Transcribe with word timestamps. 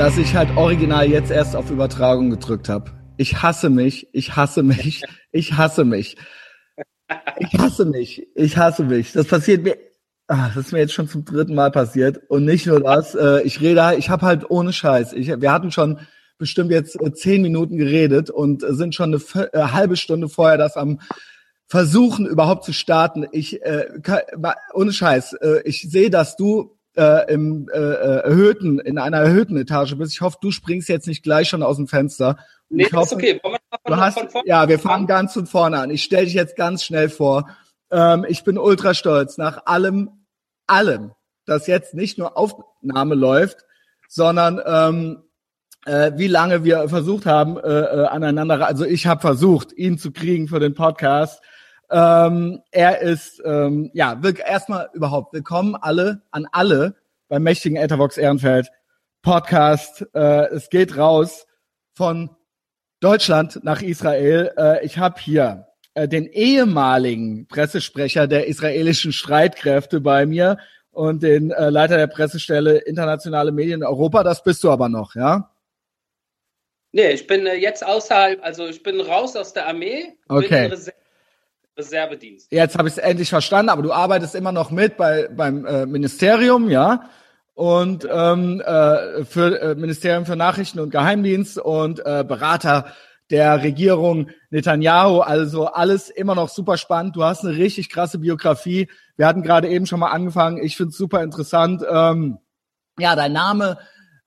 dass 0.00 0.16
ich 0.16 0.34
halt 0.34 0.56
original 0.56 1.10
jetzt 1.10 1.30
erst 1.30 1.54
auf 1.54 1.70
Übertragung 1.70 2.30
gedrückt 2.30 2.70
habe. 2.70 2.90
Ich 3.18 3.42
hasse 3.42 3.68
mich, 3.68 4.08
ich 4.14 4.34
hasse 4.34 4.62
mich, 4.62 5.02
ich 5.30 5.52
hasse 5.58 5.84
mich. 5.84 6.16
Ich 7.38 7.58
hasse 7.58 7.84
mich, 7.84 8.26
ich 8.34 8.56
hasse 8.56 8.84
mich. 8.84 9.12
Das 9.12 9.26
passiert 9.26 9.62
mir, 9.62 9.76
ach, 10.26 10.54
das 10.54 10.68
ist 10.68 10.72
mir 10.72 10.78
jetzt 10.78 10.94
schon 10.94 11.06
zum 11.06 11.26
dritten 11.26 11.54
Mal 11.54 11.70
passiert. 11.70 12.18
Und 12.30 12.46
nicht 12.46 12.64
nur 12.64 12.80
das, 12.80 13.14
äh, 13.14 13.42
ich 13.42 13.60
rede, 13.60 13.94
ich 13.98 14.08
habe 14.08 14.24
halt 14.24 14.50
ohne 14.50 14.72
Scheiß. 14.72 15.12
Ich, 15.12 15.26
wir 15.28 15.52
hatten 15.52 15.70
schon 15.70 15.98
bestimmt 16.38 16.70
jetzt 16.70 16.98
äh, 16.98 17.12
zehn 17.12 17.42
Minuten 17.42 17.76
geredet 17.76 18.30
und 18.30 18.62
sind 18.66 18.94
schon 18.94 19.12
eine 19.12 19.48
äh, 19.52 19.64
halbe 19.64 19.98
Stunde 19.98 20.30
vorher 20.30 20.56
das 20.56 20.78
am 20.78 20.98
versuchen 21.66 22.24
überhaupt 22.24 22.64
zu 22.64 22.72
starten. 22.72 23.26
Ich 23.32 23.60
äh, 23.60 24.00
kann, 24.02 24.20
ohne 24.72 24.94
Scheiß, 24.94 25.34
äh, 25.34 25.60
ich 25.66 25.90
sehe, 25.90 26.08
dass 26.08 26.36
du 26.36 26.79
äh, 26.96 27.32
im 27.32 27.68
äh, 27.72 27.78
äh, 27.78 28.24
erhöhten 28.24 28.78
in 28.78 28.98
einer 28.98 29.18
erhöhten 29.18 29.56
Etage 29.56 29.96
bist. 29.96 30.12
Ich 30.12 30.20
hoffe, 30.20 30.38
du 30.40 30.50
springst 30.50 30.88
jetzt 30.88 31.06
nicht 31.06 31.22
gleich 31.22 31.48
schon 31.48 31.62
aus 31.62 31.76
dem 31.76 31.88
Fenster. 31.88 32.38
Nee, 32.68 32.84
ich 32.84 32.92
hoffe, 32.92 33.06
ist 33.06 33.12
okay. 33.14 33.40
Wollen 33.42 33.54
wir 33.54 33.96
du 33.96 33.96
hast, 33.96 34.18
ja, 34.44 34.68
wir 34.68 34.78
fangen 34.78 35.06
ganz 35.06 35.32
von 35.34 35.46
vorne 35.46 35.78
an. 35.78 35.90
Ich 35.90 36.02
stelle 36.02 36.24
dich 36.24 36.34
jetzt 36.34 36.56
ganz 36.56 36.84
schnell 36.84 37.08
vor. 37.08 37.48
Ähm, 37.90 38.24
ich 38.28 38.44
bin 38.44 38.58
ultra 38.58 38.94
stolz 38.94 39.38
nach 39.38 39.66
allem, 39.66 40.10
allem, 40.66 41.12
dass 41.46 41.66
jetzt 41.66 41.94
nicht 41.94 42.18
nur 42.18 42.36
Aufnahme 42.36 43.14
läuft, 43.14 43.64
sondern 44.08 44.60
ähm, 44.64 45.22
äh, 45.86 46.12
wie 46.16 46.28
lange 46.28 46.64
wir 46.64 46.88
versucht 46.88 47.26
haben, 47.26 47.56
äh, 47.56 47.68
äh, 47.68 48.06
aneinander, 48.06 48.66
also 48.66 48.84
ich 48.84 49.06
habe 49.06 49.20
versucht, 49.20 49.72
ihn 49.72 49.98
zu 49.98 50.12
kriegen 50.12 50.48
für 50.48 50.60
den 50.60 50.74
Podcast. 50.74 51.42
Ähm, 51.90 52.62
er 52.70 53.00
ist, 53.00 53.42
ähm, 53.44 53.90
ja, 53.94 54.20
erstmal 54.46 54.90
überhaupt 54.92 55.32
willkommen 55.32 55.74
alle, 55.74 56.22
an 56.30 56.46
alle 56.52 56.94
beim 57.28 57.42
mächtigen 57.42 57.76
Ethervox 57.76 58.16
Ehrenfeld 58.16 58.70
Podcast. 59.22 60.06
Äh, 60.14 60.46
es 60.50 60.70
geht 60.70 60.96
raus 60.96 61.46
von 61.94 62.30
Deutschland 63.00 63.64
nach 63.64 63.82
Israel. 63.82 64.52
Äh, 64.56 64.84
ich 64.84 64.98
habe 64.98 65.20
hier 65.20 65.66
äh, 65.94 66.06
den 66.06 66.26
ehemaligen 66.26 67.48
Pressesprecher 67.48 68.28
der 68.28 68.46
israelischen 68.46 69.12
Streitkräfte 69.12 70.00
bei 70.00 70.26
mir 70.26 70.58
und 70.92 71.24
den 71.24 71.50
äh, 71.50 71.70
Leiter 71.70 71.96
der 71.96 72.06
Pressestelle 72.06 72.78
Internationale 72.78 73.50
Medien 73.50 73.80
in 73.80 73.86
Europa. 73.86 74.22
Das 74.22 74.44
bist 74.44 74.62
du 74.62 74.70
aber 74.70 74.88
noch, 74.88 75.16
ja? 75.16 75.50
Nee, 76.92 77.10
ich 77.10 77.26
bin 77.26 77.46
äh, 77.46 77.54
jetzt 77.54 77.84
außerhalb, 77.84 78.44
also 78.44 78.66
ich 78.68 78.82
bin 78.82 79.00
raus 79.00 79.34
aus 79.34 79.52
der 79.52 79.66
Armee, 79.66 80.16
okay. 80.28 80.68
bin 80.68 80.78
Reservedienst. 81.80 82.52
Jetzt 82.52 82.78
habe 82.78 82.88
ich 82.88 82.94
es 82.94 82.98
endlich 82.98 83.30
verstanden, 83.30 83.70
aber 83.70 83.82
du 83.82 83.92
arbeitest 83.92 84.34
immer 84.34 84.52
noch 84.52 84.70
mit 84.70 84.96
bei, 84.96 85.28
beim 85.28 85.64
äh, 85.64 85.86
Ministerium, 85.86 86.70
ja? 86.70 87.10
Und 87.54 88.08
ähm, 88.10 88.60
äh, 88.60 89.24
für 89.24 89.60
äh, 89.60 89.74
Ministerium 89.74 90.24
für 90.24 90.36
Nachrichten 90.36 90.80
und 90.80 90.90
Geheimdienst 90.90 91.58
und 91.58 92.00
äh, 92.06 92.24
Berater 92.26 92.86
der 93.30 93.62
Regierung 93.62 94.30
Netanyahu. 94.50 95.20
Also 95.20 95.66
alles 95.66 96.10
immer 96.10 96.34
noch 96.34 96.48
super 96.48 96.76
spannend. 96.76 97.16
Du 97.16 97.24
hast 97.24 97.44
eine 97.44 97.56
richtig 97.56 97.90
krasse 97.90 98.18
Biografie. 98.18 98.88
Wir 99.16 99.26
hatten 99.26 99.42
gerade 99.42 99.68
eben 99.68 99.86
schon 99.86 100.00
mal 100.00 100.10
angefangen. 100.10 100.58
Ich 100.62 100.76
finde 100.76 100.90
es 100.90 100.96
super 100.96 101.22
interessant. 101.22 101.82
Ähm, 101.88 102.38
ja, 102.98 103.14
dein 103.14 103.32
Name 103.32 103.78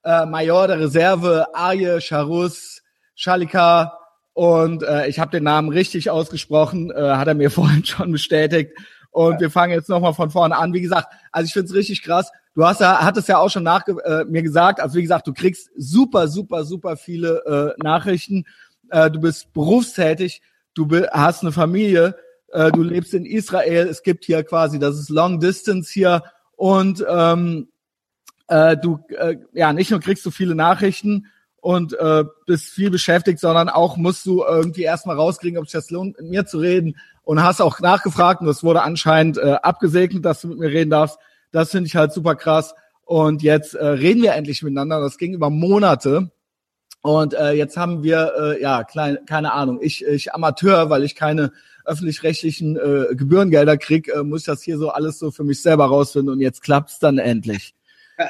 äh, 0.04 0.26
Major 0.26 0.68
der 0.68 0.80
Reserve 0.80 1.48
Arje 1.54 2.02
Charus 2.02 2.82
Schalika 3.16 4.03
und 4.34 4.84
äh, 4.84 5.08
ich 5.08 5.20
habe 5.20 5.32
den 5.32 5.44
Namen 5.44 5.70
richtig 5.70 6.10
ausgesprochen, 6.10 6.92
äh, 6.92 6.96
hat 6.96 7.28
er 7.28 7.36
mir 7.36 7.52
vorhin 7.52 7.86
schon 7.86 8.12
bestätigt. 8.12 8.72
Und 9.12 9.34
ja. 9.34 9.42
wir 9.42 9.52
fangen 9.52 9.74
jetzt 9.74 9.90
nochmal 9.90 10.16
von 10.16 10.32
vorne 10.32 10.58
an. 10.58 10.74
Wie 10.74 10.82
gesagt, 10.82 11.14
also 11.32 11.46
ich 11.46 11.54
finde 11.54 11.68
es 11.68 11.76
richtig 11.76 12.02
krass. 12.02 12.32
Du 12.56 12.66
hast 12.66 12.82
ja, 12.82 13.00
hattest 13.04 13.28
ja 13.28 13.38
auch 13.38 13.50
schon 13.50 13.64
nach 13.64 13.88
äh, 13.88 14.26
mir 14.26 14.42
gesagt, 14.42 14.80
also 14.80 14.96
wie 14.96 15.04
gesagt, 15.04 15.28
du 15.28 15.34
kriegst 15.34 15.70
super, 15.76 16.28
super, 16.28 16.64
super 16.66 16.98
viele 16.98 17.76
äh, 17.78 17.84
Nachrichten. 17.84 18.46
Äh, 18.90 19.12
du 19.12 19.20
bist 19.20 19.54
berufstätig, 19.54 20.42
du 20.74 20.88
hast 21.12 21.44
eine 21.44 21.52
Familie, 21.52 22.16
äh, 22.52 22.72
du 22.72 22.82
lebst 22.82 23.14
in 23.14 23.26
Israel. 23.26 23.88
Es 23.88 24.02
gibt 24.02 24.26
hier 24.26 24.44
quasi, 24.44 24.80
das 24.80 24.98
ist 25.00 25.10
Long 25.10 25.40
Distance 25.40 25.92
hier 25.92 26.24
und 26.56 27.06
ähm, 27.08 27.70
äh, 28.48 28.78
du, 28.78 29.00
äh, 29.10 29.38
ja, 29.54 29.74
nicht 29.74 29.92
nur 29.92 30.00
kriegst 30.00 30.26
du 30.26 30.32
viele 30.32 30.56
Nachrichten 30.56 31.28
und 31.64 31.98
äh, 31.98 32.26
bist 32.46 32.66
viel 32.66 32.92
beschäftigt, 32.92 33.40
sondern 33.40 33.70
auch 33.70 33.96
musst 33.96 34.26
du 34.26 34.44
irgendwie 34.44 34.82
erstmal 34.82 35.16
rauskriegen, 35.16 35.58
ob 35.58 35.66
es 35.66 35.72
das 35.72 35.92
lohnt, 35.92 36.20
mit 36.20 36.30
mir 36.30 36.46
zu 36.46 36.60
reden. 36.60 36.98
Und 37.24 37.42
hast 37.42 37.62
auch 37.62 37.80
nachgefragt 37.80 38.42
und 38.42 38.50
es 38.50 38.66
wurde 38.66 38.82
anscheinend 38.82 39.38
äh, 39.38 39.54
abgesegnet, 39.62 40.26
dass 40.26 40.42
du 40.42 40.50
mit 40.50 40.60
mir 40.60 40.68
reden 40.68 40.90
darfst. 40.90 41.20
Das 41.54 41.72
finde 41.72 41.88
ich 41.88 41.96
halt 41.96 42.12
super 42.12 42.36
krass. 42.36 42.76
Und 43.06 43.44
jetzt 43.44 43.76
äh, 43.76 43.86
reden 43.86 44.22
wir 44.22 44.34
endlich 44.34 44.62
miteinander. 44.62 45.00
Das 45.00 45.18
ging 45.18 45.34
über 45.34 45.50
Monate. 45.50 46.32
Und 47.02 47.34
äh, 47.34 47.54
jetzt 47.54 47.78
haben 47.78 48.04
wir, 48.04 48.34
äh, 48.38 48.62
ja, 48.62 48.84
klein, 48.84 49.20
keine 49.26 49.54
Ahnung, 49.54 49.80
ich, 49.82 50.06
ich 50.06 50.34
Amateur, 50.34 50.90
weil 50.90 51.06
ich 51.06 51.16
keine 51.16 51.54
öffentlich-rechtlichen 51.86 52.76
äh, 52.76 53.16
Gebührengelder 53.16 53.78
krieg, 53.78 54.10
äh, 54.14 54.24
muss 54.24 54.42
ich 54.42 54.48
das 54.48 54.64
hier 54.64 54.78
so 54.78 54.90
alles 54.90 55.18
so 55.18 55.32
für 55.32 55.46
mich 55.46 55.62
selber 55.62 55.86
rausfinden. 55.86 56.34
Und 56.34 56.42
jetzt 56.42 56.62
klappt's 56.62 57.00
dann 57.00 57.20
endlich. 57.20 57.74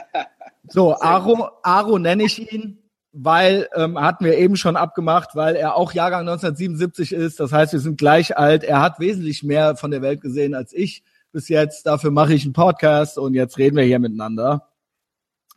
So, 0.69 0.95
Aro, 0.95 1.49
Aro 1.61 1.99
nenne 1.99 2.23
ich 2.23 2.53
ihn, 2.53 2.82
weil, 3.13 3.69
ähm, 3.75 3.99
hatten 4.01 4.25
wir 4.25 4.37
eben 4.37 4.55
schon 4.55 4.75
abgemacht, 4.75 5.35
weil 5.35 5.55
er 5.55 5.75
auch 5.75 5.93
Jahrgang 5.93 6.21
1977 6.21 7.13
ist. 7.13 7.39
Das 7.39 7.51
heißt, 7.51 7.71
wir 7.71 7.79
sind 7.79 7.99
gleich 7.99 8.35
alt. 8.35 8.63
Er 8.63 8.81
hat 8.81 8.99
wesentlich 8.99 9.43
mehr 9.43 9.75
von 9.75 9.91
der 9.91 10.01
Welt 10.01 10.19
gesehen 10.19 10.55
als 10.55 10.73
ich 10.73 11.03
bis 11.31 11.47
jetzt. 11.47 11.85
Dafür 11.85 12.09
mache 12.09 12.33
ich 12.33 12.43
einen 12.43 12.53
Podcast 12.53 13.19
und 13.19 13.35
jetzt 13.35 13.59
reden 13.59 13.77
wir 13.77 13.83
hier 13.83 13.99
miteinander. 13.99 14.67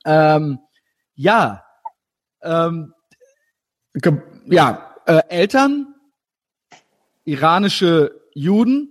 Ähm, 0.04 0.58
ja, 1.14 1.64
ähm, 2.42 2.92
ja, 4.44 4.94
äh, 5.06 5.22
Eltern, 5.30 5.94
iranische 7.24 8.20
Juden, 8.34 8.90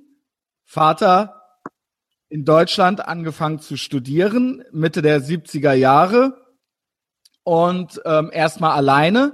Vater 0.63 1.43
in 2.29 2.45
Deutschland 2.45 3.07
angefangen 3.07 3.59
zu 3.59 3.77
studieren, 3.77 4.63
Mitte 4.71 5.03
der 5.03 5.21
70er 5.21 5.73
Jahre 5.73 6.44
und 7.45 8.01
ähm, 8.03 8.31
erstmal 8.33 8.72
alleine. 8.72 9.33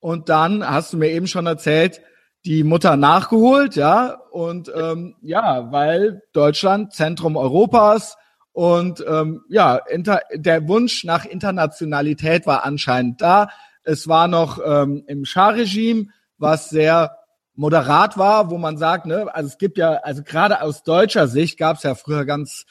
Und 0.00 0.28
dann 0.28 0.68
hast 0.68 0.92
du 0.92 0.98
mir 0.98 1.08
eben 1.08 1.26
schon 1.26 1.46
erzählt, 1.46 2.02
die 2.44 2.62
Mutter 2.62 2.96
nachgeholt, 2.96 3.74
ja, 3.74 4.18
und 4.30 4.70
ähm, 4.74 5.16
ja, 5.22 5.72
weil 5.72 6.22
Deutschland 6.32 6.92
Zentrum 6.92 7.36
Europas 7.36 8.16
und 8.52 9.04
ähm, 9.08 9.42
ja, 9.48 9.76
inter, 9.76 10.20
der 10.34 10.68
Wunsch 10.68 11.04
nach 11.04 11.24
Internationalität 11.24 12.46
war 12.46 12.64
anscheinend 12.64 13.20
da. 13.20 13.48
Es 13.82 14.08
war 14.08 14.28
noch 14.28 14.58
ähm, 14.64 15.04
im 15.06 15.24
Schah-Regime, 15.24 16.06
was 16.38 16.70
sehr 16.70 17.16
moderat 17.54 18.18
war, 18.18 18.50
wo 18.50 18.58
man 18.58 18.76
sagt, 18.78 19.06
ne, 19.06 19.32
also 19.32 19.48
es 19.48 19.58
gibt 19.58 19.78
ja, 19.78 19.94
also 20.02 20.22
gerade 20.22 20.62
aus 20.62 20.82
deutscher 20.82 21.28
Sicht 21.28 21.58
gab 21.58 21.76
es 21.76 21.82
ja 21.82 21.94
früher 21.94 22.24
ganz 22.24 22.66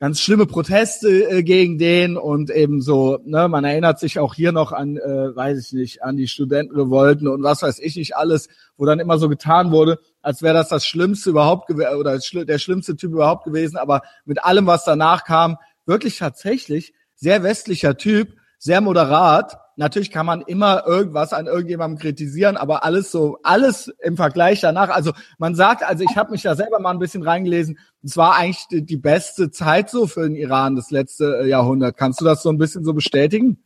ganz 0.00 0.18
schlimme 0.18 0.46
Proteste 0.46 1.30
äh, 1.30 1.42
gegen 1.42 1.76
den 1.76 2.16
und 2.16 2.50
eben 2.50 2.80
so, 2.80 3.18
ne, 3.24 3.48
man 3.48 3.64
erinnert 3.64 4.00
sich 4.00 4.18
auch 4.18 4.34
hier 4.34 4.50
noch 4.50 4.72
an, 4.72 4.96
äh, 4.96 5.36
weiß 5.36 5.58
ich 5.58 5.72
nicht, 5.74 6.02
an 6.02 6.16
die 6.16 6.26
Studentenrevolten 6.26 7.28
und 7.28 7.42
was 7.42 7.60
weiß 7.60 7.78
ich 7.80 7.96
nicht 7.96 8.16
alles, 8.16 8.48
wo 8.78 8.86
dann 8.86 8.98
immer 8.98 9.18
so 9.18 9.28
getan 9.28 9.70
wurde, 9.70 9.98
als 10.22 10.40
wäre 10.42 10.54
das 10.54 10.70
das 10.70 10.86
Schlimmste 10.86 11.28
überhaupt 11.28 11.70
oder 11.70 12.18
der 12.18 12.58
schlimmste 12.58 12.96
Typ 12.96 13.12
überhaupt 13.12 13.44
gewesen, 13.44 13.76
aber 13.76 14.00
mit 14.24 14.42
allem, 14.42 14.66
was 14.66 14.84
danach 14.84 15.24
kam, 15.24 15.58
wirklich 15.84 16.16
tatsächlich 16.16 16.94
sehr 17.14 17.42
westlicher 17.42 17.98
Typ, 17.98 18.32
sehr 18.58 18.80
moderat 18.80 19.58
Natürlich 19.80 20.10
kann 20.10 20.26
man 20.26 20.42
immer 20.42 20.86
irgendwas 20.86 21.32
an 21.32 21.46
irgendjemandem 21.46 21.98
kritisieren, 21.98 22.58
aber 22.58 22.84
alles 22.84 23.10
so, 23.10 23.38
alles 23.42 23.90
im 24.00 24.18
Vergleich 24.18 24.60
danach. 24.60 24.90
Also 24.90 25.12
man 25.38 25.54
sagt, 25.54 25.82
also 25.82 26.04
ich 26.04 26.18
habe 26.18 26.32
mich 26.32 26.42
da 26.42 26.54
selber 26.54 26.80
mal 26.80 26.90
ein 26.90 26.98
bisschen 26.98 27.22
reingelesen. 27.22 27.78
Es 28.02 28.14
war 28.14 28.36
eigentlich 28.36 28.66
die, 28.70 28.98
beste 28.98 29.50
Zeit 29.50 29.88
so 29.88 30.06
für 30.06 30.24
den 30.24 30.34
Iran, 30.34 30.76
das 30.76 30.90
letzte 30.90 31.40
äh, 31.40 31.48
Jahrhundert. 31.48 31.96
Kannst 31.96 32.20
du 32.20 32.26
das 32.26 32.42
so 32.42 32.50
ein 32.50 32.58
bisschen 32.58 32.84
so 32.84 32.92
bestätigen? 32.92 33.64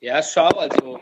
Ja, 0.00 0.24
schau, 0.24 0.48
also 0.48 0.98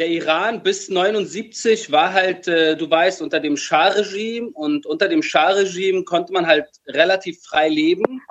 der 0.00 0.08
Iran 0.08 0.64
bis 0.64 0.88
79 0.88 1.92
war 1.92 2.12
halt, 2.12 2.48
äh, 2.48 2.76
du 2.76 2.90
weißt, 2.90 3.22
unter 3.22 3.38
dem 3.38 3.56
Schah-Regime 3.56 4.48
und 4.54 4.86
unter 4.86 5.06
dem 5.06 5.22
Schah-Regime 5.22 6.02
konnte 6.02 6.32
man 6.32 6.48
halt 6.48 6.66
relativ 6.88 7.40
frei 7.44 7.68
leben. 7.68 8.22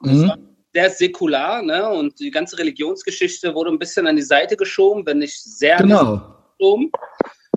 Mhm 0.00 0.57
sehr 0.78 0.90
säkular, 0.90 1.62
ne? 1.62 1.88
Und 1.88 2.20
die 2.20 2.30
ganze 2.30 2.56
Religionsgeschichte 2.58 3.54
wurde 3.54 3.70
ein 3.70 3.78
bisschen 3.78 4.06
an 4.06 4.16
die 4.16 4.22
Seite 4.22 4.56
geschoben, 4.56 5.04
wenn 5.06 5.18
nicht 5.18 5.42
sehr 5.42 5.78
genau. 5.78 6.20
geschoben. 6.56 6.92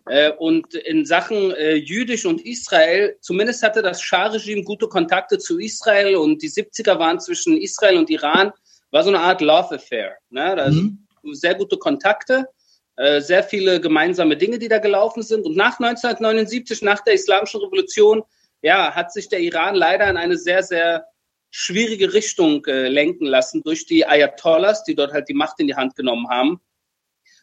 Äh, 0.07 0.31
und 0.31 0.73
in 0.73 1.05
Sachen 1.05 1.51
äh, 1.51 1.75
Jüdisch 1.75 2.25
und 2.25 2.43
Israel, 2.43 3.15
zumindest 3.21 3.61
hatte 3.61 3.83
das 3.83 4.01
Schah-Regime 4.01 4.63
gute 4.63 4.87
Kontakte 4.87 5.37
zu 5.37 5.59
Israel 5.59 6.15
und 6.15 6.41
die 6.41 6.49
70er 6.49 6.97
waren 6.97 7.19
zwischen 7.19 7.57
Israel 7.57 7.97
und 7.97 8.09
Iran, 8.09 8.51
war 8.89 9.03
so 9.03 9.09
eine 9.09 9.19
Art 9.19 9.41
Love 9.41 9.75
Affair. 9.75 10.17
Ne? 10.31 10.55
Da 10.55 10.69
mhm. 10.69 11.05
Sehr 11.33 11.53
gute 11.53 11.77
Kontakte, 11.77 12.47
äh, 12.95 13.21
sehr 13.21 13.43
viele 13.43 13.79
gemeinsame 13.79 14.35
Dinge, 14.35 14.57
die 14.57 14.67
da 14.67 14.79
gelaufen 14.79 15.21
sind. 15.21 15.45
Und 15.45 15.55
nach 15.55 15.79
1979, 15.79 16.81
nach 16.81 17.01
der 17.01 17.13
Islamischen 17.13 17.61
Revolution, 17.61 18.23
ja, 18.63 18.95
hat 18.95 19.13
sich 19.13 19.29
der 19.29 19.39
Iran 19.39 19.75
leider 19.75 20.09
in 20.09 20.17
eine 20.17 20.37
sehr, 20.37 20.63
sehr 20.63 21.05
schwierige 21.51 22.13
Richtung 22.13 22.65
äh, 22.65 22.87
lenken 22.87 23.25
lassen 23.25 23.61
durch 23.61 23.85
die 23.85 24.05
Ayatollahs, 24.05 24.83
die 24.83 24.95
dort 24.95 25.11
halt 25.13 25.29
die 25.29 25.33
Macht 25.33 25.59
in 25.59 25.67
die 25.67 25.75
Hand 25.75 25.95
genommen 25.95 26.27
haben 26.29 26.61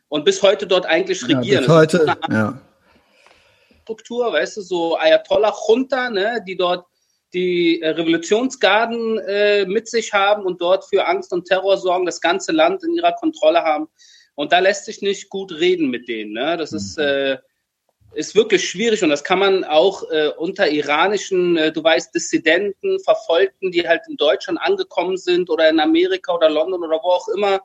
und 0.09 0.25
bis 0.25 0.43
heute 0.43 0.67
dort 0.67 0.87
eigentlich 0.87 1.23
regieren. 1.23 1.65
Ja, 1.65 1.81
bis 1.81 1.95
heute, 1.95 2.17
ja. 2.31 2.61
Struktur, 3.83 4.33
weißt 4.33 4.57
du, 4.59 4.61
so 4.63 4.99
Ayatollah 4.99 5.55
Junta, 5.67 6.11
ne, 6.11 6.43
die 6.47 6.57
dort 6.57 6.87
die 7.35 7.81
äh, 7.83 7.91
Revolutionsgarden 7.91 9.19
äh, 9.19 9.67
mit 9.67 9.89
sich 9.89 10.13
haben 10.13 10.45
und 10.45 10.61
dort 10.61 10.87
für 10.87 11.07
Angst 11.07 11.33
und 11.33 11.47
Terror 11.47 11.77
sorgen, 11.77 12.07
das 12.07 12.21
ganze 12.21 12.53
Land 12.53 12.85
in 12.85 12.95
ihrer 12.95 13.13
Kontrolle 13.13 13.63
haben. 13.63 13.89
Und 14.35 14.53
da 14.53 14.61
lässt 14.61 14.87
sich 14.87 15.03
nicht 15.03 15.29
gut 15.29 15.53
reden 15.53 15.91
mit 15.91 16.09
denen. 16.09 16.33
Ne? 16.33 16.57
Das 16.57 16.73
mhm. 16.73 16.77
ist, 16.79 16.99
äh, 16.99 17.39
ist 18.15 18.35
wirklich 18.35 18.69
schwierig 18.69 19.03
und 19.03 19.11
das 19.11 19.23
kann 19.23 19.39
man 19.39 19.65
auch 19.65 20.03
äh, 20.11 20.29
unter 20.37 20.69
iranischen, 20.69 21.57
äh, 21.57 21.73
du 21.73 21.83
weißt, 21.85 22.15
Dissidenten, 22.15 22.99
Verfolgten, 23.01 23.71
die 23.71 23.87
halt 23.87 24.03
in 24.09 24.17
Deutschland 24.17 24.59
angekommen 24.61 25.17
sind 25.17 25.51
oder 25.51 25.69
in 25.69 25.81
Amerika 25.81 26.35
oder 26.35 26.49
London 26.49 26.83
oder 26.83 27.01
wo 27.03 27.09
auch 27.09 27.29
immer, 27.29 27.61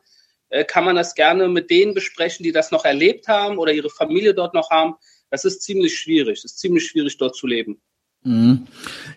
äh, 0.50 0.64
kann 0.66 0.86
man 0.86 0.96
das 0.96 1.16
gerne 1.16 1.48
mit 1.48 1.70
denen 1.70 1.94
besprechen, 1.94 2.44
die 2.44 2.52
das 2.52 2.72
noch 2.72 2.86
erlebt 2.86 3.28
haben 3.28 3.58
oder 3.58 3.72
ihre 3.72 3.90
Familie 3.90 4.34
dort 4.34 4.54
noch 4.54 4.70
haben. 4.70 4.96
Das 5.30 5.46
ist 5.46 5.64
ziemlich 5.64 5.98
schwierig. 5.98 6.40
Es 6.40 6.46
ist 6.46 6.60
ziemlich 6.60 6.86
schwierig, 6.86 7.18
dort 7.18 7.36
zu 7.36 7.48
leben. 7.48 7.82
Mhm. 8.24 8.68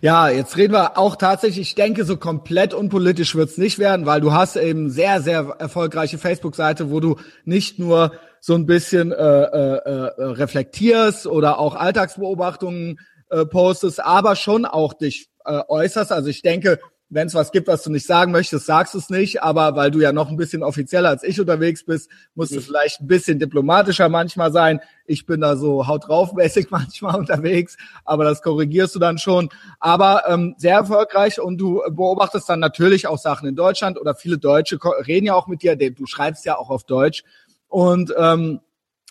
Ja, 0.00 0.29
jetzt 0.29 0.56
reden 0.56 0.73
wir 0.73 0.99
auch 0.99 1.17
tatsächlich, 1.17 1.69
ich 1.69 1.75
denke, 1.75 2.05
so 2.05 2.17
komplett 2.17 2.75
unpolitisch 2.75 3.35
wird's 3.37 3.56
nicht 3.56 3.79
werden, 3.79 4.05
weil 4.05 4.20
du 4.20 4.32
hast 4.32 4.56
eben 4.56 4.91
sehr, 4.91 5.20
sehr 5.20 5.55
erfolgreiche 5.58 6.19
Facebook-Seite, 6.19 6.91
wo 6.91 7.00
du 7.00 7.17
nicht 7.44 7.79
nur 7.79 8.12
so 8.41 8.55
ein 8.55 8.67
bisschen 8.67 9.12
äh, 9.12 9.17
äh, 9.17 9.76
äh, 9.76 10.23
reflektierst 10.23 11.26
oder 11.26 11.58
auch 11.58 11.75
Alltagsbeobachtungen 11.76 12.99
äh, 13.31 13.44
postest, 13.44 14.05
aber 14.05 14.37
schon 14.37 14.64
auch 14.64 14.93
dich 14.93 15.29
äh, 15.44 15.62
äußerst. 15.69 16.12
Also 16.12 16.29
ich 16.29 16.43
denke, 16.43 16.81
wenn 17.08 17.29
es 17.29 17.35
was 17.35 17.53
gibt, 17.53 17.69
was 17.69 17.85
du 17.85 17.91
nicht 17.91 18.06
sagen 18.06 18.32
möchtest, 18.32 18.67
sagst 18.67 18.94
du 18.94 18.99
es 18.99 19.11
nicht, 19.11 19.43
aber 19.43 19.76
weil 19.76 19.93
du 19.93 20.00
ja 20.00 20.12
noch 20.12 20.29
ein 20.29 20.37
bisschen 20.37 20.64
offizieller 20.64 21.08
als 21.08 21.23
ich 21.23 21.41
unterwegs 21.41 21.85
bist, 21.85 22.11
musst 22.35 22.50
du 22.53 22.56
mhm. 22.56 22.62
vielleicht 22.62 23.00
ein 23.00 23.06
bisschen 23.06 23.38
diplomatischer 23.38 24.08
manchmal 24.08 24.53
sein. 24.53 24.81
Ich 25.06 25.25
bin 25.25 25.41
da 25.41 25.56
so 25.56 25.87
haut 25.87 26.08
drauf 26.08 26.32
mäßig 26.32 26.69
manchmal 26.70 27.17
unterwegs, 27.17 27.76
aber 28.05 28.25
das 28.25 28.43
korrigierst 28.43 28.94
du 28.94 28.99
dann 28.99 29.19
schon. 29.19 29.50
Aber 29.79 30.25
ähm, 30.29 30.56
sehr 30.58 30.75
erfolgreich 30.75 31.41
und 31.41 31.58
du 31.58 31.81
beobachtest 31.91 32.49
dann 32.49 32.58
natürlich 32.58 33.06
auch 33.06 33.19
Sachen 33.19 33.49
in 33.49 33.55
Deutschland 33.55 34.00
oder 34.00 34.17
viele 34.17 34.38
Deutsche 34.38 34.79
reden 35.06 35.26
ja 35.26 35.35
auch 35.35 35.47
mit 35.47 35.62
dir, 35.62 35.76
du 35.76 36.06
schreibst 36.06 36.44
ja 36.44 36.59
auch 36.59 36.70
auf 36.70 36.85
Deutsch 36.85 37.23
und 37.69 38.12
ähm, 38.19 38.61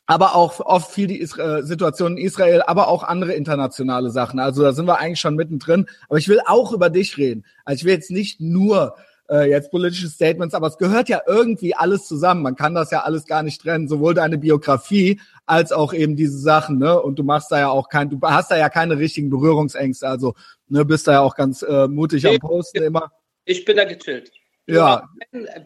aber 0.07 0.35
auch 0.35 0.59
oft 0.59 0.91
viel 0.91 1.07
die 1.07 1.19
Isra 1.19 1.63
Situation 1.63 2.17
in 2.17 2.25
Israel, 2.25 2.61
aber 2.67 2.87
auch 2.87 3.03
andere 3.03 3.33
internationale 3.33 4.09
Sachen. 4.11 4.39
Also 4.39 4.61
da 4.61 4.73
sind 4.73 4.87
wir 4.87 4.99
eigentlich 4.99 5.19
schon 5.19 5.35
mittendrin. 5.35 5.87
Aber 6.07 6.17
ich 6.17 6.27
will 6.27 6.41
auch 6.45 6.71
über 6.73 6.89
dich 6.89 7.17
reden. 7.17 7.43
Also 7.63 7.79
ich 7.79 7.85
will 7.85 7.93
jetzt 7.93 8.11
nicht 8.11 8.39
nur 8.39 8.95
äh, 9.29 9.49
jetzt 9.49 9.71
politische 9.71 10.07
Statements, 10.07 10.53
aber 10.53 10.67
es 10.67 10.77
gehört 10.77 11.09
ja 11.09 11.21
irgendwie 11.25 11.75
alles 11.75 12.07
zusammen. 12.07 12.43
Man 12.43 12.55
kann 12.55 12.75
das 12.75 12.91
ja 12.91 13.01
alles 13.01 13.25
gar 13.25 13.41
nicht 13.41 13.61
trennen, 13.61 13.87
sowohl 13.87 14.13
deine 14.13 14.37
Biografie 14.37 15.19
als 15.47 15.71
auch 15.71 15.93
eben 15.93 16.15
diese 16.15 16.37
Sachen. 16.37 16.77
Ne? 16.77 17.01
Und 17.01 17.17
du 17.17 17.23
machst 17.23 17.51
da 17.51 17.59
ja 17.59 17.69
auch 17.69 17.89
kein, 17.89 18.09
du 18.09 18.19
hast 18.21 18.51
da 18.51 18.57
ja 18.57 18.69
keine 18.69 18.99
richtigen 18.99 19.31
Berührungsängste. 19.31 20.07
Also 20.07 20.35
ne, 20.67 20.85
bist 20.85 21.07
da 21.07 21.13
ja 21.13 21.21
auch 21.21 21.35
ganz 21.35 21.63
äh, 21.63 21.87
mutig 21.87 22.23
nee, 22.23 22.35
am 22.35 22.39
Posten 22.39 22.83
immer. 22.83 23.11
Ich 23.45 23.65
bin 23.65 23.77
da 23.77 23.85
gechillt. 23.85 24.31
Ja. 24.67 25.07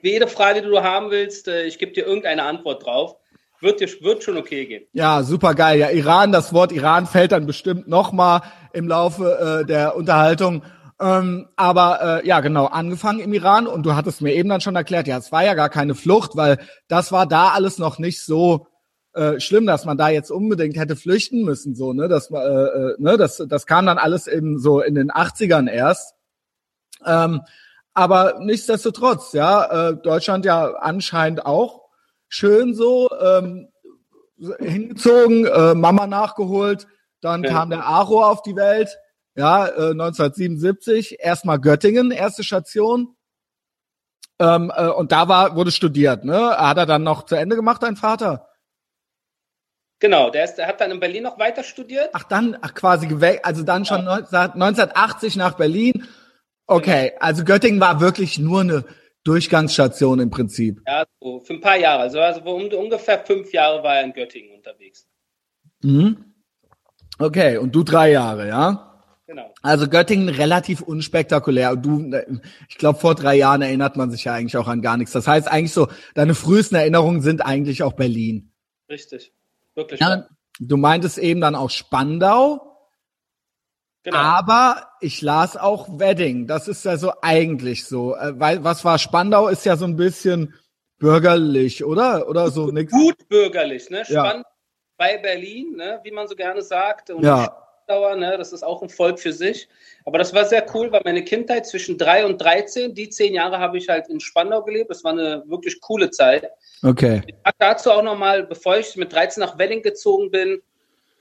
Jede 0.01 0.27
Frage, 0.27 0.61
die 0.61 0.67
du 0.67 0.81
haben 0.81 1.09
willst, 1.11 1.47
äh, 1.47 1.65
ich 1.65 1.77
gebe 1.77 1.93
dir 1.93 2.05
irgendeine 2.05 2.43
Antwort 2.43 2.85
drauf. 2.85 3.17
Wird, 3.61 3.81
wird 3.81 4.23
schon 4.23 4.37
okay 4.37 4.65
gehen. 4.65 4.85
Ja, 4.93 5.23
super 5.23 5.53
geil. 5.53 5.79
Ja, 5.79 5.89
Iran, 5.89 6.31
das 6.31 6.53
Wort 6.53 6.71
Iran 6.71 7.07
fällt 7.07 7.33
dann 7.33 7.45
bestimmt 7.45 7.87
nochmal 7.87 8.41
im 8.73 8.87
Laufe 8.87 9.61
äh, 9.61 9.65
der 9.65 9.95
Unterhaltung. 9.95 10.63
Ähm, 11.01 11.47
aber 11.55 12.21
äh, 12.23 12.27
ja, 12.27 12.39
genau, 12.41 12.65
angefangen 12.65 13.19
im 13.19 13.33
Iran 13.33 13.67
und 13.67 13.85
du 13.85 13.95
hattest 13.95 14.21
mir 14.21 14.33
eben 14.33 14.49
dann 14.49 14.61
schon 14.61 14.75
erklärt, 14.75 15.07
ja, 15.07 15.17
es 15.17 15.31
war 15.31 15.43
ja 15.43 15.53
gar 15.53 15.69
keine 15.69 15.95
Flucht, 15.95 16.35
weil 16.35 16.57
das 16.87 17.11
war 17.11 17.25
da 17.25 17.49
alles 17.49 17.77
noch 17.79 17.99
nicht 17.99 18.21
so 18.21 18.67
äh, 19.13 19.39
schlimm, 19.39 19.65
dass 19.65 19.85
man 19.85 19.97
da 19.97 20.09
jetzt 20.09 20.29
unbedingt 20.29 20.77
hätte 20.77 20.95
flüchten 20.95 21.43
müssen, 21.43 21.73
so, 21.73 21.93
ne? 21.93 22.07
Das, 22.07 22.29
äh, 22.31 22.37
äh, 22.37 22.95
ne? 22.99 23.17
das, 23.17 23.43
das 23.47 23.65
kam 23.65 23.85
dann 23.85 23.97
alles 23.97 24.27
eben 24.27 24.59
so 24.59 24.81
in 24.81 24.95
den 24.95 25.09
80ern 25.09 25.69
erst. 25.69 26.15
Ähm, 27.05 27.41
aber 27.93 28.39
nichtsdestotrotz, 28.39 29.33
ja, 29.33 29.89
äh, 29.89 29.97
Deutschland 29.97 30.45
ja 30.45 30.73
anscheinend 30.73 31.45
auch 31.45 31.78
schön 32.29 32.73
so 32.73 33.09
ähm, 33.19 33.69
hingezogen, 34.59 35.45
äh, 35.45 35.73
Mama 35.73 36.07
nachgeholt, 36.07 36.87
dann 37.21 37.43
ja. 37.43 37.51
kam 37.51 37.69
der 37.69 37.85
Aro 37.85 38.23
auf 38.23 38.41
die 38.41 38.55
Welt, 38.55 38.97
ja, 39.35 39.67
äh, 39.67 39.91
1977, 39.91 41.17
erstmal 41.19 41.59
Göttingen, 41.59 42.11
erste 42.11 42.43
Station. 42.43 43.15
Ähm, 44.39 44.71
äh, 44.73 44.87
und 44.87 45.11
da 45.11 45.27
war, 45.27 45.55
wurde 45.55 45.71
studiert, 45.71 46.23
ne? 46.23 46.57
Hat 46.57 46.77
er 46.77 46.85
dann 46.85 47.03
noch 47.03 47.25
zu 47.25 47.35
Ende 47.35 47.57
gemacht, 47.57 47.83
dein 47.83 47.97
Vater? 47.97 48.47
Genau, 49.99 50.29
der, 50.29 50.45
ist, 50.45 50.55
der 50.55 50.67
hat 50.67 50.79
dann 50.79 50.91
in 50.91 51.01
Berlin 51.01 51.23
noch 51.23 51.37
weiter 51.39 51.61
studiert. 51.63 52.09
Ach, 52.13 52.23
dann, 52.23 52.57
ach, 52.61 52.73
quasi 52.73 53.07
gewählt, 53.07 53.41
also 53.43 53.63
dann 53.63 53.83
schon 53.83 54.05
ja. 54.05 54.13
1980 54.13 55.35
nach 55.35 55.55
Berlin. 55.55 56.07
Okay, 56.67 57.09
genau. 57.09 57.21
also 57.21 57.43
Göttingen 57.43 57.81
war 57.81 57.99
wirklich 57.99 58.39
nur 58.39 58.61
eine 58.61 58.85
Durchgangsstation 59.23 60.19
im 60.19 60.29
Prinzip. 60.29 60.81
Ja, 60.87 61.05
so 61.19 61.39
für 61.41 61.53
ein 61.53 61.61
paar 61.61 61.77
Jahre. 61.77 62.03
Also, 62.03 62.19
also 62.19 62.41
ungefähr 62.41 63.19
fünf 63.19 63.51
Jahre 63.51 63.83
war 63.83 63.97
er 63.97 64.03
in 64.03 64.13
Göttingen 64.13 64.55
unterwegs. 64.55 65.07
Mhm. 65.81 66.25
Okay, 67.17 67.57
und 67.57 67.75
du 67.75 67.83
drei 67.83 68.11
Jahre, 68.11 68.47
ja? 68.47 68.85
Genau. 69.27 69.53
Also 69.61 69.87
Göttingen 69.87 70.29
relativ 70.29 70.81
unspektakulär. 70.81 71.73
Und 71.73 71.85
du, 71.85 72.11
ich 72.67 72.77
glaube, 72.77 72.97
vor 72.97 73.13
drei 73.13 73.35
Jahren 73.35 73.61
erinnert 73.61 73.95
man 73.95 74.09
sich 74.09 74.23
ja 74.23 74.33
eigentlich 74.33 74.57
auch 74.57 74.67
an 74.67 74.81
gar 74.81 74.97
nichts. 74.97 75.11
Das 75.11 75.27
heißt 75.27 75.47
eigentlich 75.47 75.73
so, 75.73 75.87
deine 76.15 76.33
frühesten 76.33 76.75
Erinnerungen 76.75 77.21
sind 77.21 77.45
eigentlich 77.45 77.83
auch 77.83 77.93
Berlin. 77.93 78.51
Richtig. 78.89 79.31
Wirklich. 79.75 79.99
Ja, 79.99 80.27
du 80.59 80.77
meintest 80.77 81.19
eben 81.19 81.41
dann 81.41 81.53
auch 81.53 81.69
Spandau. 81.69 82.68
Genau. 84.03 84.17
Aber 84.17 84.87
ich 85.01 85.21
las 85.21 85.57
auch 85.57 85.99
Wedding. 85.99 86.47
Das 86.47 86.67
ist 86.67 86.85
ja 86.85 86.97
so 86.97 87.11
eigentlich 87.21 87.85
so. 87.85 88.15
Äh, 88.15 88.39
weil 88.39 88.63
was 88.63 88.85
war 88.85 88.97
Spandau 88.97 89.49
ist 89.49 89.65
ja 89.65 89.75
so 89.75 89.85
ein 89.85 89.97
bisschen 89.97 90.53
bürgerlich, 90.99 91.83
oder? 91.83 92.29
Oder 92.29 92.49
so 92.49 92.67
nix. 92.67 92.91
Gut 92.91 93.27
bürgerlich, 93.27 93.89
ne? 93.89 94.05
Spandau 94.05 94.37
ja. 94.37 94.45
bei 94.97 95.17
Berlin, 95.17 95.75
ne? 95.75 95.99
wie 96.03 96.11
man 96.11 96.27
so 96.27 96.35
gerne 96.35 96.61
sagt. 96.61 97.09
Und 97.09 97.23
ja. 97.23 97.43
Spandauer, 97.83 98.15
ne? 98.15 98.37
Das 98.37 98.53
ist 98.53 98.63
auch 98.63 98.81
ein 98.81 98.89
Volk 98.89 99.19
für 99.19 99.33
sich. 99.33 99.67
Aber 100.05 100.17
das 100.17 100.33
war 100.33 100.45
sehr 100.45 100.65
cool, 100.73 100.91
weil 100.91 101.01
meine 101.03 101.23
Kindheit 101.23 101.65
zwischen 101.65 101.97
drei 101.97 102.25
und 102.25 102.37
13, 102.37 102.93
die 102.93 103.09
zehn 103.09 103.33
Jahre 103.33 103.59
habe 103.59 103.77
ich 103.77 103.89
halt 103.89 104.07
in 104.07 104.21
Spandau 104.21 104.63
gelebt. 104.63 104.89
Das 104.89 105.03
war 105.03 105.11
eine 105.11 105.43
wirklich 105.47 105.81
coole 105.81 106.09
Zeit. 106.09 106.49
Okay. 106.83 107.21
Ich 107.27 107.35
dazu 107.57 107.91
auch 107.91 108.03
nochmal, 108.03 108.43
bevor 108.43 108.77
ich 108.77 108.95
mit 108.95 109.11
13 109.11 109.41
nach 109.41 109.57
Wedding 109.57 109.81
gezogen 109.81 110.31
bin, 110.31 110.61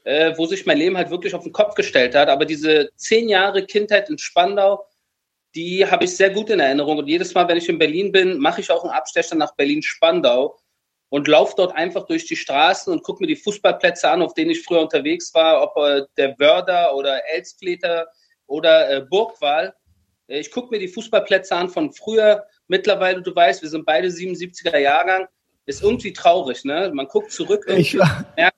äh, 0.08 0.32
wo 0.38 0.46
sich 0.46 0.64
mein 0.64 0.78
Leben 0.78 0.96
halt 0.96 1.10
wirklich 1.10 1.34
auf 1.34 1.42
den 1.42 1.52
Kopf 1.52 1.74
gestellt 1.74 2.14
hat. 2.14 2.30
Aber 2.30 2.46
diese 2.46 2.88
zehn 2.96 3.28
Jahre 3.28 3.66
Kindheit 3.66 4.08
in 4.08 4.16
Spandau, 4.16 4.86
die 5.54 5.84
habe 5.84 6.04
ich 6.04 6.16
sehr 6.16 6.30
gut 6.30 6.48
in 6.48 6.60
Erinnerung. 6.60 6.96
Und 6.96 7.08
jedes 7.08 7.34
Mal, 7.34 7.46
wenn 7.46 7.58
ich 7.58 7.68
in 7.68 7.78
Berlin 7.78 8.10
bin, 8.10 8.38
mache 8.38 8.62
ich 8.62 8.70
auch 8.70 8.84
einen 8.84 8.94
Abstecher 8.94 9.34
nach 9.34 9.54
Berlin-Spandau 9.56 10.58
und 11.10 11.28
laufe 11.28 11.52
dort 11.58 11.76
einfach 11.76 12.06
durch 12.06 12.24
die 12.24 12.36
Straßen 12.36 12.90
und 12.90 13.02
gucke 13.02 13.22
mir 13.22 13.26
die 13.26 13.36
Fußballplätze 13.36 14.08
an, 14.08 14.22
auf 14.22 14.32
denen 14.32 14.50
ich 14.50 14.62
früher 14.62 14.80
unterwegs 14.80 15.34
war, 15.34 15.62
ob 15.62 15.76
äh, 15.76 16.06
der 16.16 16.38
Wörder 16.38 16.94
oder 16.94 17.20
Elspleter 17.34 18.08
oder 18.46 18.90
äh, 18.90 19.00
Burgwall. 19.02 19.74
Äh, 20.26 20.40
ich 20.40 20.50
gucke 20.50 20.70
mir 20.70 20.78
die 20.78 20.88
Fußballplätze 20.88 21.54
an 21.54 21.68
von 21.68 21.92
früher. 21.92 22.46
Mittlerweile, 22.66 23.20
du 23.20 23.34
weißt, 23.34 23.60
wir 23.60 23.68
sind 23.68 23.84
beide 23.84 24.08
77er 24.08 24.78
Jahrgang. 24.78 25.26
Ist 25.66 25.82
irgendwie 25.82 26.14
traurig, 26.14 26.64
ne? 26.64 26.90
Man 26.94 27.08
guckt 27.08 27.30
zurück 27.30 27.66
und 27.68 27.94
merkt, 28.36 28.56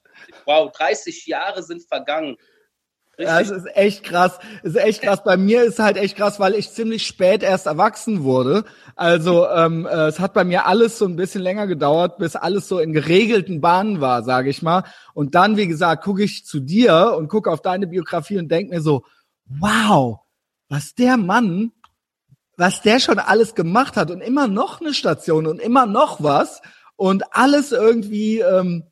wow, 0.50 0.72
30 0.72 1.26
Jahre 1.26 1.62
sind 1.62 1.82
vergangen. 1.86 2.36
Ja, 3.18 3.38
es 3.38 3.50
ist 3.50 3.66
echt 3.76 4.02
krass. 4.02 4.38
Es 4.62 4.70
ist 4.70 4.82
echt 4.82 5.02
krass. 5.02 5.22
Bei 5.22 5.36
mir 5.36 5.62
ist 5.62 5.78
halt 5.78 5.98
echt 5.98 6.16
krass, 6.16 6.40
weil 6.40 6.54
ich 6.54 6.70
ziemlich 6.70 7.06
spät 7.06 7.42
erst 7.42 7.66
erwachsen 7.66 8.24
wurde. 8.24 8.64
Also 8.96 9.46
ähm, 9.48 9.86
äh, 9.86 10.06
es 10.06 10.20
hat 10.20 10.32
bei 10.32 10.42
mir 10.42 10.66
alles 10.66 10.98
so 10.98 11.04
ein 11.04 11.16
bisschen 11.16 11.42
länger 11.42 11.66
gedauert, 11.66 12.16
bis 12.16 12.34
alles 12.34 12.66
so 12.66 12.78
in 12.78 12.94
geregelten 12.94 13.60
Bahnen 13.60 14.00
war, 14.00 14.22
sage 14.22 14.48
ich 14.48 14.62
mal. 14.62 14.84
Und 15.12 15.34
dann, 15.34 15.58
wie 15.58 15.66
gesagt, 15.66 16.02
gucke 16.02 16.22
ich 16.24 16.46
zu 16.46 16.60
dir 16.60 17.14
und 17.16 17.28
gucke 17.28 17.50
auf 17.50 17.60
deine 17.60 17.86
Biografie 17.86 18.38
und 18.38 18.48
denk 18.48 18.70
mir 18.70 18.80
so, 18.80 19.04
wow, 19.44 20.20
was 20.70 20.94
der 20.94 21.18
Mann, 21.18 21.72
was 22.56 22.80
der 22.80 23.00
schon 23.00 23.18
alles 23.18 23.54
gemacht 23.54 23.96
hat 23.96 24.10
und 24.10 24.22
immer 24.22 24.48
noch 24.48 24.80
eine 24.80 24.94
Station 24.94 25.46
und 25.46 25.60
immer 25.60 25.84
noch 25.84 26.22
was 26.22 26.62
und 26.96 27.34
alles 27.34 27.72
irgendwie 27.72 28.40
ähm, 28.40 28.89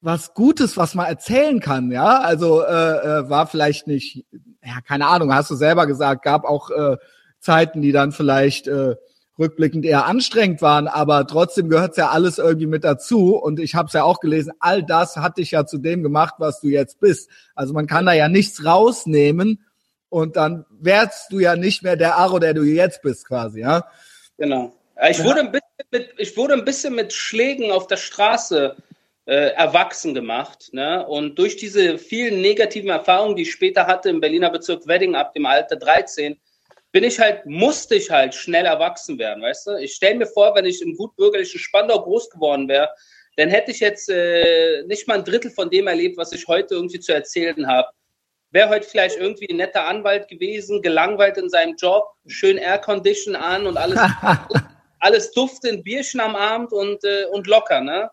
was 0.00 0.34
Gutes, 0.34 0.76
was 0.76 0.94
man 0.94 1.06
erzählen 1.06 1.60
kann, 1.60 1.90
ja. 1.90 2.20
Also 2.20 2.62
äh, 2.62 2.66
äh, 2.66 3.30
war 3.30 3.46
vielleicht 3.46 3.86
nicht, 3.86 4.24
ja, 4.64 4.80
keine 4.86 5.06
Ahnung, 5.06 5.34
hast 5.34 5.50
du 5.50 5.54
selber 5.54 5.86
gesagt, 5.86 6.22
gab 6.22 6.44
auch 6.44 6.70
äh, 6.70 6.96
Zeiten, 7.40 7.82
die 7.82 7.92
dann 7.92 8.12
vielleicht 8.12 8.68
äh, 8.68 8.96
rückblickend 9.38 9.84
eher 9.84 10.06
anstrengend 10.06 10.62
waren, 10.62 10.88
aber 10.88 11.26
trotzdem 11.26 11.68
gehört's 11.68 11.96
ja 11.96 12.08
alles 12.10 12.38
irgendwie 12.38 12.66
mit 12.66 12.84
dazu. 12.84 13.36
Und 13.36 13.60
ich 13.60 13.74
habe 13.74 13.86
es 13.86 13.92
ja 13.92 14.02
auch 14.02 14.20
gelesen, 14.20 14.52
all 14.60 14.82
das 14.82 15.16
hat 15.16 15.38
dich 15.38 15.52
ja 15.52 15.66
zu 15.66 15.78
dem 15.78 16.02
gemacht, 16.02 16.34
was 16.38 16.60
du 16.60 16.68
jetzt 16.68 17.00
bist. 17.00 17.30
Also 17.54 17.72
man 17.74 17.86
kann 17.86 18.06
da 18.06 18.12
ja 18.12 18.28
nichts 18.28 18.64
rausnehmen, 18.64 19.64
und 20.10 20.36
dann 20.36 20.64
wärst 20.70 21.32
du 21.32 21.38
ja 21.38 21.56
nicht 21.56 21.82
mehr 21.82 21.96
der 21.96 22.16
Aro, 22.16 22.38
der 22.38 22.54
du 22.54 22.62
jetzt 22.62 23.02
bist, 23.02 23.26
quasi, 23.26 23.60
ja. 23.60 23.84
Genau. 24.38 24.72
Ich 25.10 25.22
wurde 25.22 25.40
ein 25.40 25.52
bisschen 25.52 25.86
mit, 25.92 26.10
ich 26.16 26.36
wurde 26.36 26.54
ein 26.54 26.64
bisschen 26.64 26.94
mit 26.94 27.12
Schlägen 27.12 27.70
auf 27.70 27.86
der 27.86 27.98
Straße 27.98 28.76
äh, 29.28 29.52
erwachsen 29.52 30.14
gemacht. 30.14 30.70
Ne? 30.72 31.06
Und 31.06 31.38
durch 31.38 31.56
diese 31.56 31.98
vielen 31.98 32.40
negativen 32.40 32.88
Erfahrungen, 32.88 33.36
die 33.36 33.42
ich 33.42 33.52
später 33.52 33.86
hatte 33.86 34.08
im 34.08 34.20
Berliner 34.20 34.48
Bezirk 34.48 34.86
Wedding 34.86 35.14
ab 35.14 35.34
dem 35.34 35.44
Alter 35.44 35.76
13, 35.76 36.40
bin 36.92 37.04
ich 37.04 37.20
halt, 37.20 37.44
musste 37.44 37.96
ich 37.96 38.10
halt 38.10 38.34
schnell 38.34 38.64
erwachsen 38.64 39.18
werden, 39.18 39.42
weißt 39.42 39.66
du? 39.66 39.76
Ich 39.76 39.94
stelle 39.94 40.14
mir 40.14 40.26
vor, 40.26 40.54
wenn 40.54 40.64
ich 40.64 40.80
im 40.80 40.96
gutbürgerlichen 40.96 41.60
Spandau 41.60 42.02
groß 42.02 42.30
geworden 42.30 42.68
wäre, 42.68 42.88
dann 43.36 43.50
hätte 43.50 43.70
ich 43.70 43.80
jetzt 43.80 44.08
äh, 44.08 44.82
nicht 44.84 45.06
mal 45.06 45.18
ein 45.18 45.24
Drittel 45.24 45.50
von 45.50 45.68
dem 45.68 45.88
erlebt, 45.88 46.16
was 46.16 46.32
ich 46.32 46.48
heute 46.48 46.74
irgendwie 46.74 46.98
zu 46.98 47.12
erzählen 47.12 47.68
habe. 47.68 47.88
Wäre 48.50 48.70
heute 48.70 48.88
vielleicht 48.88 49.18
irgendwie 49.18 49.50
ein 49.50 49.58
netter 49.58 49.86
Anwalt 49.86 50.28
gewesen, 50.28 50.80
gelangweilt 50.80 51.36
in 51.36 51.50
seinem 51.50 51.76
Job, 51.76 52.14
schön 52.26 52.56
Aircondition 52.56 53.36
an 53.36 53.66
und 53.66 53.76
alles, 53.76 54.00
alles 55.00 55.32
duftend, 55.32 55.84
Bierchen 55.84 56.20
am 56.20 56.36
Abend 56.36 56.72
und, 56.72 57.04
äh, 57.04 57.26
und 57.30 57.46
locker, 57.46 57.80
ne? 57.80 58.10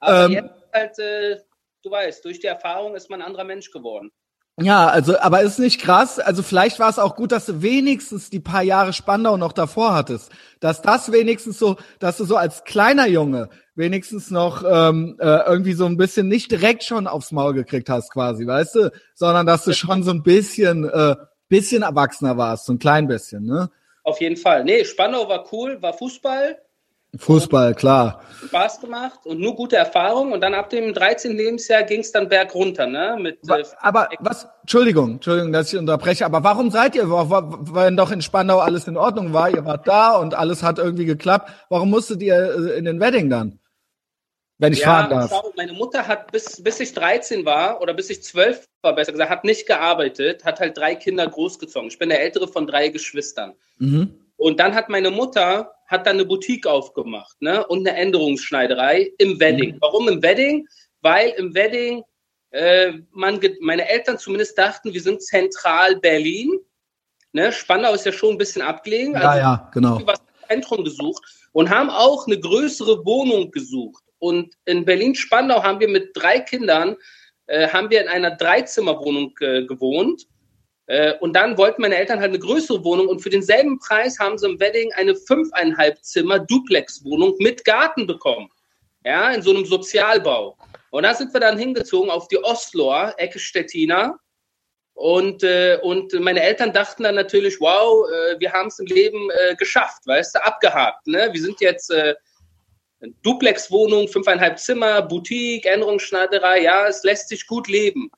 Aber 0.00 0.24
ähm, 0.26 0.32
jetzt 0.32 0.50
halt, 0.72 0.98
äh, 0.98 1.36
du 1.82 1.90
weißt, 1.90 2.24
durch 2.24 2.40
die 2.40 2.46
Erfahrung 2.46 2.94
ist 2.94 3.10
man 3.10 3.20
ein 3.20 3.26
anderer 3.26 3.44
Mensch 3.44 3.70
geworden. 3.70 4.10
Ja, 4.60 4.88
also, 4.88 5.18
aber 5.18 5.40
ist 5.40 5.58
nicht 5.58 5.80
krass. 5.80 6.18
Also 6.18 6.42
vielleicht 6.42 6.78
war 6.78 6.90
es 6.90 6.98
auch 6.98 7.16
gut, 7.16 7.32
dass 7.32 7.46
du 7.46 7.62
wenigstens 7.62 8.28
die 8.28 8.40
paar 8.40 8.62
Jahre 8.62 8.92
Spandau 8.92 9.38
noch 9.38 9.52
davor 9.52 9.94
hattest. 9.94 10.30
Dass 10.60 10.82
das 10.82 11.10
wenigstens 11.10 11.58
so, 11.58 11.76
dass 11.98 12.18
du 12.18 12.24
so 12.24 12.36
als 12.36 12.64
kleiner 12.64 13.08
Junge 13.08 13.48
wenigstens 13.74 14.30
noch 14.30 14.62
ähm, 14.68 15.16
äh, 15.18 15.38
irgendwie 15.46 15.72
so 15.72 15.86
ein 15.86 15.96
bisschen 15.96 16.28
nicht 16.28 16.50
direkt 16.50 16.84
schon 16.84 17.06
aufs 17.06 17.32
Maul 17.32 17.54
gekriegt 17.54 17.88
hast, 17.88 18.12
quasi, 18.12 18.46
weißt 18.46 18.74
du, 18.74 18.92
sondern 19.14 19.46
dass 19.46 19.64
du 19.64 19.72
schon 19.72 20.02
so 20.02 20.10
ein 20.10 20.22
bisschen, 20.22 20.84
äh, 20.84 21.16
bisschen 21.48 21.82
erwachsener 21.82 22.36
warst, 22.36 22.66
so 22.66 22.74
ein 22.74 22.78
klein 22.78 23.08
bisschen, 23.08 23.46
ne? 23.46 23.70
Auf 24.04 24.20
jeden 24.20 24.36
Fall. 24.36 24.64
Nee, 24.64 24.84
Spandau 24.84 25.28
war 25.28 25.44
cool, 25.52 25.80
war 25.80 25.92
Fußball. 25.92 26.58
Fußball, 27.18 27.74
klar. 27.74 28.22
Spaß 28.46 28.80
gemacht 28.80 29.26
und 29.26 29.38
nur 29.38 29.54
gute 29.54 29.76
Erfahrungen. 29.76 30.32
Und 30.32 30.40
dann 30.40 30.54
ab 30.54 30.70
dem 30.70 30.94
13. 30.94 31.36
Lebensjahr 31.36 31.82
ging 31.82 32.00
es 32.00 32.10
dann 32.10 32.28
berg 32.28 32.54
runter, 32.54 32.86
ne? 32.86 33.18
Mit, 33.20 33.38
äh, 33.50 33.64
aber 33.80 34.08
was, 34.20 34.48
Entschuldigung, 34.62 35.12
Entschuldigung, 35.12 35.52
dass 35.52 35.70
ich 35.72 35.78
unterbreche, 35.78 36.24
aber 36.24 36.42
warum 36.42 36.70
seid 36.70 36.96
ihr, 36.96 37.10
wenn 37.10 37.98
doch 37.98 38.10
in 38.12 38.22
Spandau 38.22 38.60
alles 38.60 38.88
in 38.88 38.96
Ordnung 38.96 39.34
war, 39.34 39.50
ihr 39.50 39.64
wart 39.66 39.86
da 39.86 40.16
und 40.16 40.34
alles 40.34 40.62
hat 40.62 40.78
irgendwie 40.78 41.04
geklappt, 41.04 41.50
warum 41.68 41.90
musstet 41.90 42.22
ihr 42.22 42.34
äh, 42.34 42.78
in 42.78 42.86
den 42.86 42.98
Wedding 42.98 43.28
dann? 43.28 43.58
Wenn 44.62 44.72
ich 44.74 44.78
ja, 44.78 44.86
fahren 44.86 45.10
darf. 45.10 45.30
Schau, 45.30 45.52
meine 45.56 45.72
Mutter 45.72 46.06
hat 46.06 46.30
bis, 46.30 46.62
bis 46.62 46.78
ich 46.78 46.94
13 46.94 47.44
war 47.44 47.80
oder 47.80 47.92
bis 47.94 48.10
ich 48.10 48.22
12 48.22 48.64
war, 48.82 48.94
besser 48.94 49.10
gesagt, 49.10 49.28
hat 49.28 49.44
nicht 49.44 49.66
gearbeitet, 49.66 50.44
hat 50.44 50.60
halt 50.60 50.76
drei 50.76 50.94
Kinder 50.94 51.26
großgezogen. 51.26 51.88
Ich 51.88 51.98
bin 51.98 52.10
der 52.10 52.20
ältere 52.20 52.46
von 52.46 52.68
drei 52.68 52.88
Geschwistern. 52.88 53.54
Mhm. 53.78 54.14
Und 54.36 54.60
dann 54.60 54.74
hat 54.74 54.88
meine 54.88 55.10
Mutter 55.10 55.74
hat 55.88 56.06
dann 56.06 56.14
eine 56.16 56.24
Boutique 56.24 56.66
aufgemacht 56.66 57.42
ne? 57.42 57.66
und 57.66 57.86
eine 57.86 57.96
Änderungsschneiderei 57.96 59.12
im 59.18 59.40
Wedding. 59.40 59.74
Mhm. 59.74 59.78
Warum 59.80 60.08
im 60.08 60.22
Wedding? 60.22 60.66
Weil 61.00 61.30
im 61.30 61.54
Wedding 61.54 62.04
äh, 62.50 62.92
man, 63.10 63.40
meine 63.60 63.88
Eltern 63.88 64.16
zumindest 64.16 64.56
dachten, 64.56 64.92
wir 64.92 65.02
sind 65.02 65.22
zentral 65.22 65.96
Berlin. 65.96 66.50
Ne? 67.32 67.50
Spandau 67.50 67.94
ist 67.94 68.06
ja 68.06 68.12
schon 68.12 68.36
ein 68.36 68.38
bisschen 68.38 68.62
abgelegen. 68.62 69.16
Also 69.16 69.26
ja, 69.26 69.36
ja, 69.38 69.70
genau. 69.72 70.00
Was 70.06 70.22
Zentrum 70.48 70.84
gesucht 70.84 71.22
und 71.52 71.70
haben 71.70 71.90
auch 71.90 72.26
eine 72.26 72.38
größere 72.38 73.04
Wohnung 73.04 73.50
gesucht. 73.50 74.01
Und 74.22 74.54
in 74.66 74.84
Berlin-Spandau 74.84 75.64
haben 75.64 75.80
wir 75.80 75.88
mit 75.88 76.10
drei 76.14 76.38
Kindern, 76.38 76.96
äh, 77.48 77.66
haben 77.66 77.90
wir 77.90 78.00
in 78.00 78.06
einer 78.06 78.30
Dreizimmerwohnung 78.30 79.34
äh, 79.40 79.64
gewohnt. 79.64 80.28
Äh, 80.86 81.14
und 81.18 81.32
dann 81.32 81.58
wollten 81.58 81.82
meine 81.82 81.96
Eltern 81.96 82.20
halt 82.20 82.28
eine 82.28 82.38
größere 82.38 82.84
Wohnung 82.84 83.08
und 83.08 83.18
für 83.18 83.30
denselben 83.30 83.80
Preis 83.80 84.20
haben 84.20 84.38
sie 84.38 84.48
im 84.48 84.60
Wedding 84.60 84.92
eine 84.92 85.16
fünfeinhalb 85.16 86.04
Zimmer 86.04 86.38
Duplex-Wohnung 86.38 87.34
mit 87.40 87.64
Garten 87.64 88.06
bekommen. 88.06 88.48
Ja, 89.04 89.32
in 89.32 89.42
so 89.42 89.50
einem 89.50 89.64
Sozialbau. 89.64 90.56
Und 90.90 91.02
da 91.02 91.14
sind 91.14 91.34
wir 91.34 91.40
dann 91.40 91.58
hingezogen 91.58 92.08
auf 92.08 92.28
die 92.28 92.38
Osloer, 92.44 93.14
Ecke 93.16 93.40
Stettiner. 93.40 94.20
Und, 94.94 95.42
äh, 95.42 95.80
und 95.82 96.12
meine 96.20 96.42
Eltern 96.42 96.72
dachten 96.72 97.02
dann 97.02 97.16
natürlich, 97.16 97.60
wow, 97.60 98.06
äh, 98.08 98.38
wir 98.38 98.52
haben 98.52 98.68
es 98.68 98.78
im 98.78 98.86
Leben 98.86 99.30
äh, 99.30 99.56
geschafft, 99.56 100.06
weißt 100.06 100.36
du, 100.36 100.44
abgehakt. 100.44 101.08
Ne? 101.08 101.28
Wir 101.32 101.42
sind 101.42 101.60
jetzt 101.60 101.90
äh, 101.90 102.14
Duplex-Wohnung, 103.22 104.08
fünfeinhalb 104.08 104.58
Zimmer, 104.58 105.02
Boutique, 105.02 105.66
Änderungsschneiderei, 105.66 106.62
ja, 106.62 106.86
es 106.86 107.02
lässt 107.02 107.28
sich 107.28 107.46
gut 107.46 107.68
leben. 107.68 108.10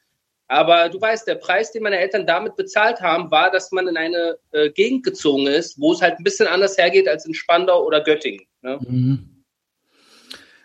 Aber 0.47 0.91
du 0.91 1.01
weißt, 1.01 1.27
der 1.27 1.37
Preis, 1.37 1.73
den 1.73 1.83
meine 1.83 1.99
Eltern 1.99 2.27
damit 2.27 2.57
bezahlt 2.57 3.01
haben, 3.01 3.31
war, 3.31 3.51
dass 3.51 3.73
man 3.73 3.89
in 3.89 3.97
eine 3.97 4.37
äh, 4.53 4.71
Gegend 4.71 5.05
gezogen 5.05 5.47
ist, 5.47 5.81
wo 5.81 5.93
es 5.93 6.03
halt 6.03 6.19
ein 6.19 6.25
bisschen 6.25 6.47
anders 6.47 6.77
hergeht 6.77 7.09
als 7.09 7.25
in 7.25 7.35
Spandau 7.35 7.85
oder 7.85 8.03
Göttingen. 8.03 8.47
Ne? 8.63 8.79
Mhm. 8.87 9.45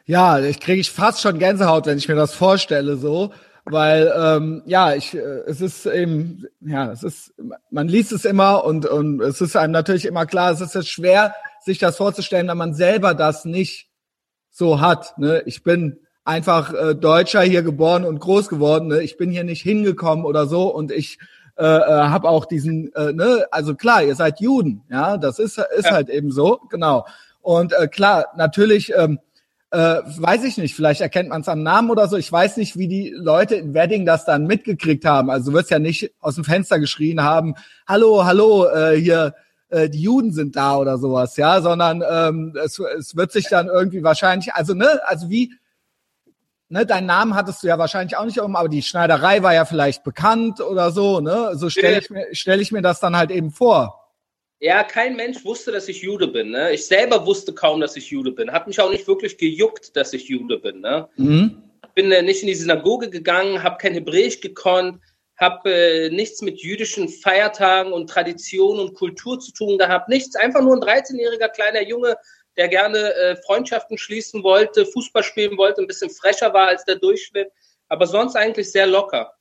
Ja, 0.06 0.40
ich 0.40 0.60
kriege 0.60 0.82
ich 0.82 0.92
fast 0.92 1.22
schon 1.22 1.40
Gänsehaut, 1.40 1.86
wenn 1.86 1.98
ich 1.98 2.10
mir 2.10 2.16
das 2.16 2.34
vorstelle, 2.34 2.98
so, 2.98 3.32
weil 3.66 4.12
ähm, 4.18 4.64
ja, 4.66 4.96
ich, 4.96 5.14
äh, 5.14 5.20
es 5.46 5.62
ist 5.62 5.86
eben, 5.86 6.46
ja, 6.62 6.92
es 6.92 7.04
ist, 7.04 7.34
man 7.70 7.88
liest 7.88 8.12
es 8.12 8.26
immer 8.26 8.66
und 8.66 8.86
und 8.88 9.22
es 9.22 9.40
ist 9.40 9.56
einem 9.56 9.72
natürlich 9.72 10.06
immer 10.06 10.26
klar, 10.26 10.52
es 10.52 10.62
ist 10.62 10.74
jetzt 10.74 10.90
schwer, 10.90 11.36
sich 11.62 11.78
das 11.78 11.98
vorzustellen, 11.98 12.48
wenn 12.48 12.58
man 12.58 12.74
selber 12.74 13.14
das 13.14 13.46
nicht 13.46 13.89
so 14.60 14.80
hat. 14.80 15.18
Ne? 15.18 15.42
Ich 15.48 15.64
bin 15.64 15.98
einfach 16.24 16.74
äh, 16.74 16.94
Deutscher 16.94 17.42
hier 17.42 17.64
geboren 17.64 18.06
und 18.06 18.20
groß 18.20 18.50
geworden. 18.50 18.90
Ne? 18.90 19.02
Ich 19.02 19.18
bin 19.18 19.32
hier 19.32 19.44
nicht 19.44 19.64
hingekommen 19.64 20.26
oder 20.26 20.46
so 20.46 20.74
und 20.74 20.92
ich 20.92 21.18
äh, 21.58 21.64
äh, 21.64 21.86
habe 21.86 22.30
auch 22.30 22.46
diesen, 22.46 22.94
äh, 22.94 23.12
ne, 23.12 23.46
also 23.52 23.74
klar, 23.74 24.04
ihr 24.04 24.16
seid 24.16 24.40
Juden, 24.40 24.84
ja, 24.90 25.18
das 25.18 25.40
ist 25.40 25.58
ist 25.58 25.86
ja. 25.86 25.92
halt 25.92 26.10
eben 26.10 26.32
so, 26.32 26.60
genau. 26.70 27.06
Und 27.42 27.74
äh, 27.74 27.88
klar, 27.88 28.28
natürlich. 28.38 28.94
Ähm, 28.96 29.20
äh, 29.72 30.02
weiß 30.04 30.46
ich 30.46 30.58
nicht, 30.58 30.76
vielleicht 30.76 31.00
erkennt 31.00 31.30
man 31.30 31.42
es 31.42 31.48
am 31.48 31.62
Namen 31.62 31.92
oder 31.92 32.08
so. 32.08 32.18
Ich 32.18 32.32
weiß 32.32 32.58
nicht, 32.58 32.76
wie 32.76 32.88
die 32.88 33.12
Leute 33.16 33.54
in 33.54 33.76
Wedding 33.76 34.04
das 34.04 34.26
dann 34.26 34.48
mitgekriegt 34.48 35.06
haben. 35.06 35.30
Also 35.30 35.52
du 35.52 35.58
wirst 35.58 35.70
ja 35.70 35.78
nicht 35.78 36.12
aus 36.22 36.34
dem 36.34 36.44
Fenster 36.44 36.80
geschrien 36.80 37.22
haben, 37.22 37.54
hallo, 37.88 38.26
hallo, 38.26 38.66
äh, 38.66 39.00
hier, 39.00 39.36
äh, 39.70 39.90
die 39.90 40.02
Juden 40.02 40.32
sind 40.32 40.56
da 40.56 40.78
oder 40.78 40.98
sowas, 40.98 41.38
ja, 41.38 41.62
sondern 41.62 42.04
ähm, 42.10 42.56
es, 42.64 42.80
es 42.80 43.16
wird 43.16 43.32
sich 43.32 43.48
dann 43.48 43.68
irgendwie 43.68 44.04
wahrscheinlich, 44.04 44.54
also 44.54 44.74
ne, 44.74 45.00
also 45.06 45.30
wie, 45.30 45.54
ne, 46.70 46.86
deinen 46.86 47.08
Namen 47.08 47.36
hattest 47.36 47.64
du 47.64 47.68
ja 47.68 47.78
wahrscheinlich 47.78 48.18
auch 48.18 48.26
nicht 48.26 48.40
um, 48.40 48.56
aber 48.56 48.70
die 48.70 48.82
Schneiderei 48.82 49.44
war 49.44 49.54
ja 49.54 49.66
vielleicht 49.66 50.04
bekannt 50.04 50.62
oder 50.62 50.92
so, 50.92 51.20
ne? 51.20 51.52
So 51.56 51.70
stelle 51.70 52.00
ich 52.00 52.10
mir 52.10 52.28
stelle 52.32 52.62
ich 52.62 52.72
mir 52.72 52.82
das 52.82 53.00
dann 53.00 53.16
halt 53.16 53.32
eben 53.32 53.52
vor. 53.52 54.00
Ja, 54.62 54.84
kein 54.84 55.16
Mensch 55.16 55.46
wusste, 55.46 55.72
dass 55.72 55.88
ich 55.88 56.02
Jude 56.02 56.28
bin. 56.28 56.52
Ne? 56.52 56.74
Ich 56.74 56.86
selber 56.86 57.26
wusste 57.26 57.54
kaum, 57.54 57.80
dass 57.80 57.96
ich 57.96 58.10
Jude 58.12 58.32
bin. 58.32 58.52
Hat 58.52 58.68
mich 58.68 58.80
auch 58.82 58.92
nicht 58.92 59.08
wirklich 59.08 59.38
gejuckt, 59.38 59.96
dass 59.96 60.12
ich 60.12 60.28
Jude 60.28 60.60
bin. 60.60 60.82
Ne? 60.82 61.08
Mhm. 61.16 61.64
Bin 61.96 62.12
äh, 62.12 62.22
nicht 62.22 62.42
in 62.42 62.48
die 62.48 62.56
Synagoge 62.56 63.10
gegangen, 63.10 63.64
habe 63.64 63.78
kein 63.78 63.94
Hebräisch 63.94 64.42
gekonnt, 64.42 65.00
habe 65.40 65.72
äh, 65.72 66.10
nichts 66.10 66.42
mit 66.42 66.62
jüdischen 66.62 67.08
Feiertagen 67.08 67.94
und 67.94 68.10
Tradition 68.10 68.80
und 68.80 68.94
Kultur 68.94 69.40
zu 69.40 69.52
tun 69.54 69.78
gehabt. 69.78 70.10
Nichts, 70.10 70.36
einfach 70.36 70.62
nur 70.62 70.76
ein 70.76 70.82
13-jähriger 70.82 71.50
kleiner 71.50 71.82
Junge, 71.82 72.18
der 72.58 72.68
gerne 72.68 73.14
äh, 73.16 73.36
Freundschaften 73.46 73.98
schließen 73.98 74.44
wollte, 74.44 74.86
Fußball 74.86 75.24
spielen 75.24 75.58
wollte, 75.58 75.82
ein 75.82 75.88
bisschen 75.88 76.10
frecher 76.10 76.54
war 76.54 76.68
als 76.68 76.84
der 76.84 76.96
Durchschnitt, 76.96 77.50
aber 77.88 78.06
sonst 78.06 78.36
eigentlich 78.36 78.72
sehr 78.72 78.86
locker. 78.86 79.32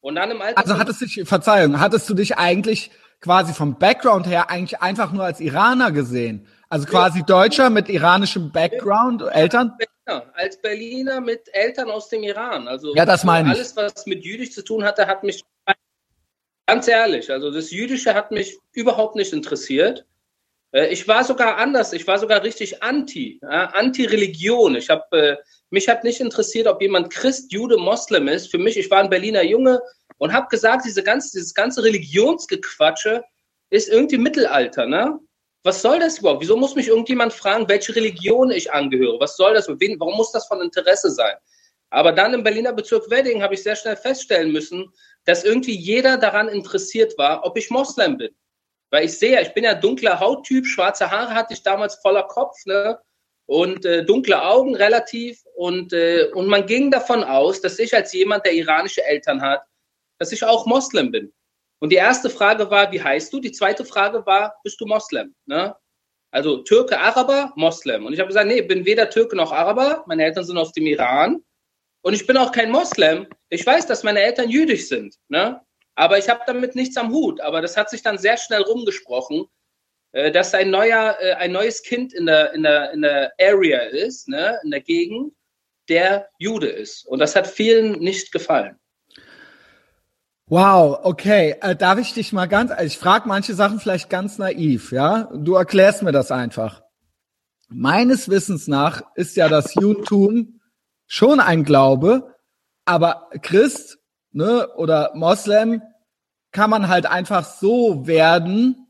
Und 0.00 0.16
dann 0.16 0.30
im 0.30 0.42
Alter. 0.42 0.58
Also 0.58 0.78
hattest 0.78 1.00
du 1.00 1.04
dich, 1.06 1.28
Verzeihung, 1.28 1.80
hattest 1.80 2.08
du 2.08 2.14
dich 2.14 2.36
eigentlich 2.36 2.90
quasi 3.20 3.52
vom 3.52 3.78
Background 3.78 4.26
her 4.26 4.50
eigentlich 4.50 4.80
einfach 4.80 5.12
nur 5.12 5.24
als 5.24 5.40
Iraner 5.40 5.92
gesehen? 5.92 6.46
Also 6.68 6.86
quasi 6.86 7.22
Deutscher 7.24 7.70
mit 7.70 7.88
iranischem 7.88 8.50
Background, 8.50 9.22
Eltern? 9.22 9.76
Berliner, 10.06 10.32
als 10.34 10.60
Berliner 10.60 11.20
mit 11.20 11.48
Eltern 11.52 11.90
aus 11.90 12.08
dem 12.08 12.22
Iran. 12.22 12.68
Also 12.68 12.94
ja, 12.94 13.04
das 13.04 13.24
meine 13.24 13.50
ich. 13.50 13.56
Alles, 13.56 13.76
was 13.76 14.06
mit 14.06 14.24
Jüdisch 14.24 14.52
zu 14.52 14.62
tun 14.62 14.84
hatte, 14.84 15.06
hat 15.06 15.22
mich 15.22 15.44
ganz 16.66 16.88
ehrlich, 16.88 17.30
also 17.30 17.50
das 17.50 17.70
Jüdische 17.70 18.14
hat 18.14 18.30
mich 18.30 18.58
überhaupt 18.72 19.16
nicht 19.16 19.32
interessiert. 19.32 20.04
Äh, 20.72 20.88
ich 20.88 21.06
war 21.06 21.24
sogar 21.24 21.56
anders, 21.58 21.92
ich 21.92 22.06
war 22.06 22.18
sogar 22.18 22.42
richtig 22.42 22.82
anti, 22.82 23.38
ja, 23.42 23.66
anti-Religion. 23.66 24.76
Ich 24.76 24.90
habe 24.90 25.04
äh, 25.16 25.36
mich 25.70 25.88
hat 25.88 26.04
nicht 26.04 26.20
interessiert, 26.20 26.66
ob 26.66 26.80
jemand 26.80 27.10
Christ, 27.10 27.52
Jude, 27.52 27.76
Moslem 27.76 28.28
ist. 28.28 28.50
Für 28.50 28.58
mich, 28.58 28.76
ich 28.76 28.90
war 28.90 29.00
ein 29.00 29.10
Berliner 29.10 29.42
Junge 29.42 29.80
und 30.18 30.32
habe 30.32 30.48
gesagt, 30.48 30.84
diese 30.84 31.02
ganze, 31.02 31.32
dieses 31.32 31.54
ganze 31.54 31.82
Religionsgequatsche 31.82 33.24
ist 33.70 33.88
irgendwie 33.88 34.18
Mittelalter, 34.18 34.86
ne? 34.86 35.18
Was 35.66 35.82
soll 35.82 35.98
das 35.98 36.18
überhaupt? 36.18 36.42
Wieso 36.42 36.56
muss 36.56 36.76
mich 36.76 36.86
irgendjemand 36.86 37.32
fragen, 37.32 37.68
welche 37.68 37.96
Religion 37.96 38.52
ich 38.52 38.72
angehöre? 38.72 39.18
Was 39.18 39.36
soll 39.36 39.54
das? 39.54 39.68
Wen, 39.68 39.98
warum 39.98 40.14
muss 40.14 40.30
das 40.30 40.46
von 40.46 40.60
Interesse 40.60 41.10
sein? 41.10 41.34
Aber 41.90 42.12
dann 42.12 42.34
im 42.34 42.44
Berliner 42.44 42.72
Bezirk 42.72 43.10
Wedding 43.10 43.42
habe 43.42 43.54
ich 43.54 43.64
sehr 43.64 43.74
schnell 43.74 43.96
feststellen 43.96 44.52
müssen, 44.52 44.92
dass 45.24 45.42
irgendwie 45.42 45.74
jeder 45.74 46.18
daran 46.18 46.46
interessiert 46.46 47.18
war, 47.18 47.44
ob 47.44 47.58
ich 47.58 47.68
Moslem 47.70 48.16
bin. 48.16 48.32
Weil 48.90 49.06
ich 49.06 49.18
sehe, 49.18 49.42
ich 49.42 49.54
bin 49.54 49.64
ja 49.64 49.74
dunkler 49.74 50.20
Hauttyp, 50.20 50.64
schwarze 50.66 51.10
Haare 51.10 51.34
hatte 51.34 51.54
ich 51.54 51.64
damals 51.64 51.96
voller 51.96 52.22
Kopf, 52.22 52.64
ne? 52.66 53.00
Und 53.46 53.84
äh, 53.84 54.04
dunkle 54.04 54.40
Augen 54.40 54.76
relativ. 54.76 55.42
Und, 55.56 55.92
äh, 55.92 56.28
und 56.32 56.46
man 56.46 56.66
ging 56.66 56.92
davon 56.92 57.24
aus, 57.24 57.60
dass 57.60 57.80
ich 57.80 57.92
als 57.92 58.12
jemand, 58.12 58.46
der 58.46 58.54
iranische 58.54 59.04
Eltern 59.04 59.42
hat, 59.42 59.62
dass 60.18 60.30
ich 60.30 60.44
auch 60.44 60.64
Moslem 60.64 61.10
bin. 61.10 61.32
Und 61.78 61.90
die 61.90 61.96
erste 61.96 62.30
Frage 62.30 62.70
war, 62.70 62.90
wie 62.92 63.02
heißt 63.02 63.32
du? 63.32 63.40
Die 63.40 63.52
zweite 63.52 63.84
Frage 63.84 64.24
war, 64.26 64.54
bist 64.62 64.80
du 64.80 64.86
Moslem? 64.86 65.34
Ne? 65.46 65.74
Also 66.30 66.58
Türke, 66.58 66.98
Araber, 66.98 67.52
Moslem. 67.56 68.06
Und 68.06 68.12
ich 68.12 68.18
habe 68.18 68.28
gesagt, 68.28 68.46
nee, 68.46 68.62
bin 68.62 68.84
weder 68.84 69.10
Türke 69.10 69.36
noch 69.36 69.52
Araber. 69.52 70.04
Meine 70.06 70.24
Eltern 70.24 70.44
sind 70.44 70.58
aus 70.58 70.72
dem 70.72 70.86
Iran. 70.86 71.42
Und 72.02 72.14
ich 72.14 72.26
bin 72.26 72.36
auch 72.36 72.52
kein 72.52 72.70
Moslem. 72.70 73.26
Ich 73.48 73.66
weiß, 73.66 73.86
dass 73.86 74.04
meine 74.04 74.20
Eltern 74.20 74.48
jüdisch 74.48 74.88
sind. 74.88 75.16
Ne? 75.28 75.60
Aber 75.94 76.18
ich 76.18 76.28
habe 76.28 76.42
damit 76.46 76.74
nichts 76.74 76.96
am 76.96 77.12
Hut. 77.12 77.40
Aber 77.40 77.60
das 77.60 77.76
hat 77.76 77.90
sich 77.90 78.02
dann 78.02 78.18
sehr 78.18 78.36
schnell 78.36 78.62
rumgesprochen, 78.62 79.46
äh, 80.12 80.30
dass 80.30 80.54
ein 80.54 80.70
neuer, 80.70 81.16
äh, 81.20 81.32
ein 81.34 81.52
neues 81.52 81.82
Kind 81.82 82.12
in 82.14 82.26
der, 82.26 82.52
in 82.52 82.62
der, 82.62 82.92
in 82.92 83.02
der 83.02 83.32
Area 83.40 83.80
ist, 83.80 84.28
ne? 84.28 84.58
in 84.62 84.70
der 84.70 84.80
Gegend, 84.80 85.34
der 85.88 86.28
Jude 86.38 86.68
ist. 86.68 87.06
Und 87.06 87.18
das 87.18 87.36
hat 87.36 87.46
vielen 87.46 87.92
nicht 87.92 88.32
gefallen. 88.32 88.78
Wow, 90.48 91.00
okay. 91.02 91.56
Äh, 91.60 91.74
darf 91.74 91.98
ich 91.98 92.14
dich 92.14 92.32
mal 92.32 92.46
ganz, 92.46 92.72
ich 92.80 92.98
frage 92.98 93.26
manche 93.26 93.54
Sachen 93.54 93.80
vielleicht 93.80 94.08
ganz 94.08 94.38
naiv, 94.38 94.92
ja? 94.92 95.24
Du 95.34 95.54
erklärst 95.54 96.02
mir 96.02 96.12
das 96.12 96.30
einfach. 96.30 96.82
Meines 97.68 98.28
Wissens 98.28 98.68
nach 98.68 99.02
ist 99.16 99.36
ja 99.36 99.48
das 99.48 99.74
Judentum 99.74 100.60
schon 101.06 101.40
ein 101.40 101.64
Glaube, 101.64 102.36
aber 102.84 103.28
Christ 103.42 103.98
ne, 104.30 104.68
oder 104.76 105.10
Moslem 105.14 105.82
kann 106.52 106.70
man 106.70 106.86
halt 106.88 107.06
einfach 107.06 107.44
so 107.44 108.06
werden 108.06 108.86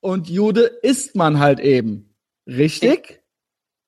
und 0.00 0.28
Jude 0.28 0.62
ist 0.62 1.16
man 1.16 1.40
halt 1.40 1.58
eben. 1.58 2.14
Richtig? 2.46 3.22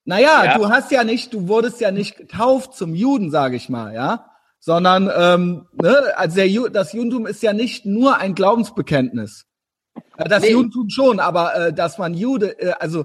Naja, 0.04 0.44
ja. 0.44 0.58
du 0.58 0.68
hast 0.68 0.90
ja 0.90 1.04
nicht, 1.04 1.32
du 1.32 1.46
wurdest 1.46 1.80
ja 1.80 1.92
nicht 1.92 2.16
getauft 2.16 2.74
zum 2.74 2.94
Juden, 2.94 3.30
sage 3.30 3.56
ich 3.56 3.68
mal, 3.68 3.94
ja? 3.94 4.33
Sondern 4.64 5.10
ähm, 5.14 5.66
ne, 5.74 6.16
also 6.16 6.36
der, 6.36 6.70
das 6.70 6.94
Judentum 6.94 7.26
ist 7.26 7.42
ja 7.42 7.52
nicht 7.52 7.84
nur 7.84 8.16
ein 8.16 8.34
Glaubensbekenntnis. 8.34 9.44
Äh, 10.16 10.26
das 10.26 10.42
nee. 10.42 10.52
Judentum 10.52 10.88
schon, 10.88 11.20
aber 11.20 11.54
äh, 11.54 11.72
dass 11.74 11.98
man 11.98 12.14
Jude, 12.14 12.58
äh, 12.58 12.72
also 12.80 13.04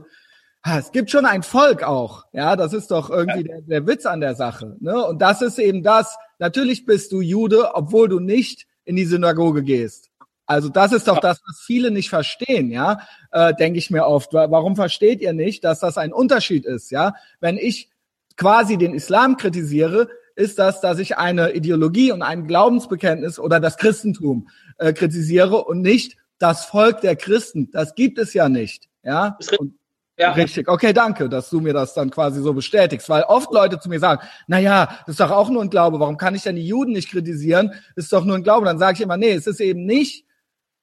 es 0.64 0.94
gibt 0.94 1.12
schon 1.12 1.26
ein 1.26 1.44
Volk 1.44 1.84
auch, 1.84 2.24
ja, 2.32 2.56
das 2.56 2.72
ist 2.72 2.92
doch 2.92 3.10
irgendwie 3.10 3.42
ja. 3.42 3.56
der, 3.56 3.62
der 3.62 3.88
Witz 3.88 4.06
an 4.06 4.22
der 4.22 4.36
Sache. 4.36 4.78
Ne? 4.80 5.06
Und 5.06 5.22
das 5.22 5.42
ist 5.42 5.60
eben 5.60 5.84
das, 5.84 6.16
natürlich 6.38 6.86
bist 6.86 7.12
du 7.12 7.20
Jude, 7.20 7.76
obwohl 7.76 8.08
du 8.08 8.22
nicht 8.22 8.66
in 8.86 8.96
die 8.96 9.06
Synagoge 9.06 9.62
gehst. 9.62 10.12
Also 10.46 10.70
das 10.70 10.94
ist 10.94 11.10
doch 11.10 11.20
das, 11.20 11.42
was 11.46 11.60
viele 11.60 11.92
nicht 11.92 12.10
verstehen, 12.10 12.72
ja, 12.72 13.02
äh, 13.32 13.54
denke 13.54 13.80
ich 13.80 13.92
mir 13.92 14.06
oft. 14.06 14.34
Warum 14.34 14.78
versteht 14.78 15.20
ihr 15.20 15.34
nicht, 15.34 15.66
dass 15.66 15.82
das 15.82 15.98
ein 15.98 16.14
Unterschied 16.14 16.66
ist, 16.66 16.90
ja? 16.90 17.16
Wenn 17.42 17.58
ich 17.58 17.90
quasi 18.38 18.78
den 18.78 18.94
Islam 18.94 19.36
kritisiere, 19.36 20.08
ist 20.40 20.58
das, 20.58 20.80
dass 20.80 21.00
ich 21.00 21.18
eine 21.18 21.52
Ideologie 21.52 22.12
und 22.12 22.22
ein 22.22 22.48
Glaubensbekenntnis 22.48 23.40
oder 23.40 23.60
das 23.60 23.78
Christentum 23.78 24.48
äh, 24.78 24.94
kritisiere 24.94 25.66
und 25.66 25.82
nicht 25.82 26.18
das 26.38 26.66
Volk 26.66 27.02
der 27.02 27.18
Christen. 27.18 27.70
Das 27.72 27.94
gibt 27.94 28.18
es 28.18 28.34
ja 28.34 28.48
nicht. 28.48 28.88
Ja. 29.04 29.38
Und, 29.58 29.76
ja. 30.18 30.32
Richtig. 30.32 30.68
Okay, 30.68 30.94
danke, 30.94 31.28
dass 31.28 31.50
du 31.50 31.60
mir 31.60 31.74
das 31.74 31.94
dann 31.94 32.10
quasi 32.10 32.42
so 32.42 32.54
bestätigst, 32.54 33.10
weil 33.10 33.24
oft 33.24 33.54
Leute 33.54 33.80
zu 33.80 33.90
mir 33.90 34.00
sagen, 34.00 34.22
na 34.48 34.60
ja, 34.60 34.86
das 35.06 35.14
ist 35.14 35.20
doch 35.20 35.32
auch 35.32 35.50
nur 35.50 35.62
ein 35.62 35.70
Glaube. 35.70 36.00
Warum 36.00 36.18
kann 36.18 36.36
ich 36.36 36.44
denn 36.44 36.56
die 36.56 36.66
Juden 36.66 36.94
nicht 36.94 37.10
kritisieren? 37.10 37.74
Das 37.96 38.06
ist 38.06 38.14
doch 38.14 38.24
nur 38.24 38.38
ein 38.38 38.44
Glaube. 38.44 38.66
Dann 38.66 38.80
sage 38.80 38.96
ich 38.96 39.02
immer, 39.02 39.18
nee, 39.18 39.32
es 39.32 39.46
ist 39.46 39.60
eben 39.60 39.86
nicht 39.86 40.26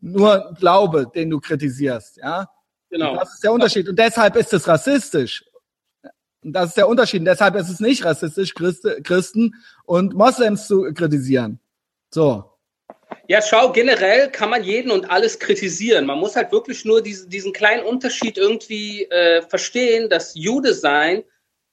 nur 0.01 0.49
ein 0.49 0.55
Glaube, 0.55 1.11
den 1.15 1.31
du 1.31 1.41
kritisierst. 1.41 2.19
Ja. 2.19 2.51
Genau. 2.91 3.13
Und 3.13 3.21
das 3.21 3.35
ist 3.35 3.43
der 3.43 3.53
Unterschied. 3.53 3.89
Und 3.89 3.99
deshalb 3.99 4.37
ist 4.37 4.53
es 4.53 4.69
rassistisch. 4.69 5.45
Das 6.53 6.69
ist 6.69 6.77
der 6.77 6.89
Unterschied. 6.89 7.27
Deshalb 7.27 7.57
ist 7.57 7.69
es 7.69 7.81
nicht 7.81 8.05
rassistisch, 8.05 8.55
Christen 8.55 9.55
und 9.85 10.15
Moslems 10.15 10.69
zu 10.69 10.93
kritisieren. 10.95 11.59
So. 12.13 12.45
Ja, 13.29 13.43
schau, 13.43 13.73
generell 13.73 14.31
kann 14.31 14.51
man 14.51 14.63
jeden 14.63 14.93
und 14.93 15.11
alles 15.11 15.39
kritisieren. 15.39 16.07
Man 16.07 16.19
muss 16.19 16.37
halt 16.37 16.53
wirklich 16.53 16.85
nur 16.85 17.03
diese, 17.03 17.29
diesen 17.29 17.53
kleinen 17.53 17.85
Unterschied 17.85 18.39
irgendwie 18.39 19.05
äh, 19.07 19.43
verstehen, 19.43 20.09
dass 20.09 20.35
Jude 20.37 20.75
sein, 20.75 21.25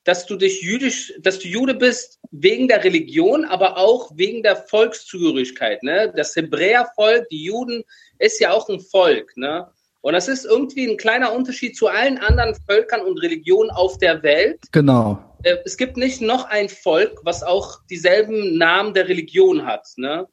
dass 0.03 0.25
du 0.25 0.36
dich 0.36 0.62
jüdisch, 0.62 1.13
dass 1.19 1.39
du 1.39 1.47
Jude 1.47 1.75
bist 1.75 2.19
wegen 2.31 2.67
der 2.67 2.83
Religion, 2.83 3.45
aber 3.45 3.77
auch 3.77 4.12
wegen 4.15 4.41
der 4.41 4.55
Volkszugehörigkeit. 4.55 5.83
Ne? 5.83 6.12
Das 6.15 6.36
Hebräervolk, 6.36 7.29
die 7.29 7.43
Juden, 7.43 7.83
ist 8.17 8.39
ja 8.39 8.51
auch 8.51 8.67
ein 8.69 8.79
Volk. 8.79 9.38
Ne? 9.38 9.67
Und 10.03 10.11
das 10.11 10.27
ist 10.27 10.43
irgendwie 10.43 10.85
ein 10.85 10.97
kleiner 10.97 11.31
Unterschied 11.31 11.77
zu 11.77 11.87
allen 11.87 12.17
anderen 12.17 12.55
Völkern 12.67 12.99
und 13.01 13.21
Religionen 13.21 13.71
auf 13.71 13.97
der 13.99 14.21
Welt. 14.21 14.59
Genau. 14.73 15.17
Äh, 15.43 15.55
es 15.63 15.77
gibt 15.77 15.95
nicht 15.95 16.19
noch 16.19 16.43
ein 16.49 16.67
Volk, 16.67 17.21
was 17.23 17.41
auch 17.41 17.79
dieselben 17.89 18.57
Namen 18.57 18.93
der 18.93 19.07
Religion 19.07 19.65
hat. 19.65 19.87
Ne? 19.95 20.27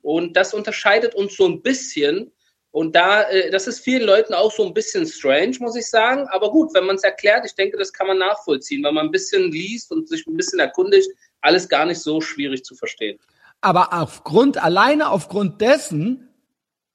Und 0.00 0.36
das 0.36 0.52
unterscheidet 0.52 1.14
uns 1.14 1.36
so 1.36 1.46
ein 1.46 1.62
bisschen. 1.62 2.32
Und 2.72 2.96
da, 2.96 3.22
äh, 3.30 3.52
das 3.52 3.68
ist 3.68 3.78
vielen 3.78 4.02
Leuten 4.02 4.34
auch 4.34 4.50
so 4.50 4.66
ein 4.66 4.74
bisschen 4.74 5.06
strange, 5.06 5.56
muss 5.60 5.76
ich 5.76 5.88
sagen. 5.88 6.26
Aber 6.32 6.50
gut, 6.50 6.74
wenn 6.74 6.86
man 6.86 6.96
es 6.96 7.04
erklärt, 7.04 7.46
ich 7.46 7.54
denke, 7.54 7.76
das 7.76 7.92
kann 7.92 8.08
man 8.08 8.18
nachvollziehen. 8.18 8.82
Wenn 8.82 8.94
man 8.94 9.06
ein 9.06 9.12
bisschen 9.12 9.52
liest 9.52 9.92
und 9.92 10.08
sich 10.08 10.26
ein 10.26 10.36
bisschen 10.36 10.58
erkundigt, 10.58 11.08
alles 11.42 11.68
gar 11.68 11.86
nicht 11.86 12.00
so 12.00 12.20
schwierig 12.20 12.64
zu 12.64 12.74
verstehen. 12.74 13.20
Aber 13.60 13.92
aufgrund, 13.92 14.60
alleine 14.60 15.10
aufgrund 15.10 15.60
dessen, 15.60 16.28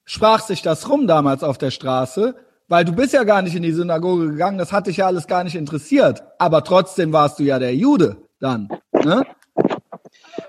sprach 0.07 0.41
sich 0.41 0.63
das 0.63 0.89
rum 0.89 1.05
damals 1.05 1.43
auf 1.43 1.59
der 1.59 1.69
Straße, 1.69 2.33
weil 2.67 2.83
du 2.83 2.93
bist 2.93 3.13
ja 3.13 3.23
gar 3.23 3.43
nicht 3.43 3.55
in 3.55 3.61
die 3.61 3.71
Synagoge 3.71 4.29
gegangen, 4.29 4.57
das 4.57 4.71
hat 4.71 4.87
dich 4.87 4.97
ja 4.97 5.05
alles 5.05 5.27
gar 5.27 5.43
nicht 5.43 5.55
interessiert. 5.55 6.23
Aber 6.39 6.63
trotzdem 6.63 7.13
warst 7.13 7.37
du 7.37 7.43
ja 7.43 7.59
der 7.59 7.75
Jude 7.75 8.17
dann. 8.39 8.69
Ne? 8.93 9.23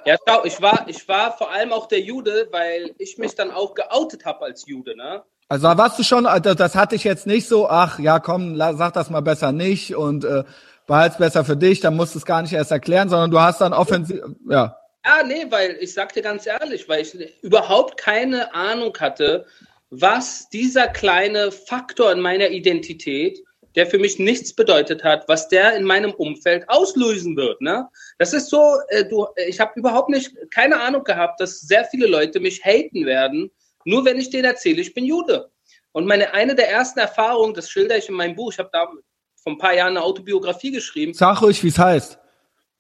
Ja, 0.07 0.17
schau, 0.27 0.45
ich 0.45 0.63
war, 0.63 0.89
ich 0.89 1.07
war 1.09 1.37
vor 1.37 1.51
allem 1.51 1.73
auch 1.73 1.87
der 1.87 2.01
Jude, 2.01 2.49
weil 2.51 2.95
ich 2.99 3.19
mich 3.19 3.35
dann 3.35 3.51
auch 3.51 3.75
geoutet 3.75 4.25
habe 4.25 4.47
als 4.47 4.67
Jude, 4.67 4.97
ne? 4.97 5.23
Also 5.51 5.67
warst 5.67 5.99
du 5.99 6.03
schon, 6.03 6.27
also 6.27 6.55
das 6.55 6.75
hatte 6.75 6.95
ich 6.95 7.05
jetzt 7.05 7.27
nicht 7.27 7.49
so, 7.49 7.69
ach 7.69 7.99
ja, 7.99 8.21
komm, 8.21 8.57
sag 8.57 8.93
das 8.93 9.09
mal 9.09 9.23
besser 9.23 9.51
nicht 9.51 9.97
und 9.97 10.25
äh, 10.25 10.45
behalt's 10.87 11.17
besser 11.17 11.45
für 11.45 11.57
dich, 11.57 11.81
dann 11.81 11.97
musst 11.97 12.15
du 12.15 12.19
es 12.19 12.27
gar 12.27 12.43
nicht 12.43 12.53
erst 12.53 12.71
erklären, 12.71 13.09
sondern 13.09 13.31
du 13.31 13.41
hast 13.41 13.61
dann 13.61 13.73
offensiv, 13.73 14.21
ja. 14.49 14.77
Ja, 15.05 15.23
nee, 15.23 15.47
weil 15.49 15.77
ich 15.81 15.95
sag 15.95 16.13
dir 16.13 16.23
ganz 16.23 16.47
ehrlich, 16.47 16.89
weil 16.89 17.03
ich 17.03 17.17
überhaupt 17.43 17.97
keine 17.97 18.53
Ahnung 18.55 18.97
hatte, 18.99 19.47
was 19.91 20.49
dieser 20.51 20.89
kleine 20.89 21.51
Faktor 21.51 22.13
in 22.13 22.21
meiner 22.21 22.51
Identität, 22.51 23.43
der 23.75 23.87
für 23.87 23.99
mich 23.99 24.19
nichts 24.19 24.53
bedeutet 24.53 25.05
hat, 25.05 25.29
was 25.29 25.49
der 25.49 25.77
in 25.77 25.85
meinem 25.85 26.13
Umfeld 26.13 26.69
auslösen 26.69 27.37
wird. 27.37 27.61
Ne? 27.61 27.89
Das 28.19 28.33
ist 28.33 28.51
so, 28.51 28.77
äh, 28.89 29.05
du, 29.05 29.27
ich 29.47 29.61
habe 29.61 29.73
überhaupt 29.77 30.11
nicht 30.11 30.35
keine 30.51 30.81
Ahnung 30.81 31.05
gehabt, 31.05 31.41
dass 31.41 31.61
sehr 31.61 31.85
viele 31.85 32.07
Leute 32.07 32.41
mich 32.41 32.65
haten 32.65 33.07
werden, 33.07 33.51
nur 33.85 34.05
wenn 34.05 34.19
ich 34.19 34.31
denen 34.31 34.45
erzähle, 34.45 34.81
ich 34.81 34.95
bin 34.95 35.05
Jude. 35.05 35.51
Und 35.93 36.07
meine 36.07 36.35
eine 36.35 36.55
der 36.55 36.71
ersten 36.71 36.99
Erfahrungen, 36.99 37.55
das 37.55 37.71
schilder 37.71 37.97
ich 37.97 38.09
in 38.09 38.15
meinem 38.15 38.35
Buch, 38.35 38.53
ich 38.53 38.59
habe 38.59 38.71
da 38.73 38.91
vor 39.37 39.53
ein 39.53 39.59
paar 39.59 39.75
Jahren 39.75 39.97
eine 39.97 40.03
Autobiografie 40.03 40.73
geschrieben. 40.73 41.15
Sag 41.15 41.41
ruhig, 41.41 41.63
wie 41.63 41.69
es 41.69 41.79
heißt 41.79 42.19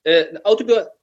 äh, 0.09 0.41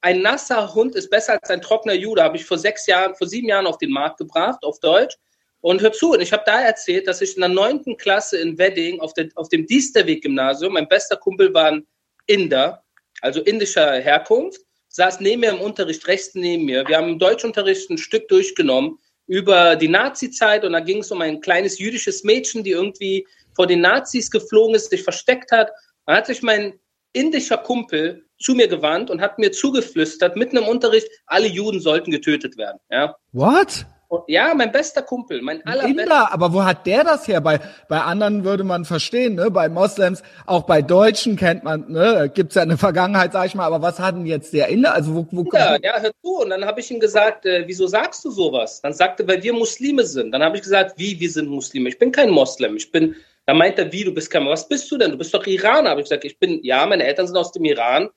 ein 0.02 0.22
nasser 0.22 0.74
Hund 0.74 0.96
ist 0.96 1.12
besser 1.12 1.34
als 1.34 1.50
ein 1.52 1.62
trockener 1.62 1.94
Jude, 1.94 2.24
habe 2.24 2.38
ich 2.38 2.46
vor 2.46 2.58
sechs 2.58 2.88
Jahren, 2.88 3.14
vor 3.16 3.28
sieben 3.28 3.48
Jahren 3.48 3.68
auf 3.68 3.78
den 3.78 3.92
Markt 3.92 4.18
gebracht, 4.18 4.64
auf 4.64 4.80
Deutsch. 4.80 5.16
Und 5.62 5.82
hör 5.82 5.92
zu, 5.92 6.14
und 6.14 6.22
ich 6.22 6.34
habe 6.34 6.44
da 6.46 6.62
erzählt, 6.62 7.08
dass 7.08 7.22
ich 7.22 7.36
in 7.36 7.42
der 7.42 7.50
neunten 7.50 7.98
Klasse 7.98 8.38
in 8.38 8.58
Wedding 8.58 9.00
auf, 9.00 9.14
der, 9.14 9.30
auf 9.36 9.50
dem 9.50 9.68
Diesterweg-Gymnasium, 9.68 10.74
mein 10.74 10.88
bester 10.88 11.18
Kumpel 11.18 11.54
war 11.54 11.72
ein 11.72 11.88
Inder, 12.26 12.84
also 13.22 13.42
indischer 13.42 13.94
Herkunft, 13.94 14.62
saß 14.90 15.20
neben 15.20 15.42
mir 15.42 15.52
im 15.52 15.62
Unterricht, 15.62 16.08
rechts 16.08 16.34
neben 16.34 16.66
mir. 16.66 16.88
Wir 16.88 16.98
haben 16.98 17.10
im 17.10 17.20
Deutschunterricht 17.20 17.90
ein 17.92 17.98
Stück 18.00 18.28
durchgenommen 18.28 18.98
über 19.28 19.76
die 19.76 19.88
Nazi-Zeit 19.88 20.64
und 20.66 20.74
da 20.74 20.80
ging 20.80 21.00
es 21.00 21.12
um 21.12 21.22
ein 21.22 21.42
kleines 21.42 21.78
jüdisches 21.78 22.24
Mädchen, 22.24 22.64
die 22.64 22.72
irgendwie 22.72 23.28
vor 23.56 23.68
den 23.68 23.82
Nazis 23.82 24.32
geflogen 24.32 24.76
ist, 24.76 24.90
sich 24.90 25.04
versteckt 25.04 25.52
hat. 25.52 25.72
Dann 26.06 26.18
hat 26.18 26.28
sich 26.28 26.42
mein 26.42 26.80
indischer 27.16 27.58
Kumpel 27.58 28.26
zu 28.38 28.54
mir 28.54 28.68
gewandt 28.68 29.10
und 29.10 29.22
hat 29.22 29.40
mir 29.40 29.52
zugeflüstert, 29.52 30.36
mitten 30.36 30.58
im 30.58 30.68
Unterricht, 30.68 31.08
alle 31.26 31.48
Juden 31.48 31.80
sollten 31.80 32.12
getötet 32.12 32.58
werden. 32.58 32.80
Ja. 32.92 33.16
What? 33.32 33.86
Ja, 34.28 34.54
mein 34.54 34.72
bester 34.72 35.02
Kumpel, 35.02 35.42
mein 35.42 35.66
allerbester. 35.66 36.04
Inder, 36.04 36.32
aber 36.32 36.54
wo 36.54 36.64
hat 36.64 36.86
der 36.86 37.04
das 37.04 37.28
her? 37.28 37.42
Bei, 37.42 37.60
bei 37.90 38.00
anderen 38.02 38.44
würde 38.44 38.64
man 38.64 38.86
verstehen, 38.86 39.36
ne? 39.36 39.50
Bei 39.50 39.68
Moslems, 39.68 40.22
auch 40.46 40.64
bei 40.64 40.82
Deutschen 40.82 41.36
kennt 41.36 41.64
man, 41.64 41.92
ne? 41.92 42.32
Gibt's 42.34 42.56
ja 42.56 42.62
eine 42.62 42.78
Vergangenheit, 42.78 43.34
sag 43.34 43.48
ich 43.48 43.56
mal, 43.56 43.66
aber 43.66 43.82
was 43.82 44.00
hat 44.00 44.16
denn 44.16 44.26
jetzt 44.26 44.54
der 44.54 44.68
Inder? 44.68 44.94
Also 44.94 45.16
wo, 45.16 45.28
wo 45.32 45.50
ja, 45.52 45.78
ja, 45.82 46.00
hör 46.00 46.12
zu. 46.22 46.38
Und 46.40 46.52
dann 46.52 46.66
habe 46.66 46.80
ich 46.80 46.92
ihm 46.92 47.00
gesagt, 47.00 47.46
äh, 47.46 47.64
wieso 47.66 47.88
sagst 47.88 48.24
du 48.24 48.32
sowas? 48.32 48.80
Dann 48.82 48.94
sagte, 48.94 49.24
er, 49.24 49.28
weil 49.28 49.44
wir 49.44 49.54
Muslime 49.54 50.06
sind. 50.06 50.32
Dann 50.32 50.44
habe 50.44 50.56
ich 50.58 50.64
gesagt, 50.64 50.94
wie, 50.98 51.20
wir 51.20 51.30
sind 51.30 51.50
Muslime? 51.50 51.90
Ich 51.90 51.98
bin 51.98 52.12
kein 52.12 52.30
Moslem, 52.30 52.78
ich 52.78 52.92
bin 52.92 53.16
da 53.46 53.54
meint 53.54 53.78
er, 53.78 53.92
wie, 53.92 54.04
du 54.04 54.14
bist 54.14 54.30
kein, 54.30 54.46
was 54.48 54.68
bist 54.68 54.92
du 54.92 54.98
denn? 54.98 55.12
Du 55.12 55.18
bist 55.18 55.34
doch 55.34 55.46
Iraner. 55.46 55.92
Habe 55.92 56.02
ich 56.02 56.06
gesagt, 56.06 56.26
ich 56.26 56.40
bin, 56.40 56.64
ja, 56.64 56.86
meine 56.86 57.04
Eltern 57.04 57.28
sind 57.28 57.38
aus 57.38 57.52
dem 57.52 57.66
Iran, 57.66 58.10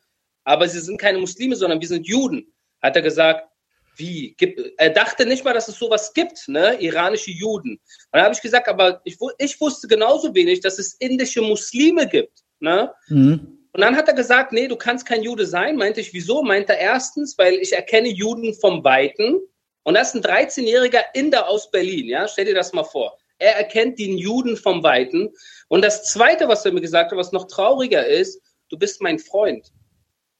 aber 0.44 0.68
sie 0.68 0.80
sind 0.80 0.98
keine 0.98 1.18
Muslime, 1.18 1.54
sondern 1.54 1.80
wir 1.80 1.88
sind 1.88 2.06
Juden. 2.06 2.52
Hat 2.80 2.96
er 2.96 3.02
gesagt, 3.02 3.48
wie? 3.96 4.36
Er 4.78 4.90
dachte 4.90 5.26
nicht 5.26 5.44
mal, 5.44 5.52
dass 5.52 5.68
es 5.68 5.78
sowas 5.78 6.14
gibt, 6.14 6.48
ne? 6.48 6.80
Iranische 6.80 7.32
Juden. 7.32 7.72
Und 7.72 7.80
dann 8.12 8.22
habe 8.22 8.34
ich 8.34 8.40
gesagt, 8.40 8.68
aber 8.68 9.00
ich, 9.04 9.18
ich 9.38 9.60
wusste 9.60 9.88
genauso 9.88 10.34
wenig, 10.34 10.60
dass 10.60 10.78
es 10.78 10.94
indische 10.94 11.42
Muslime 11.42 12.06
gibt, 12.06 12.44
ne? 12.60 12.92
Mhm. 13.08 13.58
Und 13.72 13.80
dann 13.82 13.96
hat 13.96 14.08
er 14.08 14.14
gesagt, 14.14 14.52
nee, 14.52 14.66
du 14.66 14.76
kannst 14.76 15.04
kein 15.04 15.22
Jude 15.22 15.46
sein. 15.46 15.76
Meinte 15.76 16.00
ich, 16.00 16.14
wieso? 16.14 16.42
Meinte 16.42 16.72
er 16.72 16.78
erstens, 16.78 17.36
weil 17.36 17.54
ich 17.54 17.72
erkenne 17.72 18.08
Juden 18.08 18.54
vom 18.54 18.82
Weiten. 18.82 19.40
Und 19.82 19.94
das 19.94 20.14
ist 20.14 20.24
ein 20.24 20.48
13-jähriger 20.48 21.02
Inder 21.14 21.48
aus 21.48 21.70
Berlin, 21.70 22.06
ja, 22.08 22.28
stell 22.28 22.44
dir 22.44 22.54
das 22.54 22.72
mal 22.72 22.84
vor. 22.84 23.17
Er 23.38 23.56
erkennt 23.56 23.98
den 23.98 24.18
Juden 24.18 24.56
vom 24.56 24.82
Weiten. 24.82 25.30
Und 25.68 25.82
das 25.84 26.04
Zweite, 26.04 26.48
was 26.48 26.64
er 26.64 26.72
mir 26.72 26.80
gesagt 26.80 27.12
hat, 27.12 27.18
was 27.18 27.32
noch 27.32 27.46
trauriger 27.46 28.06
ist, 28.06 28.42
du 28.68 28.78
bist 28.78 29.00
mein 29.00 29.18
Freund. 29.18 29.72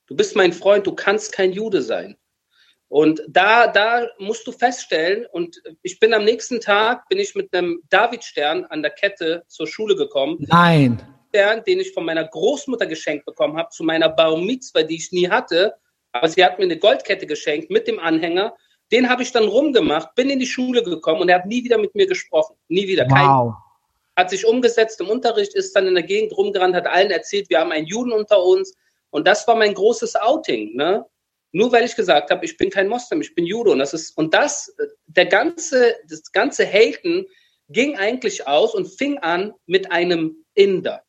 Du 0.07 0.17
bist 0.17 0.37
mein 0.37 0.53
Freund, 0.53 0.87
du 0.87 0.95
kannst 0.95 1.33
kein 1.33 1.53
Jude 1.53 1.83
sein. 1.83 2.17
Und 2.89 3.23
da, 3.29 3.67
da 3.67 4.09
musst 4.19 4.47
du 4.47 4.53
feststellen, 4.53 5.27
und 5.33 5.61
ich 5.83 6.01
bin 6.01 6.15
am 6.15 6.25
nächsten 6.25 6.61
Tag, 6.61 7.07
bin 7.09 7.19
ich 7.19 7.35
mit 7.35 7.55
einem 7.55 7.83
Davidstern 7.91 8.65
an 8.65 8.81
der 8.83 8.91
Kette 8.91 9.45
zur 9.47 9.67
Schule 9.67 9.95
gekommen. 9.95 10.39
Nein. 10.49 10.99
Stern, 11.29 11.63
den 11.65 11.81
ich 11.81 11.93
von 11.93 12.07
meiner 12.07 12.25
Großmutter 12.27 12.87
geschenkt 12.87 13.27
bekommen 13.27 13.59
habe, 13.59 13.69
zu 13.69 13.85
meiner 13.85 14.09
Bar 14.09 14.39
Mitzvah, 14.39 14.83
die 14.83 14.97
ich 14.97 15.13
nie 15.13 15.29
hatte. 15.29 15.75
Aber 16.13 16.29
sie 16.29 16.43
hat 16.43 16.59
mir 16.59 16.65
eine 16.65 16.79
Goldkette 16.79 17.27
geschenkt 17.27 17.71
mit 17.71 17.87
dem 17.87 17.99
Anhänger. 17.99 18.57
Den 18.91 19.09
habe 19.09 19.23
ich 19.23 19.33
dann 19.33 19.45
rumgemacht, 19.45 20.15
bin 20.15 20.31
in 20.31 20.39
die 20.39 20.47
Schule 20.47 20.83
gekommen 20.83 21.21
und 21.21 21.29
er 21.29 21.37
hat 21.37 21.47
nie 21.47 21.63
wieder 21.65 21.79
mit 21.79 21.95
mir 21.95 22.07
gesprochen. 22.07 22.57
Nie 22.69 22.89
wieder. 22.89 23.05
Wow. 23.05 23.53
Kein, 23.55 23.55
hat 24.19 24.31
sich 24.31 24.45
umgesetzt 24.45 25.01
im 25.01 25.09
Unterricht, 25.09 25.55
ist 25.55 25.77
dann 25.77 25.87
in 25.87 25.95
der 25.95 26.03
Gegend 26.03 26.37
rumgerannt, 26.37 26.75
hat 26.75 26.89
allen 26.89 27.11
erzählt, 27.11 27.49
wir 27.51 27.61
haben 27.61 27.71
einen 27.71 27.87
Juden 27.87 28.11
unter 28.11 28.43
uns. 28.43 28.75
Und 29.11 29.29
das 29.29 29.47
war 29.47 29.55
mein 29.55 29.75
großes 29.75 30.17
Outing. 30.17 30.75
Ne? 30.75 31.07
Nur 31.53 31.71
weil 31.71 31.85
ich 31.85 31.95
gesagt 31.95 32.31
habe, 32.31 32.45
ich 32.45 32.57
bin 32.57 32.69
kein 32.69 32.89
Moslem, 32.89 33.21
ich 33.21 33.35
bin 33.35 33.47
Jude. 33.47 33.71
Und 33.71 33.79
das 33.79 33.95
ist, 33.95 34.17
und 34.19 34.35
das, 34.35 34.75
der 35.07 35.27
ganze, 35.27 35.95
das 36.09 36.33
ganze 36.33 36.67
Haten 36.67 37.27
ging 37.69 37.97
eigentlich 37.97 38.49
aus 38.49 38.75
und 38.75 38.87
fing 38.87 39.19
an 39.19 39.55
mit 39.67 39.93
einem 39.93 40.45
Inder. 40.55 41.05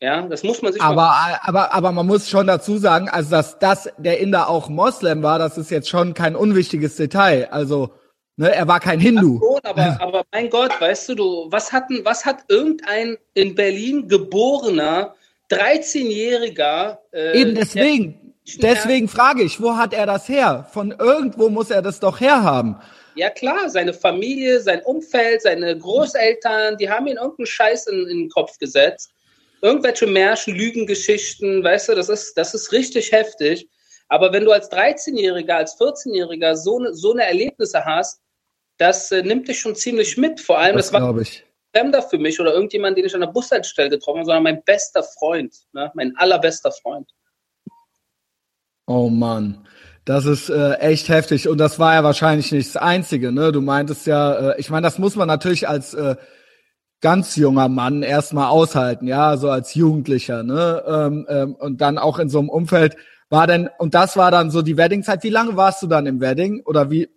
Ja, 0.00 0.22
das 0.22 0.42
muss 0.42 0.60
man 0.60 0.72
sich. 0.72 0.82
Aber, 0.82 1.10
aber, 1.42 1.72
aber 1.72 1.92
man 1.92 2.06
muss 2.06 2.28
schon 2.28 2.46
dazu 2.46 2.76
sagen, 2.76 3.08
also 3.08 3.30
dass 3.30 3.58
das 3.58 3.88
der 3.96 4.18
Inder 4.18 4.48
auch 4.48 4.68
Moslem 4.68 5.22
war, 5.22 5.38
das 5.38 5.56
ist 5.56 5.70
jetzt 5.70 5.88
schon 5.88 6.12
kein 6.12 6.36
unwichtiges 6.36 6.96
Detail. 6.96 7.48
Also, 7.50 7.90
ne, 8.36 8.54
er 8.54 8.68
war 8.68 8.80
kein 8.80 9.00
Hindu. 9.00 9.40
Schon, 9.40 9.60
aber, 9.62 9.96
aber 10.00 10.22
mein 10.32 10.50
Gott, 10.50 10.78
weißt 10.78 11.08
du, 11.10 11.14
du, 11.14 11.46
was 11.50 11.72
hat, 11.72 11.84
was 12.02 12.26
hat 12.26 12.44
irgendein 12.48 13.16
in 13.32 13.54
Berlin 13.54 14.06
geborener 14.06 15.14
13-jähriger 15.50 16.98
äh, 17.12 17.40
Eben 17.40 17.54
deswegen. 17.54 18.34
Deswegen 18.58 19.08
frage 19.08 19.42
ich, 19.42 19.60
wo 19.60 19.76
hat 19.76 19.92
er 19.92 20.06
das 20.06 20.28
her? 20.28 20.68
Von 20.72 20.92
irgendwo 20.92 21.48
muss 21.48 21.70
er 21.70 21.82
das 21.82 21.98
doch 21.98 22.20
herhaben. 22.20 22.76
Ja 23.16 23.30
klar, 23.30 23.68
seine 23.70 23.92
Familie, 23.92 24.60
sein 24.60 24.82
Umfeld, 24.82 25.42
seine 25.42 25.76
Großeltern, 25.76 26.76
die 26.76 26.88
haben 26.88 27.08
ihn 27.08 27.16
irgendeinen 27.16 27.46
Scheiß 27.46 27.88
in, 27.88 28.06
in 28.06 28.18
den 28.18 28.28
Kopf 28.28 28.58
gesetzt. 28.58 29.10
Irgendwelche 29.62 30.06
Märchen, 30.06 30.54
Lügengeschichten, 30.54 31.64
weißt 31.64 31.88
du, 31.88 31.94
das 31.94 32.08
ist, 32.08 32.34
das 32.34 32.54
ist 32.54 32.72
richtig 32.72 33.12
heftig. 33.12 33.68
Aber 34.08 34.32
wenn 34.32 34.44
du 34.44 34.52
als 34.52 34.70
13-Jähriger, 34.70 35.54
als 35.54 35.78
14-Jähriger 35.78 36.54
so, 36.54 36.78
ne, 36.78 36.94
so 36.94 37.12
eine 37.12 37.24
Erlebnisse 37.24 37.84
hast, 37.84 38.20
das 38.78 39.10
äh, 39.10 39.22
nimmt 39.22 39.48
dich 39.48 39.58
schon 39.58 39.74
ziemlich 39.74 40.16
mit. 40.16 40.40
Vor 40.40 40.58
allem, 40.58 40.76
das, 40.76 40.90
das 40.90 41.02
war 41.02 41.18
ich. 41.18 41.44
Fremder 41.74 42.02
für 42.02 42.18
mich 42.18 42.40
oder 42.40 42.54
irgendjemand, 42.54 42.96
den 42.96 43.04
ich 43.04 43.14
an 43.14 43.20
der 43.20 43.28
Bushaltestelle 43.28 43.90
getroffen 43.90 44.18
habe, 44.18 44.26
sondern 44.26 44.42
mein 44.44 44.62
bester 44.64 45.02
Freund, 45.02 45.54
ne? 45.72 45.90
mein 45.94 46.16
allerbester 46.16 46.72
Freund. 46.72 47.10
Oh 48.86 49.08
Mann. 49.08 49.66
Das 50.04 50.24
ist 50.24 50.48
äh, 50.48 50.74
echt 50.74 51.08
heftig 51.08 51.48
und 51.48 51.58
das 51.58 51.80
war 51.80 51.94
ja 51.94 52.04
wahrscheinlich 52.04 52.52
nicht 52.52 52.68
das 52.68 52.80
Einzige. 52.80 53.32
Ne? 53.32 53.50
Du 53.50 53.60
meintest 53.60 54.06
ja, 54.06 54.52
äh, 54.52 54.60
ich 54.60 54.70
meine, 54.70 54.84
das 54.84 54.98
muss 54.98 55.16
man 55.16 55.26
natürlich 55.26 55.68
als 55.68 55.94
äh, 55.94 56.14
ganz 57.00 57.36
junger 57.36 57.68
Mann 57.68 58.02
erstmal 58.02 58.48
aushalten, 58.48 59.06
ja, 59.06 59.36
so 59.36 59.50
als 59.50 59.74
Jugendlicher, 59.74 60.42
ne? 60.42 60.82
Ähm, 60.86 61.26
ähm, 61.28 61.54
und 61.54 61.80
dann 61.80 61.98
auch 61.98 62.18
in 62.18 62.28
so 62.28 62.38
einem 62.38 62.48
Umfeld 62.48 62.96
war 63.28 63.46
denn 63.46 63.68
und 63.78 63.94
das 63.94 64.16
war 64.16 64.30
dann 64.30 64.50
so 64.50 64.62
die 64.62 64.76
Weddingzeit. 64.76 65.22
Wie 65.22 65.30
lange 65.30 65.56
warst 65.56 65.82
du 65.82 65.86
dann 65.86 66.06
im 66.06 66.20
Wedding 66.20 66.62
oder 66.64 66.90
wie? 66.90 67.08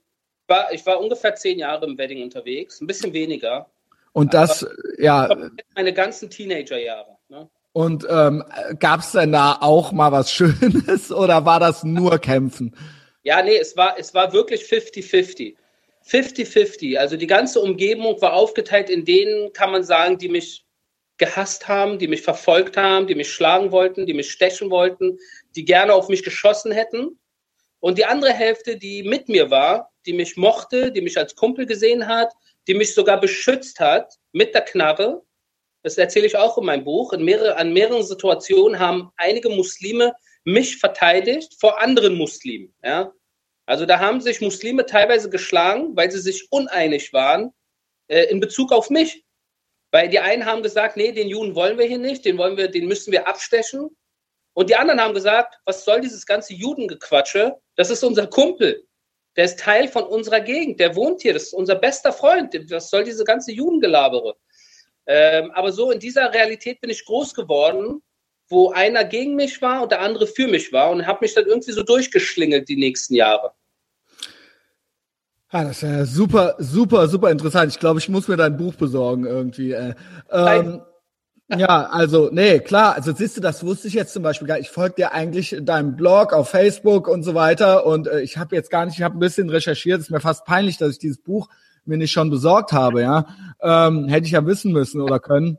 War, 0.48 0.72
ich 0.74 0.86
war 0.86 1.00
ungefähr 1.00 1.36
zehn 1.36 1.60
Jahre 1.60 1.86
im 1.86 1.98
Wedding 1.98 2.24
unterwegs, 2.24 2.82
ein 2.82 2.88
bisschen 2.88 3.14
weniger. 3.14 3.68
Und 4.12 4.34
das, 4.34 4.68
ja. 4.98 5.30
Meine 5.76 5.94
ganzen 5.94 6.30
Teenagerjahre. 6.30 7.18
Ne? 7.30 7.48
Und 7.74 8.08
ähm, 8.10 8.44
gab 8.80 9.02
es 9.02 9.12
denn 9.12 9.32
da 9.32 9.58
auch 9.62 9.92
mal 9.92 10.12
was 10.12 10.32
Schönes 10.34 11.12
oder 11.12 11.46
war 11.46 11.60
das 11.60 11.84
nur 11.84 12.18
Kämpfen? 12.18 12.76
Ja, 13.24 13.44
nee, 13.44 13.58
es 13.58 13.78
war, 13.78 14.00
es 14.00 14.14
war 14.14 14.34
wirklich 14.34 14.64
50-50. 14.64 15.56
50-50. 16.06 16.98
Also 16.98 17.18
die 17.18 17.28
ganze 17.28 17.60
Umgebung 17.60 18.22
war 18.22 18.34
aufgeteilt 18.34 18.90
in 18.90 19.06
denen, 19.06 19.54
kann 19.54 19.72
man 19.72 19.84
sagen, 19.84 20.18
die 20.18 20.30
mich 20.30 20.66
gehasst 21.18 21.68
haben, 21.68 22.00
die 22.00 22.08
mich 22.08 22.22
verfolgt 22.22 22.78
haben, 22.78 23.08
die 23.08 23.16
mich 23.16 23.32
schlagen 23.32 23.72
wollten, 23.72 24.06
die 24.06 24.14
mich 24.14 24.32
stechen 24.32 24.70
wollten, 24.70 25.18
die 25.56 25.66
gerne 25.66 25.94
auf 25.94 26.08
mich 26.08 26.24
geschossen 26.24 26.72
hätten. 26.72 27.20
Und 27.80 27.98
die 27.98 28.06
andere 28.06 28.34
Hälfte, 28.34 28.78
die 28.78 29.04
mit 29.04 29.30
mir 29.30 29.52
war, 29.52 29.92
die 30.06 30.14
mich 30.14 30.38
mochte, 30.38 30.92
die 30.92 31.02
mich 31.02 31.18
als 31.18 31.36
Kumpel 31.36 31.66
gesehen 31.66 32.08
hat, 32.08 32.32
die 32.68 32.74
mich 32.74 32.94
sogar 32.94 33.20
beschützt 33.20 33.80
hat 33.80 34.14
mit 34.32 34.54
der 34.54 34.62
Knarre, 34.62 35.24
das 35.84 35.98
erzähle 35.98 36.28
ich 36.28 36.36
auch 36.36 36.58
in 36.58 36.66
meinem 36.66 36.84
Buch, 36.84 37.14
in 37.14 37.24
mehrere, 37.24 37.56
an 37.58 37.72
mehreren 37.72 38.04
Situationen 38.04 38.80
haben 38.80 39.12
einige 39.16 39.50
Muslime 39.50 40.14
mich 40.44 40.78
verteidigt 40.78 41.56
vor 41.60 41.80
anderen 41.80 42.16
Muslimen. 42.16 42.74
Ja? 42.84 43.14
Also 43.70 43.86
da 43.86 44.00
haben 44.00 44.20
sich 44.20 44.42
Muslime 44.42 44.88
teilweise 44.88 45.30
geschlagen, 45.30 45.96
weil 45.96 46.10
sie 46.10 46.20
sich 46.20 46.52
uneinig 46.52 47.14
waren 47.14 47.54
äh, 48.08 48.24
in 48.24 48.40
Bezug 48.40 48.72
auf 48.72 48.90
mich. 48.90 49.24
Weil 49.92 50.10
die 50.10 50.18
einen 50.18 50.48
haben 50.48 50.64
gesagt, 50.64 50.98
nee, 50.98 51.12
den 51.12 51.28
Juden 51.28 51.54
wollen 51.54 51.78
wir 51.78 51.86
hier 51.86 52.00
nicht, 52.00 52.26
den 52.26 52.40
wollen 52.40 52.58
wir, 52.58 52.70
den 52.70 52.88
müssen 52.88 53.12
wir 53.12 53.28
abstechen. 53.28 53.96
Und 54.54 54.72
die 54.72 54.76
anderen 54.76 55.00
haben 55.00 55.14
gesagt, 55.14 55.60
was 55.66 55.86
soll 55.86 56.02
dieses 56.02 56.26
ganze 56.26 56.56
Judengequatsche? 56.56 57.58
Das 57.76 57.92
ist 57.92 58.04
unser 58.04 58.26
Kumpel. 58.26 58.88
Der 59.36 59.46
ist 59.46 59.60
Teil 59.60 59.88
von 59.88 60.04
unserer 60.04 60.42
Gegend. 60.42 60.80
Der 60.80 60.96
wohnt 60.96 61.22
hier. 61.22 61.34
Das 61.34 61.44
ist 61.44 61.54
unser 61.54 61.76
bester 61.76 62.12
Freund. 62.12 62.56
Was 62.72 62.90
soll 62.90 63.04
diese 63.04 63.24
ganze 63.24 63.52
Judengelabere? 63.52 64.36
Ähm, 65.06 65.52
aber 65.52 65.72
so 65.72 65.92
in 65.92 66.00
dieser 66.00 66.34
Realität 66.34 66.82
bin 66.82 66.90
ich 66.90 67.06
groß 67.06 67.36
geworden, 67.36 68.02
wo 68.48 68.72
einer 68.72 69.04
gegen 69.04 69.36
mich 69.36 69.62
war 69.62 69.84
und 69.84 69.92
der 69.92 70.02
andere 70.02 70.26
für 70.26 70.48
mich 70.48 70.74
war 70.74 70.90
und 70.90 71.06
habe 71.06 71.20
mich 71.22 71.36
dann 71.36 71.46
irgendwie 71.46 71.72
so 71.72 71.84
durchgeschlingelt 71.84 72.68
die 72.68 72.76
nächsten 72.76 73.14
Jahre. 73.14 73.54
Ja, 75.52 75.64
das 75.64 75.78
ist 75.78 75.82
ja 75.82 76.06
super, 76.06 76.56
super, 76.60 77.08
super 77.08 77.32
interessant. 77.32 77.72
Ich 77.72 77.80
glaube, 77.80 78.00
ich 78.00 78.10
muss 78.10 78.28
mir 78.28 78.38
dein 78.38 78.58
Buch 78.58 78.76
besorgen 78.76 79.26
irgendwie. 79.26 79.72
Äh. 79.72 79.96
Ähm, 80.32 80.82
ja, 81.58 81.88
also, 81.88 82.30
nee, 82.32 82.60
klar, 82.60 82.94
also 82.94 83.12
siehst 83.12 83.38
du, 83.38 83.42
das 83.42 83.66
wusste 83.66 83.88
ich 83.88 83.96
jetzt 83.96 84.14
zum 84.14 84.22
Beispiel 84.22 84.48
gar 84.48 84.58
nicht. 84.58 84.68
Ich 84.68 84.72
folge 84.72 84.96
dir 84.96 85.12
eigentlich 85.14 85.56
deinem 85.62 85.96
Blog 85.96 86.32
auf 86.34 86.50
Facebook 86.50 87.08
und 87.08 87.24
so 87.24 87.34
weiter 87.34 87.88
und 87.88 88.08
äh, 88.08 88.22
ich 88.22 88.38
habe 88.38 88.56
jetzt 88.56 88.70
gar 88.70 88.86
nicht, 88.86 88.98
ich 88.98 89.04
habe 89.04 89.18
ein 89.18 89.20
bisschen 89.20 89.50
recherchiert, 89.50 90.00
es 90.00 90.06
ist 90.06 90.12
mir 90.12 90.20
fast 90.20 90.46
peinlich, 90.46 90.78
dass 90.78 90.92
ich 90.92 91.00
dieses 91.00 91.18
Buch 91.18 91.50
mir 91.86 91.98
nicht 91.98 92.12
schon 92.12 92.30
besorgt 92.30 92.72
habe, 92.72 93.02
ja. 93.02 93.26
Ähm, 93.62 94.08
hätte 94.08 94.28
ich 94.28 94.34
ja 94.34 94.46
wissen 94.46 94.72
müssen 94.72 95.02
oder 95.02 95.20
können. 95.20 95.58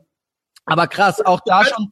Aber 0.65 0.87
krass, 0.87 1.19
auch 1.19 1.41
da 1.45 1.65
schon. 1.65 1.91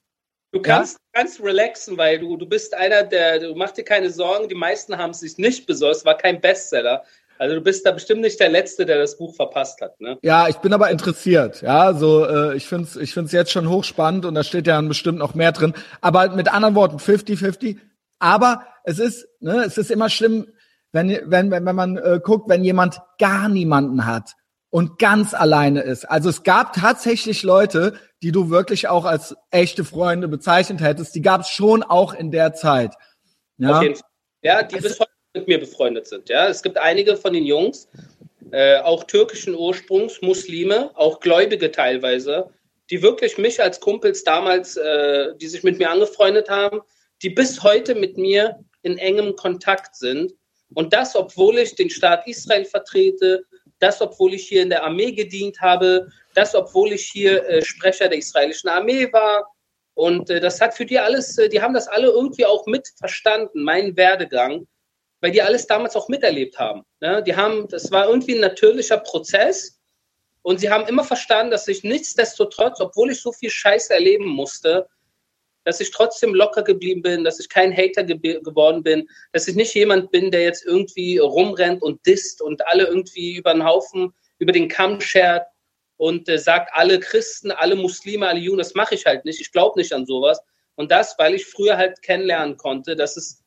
Du 0.52 0.62
kannst, 0.62 0.98
ja? 0.98 1.20
kannst 1.20 1.44
relaxen, 1.44 1.98
weil 1.98 2.20
du, 2.20 2.38
du 2.38 2.48
bist 2.48 2.74
einer, 2.74 3.04
der, 3.04 3.40
du 3.40 3.54
machst 3.54 3.78
dir 3.78 3.84
keine 3.84 4.10
Sorgen, 4.10 4.48
die 4.48 4.56
meisten 4.56 4.98
haben 4.98 5.12
es 5.12 5.20
sich 5.20 5.38
nicht 5.38 5.68
besorgt, 5.68 5.98
es 5.98 6.06
war 6.06 6.16
kein 6.16 6.40
Bestseller. 6.40 7.04
Also 7.40 7.56
du 7.56 7.62
bist 7.62 7.86
da 7.86 7.92
bestimmt 7.92 8.20
nicht 8.20 8.38
der 8.42 8.50
Letzte, 8.50 8.86
der 8.86 8.98
das 8.98 9.18
Buch 9.18 9.34
verpasst 9.34 9.80
hat. 9.80 10.00
Ne? 10.02 10.20
Ja, 10.22 10.50
ich 10.50 10.58
bin 10.58 10.74
aber 10.74 10.92
interessiert. 10.92 11.62
Ja, 11.62 11.94
so 11.94 12.26
äh, 12.26 12.58
ich 12.58 12.68
finde 12.68 12.84
es 12.84 12.98
ich 12.98 13.14
find's 13.14 13.32
jetzt 13.32 13.52
schon 13.52 13.70
hochspannend 13.70 14.26
und 14.26 14.36
da 14.36 14.44
steht 14.44 14.68
ja 14.68 14.80
bestimmt 14.82 15.20
noch 15.20 15.36
mehr 15.36 15.54
drin. 15.54 15.74
Aber 16.02 16.30
mit 16.36 16.52
anderen 16.52 16.76
Worten, 16.76 16.98
50-50. 16.98 17.78
Aber 18.20 18.68
es 18.84 19.00
ist, 19.00 19.26
ne, 19.40 19.64
es 19.64 19.78
ist 19.78 19.90
immer 19.90 20.10
schlimm, 20.10 20.48
wenn, 20.92 21.10
wenn, 21.10 21.50
wenn, 21.50 21.66
wenn 21.66 21.76
man 21.76 21.98
äh, 21.98 22.20
guckt, 22.22 22.50
wenn 22.50 22.66
jemand 22.66 23.00
gar 23.20 23.48
niemanden 23.48 24.06
hat 24.06 24.34
und 24.70 25.00
ganz 25.00 25.34
alleine 25.34 25.80
ist. 25.80 26.04
Also 26.04 26.28
es 26.28 26.44
gab 26.44 26.74
tatsächlich 26.74 27.44
Leute, 27.44 27.94
die 28.22 28.34
du 28.34 28.50
wirklich 28.50 28.90
auch 28.90 29.06
als 29.06 29.34
echte 29.50 29.86
Freunde 29.86 30.28
bezeichnet 30.28 30.82
hättest, 30.82 31.16
die 31.16 31.22
gab 31.22 31.42
es 31.42 31.48
schon 31.48 31.84
auch 31.84 32.14
in 32.14 32.32
der 32.32 32.54
Zeit. 32.54 32.96
Ja, 33.56 33.82
ja 34.42 34.64
die 34.64 34.76
bis 34.76 35.00
heute 35.00 35.09
mit 35.34 35.48
mir 35.48 35.60
befreundet 35.60 36.08
sind. 36.08 36.30
Ja, 36.30 36.48
es 36.48 36.64
gibt 36.64 36.78
einige 36.78 37.16
von 37.16 37.34
den 37.34 37.46
Jungs, 37.46 37.88
äh, 38.52 38.78
auch 38.80 39.04
türkischen 39.04 39.56
Ursprungs, 39.56 40.22
Muslime, 40.22 40.92
auch 40.96 41.20
Gläubige 41.20 41.72
teilweise, 41.72 42.50
die 42.90 43.02
wirklich 43.04 43.38
mich 43.38 43.62
als 43.62 43.80
Kumpels 43.80 44.24
damals, 44.24 44.76
äh, 44.76 45.36
die 45.38 45.48
sich 45.48 45.64
mit 45.64 45.78
mir 45.78 45.92
angefreundet 45.92 46.50
haben, 46.50 46.82
die 47.22 47.30
bis 47.30 47.62
heute 47.62 47.94
mit 47.94 48.18
mir 48.18 48.60
in 48.82 48.98
engem 48.98 49.36
Kontakt 49.36 49.96
sind 49.96 50.34
und 50.74 50.94
das, 50.94 51.16
obwohl 51.16 51.60
ich 51.60 51.76
den 51.76 51.90
Staat 51.90 52.28
Israel 52.28 52.66
vertrete, 52.66 53.46
das, 53.80 54.02
obwohl 54.02 54.34
ich 54.34 54.48
hier 54.48 54.64
in 54.64 54.70
der 54.70 54.84
Armee 54.84 55.12
gedient 55.12 55.62
habe, 55.62 56.10
das, 56.34 56.56
obwohl 56.56 56.92
ich 56.92 57.06
hier 57.06 57.48
äh, 57.48 57.62
Sprecher 57.64 58.10
der 58.10 58.18
israelischen 58.18 58.70
Armee 58.70 59.12
war. 59.14 59.48
Und 59.94 60.30
äh, 60.30 60.40
das 60.40 60.60
hat 60.60 60.74
für 60.74 60.86
die 60.86 61.00
alles, 61.00 61.38
äh, 61.38 61.50
die 61.50 61.62
haben 61.62 61.74
das 61.74 61.88
alle 61.88 62.08
irgendwie 62.08 62.46
auch 62.46 62.66
mitverstanden, 62.66 63.64
meinen 63.64 63.96
Werdegang, 63.96 64.68
weil 65.22 65.32
die 65.32 65.42
alles 65.42 65.68
damals 65.68 65.96
auch 65.96 66.10
miterlebt 66.10 66.58
haben. 66.58 66.84
Ne? 67.02 67.24
Die 67.24 67.36
haben, 67.36 67.68
das 67.68 67.92
war 67.92 68.08
irgendwie 68.08 68.36
ein 68.36 68.42
natürlicher 68.42 68.98
Prozess. 68.98 69.80
Und 70.42 70.60
sie 70.60 70.70
haben 70.70 70.88
immer 70.88 71.04
verstanden, 71.04 71.52
dass 71.52 71.68
ich 71.68 71.84
nichtsdestotrotz, 71.84 72.80
obwohl 72.80 73.12
ich 73.12 73.22
so 73.22 73.32
viel 73.32 73.50
Scheiße 73.50 73.94
erleben 73.94 74.26
musste, 74.26 74.88
dass 75.66 75.82
ich 75.82 75.92
trotzdem 75.92 76.34
locker 76.34 76.64
geblieben 76.64 77.02
bin, 77.02 77.24
dass 77.24 77.40
ich 77.40 77.50
kein 77.50 77.76
Hater 77.76 78.04
ge 78.04 78.40
geworden 78.42 78.82
bin, 78.82 79.08
dass 79.34 79.48
ich 79.48 79.56
nicht 79.56 79.74
jemand 79.76 80.10
bin, 80.12 80.32
der 80.32 80.44
jetzt 80.44 80.66
irgendwie 80.66 81.18
rumrennt 81.18 81.82
und 81.82 82.04
disst 82.06 82.42
und 82.42 82.66
alle 82.68 82.86
irgendwie 82.86 83.36
über 83.36 83.54
den 83.54 83.66
Haufen, 83.66 84.14
über 84.40 84.54
den 84.54 84.70
Kamm 84.70 85.02
schert 85.02 85.46
und 85.98 86.30
äh, 86.30 86.40
sagt, 86.40 86.72
alle 86.74 87.00
Christen, 87.00 87.52
alle 87.52 87.76
Muslime, 87.76 88.28
alle 88.28 88.40
Juden, 88.40 88.60
das 88.60 88.74
mache 88.74 88.96
ich 88.96 89.06
halt 89.06 89.26
nicht. 89.26 89.42
Ich 89.42 89.52
glaube 89.52 89.78
nicht 89.78 89.92
an 89.92 90.06
sowas. 90.06 90.40
Und 90.76 90.92
das, 90.92 91.16
weil 91.18 91.36
ich 91.36 91.46
früher 91.46 91.76
halt 91.76 92.02
kennenlernen 92.02 92.56
konnte, 92.56 92.96
dass 92.96 93.18
es 93.18 93.44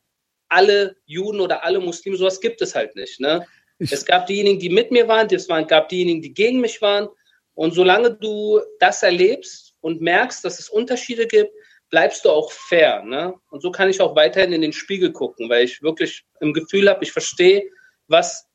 alle 0.52 0.96
Juden 1.06 1.40
oder 1.40 1.64
alle 1.64 1.80
Muslime, 1.80 2.16
sowas 2.16 2.40
gibt 2.40 2.60
es 2.62 2.74
halt 2.74 2.94
nicht. 2.94 3.20
Ne? 3.20 3.46
es 3.78 4.04
gab 4.04 4.26
diejenigen, 4.26 4.60
die 4.60 4.68
mit 4.68 4.90
mir 4.90 5.08
waren, 5.08 5.26
es 5.30 5.48
gab 5.48 5.88
diejenigen, 5.88 6.22
die 6.22 6.34
gegen 6.34 6.60
mich 6.60 6.80
waren. 6.82 7.08
Und 7.54 7.74
solange 7.74 8.14
du 8.14 8.60
das 8.78 9.02
erlebst 9.02 9.74
und 9.80 10.00
merkst, 10.00 10.44
dass 10.44 10.58
es 10.58 10.68
Unterschiede 10.68 11.26
gibt, 11.26 11.52
bleibst 11.90 12.24
du 12.24 12.30
auch 12.30 12.50
fair. 12.50 13.02
Ne? 13.02 13.34
Und 13.50 13.60
so 13.60 13.70
kann 13.70 13.90
ich 13.90 14.00
auch 14.00 14.16
weiterhin 14.16 14.52
in 14.52 14.62
den 14.62 14.72
Spiegel 14.72 15.12
gucken, 15.12 15.50
weil 15.50 15.64
ich 15.64 15.82
wirklich 15.82 16.24
im 16.40 16.52
Gefühl 16.52 16.88
habe, 16.88 17.04
ich 17.04 17.12
verstehe, 17.12 17.64
was 18.08 18.46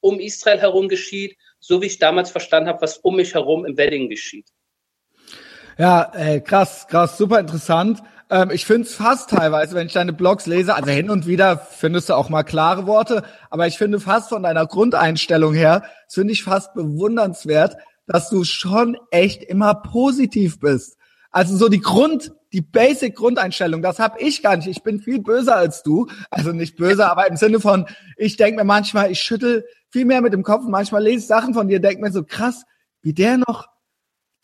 um 0.00 0.20
Israel 0.20 0.60
herum 0.60 0.88
geschieht, 0.88 1.36
so 1.60 1.80
wie 1.80 1.86
ich 1.86 1.98
damals 1.98 2.30
verstanden 2.30 2.68
habe, 2.68 2.82
was 2.82 2.98
um 2.98 3.16
mich 3.16 3.34
herum 3.34 3.64
im 3.64 3.76
Wedding 3.76 4.08
geschieht. 4.10 4.48
Ja, 5.78 6.12
ey, 6.14 6.42
krass, 6.42 6.86
krass, 6.86 7.16
super 7.16 7.40
interessant. 7.40 8.02
Ähm, 8.32 8.50
ich 8.50 8.64
finde 8.64 8.88
es 8.88 8.94
fast 8.94 9.28
teilweise, 9.28 9.74
wenn 9.74 9.86
ich 9.86 9.92
deine 9.92 10.14
Blogs 10.14 10.46
lese, 10.46 10.74
also 10.74 10.90
hin 10.90 11.10
und 11.10 11.26
wieder 11.26 11.58
findest 11.58 12.08
du 12.08 12.14
auch 12.14 12.30
mal 12.30 12.42
klare 12.42 12.86
Worte, 12.86 13.22
aber 13.50 13.66
ich 13.66 13.76
finde 13.76 14.00
fast 14.00 14.30
von 14.30 14.42
deiner 14.42 14.66
Grundeinstellung 14.66 15.52
her, 15.52 15.82
finde 16.08 16.32
ich 16.32 16.42
fast 16.42 16.72
bewundernswert, 16.72 17.76
dass 18.06 18.30
du 18.30 18.42
schon 18.44 18.96
echt 19.10 19.42
immer 19.42 19.74
positiv 19.74 20.58
bist. 20.58 20.96
Also 21.30 21.56
so 21.56 21.68
die 21.68 21.80
Grund, 21.80 22.32
die 22.54 22.62
Basic 22.62 23.14
Grundeinstellung, 23.14 23.82
das 23.82 23.98
habe 23.98 24.18
ich 24.20 24.42
gar 24.42 24.56
nicht. 24.56 24.66
Ich 24.66 24.82
bin 24.82 25.00
viel 25.00 25.20
böser 25.20 25.56
als 25.56 25.82
du. 25.82 26.08
Also 26.30 26.52
nicht 26.52 26.76
böser, 26.76 27.10
aber 27.10 27.26
im 27.26 27.36
Sinne 27.36 27.60
von, 27.60 27.86
ich 28.16 28.36
denke 28.36 28.60
mir 28.60 28.64
manchmal, 28.64 29.10
ich 29.10 29.20
schüttel 29.20 29.64
viel 29.90 30.04
mehr 30.04 30.20
mit 30.20 30.32
dem 30.32 30.42
Kopf. 30.42 30.64
Manchmal 30.66 31.02
lese 31.02 31.18
ich 31.18 31.26
Sachen 31.26 31.54
von 31.54 31.68
dir, 31.68 31.80
denke 31.80 32.02
mir 32.02 32.12
so 32.12 32.22
krass, 32.22 32.64
wie 33.02 33.14
der 33.14 33.38
noch, 33.38 33.66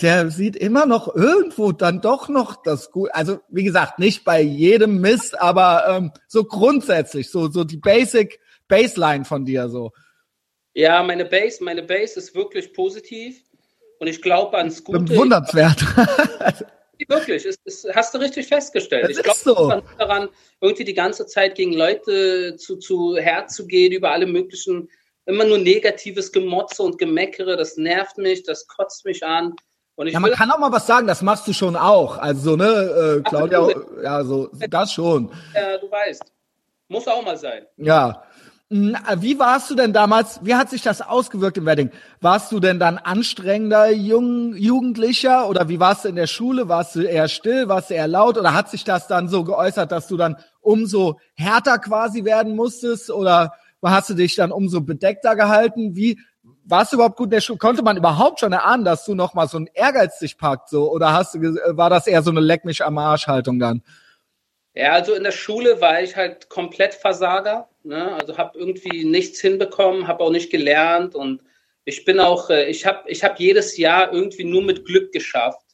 der 0.00 0.30
sieht 0.30 0.56
immer 0.56 0.87
noch 0.87 1.14
irgendwo 1.14 1.72
dann 1.72 2.00
doch 2.00 2.28
noch 2.28 2.62
das 2.62 2.90
gut. 2.90 3.11
Also 3.12 3.40
wie 3.48 3.64
gesagt, 3.64 3.98
nicht 3.98 4.24
bei 4.24 4.40
jedem 4.40 5.00
Mist, 5.00 5.40
aber 5.40 5.84
ähm, 5.88 6.12
so 6.26 6.44
grundsätzlich, 6.44 7.30
so 7.30 7.50
so 7.50 7.64
die 7.64 7.78
Basic 7.78 8.40
Baseline 8.68 9.24
von 9.24 9.44
dir 9.44 9.68
so. 9.68 9.92
Ja, 10.74 11.02
meine 11.02 11.24
Base, 11.24 11.64
meine 11.64 11.82
Base 11.82 12.18
ist 12.18 12.34
wirklich 12.34 12.72
positiv. 12.72 13.42
Und 13.98 14.06
ich 14.06 14.22
glaube 14.22 14.56
ans 14.56 14.84
Gute. 14.84 15.00
Bewundernswert. 15.00 15.84
Wirklich, 17.06 17.44
es, 17.44 17.56
es, 17.64 17.87
hast 17.94 18.12
du 18.12 18.18
richtig 18.18 18.48
festgestellt. 18.48 19.04
Das 19.04 19.18
ich 19.18 19.22
glaube 19.22 19.38
so. 19.42 19.82
daran, 19.98 20.28
irgendwie 20.61 20.84
die 20.84 20.94
ganze 20.94 21.26
Zeit 21.26 21.54
gegen 21.54 21.72
Leute 21.72 22.56
zu, 22.56 22.76
zu 22.76 23.16
herzugehen, 23.16 23.92
über 23.92 24.11
alle 24.11 24.26
möglichen, 24.26 24.90
immer 25.26 25.44
nur 25.44 25.58
negatives 25.58 26.32
Gemotze 26.32 26.82
und 26.82 26.98
Gemeckere, 26.98 27.56
das 27.56 27.76
nervt 27.76 28.18
mich, 28.18 28.42
das 28.42 28.66
kotzt 28.66 29.04
mich 29.04 29.24
an. 29.24 29.54
Ja, 30.06 30.20
man 30.20 30.30
kann 30.32 30.50
auch 30.50 30.58
mal 30.58 30.72
was 30.72 30.87
sagen, 30.87 31.06
das 31.06 31.22
machst 31.22 31.46
du 31.48 31.52
schon 31.52 31.76
auch. 31.76 32.18
Also, 32.18 32.56
ne, 32.56 32.64
äh, 32.64 33.22
Claudia, 33.22 33.68
ja, 34.02 34.24
so, 34.24 34.48
das 34.68 34.92
schon. 34.92 35.30
Ja, 35.54 35.78
du 35.78 35.90
weißt. 35.90 36.24
Muss 36.88 37.06
auch 37.06 37.24
mal 37.24 37.37
sein. 37.37 37.66
Ja. 37.76 38.22
Hm, 38.70 38.96
wie 39.16 39.38
warst 39.38 39.70
du 39.70 39.74
denn 39.74 39.94
damals, 39.94 40.40
wie 40.42 40.54
hat 40.54 40.68
sich 40.68 40.82
das 40.82 41.00
ausgewirkt 41.00 41.56
im 41.56 41.64
Wedding? 41.64 41.90
Warst 42.20 42.52
du 42.52 42.61
denn 42.61 42.78
dann 42.78 42.98
anstrengender 42.98 43.90
Jung, 43.90 44.54
Jugendlicher 44.54 45.48
oder 45.48 45.70
wie 45.70 45.80
warst 45.80 46.04
du 46.04 46.08
in 46.11 46.16
der 46.16 46.26
Schule? 46.26 46.68
Warst 46.68 46.94
du 46.94 47.00
eher 47.00 47.28
still, 47.28 47.68
warst 47.68 47.88
du 47.88 47.94
eher 47.94 48.08
laut 48.08 48.37
oder 48.37 48.52
hat 48.52 48.70
sich 48.70 48.84
das 48.84 49.06
dann 49.06 49.28
so 49.28 49.42
geäußert, 49.42 49.90
dass 49.90 50.06
du 50.06 50.18
dann 50.18 50.37
umso 50.61 51.18
härter 51.34 51.78
quasi 51.78 52.24
werden 52.24 52.56
musstest 52.56 53.11
oder 53.11 53.54
hast 53.82 54.11
du 54.11 54.14
dich 54.14 54.34
dann 54.34 54.52
umso 54.52 54.82
bedeckter 54.82 55.34
gehalten? 55.34 55.96
Wie, 55.96 56.20
warst 56.68 56.92
du 56.92 56.96
überhaupt 56.96 57.16
gut 57.16 57.26
in 57.26 57.33
der 57.33 57.40
Schule? 57.40 57.59
Konnte 57.59 57.83
man 57.83 57.96
überhaupt 57.96 58.40
schon 58.40 58.52
erahnen, 58.52 58.85
dass 58.85 59.04
du 59.04 59.14
noch 59.14 59.35
mal 59.35 59.48
so 59.48 59.59
ein 59.59 59.68
Ehrgeiz 59.72 60.18
dich 60.18 60.37
packt, 60.37 60.68
so? 60.68 60.90
Oder 60.92 61.12
hast 61.12 61.35
du, 61.35 61.40
war 61.40 61.90
das 61.90 62.07
eher 62.07 62.22
so 62.22 62.31
eine 62.31 62.40
Leck 62.40 62.64
mich 62.64 62.85
am 62.85 62.98
Arsch 62.98 63.26
Haltung 63.26 63.59
dann? 63.59 63.83
Ja, 64.74 64.92
also 64.92 65.14
in 65.14 65.24
der 65.24 65.33
Schule 65.33 65.81
war 65.81 66.02
ich 66.02 66.14
halt 66.14 66.48
komplett 66.48 66.94
Versager. 66.94 67.68
Ne? 67.83 68.12
Also 68.12 68.37
habe 68.37 68.59
irgendwie 68.59 69.04
nichts 69.04 69.40
hinbekommen, 69.40 70.07
habe 70.07 70.22
auch 70.22 70.31
nicht 70.31 70.50
gelernt 70.50 71.14
und 71.14 71.42
ich 71.85 72.04
bin 72.04 72.20
auch, 72.20 72.50
äh, 72.50 72.66
ich 72.66 72.85
habe 72.85 73.09
ich 73.11 73.24
hab 73.24 73.40
jedes 73.40 73.76
Jahr 73.78 74.12
irgendwie 74.12 74.44
nur 74.44 74.62
mit 74.62 74.85
Glück 74.85 75.11
geschafft. 75.11 75.64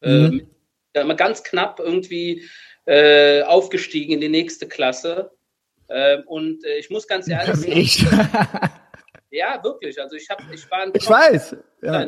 Mhm. 0.00 0.48
Äh, 0.92 1.00
immer 1.00 1.16
ganz 1.16 1.42
knapp 1.42 1.80
irgendwie 1.80 2.48
äh, 2.86 3.42
aufgestiegen 3.42 4.14
in 4.14 4.20
die 4.20 4.28
nächste 4.28 4.68
Klasse. 4.68 5.32
Äh, 5.88 6.22
und 6.26 6.64
äh, 6.64 6.78
ich 6.78 6.90
muss 6.90 7.08
ganz 7.08 7.28
ehrlich 7.28 7.98
sagen. 7.98 8.70
Ja, 9.34 9.62
wirklich. 9.64 10.00
Also 10.00 10.14
ich 10.14 10.30
habe, 10.30 10.42
ich 10.54 10.70
war 10.70 10.82
ein 10.82 10.92
Ich 10.94 11.10
weiß. 11.10 11.56
Ja. 11.82 12.06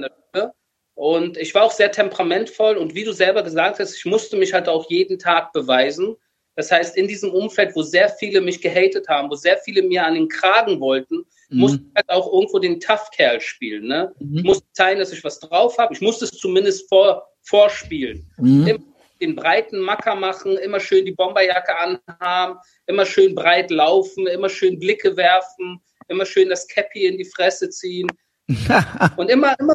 Und 0.94 1.36
ich 1.36 1.54
war 1.54 1.64
auch 1.64 1.72
sehr 1.72 1.90
temperamentvoll 1.90 2.76
und 2.76 2.94
wie 2.94 3.04
du 3.04 3.12
selber 3.12 3.42
gesagt 3.42 3.80
hast, 3.80 3.96
ich 3.96 4.04
musste 4.06 4.36
mich 4.36 4.54
halt 4.54 4.68
auch 4.68 4.88
jeden 4.88 5.18
Tag 5.18 5.52
beweisen. 5.52 6.16
Das 6.54 6.70
heißt, 6.70 6.96
in 6.96 7.06
diesem 7.06 7.32
Umfeld, 7.32 7.74
wo 7.74 7.82
sehr 7.82 8.08
viele 8.08 8.40
mich 8.40 8.62
gehatet 8.62 9.08
haben, 9.08 9.28
wo 9.28 9.34
sehr 9.34 9.58
viele 9.58 9.82
mir 9.82 10.06
an 10.06 10.14
den 10.14 10.28
Kragen 10.28 10.80
wollten, 10.80 11.26
mhm. 11.50 11.58
musste 11.58 11.80
ich 11.80 11.94
halt 11.96 12.08
auch 12.08 12.32
irgendwo 12.32 12.60
den 12.60 12.80
Tough-Kerl 12.80 13.40
spielen. 13.40 13.88
Ne? 13.88 14.14
Mhm. 14.20 14.38
Ich 14.38 14.44
musste 14.44 14.66
zeigen, 14.72 15.00
dass 15.00 15.12
ich 15.12 15.22
was 15.22 15.40
drauf 15.40 15.76
habe. 15.78 15.92
Ich 15.92 16.00
musste 16.00 16.24
es 16.24 16.30
zumindest 16.30 16.88
vor, 16.88 17.28
vorspielen. 17.42 18.30
Mhm. 18.38 18.94
Den 19.20 19.34
breiten 19.34 19.80
Macker 19.80 20.14
machen, 20.14 20.56
immer 20.58 20.78
schön 20.78 21.04
die 21.04 21.12
Bomberjacke 21.12 21.76
anhaben, 21.76 22.58
immer 22.86 23.04
schön 23.04 23.34
breit 23.34 23.70
laufen, 23.70 24.26
immer 24.26 24.48
schön 24.48 24.78
Blicke 24.78 25.16
werfen, 25.16 25.82
immer 26.08 26.26
schön 26.26 26.48
das 26.48 26.66
Cappy 26.68 27.06
in 27.06 27.18
die 27.18 27.24
Fresse 27.24 27.70
ziehen. 27.70 28.08
und 29.16 29.28
immer, 29.28 29.58
immer 29.58 29.74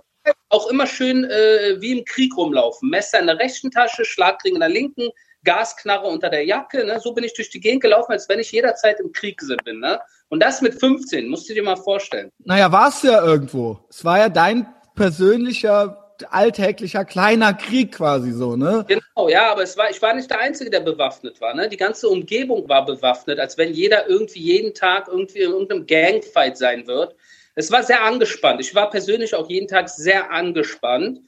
auch 0.50 0.68
immer 0.70 0.88
schön 0.88 1.24
äh, 1.26 1.78
wie 1.80 1.98
im 1.98 2.06
Krieg 2.06 2.36
rumlaufen. 2.36 2.90
Messer 2.90 3.20
in 3.20 3.28
der 3.28 3.40
rechten 3.40 3.72
Tasche, 3.72 4.06
Schlagring 4.06 4.56
in 4.56 4.60
der 4.60 4.70
linken, 4.70 5.10
Gasknarre 5.44 6.08
unter 6.08 6.30
der 6.30 6.46
Jacke. 6.46 6.86
Ne? 6.86 7.00
So 7.00 7.14
bin 7.14 7.24
ich 7.24 7.34
durch 7.34 7.50
die 7.50 7.60
Gegend 7.60 7.82
gelaufen, 7.82 8.12
als 8.12 8.30
wenn 8.30 8.40
ich 8.40 8.52
jederzeit 8.52 9.00
im 9.00 9.12
Krieg 9.12 9.42
bin. 9.66 9.80
Ne? 9.80 10.00
Und 10.30 10.42
das 10.42 10.62
mit 10.62 10.80
15, 10.80 11.28
musst 11.28 11.50
du 11.50 11.54
dir 11.54 11.64
mal 11.64 11.78
vorstellen. 11.78 12.32
Naja, 12.40 12.72
war 12.72 12.90
es 12.90 13.02
ja 13.02 13.24
irgendwo. 13.24 13.80
Es 13.90 14.06
war 14.06 14.20
ja 14.20 14.30
dein 14.30 14.68
persönlicher 14.96 16.01
alltäglicher 16.26 17.06
kleiner 17.06 17.54
Krieg 17.54 17.94
quasi 17.94 18.32
so, 18.32 18.56
ne? 18.56 18.86
Genau, 18.88 19.30
ja, 19.30 19.52
aber 19.52 19.64
es 19.64 19.78
war, 19.78 19.90
ich 19.90 20.02
war 20.02 20.14
nicht 20.14 20.30
der 20.30 20.40
Einzige, 20.40 20.70
der 20.70 20.82
bewaffnet 20.82 21.40
war, 21.42 21.54
ne? 21.54 21.70
Die 21.70 21.78
ganze 21.78 22.08
Umgebung 22.10 22.68
war 22.70 22.86
bewaffnet, 22.86 23.40
als 23.40 23.58
wenn 23.58 23.74
jeder 23.74 24.08
irgendwie 24.08 24.40
jeden 24.40 24.74
Tag 24.74 25.08
irgendwie 25.08 25.40
in 25.40 25.52
irgendeinem 25.52 25.86
Gangfight 25.86 26.58
sein 26.58 26.88
wird. 26.88 27.16
Es 27.56 27.72
war 27.72 27.84
sehr 27.84 28.04
angespannt. 28.04 28.62
Ich 28.62 28.74
war 28.74 28.90
persönlich 28.90 29.36
auch 29.36 29.50
jeden 29.50 29.68
Tag 29.68 29.90
sehr 29.90 30.32
angespannt. 30.32 31.20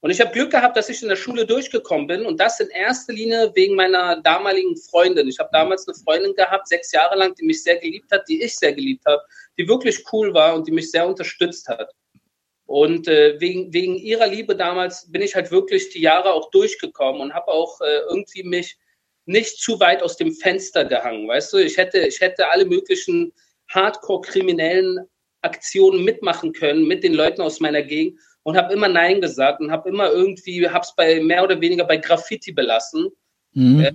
Und 0.00 0.10
ich 0.10 0.20
habe 0.20 0.30
Glück 0.30 0.50
gehabt, 0.50 0.76
dass 0.76 0.88
ich 0.88 1.02
in 1.02 1.08
der 1.08 1.16
Schule 1.16 1.46
durchgekommen 1.46 2.06
bin 2.06 2.26
und 2.26 2.38
das 2.38 2.60
in 2.60 2.68
erster 2.68 3.12
Linie 3.12 3.50
wegen 3.54 3.74
meiner 3.74 4.20
damaligen 4.20 4.76
Freundin. 4.76 5.26
Ich 5.26 5.38
habe 5.38 5.50
damals 5.52 5.88
eine 5.88 5.96
Freundin 5.96 6.34
gehabt, 6.34 6.68
sechs 6.68 6.92
Jahre 6.92 7.16
lang, 7.16 7.34
die 7.34 7.44
mich 7.44 7.62
sehr 7.62 7.78
geliebt 7.78 8.12
hat, 8.12 8.28
die 8.28 8.42
ich 8.42 8.56
sehr 8.56 8.72
geliebt 8.72 9.04
habe, 9.06 9.22
die 9.58 9.66
wirklich 9.66 10.04
cool 10.12 10.32
war 10.32 10.54
und 10.54 10.68
die 10.68 10.72
mich 10.72 10.90
sehr 10.90 11.06
unterstützt 11.08 11.66
hat. 11.68 11.90
Und 12.66 13.06
äh, 13.06 13.40
wegen, 13.40 13.72
wegen 13.72 13.96
ihrer 13.96 14.26
Liebe 14.26 14.56
damals 14.56 15.10
bin 15.10 15.22
ich 15.22 15.34
halt 15.34 15.52
wirklich 15.52 15.90
die 15.90 16.00
Jahre 16.00 16.32
auch 16.32 16.50
durchgekommen 16.50 17.20
und 17.20 17.32
habe 17.32 17.48
auch 17.48 17.80
äh, 17.80 18.00
irgendwie 18.10 18.42
mich 18.42 18.76
nicht 19.24 19.60
zu 19.60 19.78
weit 19.80 20.02
aus 20.02 20.16
dem 20.16 20.32
Fenster 20.32 20.84
gehangen. 20.84 21.28
Weißt 21.28 21.52
du, 21.52 21.58
ich 21.58 21.76
hätte, 21.76 22.00
ich 22.00 22.20
hätte 22.20 22.48
alle 22.48 22.64
möglichen 22.64 23.32
Hardcore-kriminellen 23.68 25.00
Aktionen 25.42 26.04
mitmachen 26.04 26.52
können 26.52 26.86
mit 26.86 27.04
den 27.04 27.14
Leuten 27.14 27.40
aus 27.40 27.60
meiner 27.60 27.82
Gegend 27.82 28.18
und 28.42 28.56
habe 28.56 28.72
immer 28.72 28.88
Nein 28.88 29.20
gesagt 29.20 29.60
und 29.60 29.70
habe 29.70 29.88
immer 29.88 30.10
irgendwie, 30.10 30.68
habe 30.68 30.84
es 30.84 30.94
bei 30.96 31.20
mehr 31.20 31.44
oder 31.44 31.60
weniger 31.60 31.84
bei 31.84 31.96
Graffiti 31.96 32.52
belassen. 32.52 33.08
Mhm. 33.52 33.80
Äh, 33.80 33.92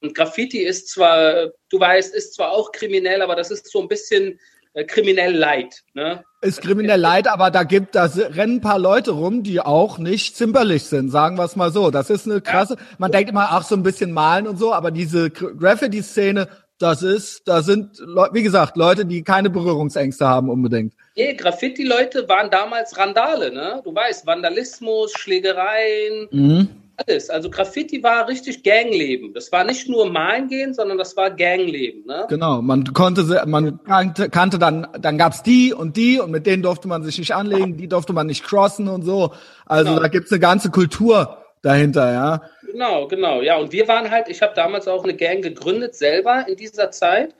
und 0.00 0.14
Graffiti 0.14 0.58
ist 0.58 0.88
zwar, 0.88 1.50
du 1.70 1.78
weißt, 1.78 2.14
ist 2.14 2.34
zwar 2.34 2.52
auch 2.52 2.72
kriminell, 2.72 3.22
aber 3.22 3.36
das 3.36 3.50
ist 3.52 3.70
so 3.70 3.80
ein 3.80 3.88
bisschen 3.88 4.38
kriminell 4.86 5.36
leid. 5.36 5.82
Ne? 5.94 6.24
Ist 6.40 6.62
kriminell 6.62 7.00
leid, 7.00 7.28
aber 7.28 7.50
da 7.50 7.62
gibt, 7.62 7.94
da 7.94 8.04
rennen 8.04 8.56
ein 8.56 8.60
paar 8.60 8.78
Leute 8.78 9.12
rum, 9.12 9.42
die 9.42 9.60
auch 9.60 9.98
nicht 9.98 10.36
zimperlich 10.36 10.84
sind, 10.84 11.10
sagen 11.10 11.36
wir 11.36 11.44
es 11.44 11.56
mal 11.56 11.70
so. 11.70 11.90
Das 11.90 12.10
ist 12.10 12.26
eine 12.26 12.40
krasse, 12.40 12.76
man 12.98 13.12
denkt 13.12 13.30
immer, 13.30 13.48
ach, 13.50 13.64
so 13.64 13.74
ein 13.74 13.82
bisschen 13.82 14.12
malen 14.12 14.46
und 14.46 14.58
so, 14.58 14.72
aber 14.72 14.90
diese 14.90 15.30
Graffiti-Szene, 15.30 16.48
das 16.82 17.02
ist, 17.02 17.46
da 17.46 17.62
sind, 17.62 17.98
wie 18.32 18.42
gesagt, 18.42 18.76
Leute, 18.76 19.06
die 19.06 19.22
keine 19.22 19.50
Berührungsängste 19.50 20.26
haben 20.26 20.50
unbedingt. 20.50 20.94
Nee, 21.16 21.34
Graffiti-Leute 21.34 22.28
waren 22.28 22.50
damals 22.50 22.98
Randale, 22.98 23.52
ne? 23.52 23.80
Du 23.84 23.94
weißt, 23.94 24.26
Vandalismus, 24.26 25.12
Schlägereien, 25.12 26.28
mhm. 26.32 26.68
alles. 26.96 27.30
Also 27.30 27.50
Graffiti 27.50 28.02
war 28.02 28.26
richtig 28.26 28.64
Gangleben. 28.64 29.32
Das 29.32 29.52
war 29.52 29.62
nicht 29.62 29.88
nur 29.88 30.10
Malen 30.10 30.48
gehen, 30.48 30.74
sondern 30.74 30.98
das 30.98 31.16
war 31.16 31.30
Gangleben, 31.30 32.04
ne? 32.06 32.26
Genau, 32.28 32.60
man 32.60 32.84
konnte, 32.92 33.42
man 33.46 33.78
kannte, 33.84 34.28
kannte 34.28 34.58
dann, 34.58 34.88
dann 34.98 35.18
gab's 35.18 35.42
die 35.42 35.72
und 35.72 35.96
die 35.96 36.18
und 36.18 36.32
mit 36.32 36.46
denen 36.46 36.62
durfte 36.62 36.88
man 36.88 37.04
sich 37.04 37.18
nicht 37.18 37.32
anlegen, 37.32 37.76
die 37.76 37.88
durfte 37.88 38.12
man 38.12 38.26
nicht 38.26 38.42
crossen 38.42 38.88
und 38.88 39.02
so. 39.02 39.32
Also 39.66 39.90
genau. 39.90 40.02
da 40.02 40.08
gibt's 40.08 40.32
eine 40.32 40.40
ganze 40.40 40.70
Kultur 40.70 41.41
dahinter, 41.62 42.12
ja. 42.12 42.42
Genau, 42.62 43.06
genau, 43.06 43.40
ja. 43.40 43.56
Und 43.56 43.72
wir 43.72 43.88
waren 43.88 44.10
halt, 44.10 44.28
ich 44.28 44.42
habe 44.42 44.54
damals 44.54 44.88
auch 44.88 45.04
eine 45.04 45.14
Gang 45.14 45.42
gegründet, 45.42 45.94
selber 45.94 46.46
in 46.48 46.56
dieser 46.56 46.90
Zeit, 46.90 47.34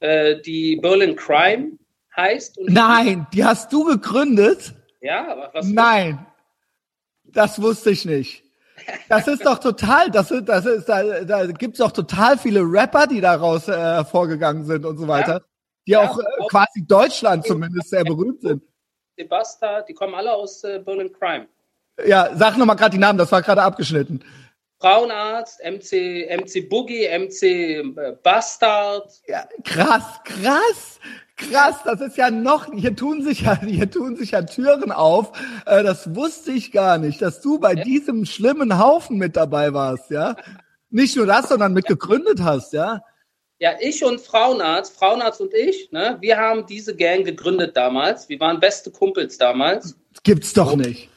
äh, 0.00 0.40
die 0.40 0.76
Berlin 0.76 1.16
Crime 1.16 1.72
heißt. 2.16 2.58
Nein, 2.62 3.26
die 3.32 3.44
hast 3.44 3.72
du 3.72 3.84
gegründet? 3.84 4.74
Ja, 5.00 5.28
aber 5.28 5.50
was? 5.52 5.66
Nein, 5.66 6.26
das 7.24 7.60
wusste 7.60 7.90
ich 7.90 8.04
nicht. 8.04 8.44
Das 9.08 9.26
ist 9.26 9.44
doch 9.44 9.58
total, 9.58 10.10
das 10.10 10.30
ist, 10.30 10.48
das 10.48 10.66
ist, 10.66 10.88
da, 10.88 11.24
da 11.24 11.46
gibt's 11.46 11.78
doch 11.78 11.92
total 11.92 12.36
viele 12.36 12.60
Rapper, 12.60 13.06
die 13.06 13.20
daraus 13.20 13.68
äh, 13.68 13.72
hervorgegangen 13.72 14.64
sind 14.64 14.84
und 14.84 14.98
so 14.98 15.08
weiter, 15.08 15.32
ja, 15.32 15.40
die 15.86 15.90
ja, 15.92 16.10
auch, 16.10 16.18
äh, 16.18 16.46
quasi 16.50 16.86
Deutschland 16.86 17.46
zumindest 17.46 17.88
sehr 17.88 18.04
berühmt 18.04 18.42
sind. 18.42 18.62
Sebasta, 19.16 19.80
die 19.82 19.94
kommen 19.94 20.14
alle 20.14 20.32
aus 20.32 20.62
äh, 20.64 20.78
Berlin 20.78 21.10
Crime. 21.10 21.48
Ja, 22.04 22.30
sag 22.34 22.56
nochmal 22.56 22.76
gerade 22.76 22.90
die 22.92 22.98
Namen, 22.98 23.18
das 23.18 23.32
war 23.32 23.42
gerade 23.42 23.62
abgeschnitten. 23.62 24.22
Frauenarzt, 24.78 25.60
MC, 25.64 26.28
MC 26.28 26.68
Boogie, 26.68 27.08
MC 27.08 27.42
äh, 27.42 28.16
Bastard. 28.22 29.10
Ja, 29.26 29.48
krass, 29.64 30.20
krass. 30.24 31.00
Krass, 31.38 31.76
das 31.84 32.00
ist 32.00 32.16
ja 32.16 32.30
noch, 32.30 32.72
hier 32.72 32.96
tun 32.96 33.22
sich 33.22 33.42
ja, 33.42 33.60
hier 33.60 33.90
tun 33.90 34.16
sich 34.16 34.30
ja 34.30 34.42
Türen 34.42 34.90
auf. 34.90 35.32
Äh, 35.66 35.82
das 35.82 36.14
wusste 36.14 36.52
ich 36.52 36.72
gar 36.72 36.98
nicht, 36.98 37.20
dass 37.20 37.40
du 37.40 37.58
bei 37.58 37.74
diesem 37.74 38.24
schlimmen 38.24 38.78
Haufen 38.78 39.18
mit 39.18 39.36
dabei 39.36 39.74
warst, 39.74 40.10
ja. 40.10 40.36
Nicht 40.90 41.16
nur 41.16 41.26
das, 41.26 41.48
sondern 41.48 41.72
mit 41.72 41.86
gegründet 41.86 42.42
hast, 42.42 42.72
ja. 42.72 43.02
Ja, 43.58 43.72
ich 43.80 44.04
und 44.04 44.20
Frauenarzt, 44.20 44.94
Frauenarzt 44.94 45.40
und 45.40 45.54
ich, 45.54 45.90
ne, 45.90 46.18
wir 46.20 46.36
haben 46.36 46.66
diese 46.66 46.94
Gang 46.94 47.24
gegründet 47.24 47.76
damals. 47.76 48.28
Wir 48.28 48.38
waren 48.40 48.60
beste 48.60 48.90
Kumpels 48.90 49.38
damals. 49.38 49.96
Gibt's 50.22 50.52
doch 50.52 50.76
nicht. 50.76 51.08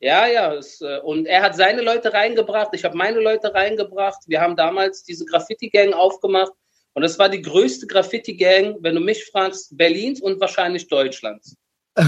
Ja, 0.00 0.26
ja. 0.26 0.54
Es, 0.54 0.80
äh, 0.80 0.98
und 1.02 1.26
er 1.26 1.42
hat 1.42 1.54
seine 1.54 1.82
Leute 1.82 2.12
reingebracht, 2.12 2.70
ich 2.72 2.84
habe 2.84 2.96
meine 2.96 3.20
Leute 3.20 3.54
reingebracht. 3.54 4.22
Wir 4.26 4.40
haben 4.40 4.56
damals 4.56 5.04
diese 5.04 5.24
Graffiti-Gang 5.26 5.92
aufgemacht. 5.92 6.52
Und 6.94 7.02
das 7.02 7.18
war 7.18 7.28
die 7.28 7.42
größte 7.42 7.86
Graffiti-Gang, 7.86 8.78
wenn 8.80 8.94
du 8.94 9.00
mich 9.00 9.24
fragst, 9.26 9.76
Berlins 9.76 10.20
und 10.20 10.40
wahrscheinlich 10.40 10.88
Deutschlands. 10.88 11.56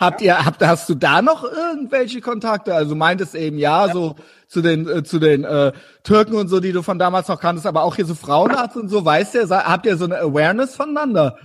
habt 0.00 0.20
ihr, 0.22 0.44
habt, 0.44 0.60
hast 0.62 0.88
du 0.88 0.94
da 0.94 1.22
noch 1.22 1.44
irgendwelche 1.44 2.20
Kontakte? 2.20 2.74
Also 2.74 2.94
meintest 2.94 3.34
eben 3.34 3.58
ja, 3.58 3.86
ja. 3.86 3.92
so 3.92 4.16
zu 4.48 4.62
den 4.62 4.88
äh, 4.88 5.04
zu 5.04 5.18
den 5.18 5.44
äh, 5.44 5.72
Türken 6.02 6.34
und 6.34 6.48
so, 6.48 6.60
die 6.60 6.72
du 6.72 6.82
von 6.82 6.98
damals 6.98 7.28
noch 7.28 7.40
kanntest, 7.40 7.66
aber 7.66 7.84
auch 7.84 7.94
hier 7.94 8.06
so 8.06 8.14
Frauenarzt 8.14 8.76
und 8.76 8.88
so, 8.88 9.04
weißt 9.04 9.34
ihr, 9.34 9.48
habt 9.48 9.86
ihr 9.86 9.96
so 9.96 10.06
eine 10.06 10.18
Awareness 10.18 10.74
voneinander? 10.74 11.38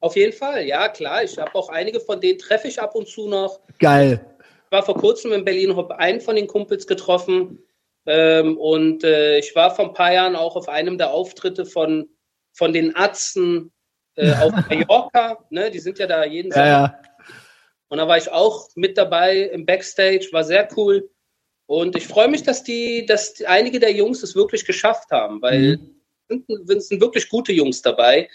Auf 0.00 0.16
jeden 0.16 0.32
Fall, 0.32 0.66
ja 0.66 0.88
klar. 0.88 1.22
Ich 1.22 1.38
habe 1.38 1.54
auch 1.54 1.68
einige 1.68 2.00
von 2.00 2.20
denen 2.20 2.38
treffe 2.38 2.68
ich 2.68 2.80
ab 2.80 2.94
und 2.94 3.08
zu 3.08 3.28
noch. 3.28 3.60
Geil. 3.78 4.31
Ich 4.72 4.74
war 4.74 4.86
vor 4.86 4.96
kurzem 4.96 5.32
in 5.32 5.44
Berlin, 5.44 5.76
habe 5.76 5.98
einen 5.98 6.22
von 6.22 6.34
den 6.34 6.46
Kumpels 6.46 6.86
getroffen. 6.86 7.58
Ähm, 8.06 8.56
und 8.56 9.04
äh, 9.04 9.38
ich 9.38 9.54
war 9.54 9.76
vor 9.76 9.84
ein 9.84 9.92
paar 9.92 10.14
Jahren 10.14 10.34
auch 10.34 10.56
auf 10.56 10.66
einem 10.70 10.96
der 10.96 11.10
Auftritte 11.10 11.66
von, 11.66 12.08
von 12.54 12.72
den 12.72 12.96
Atzen 12.96 13.70
äh, 14.14 14.32
auf 14.40 14.50
Mallorca. 14.70 15.44
Ne? 15.50 15.70
Die 15.70 15.78
sind 15.78 15.98
ja 15.98 16.06
da 16.06 16.24
jeden 16.24 16.50
ja, 16.52 16.66
Ja. 16.66 17.02
Und 17.88 17.98
da 17.98 18.08
war 18.08 18.16
ich 18.16 18.32
auch 18.32 18.70
mit 18.74 18.96
dabei 18.96 19.40
im 19.40 19.66
Backstage, 19.66 20.30
war 20.32 20.42
sehr 20.42 20.66
cool. 20.74 21.06
Und 21.66 21.94
ich 21.94 22.06
freue 22.06 22.28
mich, 22.28 22.42
dass 22.42 22.64
die, 22.64 23.04
dass 23.04 23.34
die, 23.34 23.46
einige 23.46 23.78
der 23.78 23.92
Jungs 23.92 24.22
es 24.22 24.34
wirklich 24.34 24.64
geschafft 24.64 25.10
haben, 25.10 25.42
weil 25.42 25.76
mhm. 26.28 26.46
es 26.74 26.88
sind 26.88 27.02
wirklich 27.02 27.28
gute 27.28 27.52
Jungs 27.52 27.82
dabei, 27.82 28.26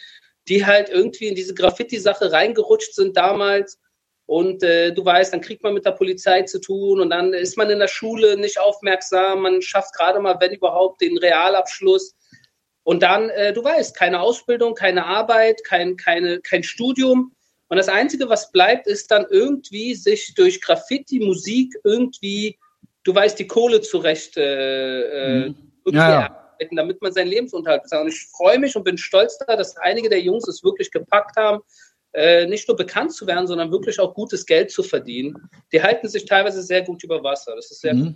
die 0.48 0.64
halt 0.64 0.90
irgendwie 0.90 1.30
in 1.30 1.36
diese 1.36 1.56
Graffiti-Sache 1.56 2.32
reingerutscht 2.32 2.94
sind 2.94 3.18
damals 3.18 3.80
und 4.28 4.62
äh, 4.62 4.92
du 4.94 5.06
weißt, 5.06 5.34
dann 5.34 5.40
kriegt 5.40 5.64
man 5.64 5.74
mit 5.74 5.86
der 5.86 5.94
Polizei 5.94 6.42
zu 6.44 6.60
tun 6.60 7.00
und 7.00 7.10
dann 7.10 7.34
ist 7.34 7.58
man 7.58 7.70
in 7.70 7.80
der 7.80 7.88
Schule 7.88 8.38
nicht 8.38 8.60
aufmerksam. 8.60 9.42
Man 9.42 9.62
schafft 9.62 9.96
gerade 9.96 10.20
mal, 10.20 10.36
wenn 10.42 10.52
überhaupt, 10.52 11.02
den 11.02 11.18
Realabschluss. 11.18 12.14
Und 12.84 13.04
dann, 13.04 13.30
äh, 13.30 13.54
du 13.54 13.64
weißt, 13.64 13.96
keine 13.96 14.20
Ausbildung, 14.20 14.76
keine 14.76 15.06
Arbeit, 15.06 15.64
kein, 15.64 15.96
keine, 15.96 16.42
kein 16.42 16.62
Studium. 16.62 17.32
Und 17.70 17.78
das 17.78 17.88
Einzige, 17.88 18.28
was 18.28 18.52
bleibt, 18.52 18.86
ist 18.86 19.12
dann 19.12 19.26
irgendwie 19.30 19.96
sich 19.96 20.34
durch 20.36 20.62
Graffiti, 20.62 21.20
Musik 21.20 21.74
irgendwie, 21.86 22.60
du 23.06 23.16
weißt, 23.16 23.40
die 23.40 23.48
Kohle 23.48 23.80
zurecht 23.80 24.36
äh, 24.36 25.46
äh 25.46 25.50
mhm. 25.50 25.94
ja, 25.94 26.54
damit 26.72 27.02
man 27.02 27.14
seinen 27.14 27.28
Lebensunterhalt 27.30 27.84
bezahlt. 27.84 28.04
Und 28.04 28.12
ich 28.12 28.28
freue 28.36 28.60
mich 28.60 28.76
und 28.76 28.84
bin 28.84 28.98
stolz 28.98 29.38
da, 29.38 29.56
dass 29.56 29.78
einige 29.78 30.10
der 30.10 30.20
Jungs 30.20 30.50
es 30.50 30.66
wirklich 30.66 30.92
gepackt 30.92 31.38
haben 31.38 31.62
nicht 32.48 32.68
nur 32.68 32.76
bekannt 32.76 33.14
zu 33.14 33.28
werden, 33.28 33.46
sondern 33.46 33.72
wirklich 33.72 34.00
auch 34.00 34.16
gutes 34.16 34.46
Geld 34.46 34.72
zu 34.72 34.82
verdienen. 34.82 35.50
Die 35.72 35.84
halten 35.84 36.08
sich 36.08 36.26
teilweise 36.26 36.64
sehr 36.64 36.82
gut 36.82 37.04
über 37.04 37.24
Wasser. 37.24 37.56
Das 37.56 37.70
ist 37.70 37.82
sehr 37.82 37.94
mhm. 37.94 38.16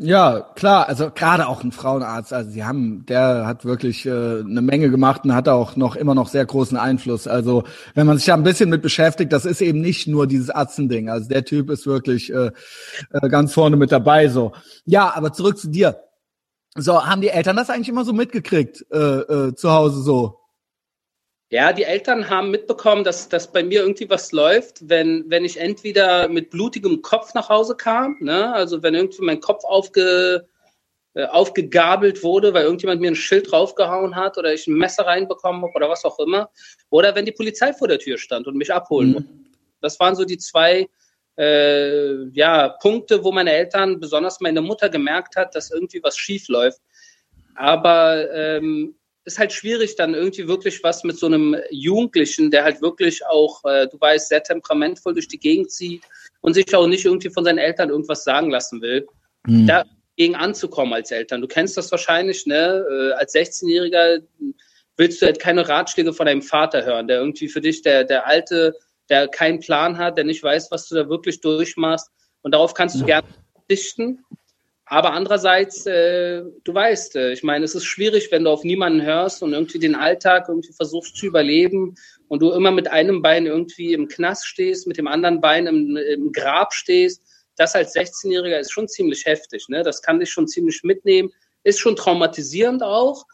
Ja, 0.00 0.42
klar, 0.54 0.88
also 0.88 1.10
gerade 1.10 1.48
auch 1.48 1.64
ein 1.64 1.72
Frauenarzt, 1.72 2.32
also 2.32 2.50
sie 2.50 2.62
haben, 2.64 3.04
der 3.06 3.46
hat 3.48 3.64
wirklich 3.64 4.06
äh, 4.06 4.10
eine 4.10 4.62
Menge 4.62 4.90
gemacht 4.90 5.24
und 5.24 5.34
hat 5.34 5.48
auch 5.48 5.74
noch 5.74 5.96
immer 5.96 6.14
noch 6.14 6.28
sehr 6.28 6.46
großen 6.46 6.76
Einfluss. 6.76 7.26
Also 7.26 7.64
wenn 7.94 8.06
man 8.06 8.16
sich 8.16 8.26
da 8.26 8.34
ein 8.34 8.44
bisschen 8.44 8.70
mit 8.70 8.80
beschäftigt, 8.80 9.32
das 9.32 9.44
ist 9.44 9.60
eben 9.60 9.80
nicht 9.80 10.06
nur 10.06 10.28
dieses 10.28 10.50
Arzending. 10.50 11.08
Also 11.08 11.28
der 11.28 11.44
Typ 11.44 11.68
ist 11.68 11.84
wirklich 11.84 12.32
äh, 12.32 12.52
äh, 13.10 13.28
ganz 13.28 13.52
vorne 13.52 13.74
mit 13.76 13.90
dabei. 13.90 14.28
So, 14.28 14.52
ja, 14.84 15.12
aber 15.16 15.32
zurück 15.32 15.58
zu 15.58 15.68
dir. 15.68 16.00
So, 16.76 17.04
haben 17.04 17.20
die 17.20 17.30
Eltern 17.30 17.56
das 17.56 17.68
eigentlich 17.68 17.88
immer 17.88 18.04
so 18.04 18.12
mitgekriegt 18.12 18.86
äh, 18.92 18.98
äh, 18.98 19.54
zu 19.56 19.72
Hause 19.72 20.02
so? 20.02 20.37
Ja, 21.50 21.72
die 21.72 21.84
Eltern 21.84 22.28
haben 22.28 22.50
mitbekommen, 22.50 23.04
dass, 23.04 23.28
dass 23.28 23.50
bei 23.50 23.62
mir 23.62 23.80
irgendwie 23.80 24.10
was 24.10 24.32
läuft, 24.32 24.86
wenn, 24.88 25.24
wenn 25.28 25.46
ich 25.46 25.58
entweder 25.58 26.28
mit 26.28 26.50
blutigem 26.50 27.00
Kopf 27.00 27.32
nach 27.32 27.48
Hause 27.48 27.74
kam, 27.74 28.18
ne? 28.20 28.52
also 28.52 28.82
wenn 28.82 28.94
irgendwie 28.94 29.22
mein 29.22 29.40
Kopf 29.40 29.64
aufge, 29.64 30.46
äh, 31.14 31.24
aufgegabelt 31.24 32.22
wurde, 32.22 32.52
weil 32.52 32.64
irgendjemand 32.64 33.00
mir 33.00 33.10
ein 33.10 33.16
Schild 33.16 33.50
draufgehauen 33.50 34.14
hat 34.14 34.36
oder 34.36 34.52
ich 34.52 34.66
ein 34.66 34.74
Messer 34.74 35.06
reinbekommen 35.06 35.62
habe 35.62 35.72
oder 35.74 35.88
was 35.88 36.04
auch 36.04 36.18
immer, 36.18 36.50
oder 36.90 37.14
wenn 37.14 37.24
die 37.24 37.32
Polizei 37.32 37.72
vor 37.72 37.88
der 37.88 37.98
Tür 37.98 38.18
stand 38.18 38.46
und 38.46 38.56
mich 38.56 38.72
abholen 38.72 39.10
mhm. 39.10 39.44
Das 39.80 39.98
waren 40.00 40.16
so 40.16 40.24
die 40.24 40.38
zwei 40.38 40.88
äh, 41.36 42.28
ja, 42.32 42.68
Punkte, 42.68 43.22
wo 43.22 43.32
meine 43.32 43.52
Eltern, 43.52 44.00
besonders 44.00 44.40
meine 44.40 44.60
Mutter, 44.60 44.88
gemerkt 44.88 45.36
hat, 45.36 45.54
dass 45.54 45.70
irgendwie 45.70 46.02
was 46.02 46.16
schief 46.16 46.48
läuft. 46.48 46.80
Aber 47.54 48.30
ähm, 48.32 48.96
ist 49.24 49.38
halt 49.38 49.52
schwierig, 49.52 49.96
dann 49.96 50.14
irgendwie 50.14 50.48
wirklich 50.48 50.82
was 50.82 51.04
mit 51.04 51.18
so 51.18 51.26
einem 51.26 51.56
Jugendlichen, 51.70 52.50
der 52.50 52.64
halt 52.64 52.80
wirklich 52.80 53.24
auch, 53.26 53.64
äh, 53.64 53.86
du 53.88 54.00
weißt, 54.00 54.28
sehr 54.28 54.42
temperamentvoll 54.42 55.14
durch 55.14 55.28
die 55.28 55.38
Gegend 55.38 55.70
zieht 55.70 56.02
und 56.40 56.54
sich 56.54 56.74
auch 56.74 56.86
nicht 56.86 57.04
irgendwie 57.04 57.30
von 57.30 57.44
seinen 57.44 57.58
Eltern 57.58 57.90
irgendwas 57.90 58.24
sagen 58.24 58.50
lassen 58.50 58.80
will, 58.80 59.06
mhm. 59.46 59.66
dagegen 59.66 60.34
anzukommen 60.34 60.94
als 60.94 61.10
Eltern. 61.10 61.40
Du 61.40 61.48
kennst 61.48 61.76
das 61.76 61.90
wahrscheinlich, 61.90 62.46
ne? 62.46 62.84
Äh, 62.90 63.12
als 63.12 63.34
16-Jähriger 63.34 64.22
willst 64.96 65.22
du 65.22 65.26
halt 65.26 65.38
keine 65.38 65.68
Ratschläge 65.68 66.12
von 66.12 66.26
deinem 66.26 66.42
Vater 66.42 66.84
hören, 66.84 67.06
der 67.06 67.18
irgendwie 67.18 67.48
für 67.48 67.60
dich 67.60 67.82
der, 67.82 68.04
der 68.04 68.26
alte, 68.26 68.74
der 69.08 69.28
keinen 69.28 69.60
Plan 69.60 69.98
hat, 69.98 70.16
der 70.16 70.24
nicht 70.24 70.42
weiß, 70.42 70.70
was 70.70 70.88
du 70.88 70.94
da 70.94 71.08
wirklich 71.08 71.40
durchmachst. 71.40 72.10
Und 72.42 72.52
darauf 72.52 72.74
kannst 72.74 73.00
du 73.00 73.04
gerne 73.04 73.28
dichten. 73.70 74.24
Aber 74.90 75.12
andererseits, 75.12 75.84
äh, 75.84 76.42
du 76.64 76.74
weißt, 76.74 77.16
äh, 77.16 77.32
ich 77.32 77.42
meine, 77.42 77.66
es 77.66 77.74
ist 77.74 77.84
schwierig, 77.84 78.32
wenn 78.32 78.44
du 78.44 78.50
auf 78.50 78.64
niemanden 78.64 79.02
hörst 79.02 79.42
und 79.42 79.52
irgendwie 79.52 79.78
den 79.78 79.94
Alltag 79.94 80.46
irgendwie 80.48 80.72
versuchst 80.72 81.16
zu 81.16 81.26
überleben 81.26 81.94
und 82.28 82.40
du 82.40 82.52
immer 82.52 82.70
mit 82.70 82.88
einem 82.88 83.20
Bein 83.20 83.44
irgendwie 83.44 83.92
im 83.92 84.08
Knast 84.08 84.46
stehst, 84.46 84.86
mit 84.86 84.96
dem 84.96 85.06
anderen 85.06 85.42
Bein 85.42 85.66
im, 85.66 85.96
im 85.96 86.32
Grab 86.32 86.72
stehst. 86.72 87.22
Das 87.56 87.74
als 87.74 87.94
16-Jähriger 87.94 88.58
ist 88.58 88.72
schon 88.72 88.88
ziemlich 88.88 89.26
heftig. 89.26 89.68
Ne? 89.68 89.82
Das 89.82 90.00
kann 90.00 90.20
dich 90.20 90.30
schon 90.30 90.48
ziemlich 90.48 90.82
mitnehmen. 90.84 91.30
Ist 91.64 91.80
schon 91.80 91.96
traumatisierend 91.96 92.82
auch. 92.82 93.26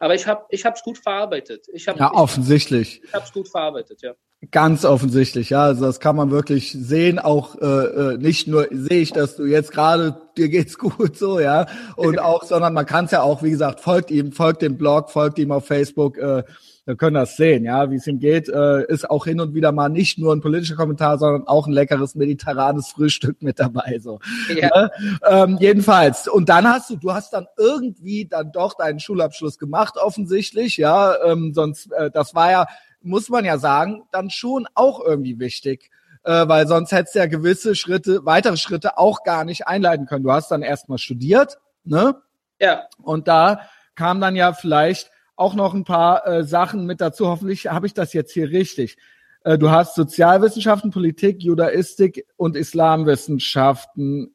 Aber 0.00 0.16
ich 0.16 0.26
habe 0.26 0.46
ich 0.50 0.64
es 0.64 0.82
gut 0.82 0.98
verarbeitet. 0.98 1.66
Ich 1.72 1.86
hab, 1.86 1.98
ja, 1.98 2.12
offensichtlich. 2.12 2.98
Ich, 2.98 3.04
ich 3.04 3.14
habe 3.14 3.24
es 3.24 3.32
gut 3.32 3.48
verarbeitet, 3.48 4.02
ja. 4.02 4.14
Ganz 4.52 4.84
offensichtlich, 4.84 5.50
ja. 5.50 5.62
Also 5.62 5.84
das 5.84 5.98
kann 5.98 6.14
man 6.14 6.30
wirklich 6.30 6.70
sehen. 6.72 7.18
Auch 7.18 7.56
äh, 7.60 7.66
äh 7.66 8.18
nicht 8.18 8.46
nur 8.46 8.68
sehe 8.70 9.00
ich, 9.00 9.12
dass 9.12 9.34
du 9.34 9.44
jetzt 9.44 9.72
gerade 9.72 10.16
dir 10.36 10.48
geht's 10.48 10.78
gut 10.78 11.16
so, 11.16 11.40
ja, 11.40 11.66
und 11.96 12.18
auch, 12.20 12.44
sondern 12.44 12.72
man 12.72 12.86
kann 12.86 13.06
es 13.06 13.10
ja 13.10 13.22
auch, 13.22 13.42
wie 13.42 13.50
gesagt, 13.50 13.80
folgt 13.80 14.12
ihm, 14.12 14.30
folgt 14.30 14.62
dem 14.62 14.78
Blog, 14.78 15.10
folgt 15.10 15.40
ihm 15.40 15.50
auf 15.50 15.66
Facebook. 15.66 16.18
Äh, 16.18 16.44
wir 16.84 16.96
können 16.96 17.14
das 17.14 17.36
sehen, 17.36 17.64
ja, 17.64 17.90
wie 17.90 17.96
es 17.96 18.06
ihm 18.06 18.18
geht. 18.18 18.48
Äh, 18.48 18.86
ist 18.86 19.10
auch 19.10 19.26
hin 19.26 19.40
und 19.40 19.54
wieder 19.54 19.72
mal 19.72 19.90
nicht 19.90 20.18
nur 20.18 20.34
ein 20.34 20.40
politischer 20.40 20.76
Kommentar, 20.76 21.18
sondern 21.18 21.46
auch 21.46 21.66
ein 21.66 21.72
leckeres 21.72 22.14
mediterranes 22.14 22.88
Frühstück 22.88 23.42
mit 23.42 23.58
dabei. 23.58 23.98
So. 24.00 24.20
Ja. 24.56 24.70
Ne? 24.74 24.90
Ähm, 25.28 25.58
jedenfalls. 25.60 26.28
Und 26.28 26.48
dann 26.48 26.66
hast 26.66 26.88
du, 26.88 26.96
du 26.96 27.12
hast 27.12 27.34
dann 27.34 27.46
irgendwie 27.58 28.24
dann 28.24 28.52
doch 28.52 28.74
deinen 28.74 29.00
Schulabschluss 29.00 29.58
gemacht, 29.58 29.96
offensichtlich, 29.98 30.78
ja. 30.78 31.14
Ähm, 31.26 31.52
sonst, 31.52 31.92
äh, 31.92 32.10
das 32.10 32.34
war 32.34 32.52
ja 32.52 32.66
muss 33.00 33.28
man 33.28 33.44
ja 33.44 33.58
sagen, 33.58 34.04
dann 34.12 34.30
schon 34.30 34.66
auch 34.74 35.00
irgendwie 35.00 35.38
wichtig. 35.38 35.90
Äh, 36.24 36.48
weil 36.48 36.66
sonst 36.66 36.92
hättest 36.92 37.14
du 37.14 37.20
ja 37.20 37.26
gewisse 37.26 37.74
Schritte, 37.74 38.24
weitere 38.24 38.56
Schritte 38.56 38.98
auch 38.98 39.22
gar 39.22 39.44
nicht 39.44 39.66
einleiten 39.66 40.06
können. 40.06 40.24
Du 40.24 40.32
hast 40.32 40.50
dann 40.50 40.62
erstmal 40.62 40.98
studiert, 40.98 41.58
ne? 41.84 42.20
Ja. 42.60 42.88
Und 43.02 43.28
da 43.28 43.68
kam 43.94 44.20
dann 44.20 44.36
ja 44.36 44.52
vielleicht 44.52 45.10
auch 45.36 45.54
noch 45.54 45.74
ein 45.74 45.84
paar 45.84 46.26
äh, 46.26 46.44
Sachen 46.44 46.86
mit 46.86 47.00
dazu. 47.00 47.28
Hoffentlich 47.28 47.68
habe 47.68 47.86
ich 47.86 47.94
das 47.94 48.12
jetzt 48.12 48.32
hier 48.32 48.50
richtig. 48.50 48.96
Äh, 49.44 49.56
du 49.58 49.70
hast 49.70 49.94
Sozialwissenschaften, 49.94 50.90
Politik, 50.90 51.42
Judaistik 51.42 52.26
und 52.36 52.56
Islamwissenschaften 52.56 54.34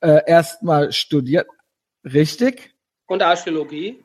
äh, 0.00 0.22
erstmal 0.26 0.92
studiert. 0.92 1.46
Richtig? 2.04 2.74
Und 3.06 3.22
Archäologie. 3.22 4.02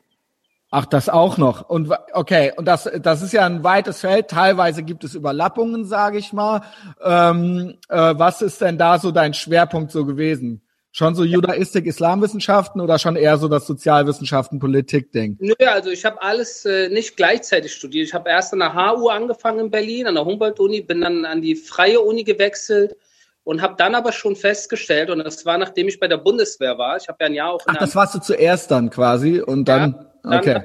Ach, 0.70 0.84
das 0.84 1.08
auch 1.08 1.38
noch. 1.38 1.68
Und 1.68 1.92
okay, 2.12 2.52
und 2.56 2.66
das, 2.66 2.90
das 3.00 3.22
ist 3.22 3.32
ja 3.32 3.46
ein 3.46 3.62
weites 3.62 4.00
Feld. 4.00 4.28
Teilweise 4.28 4.82
gibt 4.82 5.04
es 5.04 5.14
Überlappungen, 5.14 5.84
sage 5.84 6.18
ich 6.18 6.32
mal. 6.32 6.62
Ähm, 7.02 7.78
äh, 7.88 8.14
was 8.16 8.42
ist 8.42 8.60
denn 8.60 8.76
da 8.76 8.98
so 8.98 9.12
dein 9.12 9.32
Schwerpunkt 9.32 9.92
so 9.92 10.04
gewesen? 10.04 10.62
Schon 10.90 11.14
so 11.14 11.24
Judaistik, 11.24 11.86
Islamwissenschaften 11.86 12.80
oder 12.80 12.98
schon 12.98 13.16
eher 13.16 13.36
so 13.36 13.48
das 13.48 13.66
Sozialwissenschaften, 13.66 14.58
Politik-Ding? 14.58 15.36
Nö, 15.38 15.54
also 15.66 15.90
ich 15.90 16.04
habe 16.04 16.20
alles 16.20 16.64
äh, 16.64 16.88
nicht 16.88 17.16
gleichzeitig 17.16 17.72
studiert. 17.72 18.08
Ich 18.08 18.14
habe 18.14 18.30
erst 18.30 18.52
an 18.52 18.60
der 18.60 18.74
HU 18.74 19.08
angefangen 19.08 19.60
in 19.60 19.70
Berlin, 19.70 20.06
an 20.06 20.14
der 20.14 20.24
Humboldt-Uni, 20.24 20.80
bin 20.80 21.02
dann 21.02 21.24
an 21.26 21.42
die 21.42 21.54
Freie 21.54 22.00
Uni 22.00 22.24
gewechselt 22.24 22.96
und 23.44 23.62
habe 23.62 23.74
dann 23.76 23.94
aber 23.94 24.10
schon 24.10 24.34
festgestellt, 24.34 25.10
und 25.10 25.20
das 25.20 25.46
war 25.46 25.58
nachdem 25.58 25.86
ich 25.86 26.00
bei 26.00 26.08
der 26.08 26.16
Bundeswehr 26.16 26.76
war, 26.78 26.96
ich 26.96 27.06
habe 27.06 27.18
ja 27.20 27.26
ein 27.26 27.34
Jahr 27.34 27.52
auch... 27.52 27.60
Ach, 27.66 27.76
das 27.76 27.94
warst 27.94 28.14
du 28.16 28.18
zuerst 28.18 28.72
dann 28.72 28.90
quasi 28.90 29.40
und 29.40 29.66
dann... 29.68 29.92
Ja, 29.92 30.12
dann 30.30 30.40
okay. 30.40 30.60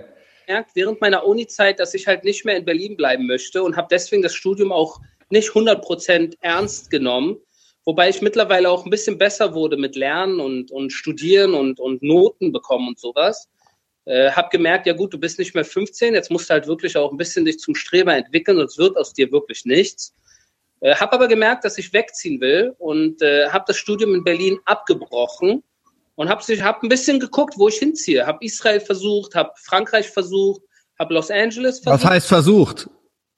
gemerkt, 0.45 0.71
während 0.73 1.01
meiner 1.01 1.25
Uni-Zeit, 1.25 1.79
dass 1.79 1.93
ich 1.93 2.07
halt 2.07 2.23
nicht 2.23 2.45
mehr 2.45 2.57
in 2.57 2.65
Berlin 2.65 2.97
bleiben 2.97 3.27
möchte 3.27 3.63
und 3.63 3.75
habe 3.75 3.87
deswegen 3.89 4.21
das 4.21 4.33
Studium 4.33 4.71
auch 4.71 4.99
nicht 5.29 5.49
100% 5.49 6.35
ernst 6.41 6.91
genommen, 6.91 7.37
wobei 7.85 8.09
ich 8.09 8.21
mittlerweile 8.21 8.69
auch 8.69 8.85
ein 8.85 8.91
bisschen 8.91 9.17
besser 9.17 9.53
wurde 9.53 9.77
mit 9.77 9.95
Lernen 9.95 10.39
und, 10.39 10.71
und 10.71 10.91
Studieren 10.91 11.53
und, 11.53 11.79
und 11.79 12.03
Noten 12.03 12.51
bekommen 12.51 12.89
und 12.89 12.99
sowas. 12.99 13.49
Äh, 14.05 14.31
hab 14.31 14.49
gemerkt, 14.49 14.87
ja 14.87 14.93
gut, 14.93 15.13
du 15.13 15.19
bist 15.19 15.39
nicht 15.39 15.53
mehr 15.53 15.63
15, 15.63 16.13
jetzt 16.13 16.31
musst 16.31 16.49
du 16.49 16.53
halt 16.53 16.67
wirklich 16.67 16.97
auch 16.97 17.11
ein 17.11 17.17
bisschen 17.17 17.45
dich 17.45 17.59
zum 17.59 17.75
Streber 17.75 18.15
entwickeln, 18.15 18.57
sonst 18.57 18.77
wird 18.77 18.97
aus 18.97 19.13
dir 19.13 19.31
wirklich 19.31 19.65
nichts. 19.65 20.13
Äh, 20.81 20.95
habe 20.95 21.13
aber 21.13 21.27
gemerkt, 21.27 21.63
dass 21.63 21.77
ich 21.77 21.93
wegziehen 21.93 22.41
will 22.41 22.73
und 22.79 23.21
äh, 23.21 23.47
habe 23.49 23.65
das 23.67 23.77
Studium 23.77 24.15
in 24.15 24.23
Berlin 24.23 24.59
abgebrochen 24.65 25.63
und 26.21 26.29
habe 26.29 26.43
hab 26.43 26.83
ein 26.83 26.89
bisschen 26.89 27.19
geguckt, 27.19 27.55
wo 27.57 27.67
ich 27.67 27.77
hinziehe. 27.79 28.27
Habe 28.27 28.45
Israel 28.45 28.79
versucht, 28.79 29.33
habe 29.33 29.49
Frankreich 29.55 30.07
versucht, 30.11 30.61
habe 30.99 31.15
Los 31.15 31.31
Angeles 31.31 31.79
versucht. 31.79 32.03
Was 32.03 32.09
heißt 32.11 32.27
versucht? 32.27 32.89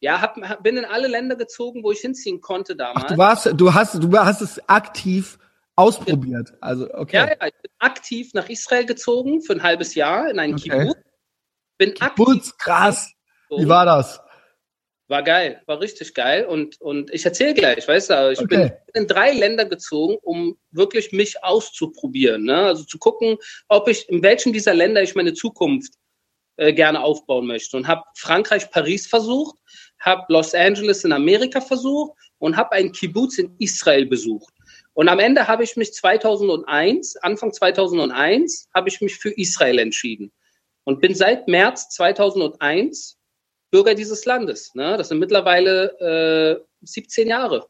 Ja, 0.02 0.20
hab, 0.20 0.36
hab, 0.42 0.64
bin 0.64 0.76
in 0.76 0.84
alle 0.84 1.08
Länder 1.08 1.38
gezogen, 1.38 1.82
wo 1.82 1.94
ich 1.94 2.00
hinziehen 2.00 2.42
konnte 2.42 2.76
damals. 2.76 3.06
Ach, 3.06 3.08
du 3.08 3.18
warst, 3.18 3.50
du 3.56 3.74
hast, 3.74 4.04
du 4.04 4.20
hast 4.20 4.42
es 4.42 4.60
aktiv 4.68 5.40
ausprobiert. 5.78 6.52
Also 6.60 6.94
okay. 6.94 7.16
Ja, 7.16 7.28
ja, 7.28 7.48
ich 7.48 7.62
bin 7.62 7.72
aktiv 7.80 8.34
nach 8.34 8.50
Israel 8.50 8.86
gezogen 8.86 9.42
für 9.42 9.54
ein 9.54 9.64
halbes 9.64 9.96
Jahr 9.96 10.30
in 10.30 10.38
einen 10.40 10.56
okay. 10.56 10.70
Kibbutz. 10.70 10.98
Bin 11.78 11.94
Kibbutz, 11.94 12.50
aktiv 12.50 12.58
krass. 12.58 13.14
Wie 13.50 13.70
war 13.70 13.86
das? 13.86 14.20
War 15.14 15.22
geil, 15.22 15.62
war 15.68 15.80
richtig 15.80 16.16
geil. 16.16 16.44
Und, 16.44 16.82
und 16.82 17.14
ich 17.14 17.24
erzähle 17.24 17.54
gleich, 17.54 17.88
weißt 17.88 18.10
du, 18.10 18.32
ich 18.32 18.40
okay. 18.40 18.48
bin 18.48 18.72
in 18.96 19.08
drei 19.08 19.32
Länder 19.32 19.66
gezogen, 19.66 20.18
um 20.24 20.58
wirklich 20.72 21.12
mich 21.12 21.44
auszuprobieren. 21.44 22.46
Ne? 22.46 22.56
Also 22.56 22.84
zu 22.84 22.98
gucken, 22.98 23.38
ob 23.68 23.88
ich, 23.88 24.10
in 24.10 24.24
welchem 24.24 24.54
dieser 24.54 24.74
Länder 24.74 25.04
ich 25.04 25.14
meine 25.14 25.36
Zukunft 25.36 25.94
äh, 26.56 26.74
gerne 26.74 27.00
aufbauen 27.00 27.46
möchte. 27.46 27.78
Und 27.78 27.88
habe 27.88 28.02
Frankreich, 28.16 28.72
Paris 28.72 29.06
versucht, 29.06 29.56
habe 30.00 30.26
Los 30.34 30.56
Angeles 30.56 31.04
in 31.04 31.12
Amerika 31.12 31.62
versucht 31.62 32.18
und 32.40 32.58
habe 32.58 32.72
einen 32.72 32.92
Kibbutz 32.92 33.38
in 33.38 33.56
Israel 33.60 34.08
besucht. 34.08 34.52
Und 34.94 35.10
am 35.10 35.20
Ende 35.20 35.48
habe 35.48 35.64
ich 35.64 35.76
mich 35.76 35.94
2001, 35.94 37.18
Anfang 37.18 37.54
2001, 37.54 38.68
habe 38.74 38.90
ich 38.90 39.00
mich 39.00 39.16
für 39.18 39.30
Israel 39.30 39.78
entschieden. 39.78 40.32
Und 40.86 41.02
bin 41.02 41.14
seit 41.14 41.48
März 41.48 41.90
2001 41.90 43.20
Bürger 43.74 43.96
dieses 43.96 44.24
Landes. 44.26 44.76
Ne? 44.76 44.98
Das 44.98 45.10
sind 45.10 45.18
mittlerweile 45.18 46.60
äh, 46.60 46.64
17 46.84 47.28
Jahre. 47.28 47.66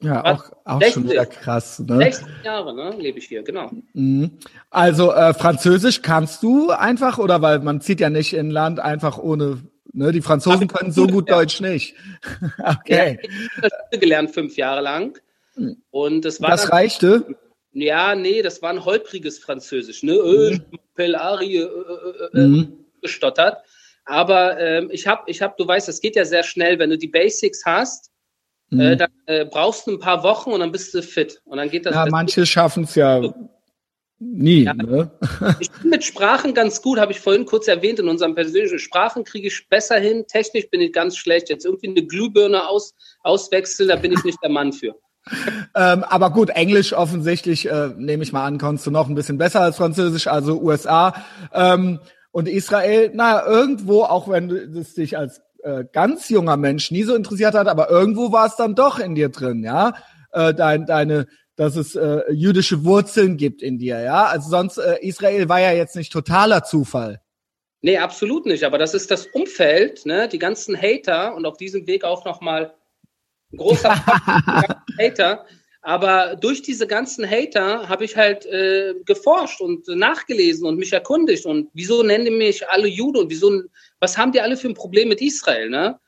Ja, 0.00 0.24
auch, 0.24 0.50
auch 0.64 0.80
16, 0.80 1.02
schon 1.02 1.10
wieder 1.12 1.26
krass. 1.26 1.78
Ne? 1.78 1.98
16 1.98 2.26
Jahre 2.42 2.74
ne, 2.74 2.96
lebe 2.98 3.18
ich 3.18 3.26
hier, 3.26 3.44
genau. 3.44 3.70
Mhm. 3.92 4.38
Also 4.70 5.12
äh, 5.12 5.32
Französisch 5.32 6.02
kannst 6.02 6.42
du 6.42 6.70
einfach, 6.70 7.18
oder 7.18 7.42
weil 7.42 7.60
man 7.60 7.80
zieht 7.80 8.00
ja 8.00 8.10
nicht 8.10 8.32
in 8.32 8.50
Land 8.50 8.80
einfach 8.80 9.18
ohne, 9.18 9.62
ne? 9.92 10.10
Die 10.10 10.22
Franzosen 10.22 10.66
können 10.66 10.90
so 10.90 11.06
gut 11.06 11.28
ja. 11.28 11.36
Deutsch 11.36 11.60
nicht. 11.60 11.94
okay. 12.58 13.20
Ja, 13.22 13.28
ich 13.62 13.72
habe 13.72 13.98
gelernt 14.00 14.30
fünf 14.32 14.56
Jahre 14.56 14.80
lang. 14.80 15.18
Hm. 15.54 15.76
Und 15.90 16.24
das 16.24 16.40
war. 16.42 16.50
Das 16.50 16.72
reichte? 16.72 17.36
Ja, 17.72 18.16
nee, 18.16 18.42
das 18.42 18.62
war 18.62 18.70
ein 18.70 18.84
holpriges 18.84 19.38
Französisch, 19.38 20.02
ne? 20.02 20.14
Mhm. 20.14 20.54
Äh, 20.72 20.78
Pellari, 20.94 21.56
äh, 21.56 21.62
äh, 21.62 22.38
äh, 22.40 22.46
mhm. 22.46 22.84
gestottert. 23.00 23.62
Aber 24.04 24.58
ähm, 24.60 24.88
ich 24.90 25.06
habe, 25.06 25.22
ich 25.26 25.40
hab, 25.40 25.56
du 25.56 25.66
weißt, 25.66 25.88
es 25.88 26.00
geht 26.00 26.16
ja 26.16 26.24
sehr 26.24 26.42
schnell, 26.42 26.78
wenn 26.78 26.90
du 26.90 26.98
die 26.98 27.08
Basics 27.08 27.64
hast, 27.64 28.10
äh, 28.70 28.74
mhm. 28.74 28.80
äh, 28.80 28.96
dann 28.96 29.10
äh, 29.26 29.44
brauchst 29.44 29.86
du 29.86 29.92
ein 29.92 29.98
paar 29.98 30.22
Wochen 30.22 30.50
und 30.50 30.60
dann 30.60 30.72
bist 30.72 30.92
du 30.94 31.02
fit. 31.02 31.40
Und 31.44 31.58
dann 31.58 31.70
geht 31.70 31.86
das. 31.86 31.94
Ja, 31.94 32.04
das 32.04 32.12
manche 32.12 32.46
schaffen 32.46 32.84
es 32.84 32.94
ja 32.94 33.22
nie. 34.18 34.64
Ja, 34.64 34.74
ne? 34.74 35.10
ich 35.60 35.70
bin 35.70 35.90
mit 35.90 36.04
Sprachen 36.04 36.54
ganz 36.54 36.82
gut, 36.82 36.98
habe 36.98 37.12
ich 37.12 37.20
vorhin 37.20 37.46
kurz 37.46 37.68
erwähnt. 37.68 37.98
In 37.98 38.08
unseren 38.08 38.34
persönlichen 38.34 38.78
Sprachen 38.78 39.24
kriege 39.24 39.48
ich 39.48 39.68
besser 39.68 39.96
hin. 39.96 40.24
Technisch 40.26 40.68
bin 40.70 40.80
ich 40.80 40.92
ganz 40.92 41.16
schlecht. 41.16 41.48
Jetzt 41.48 41.64
irgendwie 41.64 41.88
eine 41.88 42.06
Glühbirne 42.06 42.68
aus, 42.68 42.94
auswechseln, 43.22 43.88
da 43.88 43.96
bin 43.96 44.12
ich 44.12 44.24
nicht 44.24 44.38
der 44.42 44.50
Mann 44.50 44.72
für. 44.72 44.94
ähm, 45.74 46.04
aber 46.04 46.30
gut, 46.30 46.50
Englisch 46.50 46.92
offensichtlich, 46.92 47.66
äh, 47.66 47.88
nehme 47.96 48.22
ich 48.22 48.32
mal 48.32 48.44
an, 48.44 48.58
konntest 48.58 48.86
du 48.86 48.90
noch 48.90 49.08
ein 49.08 49.14
bisschen 49.14 49.38
besser 49.38 49.60
als 49.60 49.76
Französisch, 49.76 50.26
also 50.26 50.60
USA. 50.60 51.14
Ähm, 51.52 51.98
und 52.34 52.48
Israel, 52.48 53.12
na, 53.14 53.46
irgendwo, 53.46 54.02
auch 54.02 54.28
wenn 54.28 54.50
es 54.50 54.94
dich 54.94 55.16
als 55.16 55.40
äh, 55.62 55.84
ganz 55.92 56.28
junger 56.28 56.56
Mensch 56.56 56.90
nie 56.90 57.04
so 57.04 57.14
interessiert 57.14 57.54
hat, 57.54 57.68
aber 57.68 57.90
irgendwo 57.90 58.32
war 58.32 58.48
es 58.48 58.56
dann 58.56 58.74
doch 58.74 58.98
in 58.98 59.14
dir 59.14 59.28
drin, 59.28 59.62
ja. 59.62 59.94
Äh, 60.32 60.52
dein, 60.52 60.84
deine, 60.84 61.28
dass 61.54 61.76
es 61.76 61.94
äh, 61.94 62.22
jüdische 62.32 62.84
Wurzeln 62.84 63.36
gibt 63.36 63.62
in 63.62 63.78
dir, 63.78 64.00
ja. 64.00 64.24
Also 64.24 64.50
sonst, 64.50 64.78
äh, 64.78 64.98
Israel 65.00 65.48
war 65.48 65.60
ja 65.60 65.70
jetzt 65.70 65.94
nicht 65.94 66.12
totaler 66.12 66.64
Zufall. 66.64 67.20
Nee, 67.82 67.98
absolut 67.98 68.46
nicht. 68.46 68.64
Aber 68.64 68.78
das 68.78 68.94
ist 68.94 69.12
das 69.12 69.26
Umfeld, 69.26 70.04
ne? 70.04 70.26
Die 70.26 70.40
ganzen 70.40 70.76
Hater 70.76 71.36
und 71.36 71.46
auf 71.46 71.56
diesem 71.56 71.86
Weg 71.86 72.02
auch 72.02 72.24
nochmal 72.24 72.74
ein 73.52 73.58
großer 73.58 73.94
Hater, 74.98 75.46
aber 75.84 76.36
durch 76.36 76.62
diese 76.62 76.86
ganzen 76.86 77.28
Hater 77.28 77.90
habe 77.90 78.06
ich 78.06 78.16
halt 78.16 78.46
äh, 78.46 78.94
geforscht 79.04 79.60
und 79.60 79.86
nachgelesen 79.86 80.66
und 80.66 80.78
mich 80.78 80.94
erkundigt. 80.94 81.44
Und 81.44 81.68
wieso 81.74 82.02
nennen 82.02 82.38
mich 82.38 82.66
alle 82.70 82.88
Jude 82.88 83.20
und 83.20 83.30
wieso, 83.30 83.62
was 84.00 84.16
haben 84.16 84.32
die 84.32 84.40
alle 84.40 84.56
für 84.56 84.68
ein 84.68 84.74
Problem 84.74 85.10
mit 85.10 85.20
Israel, 85.20 85.68
ne? 85.68 86.00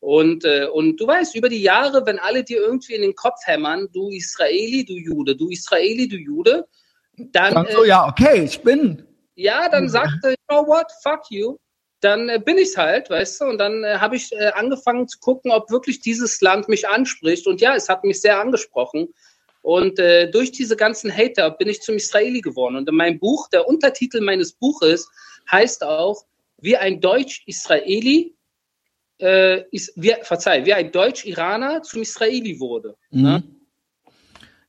Und, 0.00 0.44
äh, 0.44 0.66
und 0.66 1.00
du 1.00 1.06
weißt, 1.06 1.34
über 1.34 1.48
die 1.48 1.62
Jahre, 1.62 2.04
wenn 2.04 2.18
alle 2.18 2.44
dir 2.44 2.58
irgendwie 2.58 2.92
in 2.92 3.00
den 3.00 3.14
Kopf 3.14 3.38
hämmern, 3.46 3.88
du 3.94 4.10
Israeli, 4.10 4.84
du 4.84 4.92
Jude, 4.92 5.34
du 5.34 5.48
Israeli, 5.48 6.06
du 6.06 6.16
Jude, 6.16 6.66
dann. 7.16 7.54
dann 7.54 7.66
so, 7.72 7.82
äh, 7.82 7.88
ja, 7.88 8.06
okay, 8.06 8.44
ich 8.44 8.60
bin. 8.60 9.06
Ja, 9.36 9.70
dann 9.70 9.88
sagte, 9.88 10.30
you 10.32 10.36
know 10.48 10.66
what, 10.66 10.86
fuck 11.02 11.22
you 11.30 11.56
dann 12.04 12.28
äh, 12.28 12.38
bin 12.44 12.58
ich's 12.58 12.76
halt, 12.76 13.10
weißt 13.10 13.40
du, 13.40 13.44
und 13.46 13.58
dann 13.58 13.82
äh, 13.82 13.96
habe 13.98 14.16
ich 14.16 14.32
äh, 14.32 14.50
angefangen 14.54 15.08
zu 15.08 15.18
gucken, 15.18 15.50
ob 15.50 15.70
wirklich 15.70 16.00
dieses 16.00 16.40
Land 16.40 16.68
mich 16.68 16.88
anspricht. 16.88 17.46
Und 17.46 17.60
ja, 17.60 17.74
es 17.74 17.88
hat 17.88 18.04
mich 18.04 18.20
sehr 18.20 18.40
angesprochen. 18.40 19.14
Und 19.62 19.98
äh, 19.98 20.30
durch 20.30 20.52
diese 20.52 20.76
ganzen 20.76 21.10
Hater 21.10 21.50
bin 21.50 21.68
ich 21.68 21.80
zum 21.80 21.96
Israeli 21.96 22.42
geworden. 22.42 22.76
Und 22.76 22.88
in 22.88 22.94
meinem 22.94 23.18
Buch, 23.18 23.48
der 23.48 23.66
Untertitel 23.66 24.20
meines 24.20 24.52
Buches 24.52 25.08
heißt 25.50 25.82
auch, 25.84 26.24
wie 26.58 26.76
ein 26.76 27.00
Deutsch-Israeli, 27.00 28.34
äh, 29.18 29.62
wie, 29.72 30.14
verzeih, 30.22 30.66
wie 30.66 30.74
ein 30.74 30.92
Deutsch-Iraner 30.92 31.82
zum 31.82 32.02
Israeli 32.02 32.60
wurde. 32.60 32.96
Mhm. 33.10 33.22
Ne? 33.22 33.42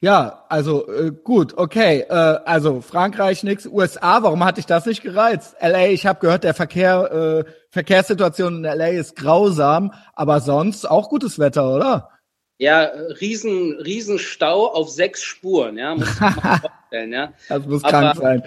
Ja, 0.01 0.45
also 0.49 0.87
äh, 0.87 1.11
gut, 1.11 1.57
okay. 1.57 2.05
Äh, 2.09 2.13
also 2.13 2.81
Frankreich 2.81 3.43
nix, 3.43 3.65
USA, 3.65 4.21
warum 4.23 4.43
hatte 4.43 4.59
ich 4.59 4.65
das 4.65 4.85
nicht 4.85 5.01
gereizt? 5.01 5.55
LA, 5.61 5.87
ich 5.87 6.05
habe 6.05 6.19
gehört, 6.19 6.43
der 6.43 6.53
Verkehr, 6.53 7.45
äh, 7.45 7.51
Verkehrssituation 7.69 8.57
in 8.57 8.63
LA 8.63 8.89
ist 8.89 9.15
grausam, 9.15 9.93
aber 10.13 10.41
sonst 10.41 10.85
auch 10.89 11.09
gutes 11.09 11.39
Wetter, 11.39 11.73
oder? 11.73 12.09
Ja, 12.57 12.89
riesen, 13.19 13.77
riesen 13.81 14.17
Stau 14.17 14.67
auf 14.67 14.89
sechs 14.89 15.23
Spuren, 15.23 15.77
ja, 15.77 15.95
muss 15.95 16.19
man 16.19 16.33
vorstellen, 16.61 17.11
ja. 17.11 17.33
Das 17.49 17.65
muss 17.65 17.83
aber, 17.83 17.91
krank 17.91 18.15
sein. 18.17 18.43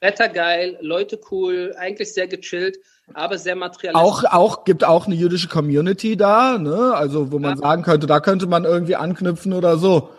Wetter 0.00 0.28
geil, 0.28 0.78
Leute 0.80 1.18
cool, 1.30 1.74
eigentlich 1.78 2.12
sehr 2.12 2.26
gechillt, 2.26 2.78
aber 3.14 3.38
sehr 3.38 3.56
materialistisch. 3.56 4.02
Auch, 4.02 4.24
auch, 4.24 4.64
gibt 4.64 4.84
auch 4.84 5.06
eine 5.06 5.14
jüdische 5.14 5.48
Community 5.48 6.16
da, 6.16 6.58
ne, 6.58 6.94
also 6.94 7.32
wo 7.32 7.38
man 7.38 7.52
ja. 7.52 7.56
sagen 7.56 7.82
könnte, 7.82 8.06
da 8.06 8.20
könnte 8.20 8.46
man 8.46 8.64
irgendwie 8.64 8.96
anknüpfen 8.96 9.52
oder 9.52 9.78
so 9.78 10.10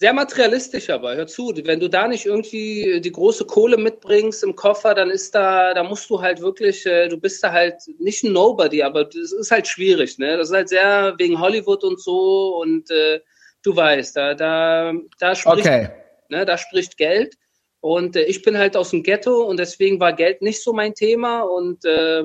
sehr 0.00 0.14
materialistisch 0.14 0.88
aber, 0.88 1.14
hör 1.14 1.26
zu, 1.26 1.52
wenn 1.64 1.78
du 1.78 1.88
da 1.88 2.08
nicht 2.08 2.24
irgendwie 2.24 3.02
die 3.02 3.12
große 3.12 3.44
Kohle 3.44 3.76
mitbringst 3.76 4.42
im 4.42 4.56
Koffer, 4.56 4.94
dann 4.94 5.10
ist 5.10 5.34
da, 5.34 5.74
da 5.74 5.84
musst 5.84 6.08
du 6.08 6.22
halt 6.22 6.40
wirklich, 6.40 6.86
äh, 6.86 7.06
du 7.08 7.18
bist 7.18 7.44
da 7.44 7.52
halt 7.52 7.76
nicht 7.98 8.24
ein 8.24 8.32
Nobody, 8.32 8.82
aber 8.82 9.04
das 9.04 9.32
ist 9.32 9.50
halt 9.50 9.68
schwierig, 9.68 10.16
ne? 10.16 10.38
Das 10.38 10.48
ist 10.48 10.54
halt 10.54 10.70
sehr 10.70 11.14
wegen 11.18 11.38
Hollywood 11.38 11.84
und 11.84 12.00
so 12.00 12.56
und 12.62 12.90
äh, 12.90 13.20
du 13.62 13.76
weißt, 13.76 14.16
da, 14.16 14.32
da, 14.32 14.94
da 15.18 15.34
spricht, 15.34 15.66
okay. 15.66 15.90
ne, 16.30 16.46
da 16.46 16.56
spricht 16.56 16.96
Geld 16.96 17.36
und 17.80 18.16
äh, 18.16 18.22
ich 18.22 18.40
bin 18.40 18.56
halt 18.56 18.78
aus 18.78 18.90
dem 18.90 19.02
Ghetto 19.02 19.42
und 19.42 19.58
deswegen 19.58 20.00
war 20.00 20.14
Geld 20.14 20.40
nicht 20.40 20.62
so 20.62 20.72
mein 20.72 20.94
Thema 20.94 21.42
und 21.42 21.84
äh, 21.84 22.24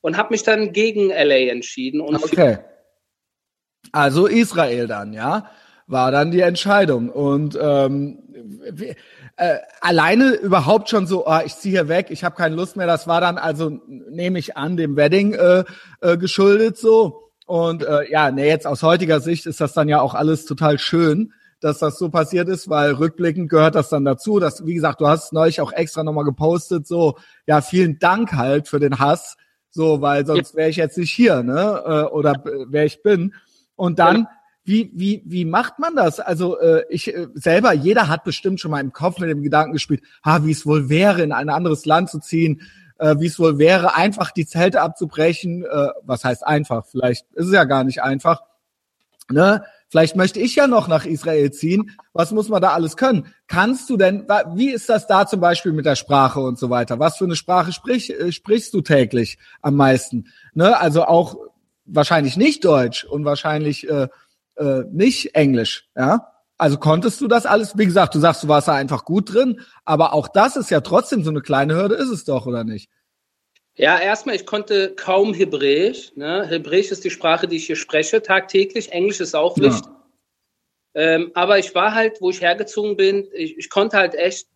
und 0.00 0.16
habe 0.16 0.32
mich 0.32 0.42
dann 0.42 0.72
gegen 0.72 1.10
LA 1.10 1.52
entschieden 1.52 2.00
und 2.00 2.16
okay. 2.16 2.58
Also 3.92 4.26
Israel 4.26 4.88
dann, 4.88 5.12
ja? 5.12 5.48
War 5.92 6.10
dann 6.10 6.30
die 6.30 6.40
Entscheidung. 6.40 7.10
Und 7.10 7.56
ähm, 7.60 8.18
äh, 9.36 9.56
alleine 9.80 10.32
überhaupt 10.34 10.88
schon 10.88 11.06
so, 11.06 11.26
oh, 11.26 11.40
ich 11.44 11.56
ziehe 11.56 11.72
hier 11.72 11.88
weg, 11.88 12.06
ich 12.10 12.24
habe 12.24 12.34
keine 12.34 12.56
Lust 12.56 12.76
mehr. 12.76 12.86
Das 12.86 13.06
war 13.06 13.20
dann 13.20 13.38
also, 13.38 13.80
nehme 13.86 14.38
ich 14.38 14.56
an, 14.56 14.76
dem 14.76 14.96
Wedding 14.96 15.34
äh, 15.34 15.64
äh, 16.00 16.16
geschuldet 16.16 16.76
so. 16.76 17.30
Und 17.46 17.84
äh, 17.84 18.10
ja, 18.10 18.30
nee, 18.30 18.48
jetzt 18.48 18.66
aus 18.66 18.82
heutiger 18.82 19.20
Sicht 19.20 19.46
ist 19.46 19.60
das 19.60 19.72
dann 19.72 19.88
ja 19.88 20.00
auch 20.00 20.14
alles 20.14 20.46
total 20.46 20.78
schön, 20.78 21.32
dass 21.60 21.78
das 21.78 21.98
so 21.98 22.08
passiert 22.08 22.48
ist, 22.48 22.68
weil 22.68 22.92
rückblickend 22.92 23.50
gehört 23.50 23.74
das 23.74 23.88
dann 23.88 24.04
dazu. 24.04 24.38
Dass, 24.40 24.64
wie 24.64 24.74
gesagt, 24.74 25.00
du 25.00 25.06
hast 25.06 25.32
neulich 25.32 25.60
auch 25.60 25.72
extra 25.72 26.02
nochmal 26.02 26.24
gepostet, 26.24 26.86
so, 26.86 27.16
ja, 27.46 27.60
vielen 27.60 27.98
Dank 27.98 28.32
halt 28.32 28.68
für 28.68 28.80
den 28.80 28.98
Hass, 28.98 29.36
so, 29.70 30.00
weil 30.00 30.24
sonst 30.26 30.54
wäre 30.54 30.70
ich 30.70 30.76
jetzt 30.76 30.98
nicht 30.98 31.12
hier, 31.12 31.42
ne? 31.42 31.82
Äh, 31.84 32.12
oder 32.12 32.42
wer 32.68 32.84
ich 32.84 33.02
bin. 33.02 33.34
Und 33.76 33.98
dann 33.98 34.28
wie, 34.64 34.90
wie, 34.94 35.22
wie 35.24 35.44
macht 35.44 35.78
man 35.78 35.96
das? 35.96 36.20
Also 36.20 36.58
äh, 36.58 36.84
ich 36.88 37.12
äh, 37.12 37.26
selber, 37.34 37.72
jeder 37.72 38.08
hat 38.08 38.24
bestimmt 38.24 38.60
schon 38.60 38.70
mal 38.70 38.80
im 38.80 38.92
Kopf 38.92 39.18
mit 39.18 39.28
dem 39.28 39.42
Gedanken 39.42 39.72
gespielt, 39.72 40.02
ha, 40.24 40.44
wie 40.44 40.52
es 40.52 40.66
wohl 40.66 40.88
wäre, 40.88 41.22
in 41.22 41.32
ein 41.32 41.48
anderes 41.48 41.84
Land 41.84 42.10
zu 42.10 42.20
ziehen, 42.20 42.62
äh, 42.98 43.16
wie 43.18 43.26
es 43.26 43.38
wohl 43.38 43.58
wäre, 43.58 43.96
einfach 43.96 44.30
die 44.30 44.46
Zelte 44.46 44.80
abzubrechen. 44.80 45.64
Äh, 45.64 45.88
was 46.02 46.24
heißt 46.24 46.46
einfach? 46.46 46.86
Vielleicht 46.86 47.30
ist 47.32 47.46
es 47.46 47.52
ja 47.52 47.64
gar 47.64 47.82
nicht 47.82 48.02
einfach. 48.02 48.42
Ne? 49.30 49.64
Vielleicht 49.88 50.16
möchte 50.16 50.40
ich 50.40 50.54
ja 50.54 50.66
noch 50.66 50.88
nach 50.88 51.04
Israel 51.04 51.50
ziehen. 51.50 51.90
Was 52.12 52.30
muss 52.30 52.48
man 52.48 52.62
da 52.62 52.70
alles 52.70 52.96
können? 52.96 53.26
Kannst 53.46 53.90
du 53.90 53.96
denn, 53.96 54.26
wie 54.54 54.70
ist 54.70 54.88
das 54.88 55.06
da 55.06 55.26
zum 55.26 55.40
Beispiel 55.40 55.72
mit 55.72 55.86
der 55.86 55.96
Sprache 55.96 56.40
und 56.40 56.58
so 56.58 56.70
weiter? 56.70 56.98
Was 56.98 57.18
für 57.18 57.24
eine 57.24 57.36
Sprache 57.36 57.72
sprich, 57.72 58.10
äh, 58.18 58.30
sprichst 58.30 58.72
du 58.74 58.80
täglich 58.80 59.38
am 59.60 59.74
meisten? 59.74 60.28
Ne? 60.54 60.78
Also 60.78 61.04
auch 61.04 61.36
wahrscheinlich 61.84 62.36
nicht 62.36 62.64
Deutsch 62.64 63.04
und 63.04 63.24
wahrscheinlich 63.24 63.88
äh, 63.90 64.08
äh, 64.56 64.82
nicht 64.90 65.34
Englisch, 65.34 65.88
ja. 65.96 66.28
Also 66.58 66.76
konntest 66.76 67.20
du 67.20 67.26
das 67.26 67.44
alles? 67.44 67.76
Wie 67.76 67.86
gesagt, 67.86 68.14
du 68.14 68.20
sagst, 68.20 68.44
du 68.44 68.48
warst 68.48 68.68
da 68.68 68.74
einfach 68.74 69.04
gut 69.04 69.34
drin, 69.34 69.60
aber 69.84 70.12
auch 70.12 70.28
das 70.28 70.56
ist 70.56 70.70
ja 70.70 70.80
trotzdem 70.80 71.24
so 71.24 71.30
eine 71.30 71.40
kleine 71.40 71.74
Hürde, 71.74 71.96
ist 71.96 72.10
es 72.10 72.24
doch, 72.24 72.46
oder 72.46 72.62
nicht? 72.62 72.88
Ja, 73.74 73.98
erstmal, 73.98 74.36
ich 74.36 74.46
konnte 74.46 74.94
kaum 74.94 75.32
Hebräisch. 75.32 76.12
Ne? 76.14 76.46
Hebräisch 76.46 76.90
ist 76.90 77.04
die 77.04 77.10
Sprache, 77.10 77.48
die 77.48 77.56
ich 77.56 77.66
hier 77.66 77.76
spreche, 77.76 78.22
tagtäglich. 78.22 78.92
Englisch 78.92 79.20
ist 79.20 79.34
auch 79.34 79.56
wichtig. 79.56 79.86
Ja. 79.86 80.02
Ähm, 80.94 81.30
aber 81.34 81.58
ich 81.58 81.74
war 81.74 81.94
halt, 81.94 82.20
wo 82.20 82.30
ich 82.30 82.42
hergezogen 82.42 82.96
bin, 82.96 83.26
ich, 83.32 83.56
ich, 83.56 83.70
konnte 83.70 83.96
halt 83.96 84.14
echt 84.14 84.46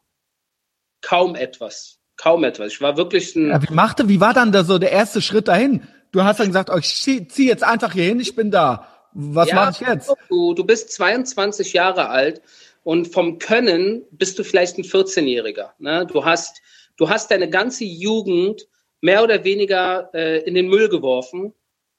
kaum 1.00 1.34
etwas. 1.34 1.98
Kaum 2.16 2.44
etwas. 2.44 2.72
Ich 2.72 2.80
war 2.80 2.98
wirklich 2.98 3.34
ein. 3.36 3.48
Ja, 3.48 3.62
wie 3.62 3.72
machte, 3.72 4.08
wie 4.08 4.20
war 4.20 4.34
dann 4.34 4.52
da 4.52 4.64
so 4.64 4.78
der 4.78 4.92
erste 4.92 5.22
Schritt 5.22 5.48
dahin? 5.48 5.88
Du 6.12 6.22
hast 6.24 6.38
dann 6.38 6.48
gesagt, 6.48 6.70
oh, 6.70 6.78
ich 6.78 6.94
zieh 6.94 7.48
jetzt 7.48 7.64
einfach 7.64 7.94
hier 7.94 8.04
hin, 8.04 8.20
ich 8.20 8.36
bin 8.36 8.50
da. 8.50 8.86
Was 9.18 9.48
ja, 9.48 9.54
mache 9.54 9.70
ich 9.70 9.88
jetzt? 9.88 10.12
Du, 10.28 10.52
du 10.52 10.62
bist 10.62 10.92
22 10.92 11.72
Jahre 11.72 12.10
alt 12.10 12.42
und 12.82 13.08
vom 13.08 13.38
Können 13.38 14.04
bist 14.10 14.38
du 14.38 14.44
vielleicht 14.44 14.76
ein 14.76 14.84
14-Jähriger. 14.84 15.70
Ne? 15.78 16.06
Du, 16.06 16.22
hast, 16.22 16.60
du 16.98 17.08
hast 17.08 17.30
deine 17.30 17.48
ganze 17.48 17.84
Jugend 17.84 18.68
mehr 19.00 19.22
oder 19.22 19.42
weniger 19.42 20.10
äh, 20.12 20.42
in 20.42 20.52
den 20.52 20.68
Müll 20.68 20.90
geworfen, 20.90 21.54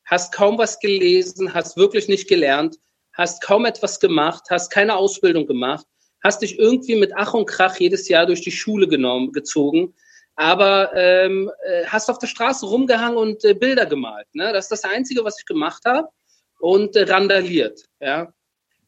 hast 0.06 0.32
kaum 0.32 0.60
was 0.60 0.80
gelesen, 0.80 1.56
hast 1.56 1.76
wirklich 1.76 2.08
nicht 2.08 2.30
gelernt, 2.30 2.78
hast 3.14 3.42
kaum 3.42 3.66
etwas 3.66 4.00
gemacht, 4.00 4.44
hast 4.52 4.70
keine 4.70 4.96
Ausbildung 4.96 5.48
gemacht, 5.48 5.88
hast 6.24 6.44
dich 6.44 6.60
irgendwie 6.60 6.98
mit 6.98 7.14
Ach 7.16 7.34
und 7.34 7.48
Krach 7.48 7.78
jedes 7.80 8.08
Jahr 8.10 8.28
durch 8.28 8.42
die 8.42 8.52
Schule 8.52 8.88
genommen, 8.88 9.32
gezogen, 9.32 9.96
aber 10.36 10.92
ähm, 10.94 11.50
äh, 11.66 11.86
hast 11.88 12.12
auf 12.12 12.20
der 12.20 12.28
Straße 12.28 12.68
rumgehangen 12.68 13.18
und 13.18 13.44
äh, 13.44 13.56
Bilder 13.56 13.88
gemalt. 13.88 14.28
Ne? 14.34 14.54
Das 14.54 14.66
ist 14.66 14.72
das 14.72 14.84
Einzige, 14.84 15.26
was 15.26 15.40
ich 15.40 15.46
gemacht 15.48 15.82
habe 15.84 16.10
und 16.60 16.96
äh, 16.96 17.04
randaliert. 17.04 17.84
Ja? 18.00 18.32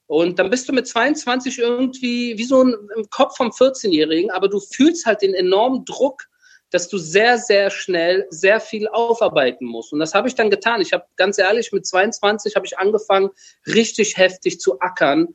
Und 0.08 0.40
dann 0.40 0.50
bist 0.50 0.68
du 0.68 0.74
mit 0.74 0.88
22 0.88 1.60
irgendwie 1.60 2.38
wie 2.38 2.44
so 2.44 2.64
ein 2.64 2.76
im 2.96 3.10
Kopf 3.10 3.38
vom 3.38 3.50
14-Jährigen, 3.50 4.32
aber 4.32 4.48
du 4.48 4.60
fühlst 4.60 5.06
halt 5.06 5.22
den 5.22 5.36
enormen 5.36 5.86
Druck, 5.86 6.24
dass 6.72 6.88
du 6.88 6.98
sehr, 6.98 7.38
sehr 7.38 7.70
schnell 7.70 8.28
sehr 8.30 8.60
viel 8.60 8.88
aufarbeiten 8.88 9.66
musst. 9.66 9.94
Und 9.94 10.00
das 10.00 10.14
habe 10.14 10.28
ich 10.28 10.36
dann 10.36 10.50
getan. 10.50 10.82
Ich 10.82 10.94
habe 10.94 11.06
ganz 11.16 11.38
ehrlich, 11.38 11.72
mit 11.72 11.86
22 11.86 12.56
habe 12.56 12.66
ich 12.66 12.78
angefangen, 12.78 13.30
richtig 13.68 14.18
heftig 14.18 14.60
zu 14.60 14.80
ackern 14.80 15.28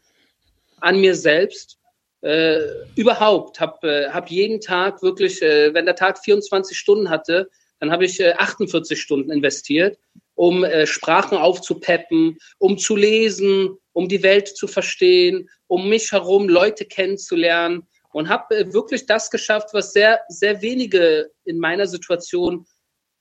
an 0.81 1.01
mir 1.01 1.15
selbst. 1.15 1.79
Äh, 2.23 2.61
überhaupt, 2.97 3.61
habe 3.61 4.07
äh, 4.07 4.11
hab 4.11 4.31
jeden 4.31 4.61
Tag 4.61 5.03
wirklich, 5.03 5.43
äh, 5.43 5.75
wenn 5.75 5.85
der 5.85 5.95
Tag 5.95 6.19
24 6.19 6.77
Stunden 6.77 7.11
hatte, 7.11 7.51
dann 7.81 7.93
habe 7.93 8.07
ich 8.07 8.19
äh, 8.19 8.33
48 8.33 9.01
Stunden 9.01 9.31
investiert 9.31 9.99
um 10.35 10.65
äh, 10.65 10.87
Sprachen 10.87 11.39
aufzupeppen, 11.39 12.39
um 12.59 12.79
zu 12.79 12.97
lesen, 12.97 13.77
um 13.93 14.09
die 14.09 14.23
Welt 14.23 14.49
zu 14.49 14.67
verstehen, 14.67 15.49
um 15.67 15.89
mich 15.89 16.13
herum 16.13 16.49
Leute 16.49 16.85
kennenzulernen 16.85 17.87
und 18.13 18.29
habe 18.29 18.57
äh, 18.57 18.73
wirklich 18.73 19.07
das 19.07 19.31
geschafft, 19.31 19.71
was 19.73 19.93
sehr, 19.93 20.21
sehr 20.29 20.63
wenige 20.63 21.31
in 21.45 21.59
meiner 21.59 21.87
Situation, 21.87 22.67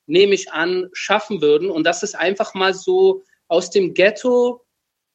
nehme 0.06 0.34
ich 0.34 0.52
an, 0.52 0.88
schaffen 0.92 1.40
würden. 1.40 1.70
Und 1.70 1.84
das 1.84 2.02
ist 2.02 2.14
einfach 2.14 2.54
mal 2.54 2.74
so 2.74 3.22
aus 3.48 3.70
dem 3.70 3.94
Ghetto, 3.94 4.64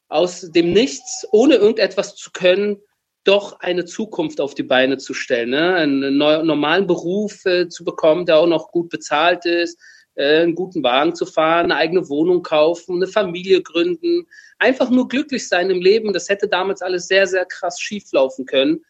aus 0.08 0.40
dem 0.50 0.72
Nichts, 0.72 1.26
ohne 1.30 1.54
irgendetwas 1.54 2.16
zu 2.16 2.30
können, 2.32 2.82
doch 3.24 3.60
eine 3.60 3.84
Zukunft 3.84 4.40
auf 4.40 4.54
die 4.54 4.62
Beine 4.62 4.98
zu 4.98 5.14
stellen, 5.14 5.50
ne? 5.50 5.74
einen 5.74 6.16
normalen 6.16 6.86
Beruf 6.86 7.44
äh, 7.44 7.68
zu 7.68 7.84
bekommen, 7.84 8.26
der 8.26 8.38
auch 8.38 8.46
noch 8.46 8.72
gut 8.72 8.88
bezahlt 8.88 9.44
ist, 9.44 9.78
äh, 10.20 10.42
einen 10.42 10.54
guten 10.54 10.82
Wagen 10.82 11.14
zu 11.14 11.24
fahren, 11.24 11.66
eine 11.66 11.76
eigene 11.76 12.08
Wohnung 12.08 12.42
kaufen, 12.42 12.96
eine 12.96 13.06
Familie 13.06 13.62
gründen, 13.62 14.26
einfach 14.58 14.90
nur 14.90 15.08
glücklich 15.08 15.48
sein 15.48 15.70
im 15.70 15.80
Leben. 15.80 16.12
Das 16.12 16.28
hätte 16.28 16.46
damals 16.46 16.82
alles 16.82 17.08
sehr, 17.08 17.26
sehr 17.26 17.46
krass 17.46 17.80
schieflaufen 17.80 18.44
können, 18.44 18.84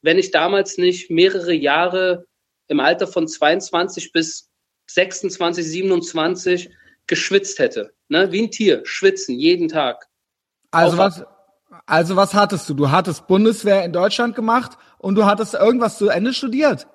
wenn 0.00 0.18
ich 0.18 0.30
damals 0.30 0.78
nicht 0.78 1.10
mehrere 1.10 1.52
Jahre 1.52 2.24
im 2.68 2.80
Alter 2.80 3.06
von 3.06 3.28
22 3.28 4.12
bis 4.12 4.48
26, 4.86 5.66
27 5.66 6.70
geschwitzt 7.06 7.58
hätte. 7.58 7.92
Ne? 8.08 8.32
Wie 8.32 8.42
ein 8.42 8.50
Tier, 8.50 8.80
schwitzen, 8.84 9.38
jeden 9.38 9.68
Tag. 9.68 10.06
Also 10.70 10.96
was, 10.96 11.24
also 11.84 12.16
was 12.16 12.32
hattest 12.32 12.68
du? 12.68 12.74
Du 12.74 12.90
hattest 12.90 13.26
Bundeswehr 13.26 13.84
in 13.84 13.92
Deutschland 13.92 14.34
gemacht 14.34 14.78
und 14.98 15.16
du 15.16 15.26
hattest 15.26 15.54
irgendwas 15.54 15.98
zu 15.98 16.08
Ende 16.08 16.32
studiert. 16.32 16.86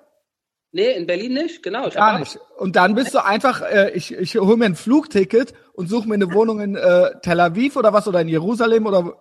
Nee, 0.72 0.92
in 0.92 1.06
Berlin 1.06 1.32
nicht, 1.34 1.62
genau. 1.62 1.88
Gar 1.88 2.18
nicht. 2.18 2.38
Und 2.58 2.76
dann 2.76 2.94
bist 2.94 3.14
du 3.14 3.24
einfach, 3.24 3.62
äh, 3.62 3.92
ich, 3.92 4.12
ich 4.12 4.36
hole 4.36 4.56
mir 4.56 4.66
ein 4.66 4.74
Flugticket 4.74 5.54
und 5.72 5.88
suche 5.88 6.08
mir 6.08 6.14
eine 6.14 6.32
Wohnung 6.32 6.60
in 6.60 6.76
äh, 6.76 7.12
Tel 7.22 7.40
Aviv 7.40 7.76
oder 7.76 7.92
was 7.92 8.06
oder 8.08 8.20
in 8.20 8.28
Jerusalem 8.28 8.86
oder. 8.86 9.16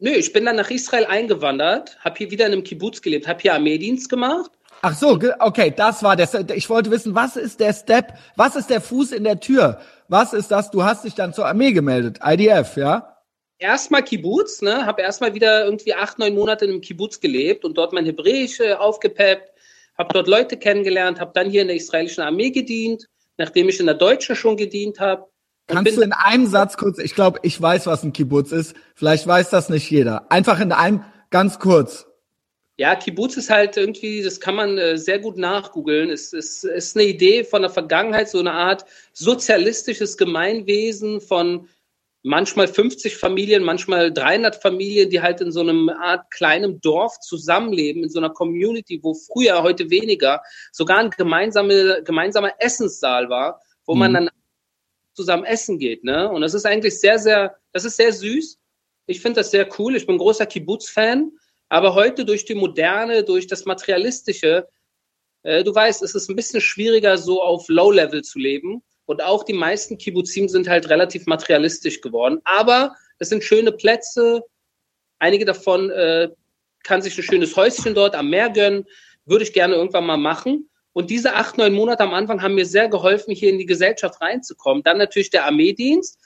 Nö, 0.00 0.10
ich 0.10 0.32
bin 0.32 0.44
dann 0.44 0.56
nach 0.56 0.70
Israel 0.70 1.06
eingewandert, 1.06 1.98
habe 2.00 2.16
hier 2.18 2.30
wieder 2.30 2.46
in 2.46 2.52
einem 2.52 2.64
Kibbutz 2.64 3.02
gelebt, 3.02 3.28
habe 3.28 3.40
hier 3.40 3.54
Armeedienst 3.54 4.08
gemacht. 4.08 4.50
Ach 4.80 4.94
so, 4.94 5.18
okay, 5.40 5.72
das 5.76 6.02
war 6.02 6.14
der. 6.14 6.28
Ich 6.54 6.70
wollte 6.70 6.90
wissen, 6.90 7.14
was 7.14 7.36
ist 7.36 7.60
der 7.60 7.72
Step, 7.72 8.14
was 8.36 8.54
ist 8.56 8.70
der 8.70 8.80
Fuß 8.80 9.12
in 9.12 9.24
der 9.24 9.40
Tür? 9.40 9.80
Was 10.08 10.32
ist 10.32 10.50
das? 10.50 10.70
Du 10.70 10.84
hast 10.84 11.04
dich 11.04 11.14
dann 11.14 11.34
zur 11.34 11.46
Armee 11.46 11.72
gemeldet, 11.72 12.20
IDF, 12.24 12.76
ja? 12.76 13.16
Erstmal 13.58 14.04
Kibbutz, 14.04 14.62
ne? 14.62 14.86
Habe 14.86 15.02
erstmal 15.02 15.34
wieder 15.34 15.64
irgendwie 15.64 15.94
acht, 15.94 16.18
neun 16.18 16.34
Monate 16.34 16.64
in 16.64 16.70
einem 16.70 16.80
Kibbutz 16.80 17.18
gelebt 17.18 17.64
und 17.64 17.76
dort 17.76 17.92
mein 17.92 18.04
Hebräisch 18.04 18.60
äh, 18.60 18.74
aufgepeppt 18.74 19.52
habe 19.98 20.12
dort 20.12 20.28
Leute 20.28 20.56
kennengelernt, 20.56 21.20
habe 21.20 21.32
dann 21.34 21.50
hier 21.50 21.62
in 21.62 21.68
der 21.68 21.76
israelischen 21.76 22.22
Armee 22.22 22.50
gedient, 22.50 23.06
nachdem 23.36 23.68
ich 23.68 23.80
in 23.80 23.86
der 23.86 23.96
deutschen 23.96 24.36
schon 24.36 24.56
gedient 24.56 25.00
habe. 25.00 25.26
Kannst 25.66 25.96
du 25.96 26.00
in 26.00 26.12
einem 26.12 26.46
Satz 26.46 26.78
kurz, 26.78 26.98
ich 26.98 27.14
glaube, 27.14 27.40
ich 27.42 27.60
weiß, 27.60 27.86
was 27.86 28.02
ein 28.02 28.14
Kibbutz 28.14 28.52
ist, 28.52 28.74
vielleicht 28.94 29.26
weiß 29.26 29.50
das 29.50 29.68
nicht 29.68 29.90
jeder. 29.90 30.30
Einfach 30.32 30.60
in 30.60 30.72
einem, 30.72 31.04
ganz 31.30 31.58
kurz. 31.58 32.06
Ja, 32.78 32.94
Kibbutz 32.94 33.36
ist 33.36 33.50
halt 33.50 33.76
irgendwie, 33.76 34.22
das 34.22 34.40
kann 34.40 34.54
man 34.54 34.78
äh, 34.78 34.96
sehr 34.96 35.18
gut 35.18 35.36
nachgoogeln. 35.36 36.10
Es 36.10 36.32
ist, 36.32 36.64
ist 36.64 36.96
eine 36.96 37.06
Idee 37.06 37.42
von 37.42 37.62
der 37.62 37.70
Vergangenheit, 37.70 38.30
so 38.30 38.38
eine 38.38 38.52
Art 38.52 38.86
sozialistisches 39.12 40.16
Gemeinwesen 40.16 41.20
von 41.20 41.68
manchmal 42.22 42.68
50 42.68 43.16
Familien, 43.16 43.62
manchmal 43.62 44.12
300 44.12 44.56
Familien, 44.56 45.10
die 45.10 45.20
halt 45.20 45.40
in 45.40 45.52
so 45.52 45.60
einem 45.60 45.88
Art 45.88 46.30
kleinem 46.30 46.80
Dorf 46.80 47.20
zusammenleben, 47.20 48.02
in 48.02 48.10
so 48.10 48.18
einer 48.18 48.30
Community, 48.30 49.00
wo 49.02 49.14
früher, 49.14 49.62
heute 49.62 49.90
weniger, 49.90 50.42
sogar 50.72 50.98
ein 50.98 51.10
gemeinsame, 51.10 52.02
gemeinsamer 52.04 52.52
Essenssaal 52.58 53.28
war, 53.28 53.60
wo 53.86 53.94
mhm. 53.94 54.00
man 54.00 54.14
dann 54.14 54.30
zusammen 55.14 55.44
essen 55.44 55.78
geht. 55.78 56.04
Ne? 56.04 56.30
Und 56.30 56.42
das 56.42 56.54
ist 56.54 56.66
eigentlich 56.66 57.00
sehr, 57.00 57.18
sehr, 57.18 57.56
das 57.72 57.84
ist 57.84 57.96
sehr 57.96 58.12
süß. 58.12 58.58
Ich 59.06 59.20
finde 59.20 59.40
das 59.40 59.50
sehr 59.50 59.68
cool. 59.78 59.96
Ich 59.96 60.06
bin 60.06 60.18
großer 60.18 60.46
Kibbutz-Fan. 60.46 61.32
Aber 61.70 61.94
heute 61.94 62.24
durch 62.24 62.44
die 62.44 62.54
Moderne, 62.54 63.24
durch 63.24 63.46
das 63.46 63.64
Materialistische, 63.64 64.68
äh, 65.42 65.64
du 65.64 65.74
weißt, 65.74 66.02
es 66.02 66.14
ist 66.14 66.30
ein 66.30 66.36
bisschen 66.36 66.60
schwieriger, 66.60 67.18
so 67.18 67.42
auf 67.42 67.68
Low-Level 67.68 68.22
zu 68.22 68.38
leben. 68.38 68.82
Und 69.08 69.22
auch 69.22 69.42
die 69.42 69.54
meisten 69.54 69.96
Kibbutzim 69.96 70.50
sind 70.50 70.68
halt 70.68 70.90
relativ 70.90 71.24
materialistisch 71.24 72.02
geworden. 72.02 72.42
Aber 72.44 72.94
es 73.18 73.30
sind 73.30 73.42
schöne 73.42 73.72
Plätze. 73.72 74.42
Einige 75.18 75.46
davon 75.46 75.88
äh, 75.88 76.28
kann 76.82 77.00
sich 77.00 77.16
ein 77.16 77.24
schönes 77.24 77.56
Häuschen 77.56 77.94
dort 77.94 78.14
am 78.14 78.28
Meer 78.28 78.50
gönnen. 78.50 78.84
Würde 79.24 79.44
ich 79.44 79.54
gerne 79.54 79.76
irgendwann 79.76 80.04
mal 80.04 80.18
machen. 80.18 80.68
Und 80.92 81.08
diese 81.08 81.36
acht, 81.36 81.56
neun 81.56 81.72
Monate 81.72 82.02
am 82.02 82.12
Anfang 82.12 82.42
haben 82.42 82.54
mir 82.54 82.66
sehr 82.66 82.90
geholfen, 82.90 83.34
hier 83.34 83.48
in 83.48 83.58
die 83.58 83.64
Gesellschaft 83.64 84.20
reinzukommen. 84.20 84.82
Dann 84.82 84.98
natürlich 84.98 85.30
der 85.30 85.46
Armeedienst. 85.46 86.18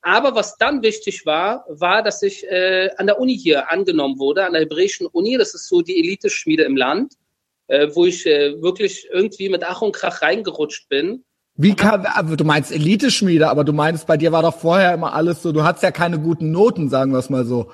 Aber 0.00 0.36
was 0.36 0.56
dann 0.56 0.82
wichtig 0.84 1.26
war, 1.26 1.64
war, 1.68 2.04
dass 2.04 2.22
ich 2.22 2.46
äh, 2.46 2.90
an 2.96 3.08
der 3.08 3.18
Uni 3.18 3.36
hier 3.36 3.72
angenommen 3.72 4.20
wurde, 4.20 4.44
an 4.44 4.52
der 4.52 4.62
hebräischen 4.62 5.08
Uni. 5.08 5.36
Das 5.36 5.52
ist 5.52 5.66
so 5.66 5.82
die 5.82 5.98
Eliteschmiede 5.98 6.62
im 6.62 6.76
Land, 6.76 7.14
äh, 7.66 7.88
wo 7.92 8.06
ich 8.06 8.24
äh, 8.24 8.62
wirklich 8.62 9.08
irgendwie 9.10 9.48
mit 9.48 9.64
Ach 9.64 9.82
und 9.82 9.96
Krach 9.96 10.22
reingerutscht 10.22 10.88
bin. 10.88 11.24
Wie 11.58 11.74
kann, 11.74 12.06
du 12.36 12.44
meinst 12.44 12.72
Eliteschmiede, 12.72 13.50
aber 13.50 13.64
du 13.64 13.72
meinst, 13.72 14.06
bei 14.06 14.16
dir 14.16 14.32
war 14.32 14.42
doch 14.42 14.56
vorher 14.56 14.94
immer 14.94 15.12
alles 15.12 15.42
so, 15.42 15.52
du 15.52 15.64
hattest 15.64 15.82
ja 15.82 15.90
keine 15.90 16.18
guten 16.18 16.50
Noten, 16.50 16.88
sagen 16.88 17.12
wir 17.12 17.18
es 17.18 17.28
mal 17.28 17.44
so. 17.44 17.70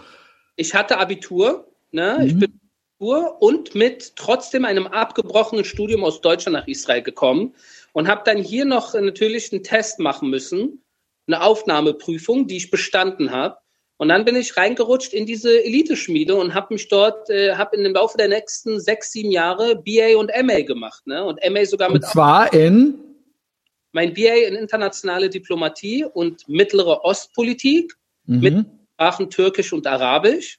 Ich 0.57 0.75
hatte 0.75 0.99
Abitur, 0.99 1.69
ne? 1.93 2.17
Mhm. 2.19 2.27
Ich 2.27 2.39
bin 2.39 2.61
Abitur 2.99 3.43
und 3.43 3.75
mit 3.75 4.17
trotzdem 4.17 4.65
einem 4.65 4.87
abgebrochenen 4.87 5.65
Studium 5.65 6.03
aus 6.03 6.21
Deutschland 6.21 6.57
nach 6.57 6.67
Israel 6.67 7.03
gekommen 7.03 7.55
und 7.93 8.09
habe 8.09 8.23
dann 8.25 8.39
hier 8.39 8.65
noch 8.65 8.95
natürlich 8.95 9.53
einen 9.53 9.63
Test 9.63 10.01
machen 10.01 10.31
müssen 10.31 10.81
eine 11.27 11.43
Aufnahmeprüfung, 11.43 12.47
die 12.47 12.57
ich 12.57 12.71
bestanden 12.71 13.31
habe. 13.31 13.57
Und 13.97 14.09
dann 14.09 14.25
bin 14.25 14.35
ich 14.37 14.57
reingerutscht 14.57 15.13
in 15.13 15.25
diese 15.25 15.65
Eliteschmiede 15.65 16.35
und 16.35 16.55
habe 16.55 16.75
mich 16.75 16.89
dort, 16.89 17.31
äh, 17.31 17.55
habe 17.55 17.77
in 17.77 17.85
dem 17.85 17.95
Laufe 17.95 18.19
der 18.19 18.29
nächsten 18.29 18.81
sechs, 18.81 19.13
sieben 19.13 19.31
Jahre 19.31 19.77
BA 19.77 20.17
und 20.19 20.33
MA 20.43 20.63
gemacht. 20.63 21.07
Ne? 21.07 21.25
Und 21.25 21.39
MA 21.49 21.65
sogar 21.65 21.91
mit. 21.91 22.03
Und 22.03 22.11
zwar 22.11 22.53
in? 22.53 22.95
Mein 23.95 24.13
BA 24.13 24.49
in 24.49 24.57
internationale 24.57 25.31
Diplomatie 25.31 26.05
und 26.05 26.49
mittlere 26.49 27.05
Ostpolitik 27.05 27.95
mhm. 28.27 28.41
mit 28.41 28.67
Sprachen 28.95 29.31
Türkisch 29.31 29.73
und 29.73 29.87
Arabisch. 29.87 30.59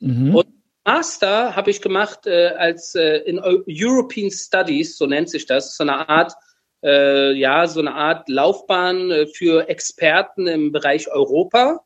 Mhm. 0.00 0.34
Und 0.34 0.48
Master 0.84 1.54
habe 1.54 1.70
ich 1.70 1.82
gemacht 1.82 2.26
äh, 2.26 2.48
als 2.56 2.94
äh, 2.94 3.18
in 3.26 3.38
European 3.38 4.30
Studies, 4.30 4.96
so 4.96 5.06
nennt 5.06 5.28
sich 5.28 5.44
das, 5.44 5.76
so 5.76 5.82
eine 5.82 6.08
Art 6.08 6.32
äh, 6.82 7.32
ja, 7.32 7.66
so 7.66 7.80
eine 7.80 7.94
Art 7.94 8.28
Laufbahn 8.28 9.10
äh, 9.10 9.26
für 9.26 9.68
Experten 9.68 10.46
im 10.46 10.72
Bereich 10.72 11.10
Europa. 11.10 11.80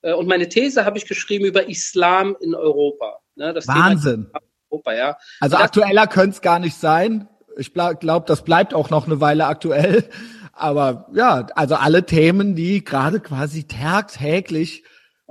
Äh, 0.00 0.14
und 0.14 0.26
meine 0.26 0.48
These 0.48 0.84
habe 0.84 0.98
ich 0.98 1.06
geschrieben 1.06 1.44
über 1.44 1.68
Islam 1.68 2.36
in 2.40 2.54
Europa. 2.54 3.20
Ne, 3.34 3.54
Wahnsinn. 3.66 4.30
Europa, 4.70 4.94
ja. 4.94 5.18
Also 5.40 5.56
das, 5.56 5.64
aktueller 5.64 6.06
könnte 6.06 6.36
es 6.36 6.40
gar 6.40 6.58
nicht 6.58 6.76
sein. 6.76 7.28
Ich 7.56 7.72
glaube, 7.72 8.24
das 8.26 8.44
bleibt 8.44 8.74
auch 8.74 8.90
noch 8.90 9.06
eine 9.06 9.20
Weile 9.20 9.46
aktuell. 9.46 10.08
Aber 10.52 11.08
ja, 11.14 11.46
also 11.54 11.76
alle 11.76 12.04
Themen, 12.04 12.54
die 12.54 12.84
gerade 12.84 13.20
quasi 13.20 13.66
tagtäglich 13.66 14.84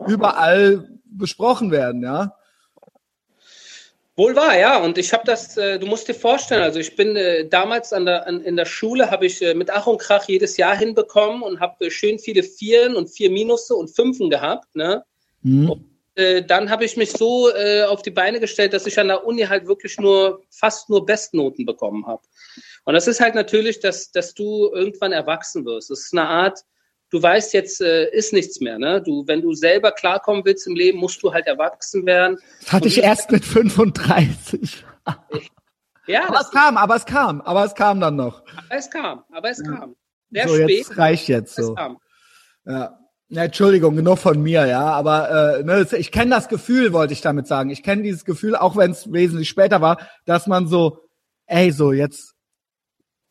überall 0.08 0.90
besprochen 1.06 1.72
werden, 1.72 2.02
ja. 2.04 2.36
Wohl 4.18 4.36
wahr, 4.36 4.58
ja. 4.58 4.78
Und 4.78 4.98
ich 4.98 5.14
habe 5.14 5.24
das, 5.26 5.58
äh, 5.58 5.80
du 5.80 5.88
musst 5.88 6.08
dir 6.08 6.14
vorstellen, 6.14 6.64
also 6.64 6.80
ich 6.80 6.96
bin 6.96 7.16
äh, 7.16 7.48
damals 7.48 7.94
an 7.94 8.06
der, 8.06 8.28
an, 8.28 8.42
in 8.42 8.56
der 8.56 8.66
Schule, 8.66 9.10
habe 9.10 9.26
ich 9.26 9.42
äh, 9.42 9.54
mit 9.54 9.70
Ach 9.70 9.88
und 9.88 10.00
Krach 10.00 10.26
jedes 10.28 10.58
Jahr 10.58 10.76
hinbekommen 10.76 11.44
und 11.44 11.60
habe 11.60 11.86
äh, 11.86 11.92
schön 11.92 12.20
viele 12.20 12.44
Vieren 12.44 12.96
und 12.96 13.10
vier 13.10 13.32
Minusse 13.32 13.74
und 13.74 13.90
Fünfen 13.90 14.30
gehabt. 14.30 14.76
Ne? 14.76 15.04
Mhm. 15.44 15.70
Und, 15.70 15.91
äh, 16.16 16.44
dann 16.44 16.70
habe 16.70 16.84
ich 16.84 16.98
mich 16.98 17.12
so 17.12 17.50
äh, 17.54 17.84
auf 17.84 18.02
die 18.02 18.12
Beine 18.12 18.40
gestellt, 18.40 18.74
dass 18.74 18.86
ich 18.86 19.00
an 19.00 19.08
der 19.08 19.26
Uni 19.26 19.44
halt 19.44 19.68
wirklich 19.68 19.98
nur 19.98 20.44
fast 20.50 20.90
nur 20.90 21.06
Bestnoten 21.06 21.66
bekommen 21.66 22.06
habe. 22.06 22.22
Und 22.84 22.94
das 22.94 23.08
ist 23.08 23.22
halt 23.22 23.36
natürlich, 23.36 23.80
dass, 23.80 24.12
dass 24.12 24.34
du 24.34 24.70
irgendwann 24.74 25.14
erwachsen 25.14 25.66
wirst. 25.66 25.90
Das 25.90 26.00
ist 26.00 26.14
eine 26.14 26.28
Art, 26.28 26.60
du 27.12 27.22
weißt 27.22 27.54
jetzt 27.54 27.82
äh, 27.82 28.10
ist 28.10 28.34
nichts 28.34 28.60
mehr. 28.60 28.78
Ne? 28.78 29.02
Du, 29.02 29.26
wenn 29.28 29.42
du 29.42 29.54
selber 29.54 29.92
klarkommen 29.92 30.44
willst 30.44 30.68
im 30.68 30.76
Leben, 30.76 30.98
musst 30.98 31.24
du 31.24 31.32
halt 31.32 31.48
erwachsen 31.48 32.06
werden. 32.06 32.38
Das 32.60 32.74
hatte 32.74 32.88
ich 32.88 33.02
erst 33.02 33.32
mit 33.32 33.46
35. 33.46 34.84
ja, 36.08 36.28
aber 36.28 36.42
es 36.42 36.52
kam, 36.52 36.78
aber 36.78 36.96
es 36.96 37.06
kam, 37.06 37.42
aber 37.42 37.66
es 37.66 37.76
kam 37.76 38.02
dann 38.02 38.18
noch. 38.18 38.44
Aber 38.58 38.78
es 38.78 38.90
kam, 38.90 39.24
aber 39.32 39.50
es 39.50 39.62
ja. 39.64 39.72
kam. 39.72 39.96
Sehr 40.30 40.48
so, 40.48 40.56
spät. 40.56 40.70
Jetzt 40.70 40.98
reicht 40.98 41.28
jetzt 41.30 41.56
so. 41.56 41.76
Ja. 42.66 43.01
Ja, 43.34 43.46
Entschuldigung, 43.46 43.96
genug 43.96 44.18
von 44.18 44.42
mir, 44.44 44.66
ja, 44.66 44.84
aber 44.84 45.60
äh, 45.60 45.64
ne, 45.64 45.88
ich 45.98 46.12
kenne 46.12 46.32
das 46.32 46.50
Gefühl, 46.50 46.92
wollte 46.92 47.14
ich 47.14 47.22
damit 47.22 47.48
sagen. 47.48 47.70
Ich 47.70 47.82
kenne 47.82 48.04
dieses 48.04 48.26
Gefühl, 48.26 48.58
auch 48.58 48.76
wenn 48.76 48.92
es 48.92 49.10
wesentlich 49.10 49.48
später 49.48 49.80
war, 49.80 50.00
dass 50.26 50.48
man 50.48 50.68
so, 50.68 50.98
ey, 51.46 51.72
so 51.72 51.94
jetzt, 51.94 52.36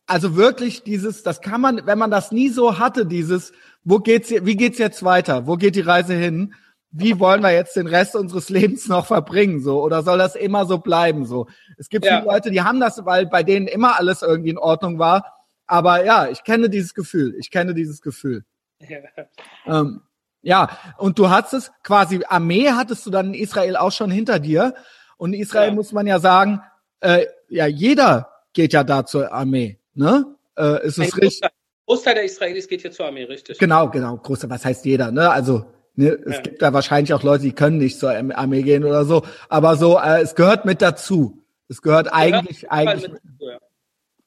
also 0.07 0.35
wirklich 0.35 0.81
dieses, 0.81 1.21
das 1.21 1.39
kann 1.41 1.61
man, 1.61 1.85
wenn 1.85 1.99
man 1.99 2.09
das 2.09 2.31
nie 2.31 2.49
so 2.49 2.79
hatte, 2.79 3.05
dieses, 3.05 3.53
wo 3.83 3.99
geht's, 3.99 4.31
wie 4.31 4.55
geht's 4.55 4.79
jetzt 4.79 5.03
weiter? 5.03 5.45
Wo 5.45 5.55
geht 5.55 5.75
die 5.75 5.81
Reise 5.81 6.15
hin? 6.15 6.55
Wie 6.89 7.19
wollen 7.19 7.43
wir 7.43 7.51
jetzt 7.51 7.75
den 7.75 7.85
Rest 7.85 8.15
unseres 8.15 8.49
Lebens 8.49 8.87
noch 8.87 9.05
verbringen, 9.05 9.61
so? 9.61 9.83
Oder 9.83 10.01
soll 10.01 10.17
das 10.17 10.35
immer 10.35 10.65
so 10.65 10.79
bleiben, 10.79 11.27
so? 11.27 11.45
Es 11.77 11.89
gibt 11.89 12.05
ja. 12.05 12.17
viele 12.17 12.33
Leute, 12.33 12.49
die 12.49 12.63
haben 12.63 12.79
das, 12.79 13.05
weil 13.05 13.27
bei 13.27 13.43
denen 13.43 13.67
immer 13.67 13.99
alles 13.99 14.23
irgendwie 14.23 14.49
in 14.49 14.57
Ordnung 14.57 14.97
war. 14.97 15.31
Aber 15.67 16.03
ja, 16.03 16.27
ich 16.27 16.43
kenne 16.43 16.71
dieses 16.71 16.95
Gefühl. 16.95 17.35
Ich 17.37 17.51
kenne 17.51 17.75
dieses 17.75 18.01
Gefühl. 18.01 18.45
Ja. 18.87 19.79
Ähm, 19.79 20.01
ja, 20.41 20.77
und 20.97 21.19
du 21.19 21.29
hattest 21.29 21.53
es 21.53 21.71
quasi, 21.83 22.21
Armee 22.27 22.69
hattest 22.71 23.05
du 23.05 23.11
dann 23.11 23.33
in 23.33 23.33
Israel 23.35 23.75
auch 23.75 23.91
schon 23.91 24.09
hinter 24.09 24.39
dir. 24.39 24.73
Und 25.17 25.33
in 25.33 25.41
Israel 25.41 25.69
ja. 25.69 25.75
muss 25.75 25.91
man 25.91 26.07
ja 26.07 26.19
sagen, 26.19 26.61
äh, 26.99 27.25
ja, 27.47 27.67
jeder 27.67 28.31
geht 28.53 28.73
ja 28.73 28.83
da 28.83 29.05
zur 29.05 29.31
Armee, 29.31 29.79
ne? 29.93 30.25
Äh, 30.57 30.85
ist 30.87 30.97
es 30.97 31.15
richtig? 31.15 31.41
Großteil 31.85 32.15
der 32.15 32.23
Israelis 32.23 32.67
geht 32.67 32.81
hier 32.81 32.91
zur 32.91 33.05
Armee, 33.05 33.23
richtig? 33.23 33.57
Genau, 33.59 33.89
genau. 33.89 34.17
Großteil, 34.17 34.49
was 34.49 34.65
heißt 34.65 34.85
jeder, 34.85 35.11
ne? 35.11 35.29
Also, 35.29 35.65
ne, 35.95 36.17
es 36.25 36.37
ja. 36.37 36.41
gibt 36.41 36.61
da 36.61 36.73
wahrscheinlich 36.73 37.13
auch 37.13 37.23
Leute, 37.23 37.43
die 37.43 37.53
können 37.53 37.77
nicht 37.77 37.99
zur 37.99 38.11
Armee 38.11 38.63
gehen 38.63 38.83
oder 38.83 39.05
so. 39.05 39.23
Aber 39.49 39.75
so, 39.75 39.99
äh, 39.99 40.21
es 40.21 40.35
gehört 40.35 40.65
mit 40.65 40.81
dazu. 40.81 41.43
Es 41.67 41.81
gehört 41.81 42.07
ja, 42.07 42.13
eigentlich, 42.13 42.71
eigentlich. 42.71 43.11
Mit, 43.11 43.21
ja. 43.39 43.57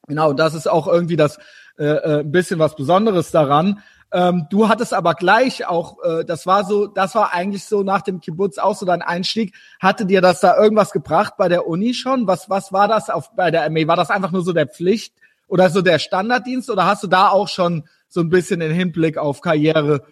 Genau, 0.07 0.33
das 0.33 0.53
ist 0.53 0.67
auch 0.67 0.87
irgendwie 0.87 1.15
das 1.15 1.39
äh, 1.77 1.85
äh, 1.85 2.19
ein 2.19 2.31
bisschen 2.31 2.59
was 2.59 2.75
Besonderes 2.75 3.31
daran. 3.31 3.83
Ähm, 4.11 4.47
du 4.49 4.69
hattest 4.69 4.93
aber 4.93 5.13
gleich 5.13 5.67
auch, 5.67 5.97
äh, 6.03 6.23
das 6.25 6.45
war 6.45 6.63
so, 6.63 6.87
das 6.87 7.15
war 7.15 7.33
eigentlich 7.33 7.65
so 7.65 7.83
nach 7.83 8.01
dem 8.01 8.21
Kibbutz 8.21 8.57
auch 8.57 8.75
so 8.75 8.85
dein 8.85 9.01
Einstieg. 9.01 9.53
Hatte 9.79 10.05
dir 10.05 10.21
das 10.21 10.39
da 10.39 10.57
irgendwas 10.57 10.91
gebracht 10.91 11.33
bei 11.37 11.49
der 11.49 11.67
Uni 11.67 11.93
schon? 11.93 12.27
Was, 12.27 12.49
was 12.49 12.71
war 12.71 12.87
das 12.87 13.09
auf, 13.09 13.35
bei 13.35 13.51
der 13.51 13.63
Armee? 13.63 13.87
War 13.87 13.95
das 13.95 14.09
einfach 14.09 14.31
nur 14.31 14.43
so 14.43 14.53
der 14.53 14.67
Pflicht, 14.67 15.13
oder 15.47 15.69
so 15.69 15.81
der 15.81 15.99
Standarddienst 15.99 16.69
oder 16.69 16.85
hast 16.85 17.03
du 17.03 17.07
da 17.07 17.29
auch 17.29 17.47
schon 17.47 17.87
so 18.07 18.21
ein 18.21 18.29
bisschen 18.29 18.59
den 18.59 18.71
Hinblick 18.71 19.17
auf 19.17 19.41
Karriere? 19.41 20.05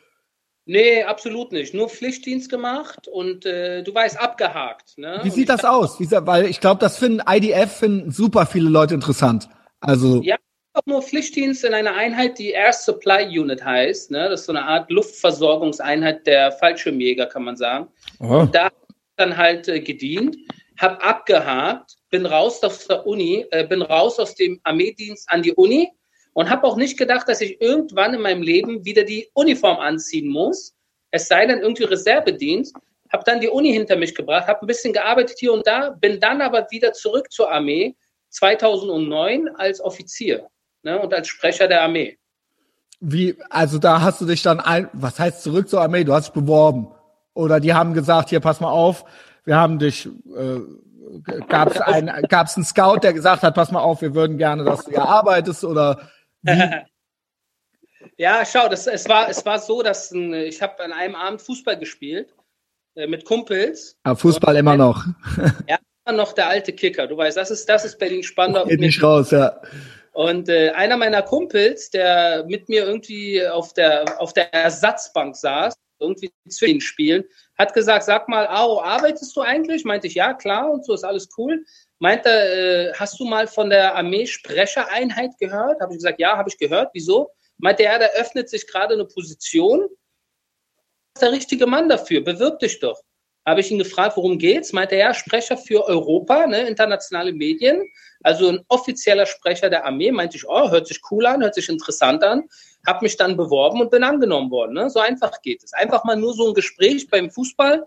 Nee, 0.65 1.03
absolut 1.03 1.51
nicht. 1.51 1.73
Nur 1.73 1.89
Pflichtdienst 1.89 2.49
gemacht 2.49 3.07
und 3.07 3.45
äh, 3.45 3.83
du 3.83 3.93
weißt, 3.93 4.19
abgehakt. 4.19 4.97
Ne? 4.97 5.19
Wie 5.23 5.29
sieht 5.29 5.49
das 5.49 5.65
aus? 5.65 5.99
Wie, 5.99 6.09
weil 6.09 6.45
ich 6.45 6.61
glaube, 6.61 6.79
das 6.79 6.97
finden 6.97 7.21
IDF 7.27 7.79
finden 7.79 8.11
super 8.11 8.45
viele 8.45 8.69
Leute 8.69 8.93
interessant. 8.93 9.49
Also 9.81 10.21
ja, 10.21 10.37
auch 10.73 10.85
nur 10.85 11.01
Pflichtdienst 11.01 11.63
in 11.63 11.73
einer 11.73 11.93
Einheit, 11.95 12.39
die 12.39 12.51
Air 12.51 12.73
Supply 12.73 13.39
Unit 13.39 13.63
heißt. 13.63 14.11
Ne? 14.11 14.29
Das 14.29 14.41
ist 14.41 14.45
so 14.47 14.53
eine 14.53 14.63
Art 14.63 14.89
Luftversorgungseinheit 14.89 16.25
der 16.25 16.51
Fallschirmjäger, 16.53 17.27
kann 17.27 17.43
man 17.43 17.55
sagen. 17.55 17.87
Oh. 18.19 18.47
Da 18.51 18.71
dann 19.15 19.37
halt 19.37 19.67
äh, 19.67 19.79
gedient, 19.79 20.35
hab 20.79 21.05
abgehakt 21.05 21.97
bin 22.09 22.25
raus 22.25 22.63
aus 22.63 22.87
der 22.87 23.05
Uni, 23.05 23.45
äh, 23.51 23.65
bin 23.67 23.81
raus 23.81 24.19
aus 24.19 24.35
dem 24.35 24.59
Armeedienst 24.63 25.29
an 25.31 25.43
die 25.43 25.53
Uni 25.53 25.91
und 26.33 26.49
habe 26.49 26.65
auch 26.65 26.75
nicht 26.75 26.97
gedacht, 26.97 27.27
dass 27.27 27.41
ich 27.41 27.61
irgendwann 27.61 28.13
in 28.13 28.21
meinem 28.21 28.41
Leben 28.41 28.83
wieder 28.85 29.03
die 29.03 29.29
Uniform 29.33 29.77
anziehen 29.77 30.29
muss. 30.29 30.75
Es 31.11 31.27
sei 31.27 31.45
denn 31.45 31.59
irgendwie 31.59 31.83
Reservedienst. 31.83 32.75
Habe 33.11 33.23
dann 33.25 33.41
die 33.41 33.49
Uni 33.49 33.71
hinter 33.71 33.95
mich 33.95 34.15
gebracht, 34.15 34.47
habe 34.47 34.61
ein 34.61 34.67
bisschen 34.67 34.93
gearbeitet 34.93 35.37
hier 35.39 35.53
und 35.53 35.67
da, 35.67 35.91
bin 35.91 36.19
dann 36.19 36.41
aber 36.41 36.65
wieder 36.71 36.93
zurück 36.93 37.31
zur 37.31 37.51
Armee 37.51 37.95
2009 38.29 39.49
als 39.49 39.79
Offizier 39.79 40.49
ne, 40.83 40.99
und 40.99 41.13
als 41.13 41.27
Sprecher 41.27 41.67
der 41.67 41.81
Armee. 41.81 42.17
Wie, 42.99 43.35
also 43.49 43.79
da 43.79 44.01
hast 44.01 44.21
du 44.21 44.25
dich 44.25 44.41
dann 44.43 44.59
ein, 44.59 44.89
was 44.93 45.19
heißt 45.19 45.43
zurück 45.43 45.67
zur 45.67 45.81
Armee? 45.81 46.03
Du 46.03 46.13
hast 46.13 46.27
dich 46.27 46.33
beworben. 46.33 46.87
Oder 47.33 47.59
die 47.59 47.73
haben 47.73 47.93
gesagt, 47.93 48.29
hier, 48.29 48.39
pass 48.39 48.59
mal 48.59 48.69
auf, 48.69 49.05
wir 49.43 49.57
haben 49.57 49.79
dich 49.79 50.05
äh, 50.05 50.59
gab 51.47 51.71
es 51.71 51.81
einen, 51.81 52.23
gab's 52.27 52.55
einen 52.55 52.65
Scout, 52.65 52.99
der 53.03 53.13
gesagt 53.13 53.43
hat, 53.43 53.55
pass 53.55 53.71
mal 53.71 53.81
auf, 53.81 54.01
wir 54.01 54.15
würden 54.15 54.37
gerne, 54.37 54.63
dass 54.63 54.85
du 54.85 54.91
hier 54.91 55.03
arbeitest 55.03 55.63
oder 55.63 56.09
Ja, 58.17 58.43
schau, 58.45 58.69
das, 58.69 58.87
es, 58.87 59.07
war, 59.09 59.29
es 59.29 59.45
war 59.45 59.59
so, 59.59 59.81
dass 59.81 60.11
ein, 60.11 60.33
ich 60.33 60.61
habe 60.61 60.83
an 60.83 60.91
einem 60.91 61.15
Abend 61.15 61.41
Fußball 61.41 61.77
gespielt 61.77 62.33
äh, 62.95 63.07
mit 63.07 63.25
Kumpels. 63.25 63.97
Aber 64.03 64.15
Fußball 64.15 64.55
immer 64.55 64.77
noch. 64.77 65.05
ja, 65.67 65.77
immer 66.05 66.17
noch 66.17 66.33
der 66.33 66.47
alte 66.47 66.73
Kicker. 66.73 67.07
Du 67.07 67.17
weißt, 67.17 67.37
das 67.37 67.49
ist, 67.49 67.67
das 67.67 67.85
ist 67.85 67.97
Berlin 67.97 68.23
spannender. 68.23 68.65
Geht 68.65 68.81
nicht 68.81 69.01
raus, 69.01 69.31
ja. 69.31 69.59
Und 70.13 70.47
äh, 70.47 70.69
einer 70.71 70.95
meiner 70.95 71.23
Kumpels, 71.23 71.89
der 71.89 72.45
mit 72.47 72.69
mir 72.69 72.85
irgendwie 72.85 73.45
auf 73.45 73.73
der, 73.73 74.21
auf 74.21 74.31
der 74.33 74.53
Ersatzbank 74.53 75.35
saß, 75.35 75.73
irgendwie 75.99 76.31
den 76.61 76.81
Spielen, 76.81 77.23
hat 77.57 77.73
gesagt, 77.73 78.05
sag 78.05 78.29
mal, 78.29 78.45
Aro, 78.45 78.81
arbeitest 78.81 79.35
du 79.35 79.41
eigentlich? 79.41 79.85
Meinte 79.85 80.07
ich, 80.07 80.13
ja, 80.15 80.33
klar, 80.33 80.71
und 80.71 80.85
so 80.85 80.93
ist 80.93 81.03
alles 81.03 81.29
cool. 81.37 81.65
Meinte, 81.97 82.29
äh, 82.29 82.93
hast 82.93 83.19
du 83.19 83.25
mal 83.25 83.47
von 83.47 83.71
der 83.71 83.95
Armee-Sprechereinheit 83.95 85.31
gehört? 85.39 85.81
Habe 85.81 85.93
ich 85.93 85.97
gesagt, 85.97 86.19
ja, 86.19 86.37
habe 86.37 86.49
ich 86.49 86.57
gehört. 86.57 86.91
Wieso? 86.93 87.31
Meinte 87.57 87.83
er, 87.83 87.97
da 87.97 88.05
öffnet 88.15 88.49
sich 88.49 88.67
gerade 88.67 88.93
eine 88.93 89.05
Position. 89.05 89.87
ist 91.15 91.21
der 91.21 91.31
richtige 91.31 91.65
Mann 91.65 91.89
dafür, 91.89 92.21
bewirb 92.21 92.59
dich 92.59 92.79
doch. 92.79 93.01
Habe 93.45 93.59
ich 93.59 93.71
ihn 93.71 93.77
gefragt, 93.77 94.15
worum 94.15 94.37
geht's? 94.37 94.71
Meinte 94.71 94.95
er, 94.95 95.07
ja, 95.07 95.13
Sprecher 95.13 95.57
für 95.57 95.85
Europa, 95.85 96.47
ne, 96.47 96.61
internationale 96.67 97.33
Medien, 97.33 97.83
also 98.23 98.47
ein 98.47 98.59
offizieller 98.69 99.25
Sprecher 99.25 99.69
der 99.69 99.85
Armee. 99.85 100.11
Meinte 100.11 100.37
ich, 100.37 100.47
oh, 100.47 100.71
hört 100.71 100.87
sich 100.87 101.01
cool 101.11 101.25
an, 101.25 101.41
hört 101.41 101.55
sich 101.55 101.69
interessant 101.69 102.23
an. 102.23 102.43
habe 102.87 102.99
mich 103.03 103.17
dann 103.17 103.37
beworben 103.37 103.81
und 103.81 103.91
bin 103.91 104.03
angenommen 104.03 104.49
worden. 104.49 104.73
Ne? 104.73 104.89
So 104.89 104.99
einfach 104.99 105.41
geht 105.41 105.63
es. 105.63 105.73
Einfach 105.73 106.03
mal 106.05 106.15
nur 106.15 106.33
so 106.33 106.47
ein 106.47 106.53
Gespräch 106.53 107.09
beim 107.09 107.29
Fußball. 107.29 107.85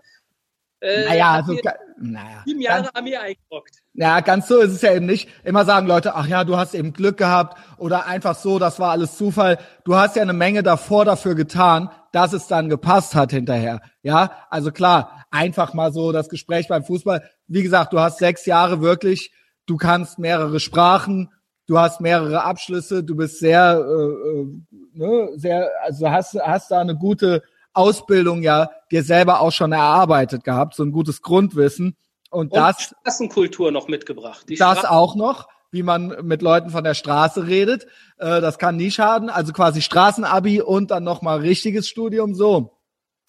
Äh, 0.81 1.05
naja, 1.07 1.33
also, 1.33 1.59
naja. 1.99 2.43
Sieben 2.45 2.61
Jahre 2.61 2.95
Armee 2.95 3.17
eingerockt. 3.17 3.83
Ja, 3.95 4.21
ganz 4.21 4.47
so 4.47 4.59
ist 4.59 4.73
es 4.73 4.83
ja 4.83 4.93
eben 4.93 5.07
nicht. 5.07 5.29
Immer 5.43 5.65
sagen 5.65 5.87
Leute, 5.87 6.15
ach 6.15 6.27
ja, 6.27 6.45
du 6.45 6.59
hast 6.59 6.75
eben 6.75 6.93
Glück 6.93 7.17
gehabt 7.17 7.59
oder 7.79 8.07
einfach 8.07 8.35
so, 8.35 8.59
das 8.59 8.79
war 8.79 8.91
alles 8.91 9.17
Zufall. 9.17 9.59
Du 9.85 9.97
hast 9.97 10.17
ja 10.17 10.23
eine 10.23 10.35
Menge 10.35 10.63
davor 10.63 11.07
dafür 11.07 11.35
getan, 11.35 11.91
dass 12.13 12.35
es 12.35 12.47
dann 12.47 12.69
gepasst 12.69 13.15
hat 13.15 13.31
hinterher. 13.31 13.81
Ja, 14.03 14.47
also 14.51 14.71
klar, 14.71 15.16
einfach 15.31 15.75
mal 15.75 15.93
so 15.93 16.13
das 16.13 16.29
Gespräch 16.29 16.69
beim 16.69 16.85
Fußball. 16.85 17.29
Wie 17.47 17.63
gesagt, 17.63 17.93
du 17.93 18.01
hast 18.01 18.19
sechs 18.19 18.47
Jahre 18.47 18.81
wirklich, 18.81 19.33
du 19.67 19.77
kannst 19.77 20.19
mehrere 20.19 20.61
Sprachen, 20.61 21.31
du 21.67 21.79
hast 21.79 22.01
mehrere 22.01 22.43
Abschlüsse, 22.43 23.05
du 23.05 23.17
bist 23.17 23.39
sehr, 23.39 23.85
äh, 23.85 24.41
äh 24.41 24.47
ne, 24.95 25.29
sehr, 25.35 25.69
also 25.83 26.11
hast, 26.11 26.35
hast 26.35 26.71
da 26.71 26.81
eine 26.81 26.97
gute 26.97 27.43
Ausbildung 27.73 28.43
ja 28.43 28.71
dir 28.91 29.03
selber 29.03 29.41
auch 29.41 29.53
schon 29.53 29.73
erarbeitet 29.73 30.45
gehabt, 30.45 30.75
so 30.75 30.83
ein 30.83 30.93
gutes 30.93 31.23
Grundwissen. 31.23 31.97
Und, 32.31 32.53
und 32.53 32.57
das. 32.57 32.83
Straßenkultur 32.83 33.71
noch 33.71 33.89
mitgebracht. 33.89 34.49
Die 34.49 34.57
das 34.57 34.79
Straßen 34.79 34.89
auch 34.89 35.15
noch, 35.15 35.49
wie 35.71 35.83
man 35.83 36.17
mit 36.23 36.43
Leuten 36.43 36.71
von 36.71 36.85
der 36.85 36.95
Straße 36.95 37.47
redet. 37.47 37.87
Äh, 38.19 38.41
das 38.41 38.59
kann 38.59 38.77
nie 38.77 38.91
schaden. 38.91 39.31
Also 39.31 39.53
quasi 39.53 39.83
Straßenabi 39.83 40.63
und 40.63 40.91
dann 40.91 41.05
nochmal 41.05 41.41
richtiges 41.41 41.89
Studium 41.89 42.35
so. 42.35 42.73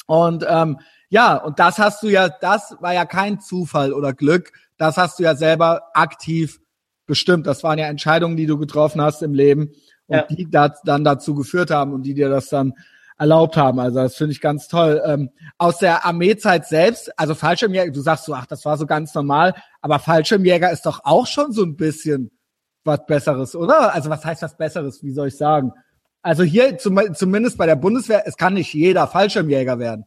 Und 0.05 0.45
ähm, 0.47 0.79
ja, 1.09 1.37
und 1.37 1.59
das 1.59 1.77
hast 1.79 2.03
du 2.03 2.09
ja, 2.09 2.29
das 2.29 2.75
war 2.79 2.93
ja 2.93 3.05
kein 3.05 3.39
Zufall 3.39 3.93
oder 3.93 4.13
Glück. 4.13 4.51
Das 4.77 4.97
hast 4.97 5.19
du 5.19 5.23
ja 5.23 5.35
selber 5.35 5.83
aktiv 5.93 6.59
bestimmt. 7.05 7.47
Das 7.47 7.63
waren 7.63 7.79
ja 7.79 7.87
Entscheidungen, 7.87 8.37
die 8.37 8.45
du 8.45 8.57
getroffen 8.57 9.01
hast 9.01 9.23
im 9.23 9.33
Leben 9.33 9.71
und 10.07 10.17
ja. 10.17 10.21
die 10.23 10.49
das 10.49 10.81
dann 10.83 11.03
dazu 11.03 11.33
geführt 11.33 11.71
haben 11.71 11.93
und 11.93 12.03
die 12.03 12.13
dir 12.13 12.29
das 12.29 12.49
dann 12.49 12.73
erlaubt 13.17 13.57
haben. 13.57 13.79
Also 13.79 13.99
das 13.99 14.15
finde 14.15 14.33
ich 14.33 14.41
ganz 14.41 14.67
toll. 14.67 15.01
Ähm, 15.05 15.31
aus 15.57 15.79
der 15.79 16.05
Armeezeit 16.05 16.67
selbst, 16.67 17.17
also 17.17 17.33
Fallschirmjäger, 17.33 17.91
du 17.91 18.01
sagst 18.01 18.25
so, 18.25 18.33
ach, 18.33 18.45
das 18.45 18.63
war 18.65 18.77
so 18.77 18.85
ganz 18.85 19.13
normal, 19.15 19.55
aber 19.81 19.99
Fallschirmjäger 19.99 20.71
ist 20.71 20.85
doch 20.85 21.01
auch 21.03 21.25
schon 21.25 21.51
so 21.51 21.63
ein 21.63 21.75
bisschen 21.75 22.31
was 22.83 23.05
Besseres, 23.05 23.55
oder? 23.55 23.93
Also 23.93 24.09
was 24.09 24.23
heißt 24.23 24.43
was 24.43 24.55
Besseres? 24.55 25.03
Wie 25.03 25.11
soll 25.11 25.29
ich 25.29 25.37
sagen? 25.37 25.73
Also 26.21 26.43
hier 26.43 26.77
zum, 26.77 26.99
zumindest 27.15 27.57
bei 27.57 27.65
der 27.65 27.75
Bundeswehr, 27.75 28.23
es 28.25 28.37
kann 28.37 28.53
nicht 28.53 28.73
jeder 28.73 29.07
Fallschirmjäger 29.07 29.79
werden. 29.79 30.05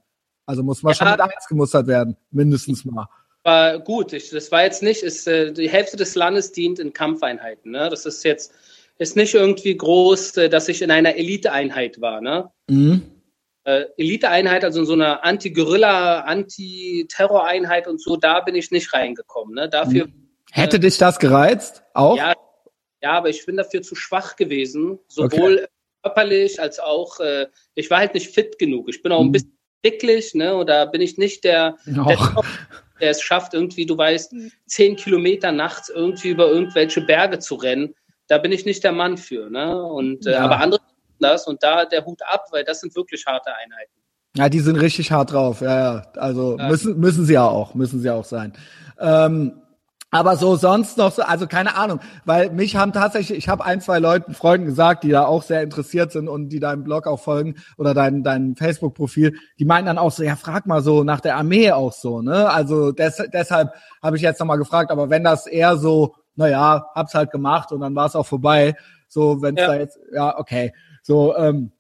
Also 0.51 0.65
muss 0.65 0.83
man 0.83 0.91
ja, 0.91 0.97
schon 0.97 1.11
mit 1.13 1.21
eins 1.21 1.47
gemustert 1.49 1.87
werden, 1.87 2.17
mindestens 2.33 2.85
mal. 2.85 3.07
War 3.45 3.79
gut, 3.79 4.13
ich, 4.13 4.31
das 4.31 4.51
war 4.51 4.65
jetzt 4.65 4.83
nicht, 4.83 5.05
ist, 5.05 5.29
äh, 5.29 5.53
die 5.53 5.71
Hälfte 5.71 5.97
des 5.97 6.17
Landes 6.17 6.51
dient 6.51 6.81
in 6.81 6.93
Kampfeinheiten. 6.93 7.71
Ne? 7.71 7.89
Das 7.89 8.05
ist 8.05 8.25
jetzt 8.25 8.53
ist 8.99 9.15
nicht 9.15 9.33
irgendwie 9.33 9.77
groß, 9.77 10.39
äh, 10.39 10.49
dass 10.49 10.69
ich 10.69 10.83
in 10.83 10.91
einer 10.91 11.15
Eliteeinheit 11.15 12.01
war. 12.01 12.21
Ne? 12.21 12.51
Mhm. 12.69 13.03
Äh, 13.63 13.85
Eliteeinheit, 13.97 14.65
also 14.65 14.81
in 14.81 14.87
so 14.87 14.95
einer 14.95 15.25
Anti-Guerilla, 15.25 16.23
Anti-Terror-Einheit 16.23 17.87
und 17.87 18.03
so, 18.03 18.17
da 18.17 18.41
bin 18.41 18.57
ich 18.57 18.73
nicht 18.73 18.93
reingekommen. 18.93 19.55
Ne? 19.55 19.69
Dafür, 19.69 20.07
mhm. 20.07 20.31
Hätte 20.51 20.79
äh, 20.79 20.81
dich 20.81 20.99
das 20.99 21.21
gereizt? 21.21 21.85
Auch? 21.95 22.17
Ja, 22.17 22.35
ja, 23.03 23.13
aber 23.13 23.29
ich 23.29 23.47
bin 23.47 23.57
dafür 23.57 23.83
zu 23.83 23.95
schwach 23.95 24.35
gewesen, 24.35 24.99
sowohl 25.07 25.55
okay. 25.55 25.67
körperlich 26.03 26.61
als 26.61 26.81
auch, 26.81 27.21
äh, 27.21 27.47
ich 27.77 27.89
war 27.89 27.99
halt 27.99 28.15
nicht 28.15 28.35
fit 28.35 28.59
genug. 28.59 28.89
Ich 28.89 29.01
bin 29.01 29.13
auch 29.13 29.23
mhm. 29.23 29.29
ein 29.29 29.33
bisschen 29.33 29.60
dicklich, 29.85 30.35
ne? 30.35 30.57
Oder 30.57 30.87
bin 30.87 31.01
ich 31.01 31.19
nicht 31.19 31.45
der, 31.45 31.77
der, 31.87 32.17
der 33.01 33.11
es 33.11 33.23
schafft, 33.23 33.55
irgendwie, 33.55 33.87
du 33.87 33.97
weißt, 33.97 34.35
zehn 34.67 34.97
Kilometer 34.97 35.53
nachts 35.53 35.89
irgendwie 35.89 36.31
über 36.31 36.49
irgendwelche 36.49 37.01
Berge 37.01 37.39
zu 37.39 37.55
rennen 37.55 37.95
da 38.31 38.39
bin 38.39 38.53
ich 38.53 38.65
nicht 38.65 38.85
der 38.85 38.93
Mann 38.93 39.19
für. 39.19 39.51
Ne? 39.51 39.83
Und, 39.83 40.27
äh, 40.27 40.33
ja. 40.33 40.41
Aber 40.41 40.61
andere 40.61 40.81
das 41.19 41.47
und 41.47 41.63
da 41.63 41.85
der 41.85 42.07
Hut 42.07 42.21
ab, 42.23 42.47
weil 42.51 42.65
das 42.65 42.81
sind 42.81 42.95
wirklich 42.97 43.27
harte 43.27 43.51
Einheiten. 43.55 43.93
Ja, 44.37 44.49
die 44.49 44.61
sind 44.61 44.77
richtig 44.77 45.11
hart 45.11 45.33
drauf. 45.33 45.61
Ja, 45.61 45.79
ja. 45.79 46.03
Also 46.15 46.57
ja. 46.57 46.69
müssen 46.69 46.99
müssen 46.99 47.27
sie 47.27 47.35
ja 47.35 47.47
auch, 47.47 47.75
müssen 47.75 48.01
sie 48.01 48.09
auch 48.09 48.25
sein. 48.25 48.55
Ähm, 48.99 49.61
aber 50.11 50.37
so 50.37 50.57
sonst 50.57 50.97
noch 50.97 51.13
so, 51.13 51.23
also 51.23 51.47
keine 51.47 51.77
Ahnung, 51.77 52.01
weil 52.25 52.51
mich 52.51 52.77
haben 52.77 52.93
tatsächlich, 52.93 53.39
ich 53.39 53.49
habe 53.49 53.65
ein, 53.65 53.81
zwei 53.81 53.99
Leuten, 53.99 54.35
Freunden 54.35 54.67
gesagt, 54.67 55.05
die 55.05 55.11
da 55.11 55.25
auch 55.25 55.43
sehr 55.43 55.63
interessiert 55.63 56.13
sind 56.13 56.29
und 56.29 56.49
die 56.49 56.61
deinem 56.61 56.85
Blog 56.85 57.07
auch 57.07 57.21
folgen 57.21 57.57
oder 57.79 57.95
dein, 57.95 58.23
dein 58.23 58.57
Facebook-Profil, 58.57 59.35
die 59.59 59.65
meinten 59.65 59.87
dann 59.87 59.99
auch 59.99 60.13
so, 60.13 60.23
ja, 60.23 60.37
frag 60.37 60.67
mal 60.67 60.83
so 60.83 61.05
nach 61.05 61.21
der 61.21 61.37
Armee 61.37 61.71
auch 61.73 61.93
so, 61.93 62.23
ne? 62.23 62.51
Also 62.51 62.93
des, 62.93 63.23
deshalb 63.33 63.73
habe 64.03 64.17
ich 64.17 64.23
jetzt 64.23 64.41
nochmal 64.41 64.59
gefragt, 64.59 64.91
aber 64.91 65.11
wenn 65.11 65.25
das 65.25 65.47
eher 65.47 65.77
so 65.77 66.15
naja, 66.41 66.87
hab's 66.95 67.15
halt 67.15 67.31
gemacht 67.31 67.71
und 67.71 67.81
dann 67.81 67.95
war 67.95 68.07
es 68.07 68.17
auch 68.17 68.27
vorbei. 68.27 68.75
So, 69.09 69.43
wenn 69.43 69.57
es 69.57 69.63
ja. 69.63 69.67
da 69.69 69.77
jetzt, 69.77 69.99
ja, 70.13 70.39
okay. 70.39 70.73
So, 71.03 71.37
ähm, 71.37 71.73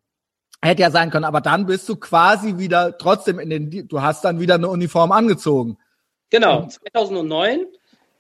hätte 0.63 0.83
ja 0.83 0.91
sein 0.91 1.11
können, 1.11 1.25
aber 1.25 1.41
dann 1.41 1.67
bist 1.67 1.89
du 1.89 1.97
quasi 1.97 2.59
wieder 2.59 2.99
trotzdem 2.99 3.39
in 3.39 3.51
den, 3.51 3.89
du 3.89 4.03
hast 4.03 4.25
dann 4.25 4.41
wieder 4.41 4.55
eine 4.55 4.69
Uniform 4.69 5.13
angezogen. 5.13 5.79
Genau, 6.29 6.67
2009 6.67 7.67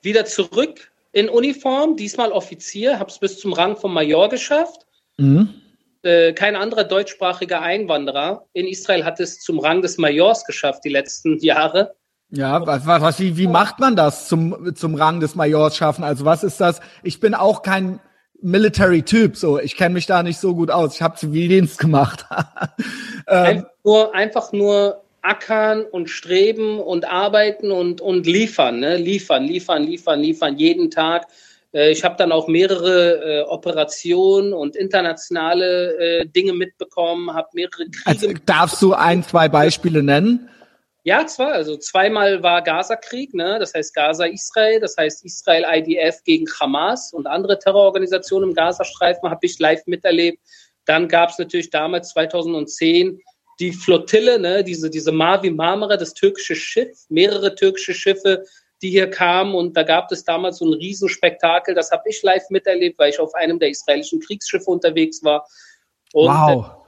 wieder 0.03 0.25
zurück 0.25 0.91
in 1.13 1.29
Uniform, 1.29 1.97
diesmal 1.97 2.33
Offizier, 2.33 2.99
hab's 2.99 3.19
bis 3.19 3.39
zum 3.39 3.53
Rang 3.53 3.77
vom 3.77 3.93
Major 3.93 4.29
geschafft. 4.29 4.87
Mhm. 5.19 5.55
Äh, 6.03 6.33
kein 6.33 6.57
anderer 6.57 6.85
deutschsprachiger 6.85 7.61
Einwanderer 7.61 8.47
in 8.53 8.67
Israel 8.67 9.05
hat 9.05 9.21
es 9.21 9.41
zum 9.41 9.59
Rang 9.59 9.83
des 9.83 9.99
Majors 9.99 10.45
geschafft 10.47 10.85
die 10.85 10.89
letzten 10.89 11.39
Jahre. 11.41 11.95
Ja, 12.31 12.65
was, 12.65 12.87
was, 12.87 13.21
wie, 13.21 13.37
wie 13.37 13.49
macht 13.49 13.81
man 13.81 13.97
das 13.97 14.29
zum, 14.29 14.75
zum 14.77 14.95
Rang 14.95 15.21
des 15.21 15.35
Majors 15.35 15.77
schaffen? 15.77 16.05
Also 16.05 16.25
was 16.25 16.45
ist 16.45 16.61
das? 16.61 16.81
Ich 17.03 17.21
bin 17.21 17.35
auch 17.35 17.63
kein 17.63 18.01
Military-Typ, 18.41 19.37
so. 19.37 19.59
Ich 19.59 19.77
kenne 19.77 19.95
mich 19.95 20.07
da 20.07 20.23
nicht 20.23 20.39
so 20.39 20.55
gut 20.55 20.71
aus. 20.71 20.95
Ich 20.95 21.03
habe 21.03 21.17
Zivildienst 21.17 21.79
gemacht. 21.79 22.25
ähm, 23.27 23.45
einfach, 23.45 23.69
nur, 23.85 24.15
einfach 24.15 24.53
nur 24.53 25.03
ackern 25.23 25.85
und 25.85 26.09
streben 26.09 26.79
und 26.79 27.05
arbeiten 27.05 27.71
und, 27.71 28.01
und 28.01 28.27
liefern, 28.27 28.81
ne? 28.81 28.97
Liefern, 28.97 29.45
liefern, 29.45 29.85
liefern, 29.85 30.21
liefern, 30.21 30.59
jeden 30.59 30.91
Tag. 30.91 31.27
Äh, 31.73 31.91
ich 31.91 32.05
habe 32.05 32.17
dann 32.17 32.33
auch 32.33 32.49
mehrere 32.49 33.41
äh, 33.41 33.43
Operationen 33.43 34.53
und 34.53 34.77
internationale 34.77 35.97
äh, 35.99 36.27
Dinge 36.27 36.53
mitbekommen, 36.53 37.33
habe 37.33 37.49
mehrere 37.55 37.89
Kriege. 37.91 37.99
Also, 38.05 38.33
darfst 38.47 38.81
du 38.83 38.95
ein, 38.95 39.23
zwei 39.23 39.49
Beispiele 39.49 40.03
nennen? 40.03 40.49
Ja, 41.03 41.27
zwar. 41.27 41.53
Also 41.53 41.79
zweimal 41.79 42.43
war 42.43 42.63
Gaza-Krieg, 42.63 43.33
ne? 43.33 43.59
das 43.59 43.73
heißt 43.73 43.95
Gaza-Israel, 43.95 44.81
das 44.81 44.97
heißt 44.99 45.25
Israel-IDF 45.25 46.23
gegen 46.25 46.47
Hamas 46.61 47.15
und 47.15 47.27
andere 47.27 47.59
Terrororganisationen 47.59 48.51
im 48.51 48.55
Gazastreifen 48.55 49.31
habe 49.31 49.47
ich 49.47 49.59
live 49.59 49.87
miterlebt. 49.87 50.39
Dann 50.85 51.09
gab 51.09 51.31
es 51.31 51.39
natürlich 51.39 51.71
damals 51.71 52.11
2010 52.11 53.19
die 53.61 53.73
Flottille, 53.73 54.39
ne? 54.39 54.65
diese, 54.65 54.91
diese 54.91 55.13
Mavi 55.13 55.51
Marmara, 55.51 55.97
das 55.97 56.15
türkische 56.15 56.57
Schiff, 56.57 57.05
mehrere 57.09 57.55
türkische 57.55 57.95
Schiffe, 57.95 58.45
die 58.83 58.91
hier 58.91 59.11
kamen 59.11 59.55
und 59.55 59.77
da 59.77 59.83
gab 59.83 60.11
es 60.11 60.25
damals 60.25 60.59
so 60.59 60.65
ein 60.65 60.73
Riesenspektakel, 60.73 61.75
das 61.75 61.91
habe 61.91 62.05
ich 62.07 62.23
live 62.23 62.49
miterlebt, 62.49 62.99
weil 62.99 63.11
ich 63.11 63.21
auf 63.21 63.35
einem 63.35 63.59
der 63.59 63.69
israelischen 63.69 64.21
Kriegsschiffe 64.21 64.71
unterwegs 64.71 65.23
war. 65.23 65.47
Und 66.13 66.29
wow. 66.29 66.81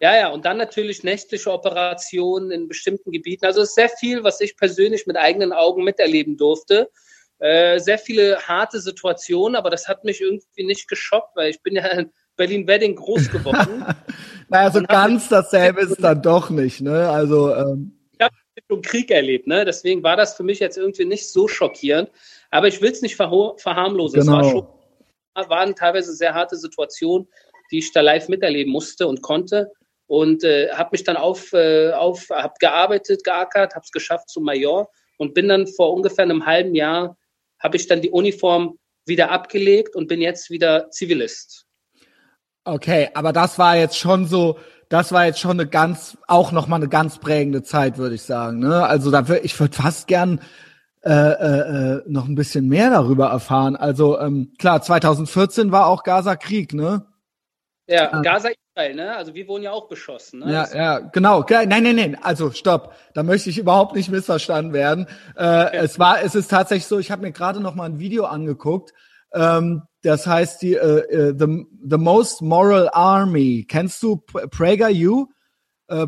Ja, 0.00 0.16
ja, 0.16 0.28
und 0.28 0.44
dann 0.44 0.58
natürlich 0.58 1.02
nächtliche 1.02 1.52
Operationen 1.52 2.50
in 2.50 2.68
bestimmten 2.68 3.10
Gebieten. 3.10 3.46
Also 3.46 3.62
es 3.62 3.70
ist 3.70 3.74
sehr 3.74 3.88
viel, 3.88 4.22
was 4.22 4.40
ich 4.40 4.56
persönlich 4.56 5.06
mit 5.06 5.16
eigenen 5.16 5.52
Augen 5.52 5.82
miterleben 5.82 6.36
durfte. 6.36 6.90
Äh, 7.40 7.78
sehr 7.78 7.98
viele 7.98 8.38
harte 8.46 8.80
Situationen, 8.80 9.56
aber 9.56 9.70
das 9.70 9.88
hat 9.88 10.04
mich 10.04 10.20
irgendwie 10.20 10.64
nicht 10.64 10.88
geschockt, 10.88 11.34
weil 11.36 11.50
ich 11.50 11.62
bin 11.62 11.76
ja 11.76 12.04
Berlin-Wedding 12.38 12.96
groß 12.96 13.30
geworden. 13.30 13.84
naja, 14.48 14.70
so 14.70 14.82
ganz 14.82 15.28
dasselbe 15.28 15.82
ist 15.82 16.02
dann 16.02 16.22
doch 16.22 16.48
nicht, 16.48 16.80
ne? 16.80 17.10
Also 17.10 17.54
ähm 17.54 17.94
ich 18.18 18.24
habe 18.24 18.34
schon 18.70 18.82
Krieg 18.82 19.10
erlebt, 19.10 19.46
ne? 19.46 19.66
Deswegen 19.66 20.02
war 20.02 20.16
das 20.16 20.34
für 20.34 20.42
mich 20.42 20.58
jetzt 20.58 20.78
irgendwie 20.78 21.04
nicht 21.04 21.30
so 21.30 21.46
schockierend. 21.46 22.10
Aber 22.50 22.66
ich 22.68 22.80
will 22.80 22.90
es 22.90 23.02
nicht 23.02 23.16
verharmlosen. 23.16 24.20
Genau. 24.20 24.40
Es 24.40 24.44
war 24.46 24.50
schon, 24.50 25.50
waren 25.50 25.76
teilweise 25.76 26.14
sehr 26.14 26.34
harte 26.34 26.56
Situationen, 26.56 27.28
die 27.70 27.78
ich 27.78 27.92
da 27.92 28.00
live 28.00 28.28
miterleben 28.28 28.72
musste 28.72 29.06
und 29.06 29.20
konnte 29.20 29.70
und 30.06 30.42
äh, 30.42 30.70
habe 30.70 30.90
mich 30.92 31.04
dann 31.04 31.16
auf, 31.16 31.52
äh, 31.52 31.92
auf 31.92 32.28
habe 32.30 32.54
gearbeitet, 32.58 33.22
geackert, 33.24 33.74
habe 33.74 33.84
es 33.84 33.92
geschafft 33.92 34.30
zum 34.30 34.44
Major 34.44 34.90
und 35.18 35.34
bin 35.34 35.48
dann 35.48 35.66
vor 35.66 35.92
ungefähr 35.92 36.24
einem 36.24 36.46
halben 36.46 36.74
Jahr 36.74 37.16
habe 37.60 37.76
ich 37.76 37.86
dann 37.86 38.00
die 38.00 38.10
Uniform 38.10 38.78
wieder 39.04 39.30
abgelegt 39.30 39.94
und 39.96 40.08
bin 40.08 40.20
jetzt 40.20 40.50
wieder 40.50 40.90
Zivilist. 40.90 41.66
Okay, 42.68 43.08
aber 43.14 43.32
das 43.32 43.58
war 43.58 43.76
jetzt 43.76 43.96
schon 43.96 44.26
so, 44.26 44.58
das 44.90 45.10
war 45.10 45.24
jetzt 45.24 45.40
schon 45.40 45.52
eine 45.52 45.66
ganz, 45.66 46.18
auch 46.26 46.52
noch 46.52 46.66
mal 46.66 46.76
eine 46.76 46.88
ganz 46.88 47.18
prägende 47.18 47.62
Zeit, 47.62 47.96
würde 47.96 48.14
ich 48.14 48.22
sagen. 48.22 48.58
Ne? 48.58 48.84
Also 48.84 49.10
da 49.10 49.26
würde 49.26 49.40
ich 49.40 49.58
würde 49.58 49.74
fast 49.74 50.06
gern 50.06 50.40
äh, 51.02 51.10
äh, 51.10 51.94
äh, 51.96 52.02
noch 52.06 52.26
ein 52.26 52.34
bisschen 52.34 52.68
mehr 52.68 52.90
darüber 52.90 53.28
erfahren. 53.28 53.74
Also 53.74 54.20
ähm, 54.20 54.52
klar, 54.58 54.82
2014 54.82 55.72
war 55.72 55.86
auch 55.86 56.02
Gaza 56.02 56.36
Krieg, 56.36 56.74
ne? 56.74 57.06
Ja, 57.86 58.20
Gaza 58.20 58.50
Israel, 58.50 58.94
ne? 58.94 59.16
Also 59.16 59.32
wir 59.32 59.48
wurden 59.48 59.62
ja 59.62 59.72
auch 59.72 59.88
beschossen. 59.88 60.40
Ne? 60.40 60.52
Ja, 60.52 60.68
ja, 60.74 60.98
genau. 60.98 61.42
Nein, 61.48 61.68
nein, 61.68 61.96
nein. 61.96 62.18
Also 62.20 62.50
stopp. 62.50 62.92
Da 63.14 63.22
möchte 63.22 63.48
ich 63.48 63.56
überhaupt 63.56 63.96
nicht 63.96 64.10
missverstanden 64.10 64.74
werden. 64.74 65.06
Äh, 65.36 65.64
okay. 65.64 65.76
Es 65.78 65.98
war, 65.98 66.20
es 66.22 66.34
ist 66.34 66.50
tatsächlich 66.50 66.86
so. 66.86 66.98
Ich 66.98 67.10
habe 67.10 67.22
mir 67.22 67.32
gerade 67.32 67.60
noch 67.60 67.74
mal 67.74 67.86
ein 67.86 67.98
Video 67.98 68.26
angeguckt 68.26 68.92
Ähm, 69.32 69.82
das 70.02 70.26
heißt 70.26 70.62
die 70.62 70.74
äh, 70.74 71.00
äh, 71.00 71.34
the, 71.38 71.66
the 71.88 71.98
Most 71.98 72.42
Moral 72.42 72.88
Army. 72.92 73.66
Kennst 73.68 74.02
du 74.02 74.16
PragerU? 74.16 75.26
Äh, 75.88 76.06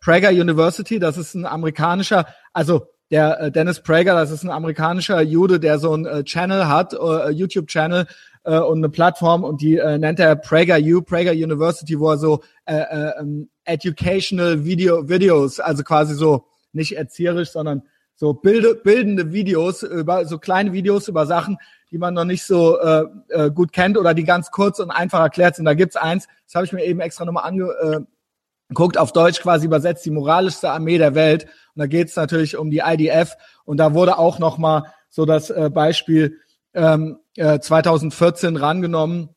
Prager 0.00 0.30
University, 0.30 0.98
das 0.98 1.18
ist 1.18 1.34
ein 1.34 1.44
amerikanischer, 1.44 2.26
also 2.54 2.86
der 3.10 3.40
äh, 3.40 3.52
Dennis 3.52 3.82
Prager, 3.82 4.14
das 4.14 4.30
ist 4.30 4.44
ein 4.44 4.50
amerikanischer 4.50 5.20
Jude, 5.20 5.60
der 5.60 5.78
so 5.78 5.94
ein 5.94 6.06
äh, 6.06 6.24
Channel 6.24 6.68
hat, 6.68 6.94
äh, 6.94 7.30
YouTube-Channel 7.30 8.06
äh, 8.44 8.58
und 8.58 8.78
eine 8.78 8.88
Plattform 8.88 9.44
und 9.44 9.60
die 9.60 9.76
äh, 9.76 9.98
nennt 9.98 10.20
er 10.20 10.36
Prager 10.36 10.78
U, 10.78 11.02
Prager 11.02 11.32
University, 11.32 11.98
wo 12.00 12.10
er 12.10 12.18
so 12.18 12.40
äh, 12.64 12.76
äh, 12.76 13.20
um, 13.20 13.50
educational 13.64 14.64
Video 14.64 15.08
Videos, 15.08 15.60
also 15.60 15.82
quasi 15.82 16.14
so 16.14 16.46
nicht 16.72 16.96
erzieherisch, 16.96 17.50
sondern 17.50 17.82
so 18.14 18.32
bilde, 18.32 18.74
bildende 18.74 19.32
Videos 19.32 19.82
über 19.82 20.24
so 20.24 20.38
kleine 20.38 20.72
Videos 20.72 21.08
über 21.08 21.26
Sachen, 21.26 21.58
die 21.90 21.98
man 21.98 22.14
noch 22.14 22.24
nicht 22.24 22.44
so 22.44 22.78
äh, 22.78 23.04
äh, 23.28 23.50
gut 23.50 23.72
kennt 23.72 23.98
oder 23.98 24.14
die 24.14 24.24
ganz 24.24 24.50
kurz 24.50 24.78
und 24.78 24.90
einfach 24.90 25.20
erklärt 25.20 25.56
sind. 25.56 25.64
Da 25.64 25.74
gibt's 25.74 25.96
eins, 25.96 26.28
das 26.46 26.54
habe 26.54 26.64
ich 26.64 26.72
mir 26.72 26.84
eben 26.84 27.00
extra 27.00 27.24
nochmal 27.24 27.44
angeguckt, 27.44 28.96
äh, 28.96 28.98
auf 28.98 29.12
Deutsch 29.12 29.40
quasi 29.40 29.66
übersetzt, 29.66 30.04
die 30.06 30.10
moralischste 30.10 30.70
Armee 30.70 30.98
der 30.98 31.14
Welt. 31.14 31.44
Und 31.74 31.80
da 31.80 31.86
geht's 31.86 32.14
natürlich 32.14 32.56
um 32.56 32.70
die 32.70 32.82
IDF. 32.84 33.36
Und 33.64 33.78
da 33.78 33.94
wurde 33.94 34.18
auch 34.18 34.38
nochmal 34.38 34.84
so 35.08 35.24
das 35.24 35.50
äh, 35.50 35.70
Beispiel 35.72 36.38
ähm, 36.74 37.18
äh, 37.36 37.58
2014 37.58 38.56
rangenommen, 38.56 39.30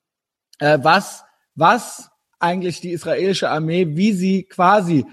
äh, 0.60 0.78
was, 0.82 1.24
was 1.56 2.12
eigentlich 2.40 2.82
die 2.82 2.92
israelische 2.92 3.50
Armee, 3.50 3.96
wie 3.96 4.14
sie 4.14 4.44
quasi 4.44 5.06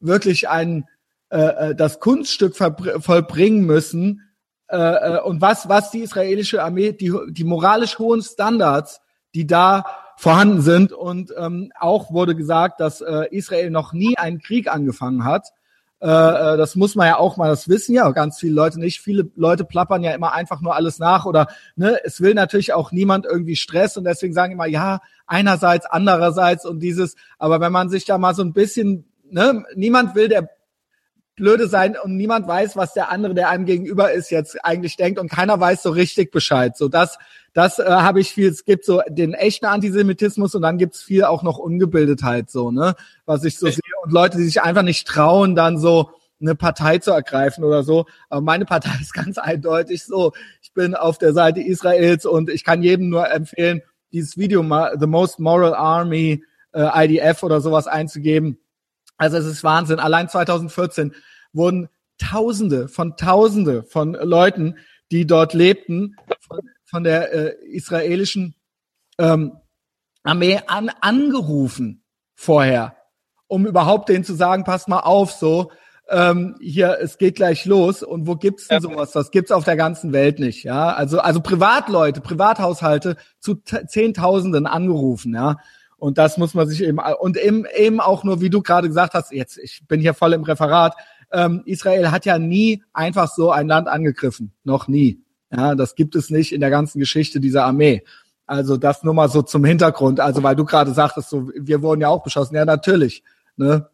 wirklich 0.00 0.48
ein 0.48 0.86
äh, 1.30 1.70
äh 1.70 1.74
das 1.74 2.00
Kunststück 2.00 2.56
vollbringen 2.56 3.64
müssen, 3.64 4.27
äh, 4.68 4.76
äh, 4.76 5.20
und 5.20 5.40
was, 5.40 5.68
was 5.68 5.90
die 5.90 6.00
israelische 6.00 6.62
Armee, 6.62 6.92
die, 6.92 7.12
die 7.30 7.44
moralisch 7.44 7.98
hohen 7.98 8.22
Standards, 8.22 9.00
die 9.34 9.46
da 9.46 9.84
vorhanden 10.16 10.60
sind. 10.60 10.92
Und 10.92 11.32
ähm, 11.38 11.72
auch 11.78 12.12
wurde 12.12 12.34
gesagt, 12.34 12.80
dass 12.80 13.00
äh, 13.00 13.26
Israel 13.30 13.70
noch 13.70 13.92
nie 13.92 14.18
einen 14.18 14.40
Krieg 14.40 14.70
angefangen 14.70 15.24
hat. 15.24 15.48
Äh, 16.00 16.06
äh, 16.06 16.56
das 16.56 16.76
muss 16.76 16.94
man 16.94 17.06
ja 17.06 17.16
auch 17.16 17.36
mal, 17.36 17.48
das 17.48 17.68
wissen 17.68 17.94
ja 17.94 18.10
ganz 18.10 18.38
viele 18.38 18.54
Leute 18.54 18.78
nicht. 18.78 19.00
Viele 19.00 19.30
Leute 19.36 19.64
plappern 19.64 20.02
ja 20.02 20.12
immer 20.12 20.32
einfach 20.32 20.60
nur 20.60 20.76
alles 20.76 20.98
nach 20.98 21.24
oder 21.24 21.48
ne, 21.74 21.98
es 22.04 22.20
will 22.20 22.34
natürlich 22.34 22.72
auch 22.72 22.92
niemand 22.92 23.26
irgendwie 23.26 23.56
Stress 23.56 23.96
und 23.96 24.04
deswegen 24.04 24.34
sagen 24.34 24.52
immer, 24.52 24.66
ja, 24.66 25.00
einerseits, 25.26 25.86
andererseits 25.86 26.64
und 26.66 26.80
dieses, 26.80 27.16
aber 27.38 27.60
wenn 27.60 27.72
man 27.72 27.88
sich 27.88 28.04
da 28.04 28.18
mal 28.18 28.34
so 28.34 28.42
ein 28.42 28.52
bisschen, 28.52 29.06
ne, 29.30 29.64
niemand 29.74 30.14
will 30.14 30.28
der 30.28 30.50
blöde 31.38 31.68
sein 31.68 31.96
und 32.02 32.16
niemand 32.16 32.46
weiß, 32.46 32.76
was 32.76 32.92
der 32.92 33.10
andere, 33.10 33.34
der 33.34 33.48
einem 33.48 33.64
gegenüber 33.64 34.12
ist, 34.12 34.30
jetzt 34.30 34.64
eigentlich 34.64 34.96
denkt 34.96 35.18
und 35.18 35.30
keiner 35.30 35.58
weiß 35.58 35.82
so 35.82 35.90
richtig 35.90 36.30
Bescheid. 36.30 36.76
So 36.76 36.88
das, 36.88 37.18
das 37.54 37.78
äh, 37.78 37.84
habe 37.86 38.20
ich 38.20 38.32
viel. 38.32 38.48
Es 38.48 38.64
gibt 38.64 38.84
so 38.84 39.00
den 39.08 39.32
echten 39.34 39.66
Antisemitismus 39.66 40.54
und 40.54 40.62
dann 40.62 40.78
gibt's 40.78 41.02
viel 41.02 41.24
auch 41.24 41.42
noch 41.42 41.58
Ungebildetheit 41.58 42.50
so, 42.50 42.70
ne, 42.70 42.94
was 43.24 43.44
ich 43.44 43.58
so 43.58 43.66
sehe 43.66 43.80
und 44.02 44.12
Leute, 44.12 44.36
die 44.36 44.44
sich 44.44 44.62
einfach 44.62 44.82
nicht 44.82 45.06
trauen, 45.06 45.54
dann 45.54 45.78
so 45.78 46.10
eine 46.40 46.54
Partei 46.54 46.98
zu 46.98 47.10
ergreifen 47.10 47.64
oder 47.64 47.82
so. 47.82 48.06
Aber 48.28 48.40
meine 48.40 48.64
Partei 48.64 48.92
ist 49.00 49.14
ganz 49.14 49.38
eindeutig 49.38 50.04
so. 50.04 50.32
Ich 50.62 50.72
bin 50.72 50.94
auf 50.94 51.18
der 51.18 51.32
Seite 51.32 51.60
Israels 51.60 52.26
und 52.26 52.50
ich 52.50 52.64
kann 52.64 52.82
jedem 52.82 53.08
nur 53.08 53.30
empfehlen, 53.30 53.82
dieses 54.12 54.36
Video 54.36 54.62
The 54.98 55.06
Most 55.06 55.38
Moral 55.38 55.74
Army 55.74 56.42
äh, 56.72 57.06
IDF 57.06 57.42
oder 57.42 57.60
sowas 57.60 57.86
einzugeben 57.86 58.58
also 59.18 59.36
es 59.36 59.46
ist 59.46 59.64
Wahnsinn. 59.64 59.98
Allein 59.98 60.28
2014 60.28 61.14
wurden 61.52 61.88
Tausende 62.18 62.88
von 62.88 63.16
Tausende 63.16 63.82
von 63.84 64.14
Leuten, 64.14 64.76
die 65.12 65.26
dort 65.26 65.54
lebten, 65.54 66.16
von, 66.40 66.60
von 66.84 67.04
der 67.04 67.32
äh, 67.32 67.54
israelischen 67.66 68.54
ähm, 69.18 69.52
Armee 70.22 70.60
an, 70.66 70.90
angerufen 71.00 72.02
vorher, 72.34 72.96
um 73.46 73.66
überhaupt 73.66 74.08
denen 74.08 74.24
zu 74.24 74.34
sagen, 74.34 74.64
passt 74.64 74.88
mal 74.88 75.00
auf, 75.00 75.32
so 75.32 75.70
ähm, 76.10 76.56
hier, 76.60 76.98
es 77.00 77.18
geht 77.18 77.36
gleich 77.36 77.64
los. 77.66 78.02
Und 78.02 78.26
wo 78.26 78.34
gibt's 78.36 78.68
denn 78.68 78.80
sowas? 78.80 79.12
Das 79.12 79.30
gibt's 79.30 79.50
auf 79.50 79.64
der 79.64 79.76
ganzen 79.76 80.12
Welt 80.12 80.38
nicht, 80.38 80.64
ja. 80.64 80.92
Also 80.92 81.20
also 81.20 81.40
Privatleute, 81.40 82.20
Privathaushalte 82.20 83.16
zu 83.40 83.56
Zehntausenden 83.56 84.66
angerufen, 84.66 85.34
ja. 85.34 85.56
Und 85.98 86.16
das 86.16 86.38
muss 86.38 86.54
man 86.54 86.68
sich 86.68 86.82
eben, 86.82 86.98
und 86.98 87.36
eben, 87.36 87.66
eben 87.76 88.00
auch 88.00 88.22
nur, 88.22 88.40
wie 88.40 88.50
du 88.50 88.62
gerade 88.62 88.86
gesagt 88.86 89.14
hast, 89.14 89.32
jetzt, 89.32 89.58
ich 89.58 89.82
bin 89.88 90.00
hier 90.00 90.14
voll 90.14 90.32
im 90.32 90.44
Referat, 90.44 90.96
ähm, 91.32 91.62
Israel 91.66 92.10
hat 92.10 92.24
ja 92.24 92.38
nie 92.38 92.82
einfach 92.92 93.28
so 93.28 93.50
ein 93.50 93.66
Land 93.66 93.88
angegriffen. 93.88 94.52
Noch 94.62 94.86
nie. 94.88 95.20
Ja, 95.50 95.74
das 95.74 95.94
gibt 95.94 96.14
es 96.14 96.30
nicht 96.30 96.52
in 96.52 96.60
der 96.60 96.70
ganzen 96.70 97.00
Geschichte 97.00 97.40
dieser 97.40 97.64
Armee. 97.64 98.04
Also 98.46 98.76
das 98.76 99.02
nur 99.02 99.12
mal 99.12 99.28
so 99.28 99.42
zum 99.42 99.64
Hintergrund. 99.64 100.20
Also 100.20 100.42
weil 100.42 100.56
du 100.56 100.64
gerade 100.64 100.92
sagtest, 100.92 101.30
so, 101.30 101.50
wir 101.54 101.82
wurden 101.82 102.00
ja 102.00 102.08
auch 102.08 102.22
beschossen. 102.22 102.54
Ja, 102.54 102.64
natürlich. 102.64 103.22
Ne? 103.56 103.88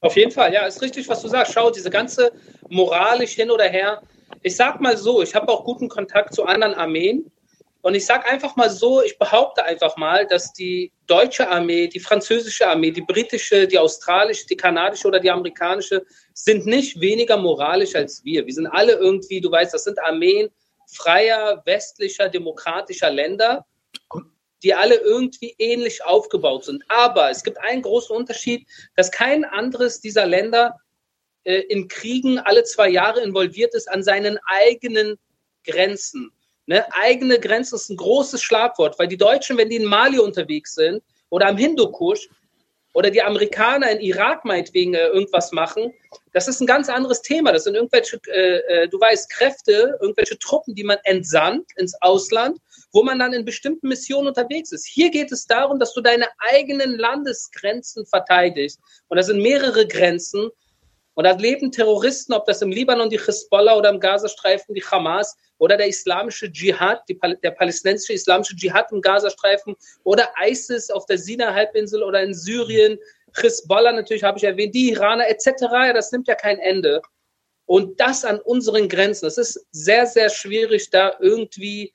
Auf 0.00 0.16
jeden 0.16 0.30
Fall, 0.30 0.52
ja, 0.52 0.66
ist 0.66 0.82
richtig, 0.82 1.08
was 1.08 1.22
du 1.22 1.28
sagst. 1.28 1.52
Schau, 1.52 1.70
diese 1.70 1.90
ganze 1.90 2.30
moralisch 2.68 3.32
hin 3.32 3.50
oder 3.50 3.64
her. 3.64 4.02
Ich 4.42 4.56
sag 4.56 4.80
mal 4.80 4.96
so, 4.96 5.22
ich 5.22 5.34
habe 5.34 5.48
auch 5.48 5.64
guten 5.64 5.88
Kontakt 5.88 6.34
zu 6.34 6.44
anderen 6.44 6.74
Armeen 6.74 7.30
und 7.82 7.96
ich 7.96 8.06
sage 8.06 8.26
einfach 8.26 8.54
mal 8.54 8.70
so, 8.70 9.02
ich 9.02 9.18
behaupte 9.18 9.64
einfach 9.64 9.96
mal, 9.96 10.24
dass 10.26 10.52
die 10.52 10.92
deutsche 11.08 11.48
Armee, 11.48 11.88
die 11.88 11.98
französische 11.98 12.68
Armee, 12.68 12.92
die 12.92 13.02
britische, 13.02 13.66
die 13.66 13.78
australische, 13.78 14.46
die 14.46 14.56
kanadische 14.56 15.08
oder 15.08 15.18
die 15.18 15.30
amerikanische 15.30 16.04
sind 16.32 16.64
nicht 16.64 17.00
weniger 17.00 17.36
moralisch 17.36 17.96
als 17.96 18.24
wir. 18.24 18.46
Wir 18.46 18.54
sind 18.54 18.68
alle 18.68 18.92
irgendwie, 18.92 19.40
du 19.40 19.50
weißt, 19.50 19.74
das 19.74 19.84
sind 19.84 19.98
Armeen 19.98 20.48
freier, 20.86 21.62
westlicher, 21.64 22.28
demokratischer 22.28 23.10
Länder, 23.10 23.66
die 24.62 24.74
alle 24.74 24.96
irgendwie 24.96 25.54
ähnlich 25.58 26.04
aufgebaut 26.04 26.64
sind. 26.64 26.84
Aber 26.86 27.30
es 27.30 27.42
gibt 27.42 27.58
einen 27.58 27.82
großen 27.82 28.14
Unterschied, 28.14 28.68
dass 28.94 29.10
kein 29.10 29.44
anderes 29.44 30.00
dieser 30.00 30.26
Länder 30.26 30.76
äh, 31.42 31.60
in 31.62 31.88
Kriegen 31.88 32.38
alle 32.38 32.62
zwei 32.62 32.88
Jahre 32.88 33.22
involviert 33.22 33.74
ist 33.74 33.90
an 33.90 34.04
seinen 34.04 34.38
eigenen 34.44 35.18
Grenzen. 35.64 36.30
Ne? 36.66 36.84
Eigene 36.94 37.38
Grenzen 37.38 37.74
ist 37.74 37.90
ein 37.90 37.96
großes 37.96 38.42
Schlagwort, 38.42 38.98
weil 38.98 39.08
die 39.08 39.16
Deutschen, 39.16 39.58
wenn 39.58 39.68
die 39.68 39.76
in 39.76 39.84
Mali 39.84 40.18
unterwegs 40.18 40.74
sind 40.74 41.02
oder 41.28 41.48
am 41.48 41.56
Hindukusch 41.56 42.28
oder 42.94 43.10
die 43.10 43.22
Amerikaner 43.22 43.90
in 43.90 44.00
Irak 44.00 44.44
meinetwegen 44.44 44.94
äh, 44.94 45.06
irgendwas 45.08 45.50
machen, 45.52 45.92
das 46.32 46.46
ist 46.46 46.60
ein 46.60 46.66
ganz 46.66 46.88
anderes 46.88 47.22
Thema. 47.22 47.52
Das 47.52 47.64
sind 47.64 47.74
irgendwelche, 47.74 48.20
äh, 48.28 48.82
äh, 48.82 48.88
du 48.88 49.00
weißt, 49.00 49.30
Kräfte, 49.30 49.98
irgendwelche 50.00 50.38
Truppen, 50.38 50.74
die 50.74 50.84
man 50.84 50.98
entsandt 51.04 51.66
ins 51.76 51.94
Ausland, 52.00 52.58
wo 52.92 53.02
man 53.02 53.18
dann 53.18 53.32
in 53.32 53.44
bestimmten 53.44 53.88
Missionen 53.88 54.28
unterwegs 54.28 54.72
ist. 54.72 54.86
Hier 54.86 55.10
geht 55.10 55.32
es 55.32 55.46
darum, 55.46 55.78
dass 55.78 55.94
du 55.94 56.00
deine 56.00 56.28
eigenen 56.38 56.98
Landesgrenzen 56.98 58.06
verteidigst. 58.06 58.78
Und 59.08 59.16
das 59.16 59.26
sind 59.26 59.42
mehrere 59.42 59.86
Grenzen. 59.86 60.50
Und 61.14 61.24
da 61.24 61.32
leben 61.32 61.70
Terroristen, 61.70 62.32
ob 62.32 62.46
das 62.46 62.62
im 62.62 62.70
Libanon 62.70 63.10
die 63.10 63.18
Hezbollah 63.18 63.76
oder 63.76 63.90
im 63.90 64.00
Gazastreifen 64.00 64.74
die 64.74 64.82
Hamas 64.82 65.36
oder 65.58 65.76
der 65.76 65.88
islamische 65.88 66.50
Dschihad, 66.50 67.02
die, 67.08 67.18
der 67.42 67.50
palästinensische 67.50 68.14
islamische 68.14 68.56
Dschihad 68.56 68.90
im 68.92 69.02
Gazastreifen 69.02 69.76
oder 70.04 70.28
ISIS 70.42 70.90
auf 70.90 71.04
der 71.06 71.18
Sinai-Halbinsel 71.18 72.02
oder 72.02 72.22
in 72.22 72.34
Syrien, 72.34 72.98
Hezbollah 73.34 73.92
natürlich 73.92 74.24
habe 74.24 74.38
ich 74.38 74.44
erwähnt, 74.44 74.74
die 74.74 74.90
Iraner 74.90 75.28
etc. 75.28 75.62
Ja, 75.70 75.92
das 75.92 76.12
nimmt 76.12 76.28
ja 76.28 76.34
kein 76.34 76.58
Ende. 76.58 77.02
Und 77.66 78.00
das 78.00 78.24
an 78.24 78.40
unseren 78.40 78.88
Grenzen. 78.88 79.26
Es 79.26 79.38
ist 79.38 79.66
sehr, 79.70 80.06
sehr 80.06 80.28
schwierig, 80.30 80.90
da 80.90 81.14
irgendwie 81.20 81.92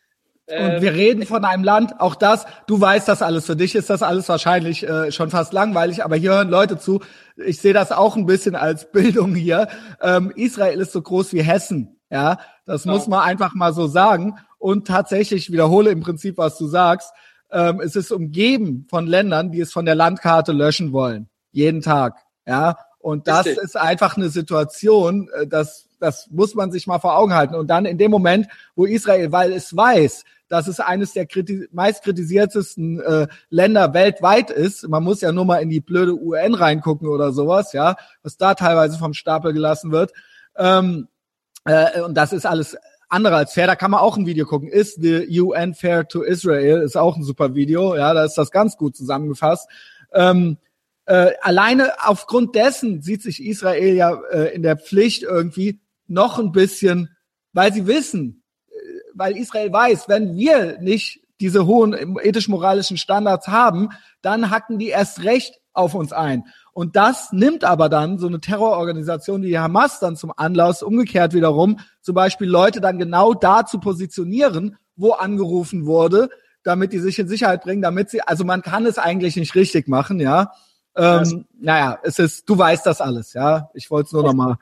und 0.50 0.82
wir 0.82 0.94
reden 0.94 1.26
von 1.26 1.44
einem 1.44 1.66
Land, 1.66 2.00
auch 2.00 2.16
das, 2.16 2.46
du 2.68 2.80
weißt 2.80 3.10
das 3.10 3.22
alles, 3.22 3.46
für 3.46 3.58
dich 3.58 3.76
ist 3.76 3.90
das 3.90 4.02
alles 4.02 4.30
wahrscheinlich 4.30 4.88
äh, 4.88 5.12
schon 5.12 5.30
fast 5.30 5.52
langweilig, 5.52 6.06
aber 6.06 6.16
hier 6.16 6.32
hören 6.32 6.50
Leute 6.50 6.80
zu. 6.80 7.02
Ich 7.46 7.60
sehe 7.60 7.74
das 7.74 7.92
auch 7.92 8.16
ein 8.16 8.26
bisschen 8.26 8.56
als 8.56 8.92
Bildung 8.92 9.36
hier. 9.36 9.68
Ähm, 10.02 10.32
Israel 10.36 10.80
ist 10.80 10.92
so 10.92 11.02
groß 11.02 11.34
wie 11.34 11.44
Hessen, 11.44 12.00
ja, 12.10 12.40
das 12.66 12.86
ja. 12.86 12.92
muss 12.92 13.08
man 13.08 13.22
einfach 13.22 13.54
mal 13.54 13.74
so 13.74 13.88
sagen. 13.88 14.38
Und 14.58 14.88
tatsächlich 14.88 15.52
wiederhole 15.52 15.92
im 15.92 16.02
Prinzip, 16.02 16.38
was 16.38 16.58
du 16.58 16.68
sagst. 16.68 17.12
Ähm, 17.52 17.80
es 17.80 17.96
ist 17.96 18.12
umgeben 18.12 18.88
von 18.90 19.08
Ländern, 19.08 19.52
die 19.52 19.62
es 19.62 19.72
von 19.72 19.86
der 19.86 19.96
Landkarte 19.96 20.52
löschen 20.52 20.92
wollen, 20.92 21.30
jeden 21.52 21.82
Tag, 21.82 22.16
ja. 22.46 22.78
Und 23.00 23.28
das 23.28 23.46
Richtig. 23.46 23.64
ist 23.64 23.78
einfach 23.78 24.18
eine 24.18 24.30
Situation, 24.30 25.30
äh, 25.34 25.48
das, 25.48 25.87
das 26.00 26.30
muss 26.32 26.56
man 26.56 26.72
sich 26.72 26.88
mal 26.88 27.00
vor 27.00 27.18
Augen 27.18 27.34
halten. 27.34 27.56
Und 27.56 27.68
dann 27.68 27.86
in 27.86 27.98
dem 27.98 28.12
Moment, 28.12 28.48
wo 28.76 28.86
Israel, 28.86 29.32
weil 29.32 29.52
es 29.52 29.76
weiß, 29.76 30.24
dass 30.48 30.68
es 30.68 30.80
eines 30.80 31.14
der 31.14 31.26
kriti 31.26 31.68
meist 31.72 32.04
kritisiertesten 32.04 33.00
äh, 33.02 33.28
Länder 33.50 33.94
weltweit 33.94 34.50
ist. 34.50 34.88
Man 34.88 35.04
muss 35.04 35.22
ja 35.22 35.32
nur 35.32 35.46
mal 35.46 35.62
in 35.62 35.70
die 35.70 35.82
blöde 35.82 36.14
UN 36.14 36.54
reingucken 36.54 37.08
oder 37.08 37.32
sowas, 37.32 37.74
ja, 37.74 37.98
was 38.24 38.38
da 38.38 38.54
teilweise 38.54 38.98
vom 38.98 39.14
Stapel 39.14 39.54
gelassen 39.54 39.92
wird. 39.92 40.14
Ähm, 40.56 41.08
äh, 41.66 42.02
und 42.02 42.16
das 42.16 42.34
ist 42.34 42.46
alles 42.46 42.78
andere 43.10 43.36
als 43.36 43.54
fair. 43.54 43.68
Da 43.68 43.76
kann 43.76 43.92
man 43.92 44.00
auch 44.00 44.18
ein 44.18 44.26
Video 44.26 44.46
gucken. 44.46 44.70
Ist 44.70 45.02
the 45.02 45.42
UN 45.42 45.74
fair 45.74 46.08
to 46.08 46.22
Israel? 46.24 46.82
Ist 46.82 46.98
auch 46.98 47.18
ein 47.18 47.24
super 47.24 47.56
Video. 47.56 47.96
Ja, 47.96 48.14
da 48.14 48.24
ist 48.24 48.38
das 48.38 48.52
ganz 48.52 48.78
gut 48.78 48.96
zusammengefasst. 48.96 49.68
Ähm, 50.14 50.58
äh, 51.06 51.32
alleine 51.42 51.94
aufgrund 52.06 52.56
dessen 52.56 53.02
sieht 53.02 53.22
sich 53.22 53.44
Israel 53.44 53.96
ja 53.96 54.20
äh, 54.32 54.54
in 54.54 54.62
der 54.62 54.78
Pflicht 54.78 55.24
irgendwie 55.24 55.80
noch 56.08 56.40
ein 56.40 56.52
bisschen, 56.52 57.16
weil 57.54 57.74
sie 57.74 57.88
wissen, 57.88 58.44
weil 59.14 59.38
Israel 59.38 59.72
weiß, 59.72 60.08
wenn 60.08 60.36
wir 60.36 60.80
nicht 60.80 61.22
diese 61.40 61.66
hohen 61.66 62.18
ethisch-moralischen 62.20 62.98
Standards 62.98 63.48
haben, 63.48 63.90
dann 64.22 64.50
hacken 64.50 64.80
die 64.80 64.88
erst 64.88 65.24
recht 65.24 65.60
auf 65.74 65.94
uns 65.94 66.12
ein. 66.12 66.46
Und 66.74 66.96
das 66.96 67.32
nimmt 67.32 67.64
aber 67.64 67.90
dann 67.90 68.18
so 68.18 68.28
eine 68.28 68.40
Terrororganisation 68.40 69.42
wie 69.44 69.50
die 69.50 69.60
Hamas 69.60 70.00
dann 70.00 70.16
zum 70.16 70.34
Anlass, 70.36 70.84
umgekehrt 70.84 71.34
wiederum, 71.34 71.80
zum 72.02 72.16
Beispiel 72.16 72.48
Leute 72.48 72.82
dann 72.82 72.98
genau 72.98 73.34
da 73.34 73.66
zu 73.66 73.80
positionieren, 73.80 74.78
wo 74.96 75.12
angerufen 75.12 75.86
wurde, 75.86 76.30
damit 76.64 76.94
die 76.94 77.00
sich 77.00 77.18
in 77.20 77.28
Sicherheit 77.28 77.62
bringen, 77.62 77.82
damit 77.82 78.10
sie, 78.10 78.22
also 78.22 78.44
man 78.44 78.62
kann 78.62 78.86
es 78.86 78.98
eigentlich 78.98 79.36
nicht 79.36 79.56
richtig 79.56 79.88
machen, 79.88 80.20
ja. 80.20 80.52
Ähm, 80.96 81.46
naja, 81.60 82.00
es 82.02 82.18
ist, 82.18 82.50
du 82.50 82.58
weißt 82.58 82.86
das 82.86 83.02
alles, 83.02 83.34
ja. 83.34 83.70
Ich 83.76 83.92
wollte 83.92 84.08
es 84.08 84.14
nur 84.14 84.24
nochmal 84.24 84.58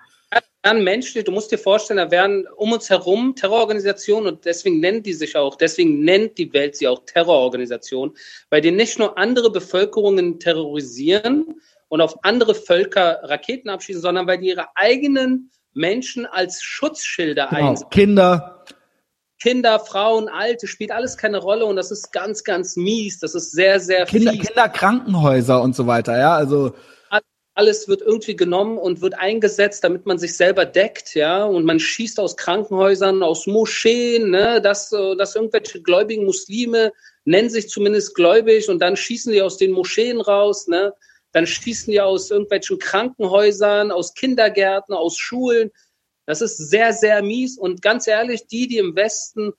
werden 0.66 0.84
menschlich, 0.84 1.24
du 1.24 1.32
musst 1.32 1.52
dir 1.52 1.58
vorstellen, 1.58 1.98
da 1.98 2.12
werden 2.12 2.48
um 2.58 2.74
uns 2.74 2.90
herum 2.90 3.36
Terrororganisationen 3.36 4.34
und 4.34 4.46
deswegen 4.46 4.80
nennen 4.80 5.04
die 5.04 5.14
sich 5.14 5.38
auch, 5.38 5.56
deswegen 5.56 6.04
nennt 6.04 6.38
die 6.38 6.52
Welt 6.54 6.76
sie 6.76 6.88
auch 6.88 7.06
Terrororganisationen, 7.06 8.16
weil 8.50 8.62
die 8.62 8.72
nicht 8.72 8.98
nur 8.98 9.18
andere 9.18 9.52
Bevölkerungen 9.52 10.40
terrorisieren 10.40 11.62
und 11.88 12.02
auf 12.02 12.16
andere 12.24 12.56
Völker 12.56 13.20
Raketen 13.24 13.70
abschießen, 13.70 14.02
sondern 14.02 14.28
weil 14.28 14.40
die 14.40 14.48
ihre 14.48 14.68
eigenen 14.76 15.52
Menschen 15.74 16.26
als 16.26 16.62
Schutzschilder 16.64 17.48
genau. 17.50 17.70
einsetzen. 17.70 17.90
Kinder. 17.92 18.66
Kinder, 19.42 19.80
Frauen, 19.80 20.30
Alte, 20.30 20.66
spielt 20.66 20.92
alles 20.92 21.18
keine 21.18 21.38
Rolle 21.38 21.66
und 21.66 21.76
das 21.76 21.92
ist 21.92 22.12
ganz, 22.12 22.44
ganz 22.44 22.76
mies. 22.78 23.20
Das 23.20 23.36
ist 23.36 23.52
sehr, 23.52 23.80
sehr 23.80 24.06
Kinder, 24.06 24.32
fies. 24.32 24.48
Kinderkrankenhäuser 24.48 25.62
und 25.62 25.76
so 25.76 25.86
weiter, 25.86 26.18
ja, 26.18 26.34
also 26.34 26.74
alles 27.56 27.88
wird 27.88 28.02
irgendwie 28.02 28.36
genommen 28.36 28.78
und 28.78 29.02
wird 29.02 29.16
eingesetzt, 29.16 29.84
damit 29.84 30.06
man 30.06 30.18
sich 30.18 30.36
selber 30.36 30.66
deckt, 30.66 31.16
ja, 31.16 31.46
und 31.46 31.64
man 31.64 31.80
schießt 31.80 32.20
aus 32.20 32.36
Krankenhäusern, 32.36 33.24
aus 33.24 33.48
Moscheen, 33.48 34.30
ne, 34.30 34.62
dass, 34.62 34.92
äh, 34.92 35.16
dass 35.16 35.36
irgendwelche 35.36 35.82
gläubigen 35.82 36.26
Muslime 36.26 36.92
nennen 37.24 37.50
sich 37.50 37.70
zumindest 37.70 38.14
gläubig 38.14 38.70
und 38.70 38.80
dann 38.80 38.98
schießen 38.98 39.32
die 39.32 39.42
aus 39.42 39.58
den 39.58 39.72
Moscheen 39.72 40.20
raus, 40.20 40.68
ne, 40.68 40.94
dann 41.32 41.48
schießen 41.48 41.92
die 41.92 42.02
aus 42.02 42.30
irgendwelchen 42.30 42.78
Krankenhäusern, 42.78 43.92
aus 43.92 44.14
Kindergärten, 44.14 44.94
aus 44.94 45.18
Schulen. 45.18 45.72
Das 46.26 46.42
ist 46.42 46.58
sehr, 46.58 46.92
sehr 46.92 47.24
mies 47.24 47.58
und 47.58 47.82
ganz 47.82 48.06
ehrlich, 48.08 48.48
die, 48.48 48.68
die 48.68 48.80
im 48.80 48.98
Westen, 48.98 49.54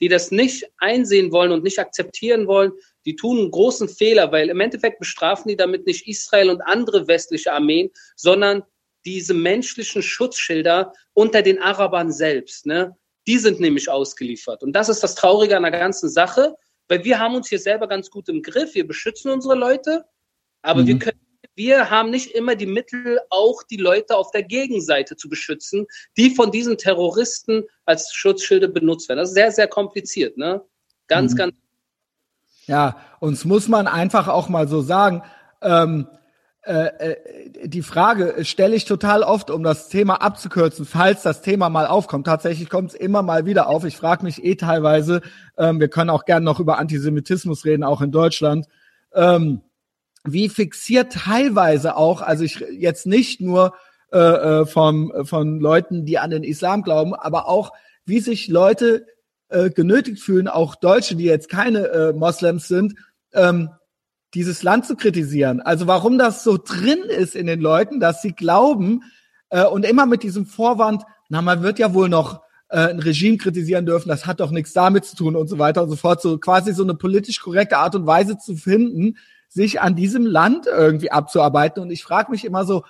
die 0.00 0.08
das 0.08 0.30
nicht 0.30 0.70
einsehen 0.78 1.32
wollen 1.32 1.52
und 1.52 1.64
nicht 1.64 1.78
akzeptieren 1.78 2.46
wollen, 2.46 2.72
die 3.04 3.16
tun 3.16 3.38
einen 3.38 3.50
großen 3.50 3.88
Fehler, 3.88 4.32
weil 4.32 4.48
im 4.48 4.60
Endeffekt 4.60 4.98
bestrafen 4.98 5.48
die 5.48 5.56
damit 5.56 5.86
nicht 5.86 6.06
Israel 6.06 6.50
und 6.50 6.60
andere 6.62 7.08
westliche 7.08 7.52
Armeen, 7.52 7.90
sondern 8.16 8.62
diese 9.04 9.34
menschlichen 9.34 10.02
Schutzschilder 10.02 10.92
unter 11.12 11.42
den 11.42 11.60
Arabern 11.60 12.12
selbst. 12.12 12.66
Ne? 12.66 12.96
Die 13.26 13.38
sind 13.38 13.60
nämlich 13.60 13.88
ausgeliefert. 13.88 14.62
Und 14.62 14.72
das 14.72 14.88
ist 14.88 15.02
das 15.02 15.14
Traurige 15.14 15.56
an 15.56 15.62
der 15.62 15.72
ganzen 15.72 16.08
Sache, 16.08 16.54
weil 16.88 17.04
wir 17.04 17.18
haben 17.18 17.34
uns 17.34 17.48
hier 17.48 17.58
selber 17.58 17.88
ganz 17.88 18.10
gut 18.10 18.28
im 18.28 18.42
Griff. 18.42 18.74
Wir 18.74 18.86
beschützen 18.86 19.30
unsere 19.30 19.54
Leute, 19.54 20.04
aber 20.62 20.82
mhm. 20.82 20.86
wir 20.86 20.98
können 20.98 21.20
wir 21.54 21.90
haben 21.90 22.10
nicht 22.10 22.30
immer 22.30 22.54
die 22.54 22.66
Mittel, 22.66 23.20
auch 23.28 23.62
die 23.64 23.76
Leute 23.76 24.16
auf 24.16 24.30
der 24.30 24.42
Gegenseite 24.42 25.16
zu 25.16 25.28
beschützen, 25.28 25.86
die 26.16 26.30
von 26.30 26.50
diesen 26.50 26.78
Terroristen 26.78 27.64
als 27.84 28.12
Schutzschilde 28.14 28.68
benutzt 28.68 29.08
werden. 29.08 29.18
Das 29.18 29.30
ist 29.30 29.34
sehr, 29.34 29.52
sehr 29.52 29.68
kompliziert, 29.68 30.36
ne? 30.38 30.64
Ganz, 31.08 31.32
mhm. 31.32 31.36
ganz 31.36 31.54
ja, 32.66 32.96
uns 33.20 33.44
muss 33.44 33.68
man 33.68 33.86
einfach 33.86 34.28
auch 34.28 34.48
mal 34.48 34.68
so 34.68 34.80
sagen, 34.80 35.22
ähm, 35.60 36.06
äh, 36.64 36.86
äh, 36.98 37.16
die 37.68 37.82
Frage 37.82 38.44
stelle 38.44 38.76
ich 38.76 38.84
total 38.84 39.24
oft, 39.24 39.50
um 39.50 39.64
das 39.64 39.88
Thema 39.88 40.22
abzukürzen, 40.22 40.84
falls 40.84 41.22
das 41.22 41.42
Thema 41.42 41.68
mal 41.68 41.86
aufkommt. 41.86 42.26
Tatsächlich 42.26 42.70
kommt 42.70 42.90
es 42.90 42.94
immer 42.94 43.22
mal 43.22 43.46
wieder 43.46 43.68
auf. 43.68 43.84
Ich 43.84 43.96
frage 43.96 44.24
mich 44.24 44.44
eh 44.44 44.54
teilweise, 44.54 45.22
ähm, 45.58 45.80
wir 45.80 45.88
können 45.88 46.10
auch 46.10 46.24
gerne 46.24 46.44
noch 46.44 46.60
über 46.60 46.78
Antisemitismus 46.78 47.64
reden, 47.64 47.82
auch 47.82 48.00
in 48.00 48.12
Deutschland, 48.12 48.66
ähm, 49.12 49.62
wie 50.24 50.48
fixiert 50.48 51.12
teilweise 51.12 51.96
auch, 51.96 52.22
also 52.22 52.44
ich 52.44 52.64
jetzt 52.70 53.06
nicht 53.06 53.40
nur 53.40 53.74
äh, 54.12 54.18
äh 54.18 54.66
vom, 54.66 55.12
von 55.24 55.58
Leuten, 55.58 56.04
die 56.04 56.18
an 56.18 56.30
den 56.30 56.44
Islam 56.44 56.82
glauben, 56.82 57.12
aber 57.12 57.48
auch 57.48 57.72
wie 58.04 58.20
sich 58.20 58.46
Leute 58.46 59.06
äh, 59.52 59.70
genötigt 59.70 60.22
fühlen, 60.22 60.48
auch 60.48 60.74
Deutsche, 60.74 61.16
die 61.16 61.24
jetzt 61.24 61.48
keine 61.48 61.88
äh, 61.88 62.12
Moslems 62.12 62.68
sind, 62.68 62.94
ähm, 63.32 63.70
dieses 64.34 64.62
Land 64.62 64.86
zu 64.86 64.96
kritisieren. 64.96 65.60
Also 65.60 65.86
warum 65.86 66.18
das 66.18 66.42
so 66.42 66.58
drin 66.58 67.02
ist 67.08 67.34
in 67.34 67.46
den 67.46 67.60
Leuten, 67.60 68.00
dass 68.00 68.22
sie 68.22 68.32
glauben 68.32 69.02
äh, 69.50 69.64
und 69.64 69.84
immer 69.84 70.06
mit 70.06 70.22
diesem 70.22 70.46
Vorwand, 70.46 71.02
na, 71.28 71.42
man 71.42 71.62
wird 71.62 71.78
ja 71.78 71.92
wohl 71.94 72.08
noch 72.08 72.40
äh, 72.68 72.88
ein 72.88 72.98
Regime 72.98 73.36
kritisieren 73.36 73.86
dürfen, 73.86 74.08
das 74.08 74.26
hat 74.26 74.40
doch 74.40 74.50
nichts 74.50 74.72
damit 74.72 75.04
zu 75.04 75.16
tun 75.16 75.36
und 75.36 75.48
so 75.48 75.58
weiter 75.58 75.82
und 75.82 75.90
so 75.90 75.96
fort, 75.96 76.22
so 76.22 76.38
quasi 76.38 76.72
so 76.72 76.82
eine 76.82 76.94
politisch 76.94 77.40
korrekte 77.40 77.76
Art 77.76 77.94
und 77.94 78.06
Weise 78.06 78.38
zu 78.38 78.56
finden, 78.56 79.18
sich 79.48 79.80
an 79.82 79.94
diesem 79.94 80.24
Land 80.24 80.66
irgendwie 80.66 81.10
abzuarbeiten. 81.10 81.82
Und 81.82 81.90
ich 81.90 82.02
frage 82.02 82.30
mich 82.30 82.46
immer 82.46 82.64
so, 82.64 82.84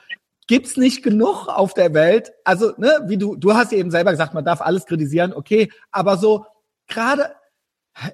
gibt's 0.46 0.76
nicht 0.76 1.02
genug 1.02 1.48
auf 1.48 1.74
der 1.74 1.94
Welt? 1.94 2.32
Also, 2.44 2.72
ne, 2.76 3.00
wie 3.06 3.16
du, 3.16 3.34
du 3.34 3.54
hast 3.54 3.72
eben 3.72 3.90
selber 3.90 4.12
gesagt, 4.12 4.34
man 4.34 4.44
darf 4.44 4.60
alles 4.60 4.86
kritisieren, 4.86 5.32
okay, 5.32 5.72
aber 5.90 6.16
so 6.16 6.46
gerade, 6.92 7.34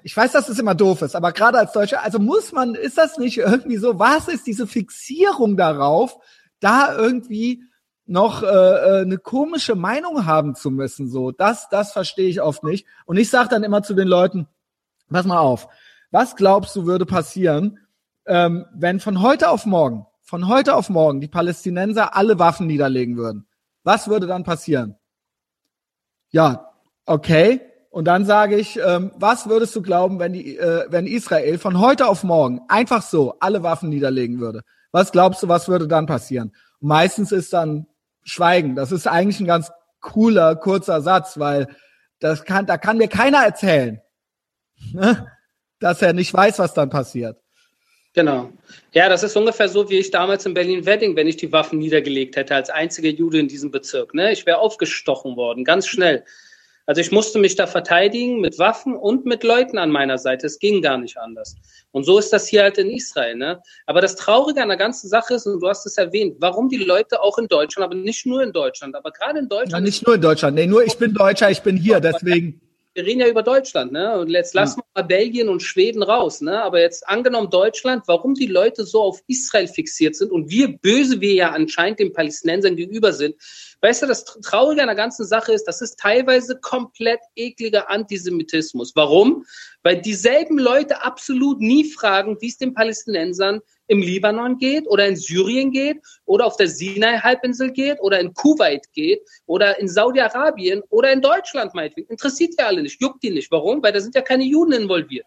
ich 0.03 0.15
weiß, 0.15 0.31
dass 0.31 0.49
es 0.49 0.59
immer 0.59 0.75
doof 0.75 1.01
ist, 1.01 1.15
aber 1.15 1.31
gerade 1.31 1.57
als 1.57 1.71
Deutscher, 1.71 2.03
also 2.03 2.19
muss 2.19 2.51
man, 2.51 2.75
ist 2.75 2.97
das 2.97 3.17
nicht 3.17 3.37
irgendwie 3.37 3.77
so, 3.77 3.99
was 3.99 4.27
ist 4.27 4.47
diese 4.47 4.67
Fixierung 4.67 5.57
darauf, 5.57 6.17
da 6.59 6.95
irgendwie 6.95 7.63
noch 8.05 8.41
äh, 8.41 8.47
äh, 8.47 9.01
eine 9.01 9.19
komische 9.19 9.75
Meinung 9.75 10.25
haben 10.25 10.55
zu 10.55 10.71
müssen, 10.71 11.09
so, 11.09 11.31
das, 11.31 11.69
das 11.69 11.91
verstehe 11.91 12.27
ich 12.27 12.41
oft 12.41 12.63
nicht. 12.63 12.87
Und 13.05 13.17
ich 13.17 13.29
sage 13.29 13.49
dann 13.49 13.63
immer 13.63 13.83
zu 13.83 13.93
den 13.93 14.07
Leuten, 14.07 14.47
pass 15.09 15.25
mal 15.25 15.37
auf, 15.37 15.67
was 16.11 16.35
glaubst 16.35 16.75
du 16.75 16.85
würde 16.85 17.05
passieren, 17.05 17.79
ähm, 18.25 18.65
wenn 18.73 18.99
von 18.99 19.21
heute 19.21 19.49
auf 19.49 19.65
morgen, 19.65 20.07
von 20.21 20.47
heute 20.47 20.75
auf 20.75 20.89
morgen 20.89 21.21
die 21.21 21.27
Palästinenser 21.27 22.15
alle 22.15 22.39
Waffen 22.39 22.67
niederlegen 22.67 23.15
würden? 23.15 23.47
Was 23.83 24.07
würde 24.07 24.27
dann 24.27 24.43
passieren? 24.43 24.95
Ja, 26.31 26.73
okay, 27.05 27.61
und 27.89 28.05
dann 28.05 28.25
sage 28.25 28.55
ich, 28.55 28.79
ähm, 28.85 29.11
was 29.15 29.49
würdest 29.49 29.75
du 29.75 29.81
glauben, 29.81 30.19
wenn, 30.19 30.33
die, 30.33 30.57
äh, 30.57 30.85
wenn 30.89 31.07
Israel 31.07 31.57
von 31.57 31.79
heute 31.79 32.07
auf 32.07 32.23
morgen 32.23 32.61
einfach 32.67 33.01
so 33.01 33.35
alle 33.39 33.63
Waffen 33.63 33.89
niederlegen 33.89 34.39
würde? 34.39 34.61
Was 34.91 35.11
glaubst 35.11 35.43
du, 35.43 35.47
was 35.47 35.67
würde 35.67 35.87
dann 35.87 36.05
passieren? 36.05 36.51
meistens 36.79 37.31
ist 37.31 37.53
dann 37.53 37.87
Schweigen. 38.23 38.75
Das 38.75 38.91
ist 38.91 39.07
eigentlich 39.07 39.39
ein 39.39 39.47
ganz 39.47 39.71
cooler, 40.01 40.55
kurzer 40.55 41.01
Satz, 41.01 41.39
weil 41.39 41.67
das 42.19 42.43
kann, 42.43 42.65
da 42.65 42.77
kann 42.77 42.97
mir 42.97 43.07
keiner 43.07 43.43
erzählen, 43.43 44.01
ne? 44.93 45.31
dass 45.79 46.01
er 46.01 46.13
nicht 46.13 46.33
weiß, 46.33 46.59
was 46.59 46.73
dann 46.73 46.89
passiert. 46.89 47.37
Genau. 48.13 48.51
Ja, 48.91 49.07
das 49.07 49.23
ist 49.23 49.37
ungefähr 49.37 49.69
so, 49.69 49.89
wie 49.89 49.99
ich 49.99 50.09
damals 50.09 50.45
in 50.45 50.55
Berlin-Wedding, 50.55 51.15
wenn 51.15 51.27
ich 51.27 51.37
die 51.37 51.51
Waffen 51.51 51.77
niedergelegt 51.79 52.35
hätte, 52.35 52.55
als 52.55 52.69
einziger 52.69 53.09
Jude 53.09 53.39
in 53.39 53.47
diesem 53.47 53.71
Bezirk. 53.71 54.13
Ne? 54.13 54.31
Ich 54.31 54.45
wäre 54.45 54.57
aufgestochen 54.57 55.35
worden, 55.35 55.63
ganz 55.63 55.87
schnell. 55.87 56.25
Also 56.89 57.01
ich 57.01 57.11
musste 57.11 57.37
mich 57.37 57.55
da 57.55 57.67
verteidigen 57.67 58.41
mit 58.41 58.57
Waffen 58.57 58.95
und 58.95 59.23
mit 59.23 59.43
Leuten 59.43 59.77
an 59.77 59.91
meiner 59.91 60.17
Seite. 60.17 60.47
Es 60.47 60.57
ging 60.57 60.81
gar 60.81 60.97
nicht 60.97 61.19
anders. 61.19 61.55
Und 61.91 62.03
so 62.03 62.17
ist 62.17 62.33
das 62.33 62.47
hier 62.47 62.63
halt 62.63 62.79
in 62.79 62.89
Israel. 62.89 63.35
Ne? 63.35 63.61
Aber 63.85 64.01
das 64.01 64.15
Traurige 64.15 64.63
an 64.63 64.69
der 64.69 64.77
ganzen 64.77 65.07
Sache 65.07 65.35
ist, 65.35 65.45
und 65.45 65.59
du 65.59 65.67
hast 65.67 65.85
es 65.85 65.99
erwähnt, 65.99 66.37
warum 66.39 66.67
die 66.67 66.77
Leute 66.77 67.21
auch 67.21 67.37
in 67.37 67.47
Deutschland, 67.47 67.85
aber 67.85 67.93
nicht 67.93 68.25
nur 68.25 68.41
in 68.41 68.53
Deutschland, 68.53 68.95
aber 68.95 69.11
gerade 69.11 69.37
in 69.37 69.47
Deutschland. 69.47 69.71
Ja, 69.71 69.79
nicht 69.81 70.03
nur 70.03 70.15
in 70.15 70.21
Deutschland. 70.21 70.55
Nee, 70.55 70.65
nur 70.65 70.83
ich 70.83 70.97
bin 70.97 71.13
Deutscher, 71.13 71.51
ich 71.51 71.61
bin 71.61 71.77
hier, 71.77 71.99
deswegen 71.99 72.59
wir 72.95 73.05
reden 73.05 73.21
ja 73.21 73.27
über 73.27 73.43
Deutschland, 73.43 73.91
ne? 73.91 74.19
Und 74.19 74.29
jetzt 74.29 74.53
lassen 74.53 74.79
wir 74.79 75.01
mal 75.01 75.07
Belgien 75.07 75.47
und 75.47 75.61
Schweden 75.61 76.03
raus, 76.03 76.41
ne? 76.41 76.61
Aber 76.61 76.81
jetzt 76.81 77.07
angenommen 77.07 77.49
Deutschland, 77.49 78.03
warum 78.07 78.33
die 78.33 78.47
Leute 78.47 78.83
so 78.83 79.01
auf 79.01 79.21
Israel 79.27 79.67
fixiert 79.67 80.15
sind 80.15 80.31
und 80.31 80.49
wir 80.49 80.77
böse 80.77 81.21
wir 81.21 81.33
ja 81.33 81.51
anscheinend 81.51 81.99
den 81.99 82.13
Palästinensern 82.13 82.75
gegenüber 82.75 83.13
sind. 83.13 83.35
Weißt 83.81 84.01
du, 84.01 84.07
das 84.07 84.25
Traurige 84.25 84.81
an 84.81 84.87
der 84.87 84.95
ganzen 84.95 85.25
Sache 85.25 85.53
ist, 85.53 85.63
das 85.63 85.81
ist 85.81 85.97
teilweise 85.97 86.59
komplett 86.59 87.21
ekliger 87.35 87.89
Antisemitismus. 87.89 88.91
Warum? 88.95 89.45
Weil 89.83 90.01
dieselben 90.01 90.59
Leute 90.59 91.01
absolut 91.03 91.61
nie 91.61 91.89
fragen, 91.89 92.37
wie 92.41 92.49
es 92.49 92.57
den 92.57 92.73
Palästinensern 92.73 93.61
im 93.87 94.01
Libanon 94.01 94.57
geht 94.57 94.85
oder 94.87 95.07
in 95.07 95.15
Syrien 95.15 95.71
geht 95.71 95.97
oder 96.25 96.45
auf 96.45 96.57
der 96.57 96.67
Sinai-Halbinsel 96.67 97.71
geht 97.71 97.99
oder 98.01 98.19
in 98.19 98.33
Kuwait 98.33 98.91
geht 98.91 99.21
oder 99.45 99.79
in 99.79 99.87
Saudi-Arabien 99.87 100.83
oder 100.89 101.13
in 101.13 101.21
Deutschland 101.21 101.73
meinetwegen. 101.73 102.09
Interessiert 102.09 102.55
ja 102.59 102.67
alle 102.67 102.81
nicht, 102.81 103.01
juckt 103.01 103.23
die 103.23 103.31
nicht. 103.31 103.49
Warum? 103.49 103.81
Weil 103.81 103.93
da 103.93 104.01
sind 104.01 104.13
ja 104.13 104.21
keine 104.21 104.43
Juden 104.43 104.73
involviert. 104.73 105.25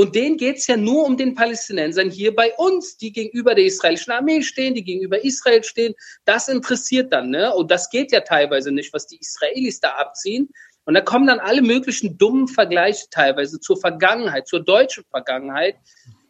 Und 0.00 0.14
denen 0.14 0.38
geht's 0.38 0.66
ja 0.66 0.78
nur 0.78 1.04
um 1.04 1.18
den 1.18 1.34
Palästinensern 1.34 2.08
hier 2.08 2.34
bei 2.34 2.54
uns, 2.56 2.96
die 2.96 3.12
gegenüber 3.12 3.54
der 3.54 3.66
israelischen 3.66 4.14
Armee 4.14 4.40
stehen, 4.40 4.74
die 4.74 4.82
gegenüber 4.82 5.22
Israel 5.22 5.62
stehen. 5.62 5.94
Das 6.24 6.48
interessiert 6.48 7.12
dann, 7.12 7.28
ne? 7.28 7.54
Und 7.54 7.70
das 7.70 7.90
geht 7.90 8.10
ja 8.10 8.20
teilweise 8.20 8.72
nicht, 8.72 8.94
was 8.94 9.06
die 9.06 9.18
Israelis 9.20 9.78
da 9.78 9.90
abziehen. 9.90 10.48
Und 10.86 10.94
da 10.94 11.02
kommen 11.02 11.26
dann 11.26 11.38
alle 11.38 11.60
möglichen 11.60 12.16
dummen 12.16 12.48
Vergleiche 12.48 13.08
teilweise 13.10 13.60
zur 13.60 13.78
Vergangenheit, 13.78 14.48
zur 14.48 14.64
deutschen 14.64 15.04
Vergangenheit, 15.10 15.76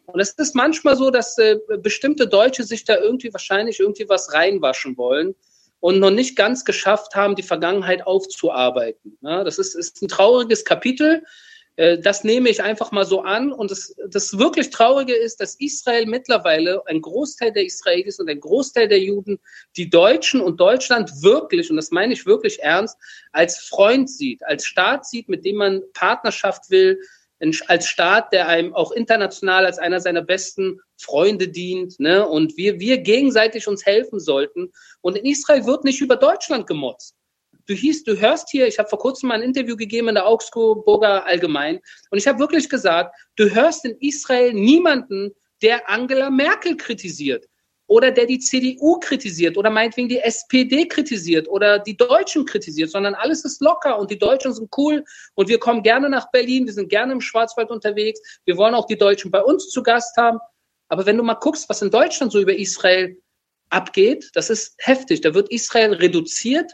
und 0.07 0.19
es 0.19 0.31
ist 0.31 0.55
manchmal 0.55 0.97
so, 0.97 1.09
dass 1.09 1.37
äh, 1.37 1.55
bestimmte 1.77 2.27
Deutsche 2.27 2.65
sich 2.65 2.83
da 2.83 2.97
irgendwie 2.97 3.31
wahrscheinlich 3.31 3.79
irgendwie 3.79 4.09
was 4.09 4.33
reinwaschen 4.33 4.97
wollen. 4.97 5.35
und 5.79 5.99
noch 5.99 6.11
nicht 6.11 6.35
ganz 6.35 6.65
geschafft 6.65 7.15
haben, 7.15 7.35
die 7.35 7.41
Vergangenheit 7.43 8.05
aufzuarbeiten. 8.05 9.17
Ja, 9.21 9.45
das 9.45 9.57
ist, 9.57 9.75
ist 9.75 10.01
ein 10.01 10.09
trauriges 10.09 10.65
Kapitel. 10.65 11.23
Äh, 11.81 11.97
das 11.97 12.23
nehme 12.23 12.49
ich 12.49 12.61
einfach 12.61 12.91
mal 12.91 13.05
so 13.05 13.21
an. 13.21 13.51
Und 13.51 13.71
das, 13.71 13.95
das 14.07 14.37
wirklich 14.37 14.69
Traurige 14.69 15.15
ist, 15.15 15.41
dass 15.41 15.55
Israel 15.55 16.05
mittlerweile, 16.05 16.83
ein 16.85 17.01
Großteil 17.01 17.51
der 17.51 17.65
Israelis 17.65 18.19
und 18.19 18.29
ein 18.29 18.39
Großteil 18.39 18.87
der 18.87 18.99
Juden, 18.99 19.39
die 19.75 19.89
Deutschen 19.89 20.41
und 20.41 20.59
Deutschland 20.59 21.23
wirklich, 21.23 21.71
und 21.71 21.77
das 21.77 21.89
meine 21.89 22.13
ich 22.13 22.27
wirklich 22.27 22.61
ernst, 22.61 22.97
als 23.31 23.57
Freund 23.57 24.11
sieht, 24.11 24.43
als 24.43 24.65
Staat 24.65 25.07
sieht, 25.07 25.27
mit 25.27 25.43
dem 25.43 25.55
man 25.55 25.81
Partnerschaft 25.93 26.69
will, 26.69 26.99
als 27.65 27.87
Staat, 27.87 28.31
der 28.31 28.47
einem 28.47 28.75
auch 28.75 28.91
international 28.91 29.65
als 29.65 29.79
einer 29.79 29.99
seiner 29.99 30.21
besten 30.21 30.79
Freunde 30.97 31.47
dient, 31.47 31.99
ne? 31.99 32.27
Und 32.27 32.55
wir, 32.57 32.79
wir 32.79 32.99
gegenseitig 32.99 33.67
uns 33.67 33.83
helfen 33.83 34.19
sollten. 34.19 34.71
Und 35.01 35.17
in 35.17 35.25
Israel 35.25 35.65
wird 35.65 35.83
nicht 35.83 36.01
über 36.01 36.17
Deutschland 36.17 36.67
gemotzt. 36.67 37.15
Du 37.65 37.73
hieß, 37.73 38.03
du 38.03 38.19
hörst 38.19 38.49
hier, 38.49 38.67
ich 38.67 38.79
habe 38.79 38.89
vor 38.89 38.99
kurzem 38.99 39.29
mal 39.29 39.35
ein 39.35 39.41
Interview 39.41 39.75
gegeben 39.75 40.09
in 40.09 40.15
der 40.15 40.27
Augsburger 40.27 41.25
Allgemein 41.25 41.79
und 42.09 42.17
ich 42.17 42.27
habe 42.27 42.39
wirklich 42.39 42.69
gesagt, 42.69 43.15
du 43.35 43.49
hörst 43.53 43.85
in 43.85 43.97
Israel 43.99 44.53
niemanden, 44.53 45.31
der 45.61 45.89
Angela 45.89 46.29
Merkel 46.29 46.75
kritisiert 46.75 47.45
oder 47.87 48.09
der 48.09 48.25
die 48.25 48.39
CDU 48.39 48.99
kritisiert 48.99 49.57
oder 49.57 49.69
meinetwegen 49.69 50.07
die 50.07 50.19
SPD 50.19 50.87
kritisiert 50.87 51.47
oder 51.49 51.77
die 51.77 51.97
Deutschen 51.97 52.45
kritisiert, 52.45 52.89
sondern 52.89 53.15
alles 53.15 53.43
ist 53.43 53.61
locker 53.61 53.99
und 53.99 54.09
die 54.09 54.17
Deutschen 54.17 54.53
sind 54.53 54.69
cool 54.77 55.03
und 55.35 55.49
wir 55.49 55.59
kommen 55.59 55.83
gerne 55.83 56.09
nach 56.09 56.31
Berlin, 56.31 56.65
wir 56.65 56.73
sind 56.73 56.89
gerne 56.89 57.11
im 57.11 57.21
Schwarzwald 57.21 57.69
unterwegs, 57.69 58.21
wir 58.45 58.57
wollen 58.57 58.75
auch 58.75 58.85
die 58.85 58.97
Deutschen 58.97 59.29
bei 59.29 59.41
uns 59.41 59.69
zu 59.69 59.83
Gast 59.83 60.15
haben. 60.17 60.39
Aber 60.87 61.05
wenn 61.05 61.17
du 61.17 61.23
mal 61.23 61.35
guckst, 61.35 61.69
was 61.69 61.81
in 61.81 61.91
Deutschland 61.91 62.31
so 62.31 62.39
über 62.39 62.55
Israel 62.55 63.17
abgeht, 63.69 64.29
das 64.33 64.49
ist 64.49 64.75
heftig. 64.79 65.21
Da 65.21 65.33
wird 65.33 65.49
Israel 65.51 65.93
reduziert 65.93 66.71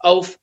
auf 0.00 0.38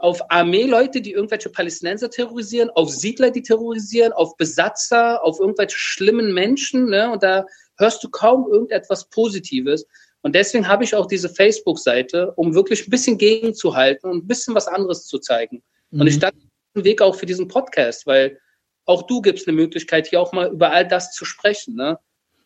auf 0.00 0.30
Armeeleute, 0.30 1.02
die 1.02 1.12
irgendwelche 1.12 1.50
Palästinenser 1.50 2.08
terrorisieren, 2.10 2.70
auf 2.70 2.90
Siedler, 2.90 3.30
die 3.30 3.42
terrorisieren, 3.42 4.12
auf 4.12 4.36
Besatzer, 4.38 5.22
auf 5.22 5.38
irgendwelche 5.38 5.76
schlimmen 5.76 6.32
Menschen. 6.32 6.86
Ne? 6.86 7.10
Und 7.12 7.22
da 7.22 7.44
hörst 7.78 8.02
du 8.02 8.08
kaum 8.08 8.50
irgendetwas 8.50 9.10
Positives. 9.10 9.86
Und 10.22 10.34
deswegen 10.34 10.68
habe 10.68 10.84
ich 10.84 10.94
auch 10.94 11.06
diese 11.06 11.28
Facebook-Seite, 11.28 12.32
um 12.36 12.54
wirklich 12.54 12.86
ein 12.86 12.90
bisschen 12.90 13.18
gegenzuhalten 13.18 14.10
und 14.10 14.24
ein 14.24 14.26
bisschen 14.26 14.54
was 14.54 14.68
anderes 14.68 15.06
zu 15.06 15.18
zeigen. 15.18 15.62
Mhm. 15.90 16.00
Und 16.00 16.06
ich 16.06 16.14
stand 16.14 16.34
den 16.74 16.84
Weg 16.84 17.02
auch 17.02 17.14
für 17.14 17.26
diesen 17.26 17.48
Podcast, 17.48 18.06
weil 18.06 18.40
auch 18.86 19.02
du 19.02 19.20
gibst 19.20 19.46
eine 19.46 19.56
Möglichkeit, 19.56 20.06
hier 20.06 20.20
auch 20.20 20.32
mal 20.32 20.50
über 20.50 20.72
all 20.72 20.88
das 20.88 21.12
zu 21.12 21.26
sprechen, 21.26 21.74
ne? 21.74 21.98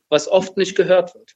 was 0.08 0.26
oft 0.26 0.56
nicht 0.56 0.76
gehört 0.76 1.14
wird. 1.14 1.34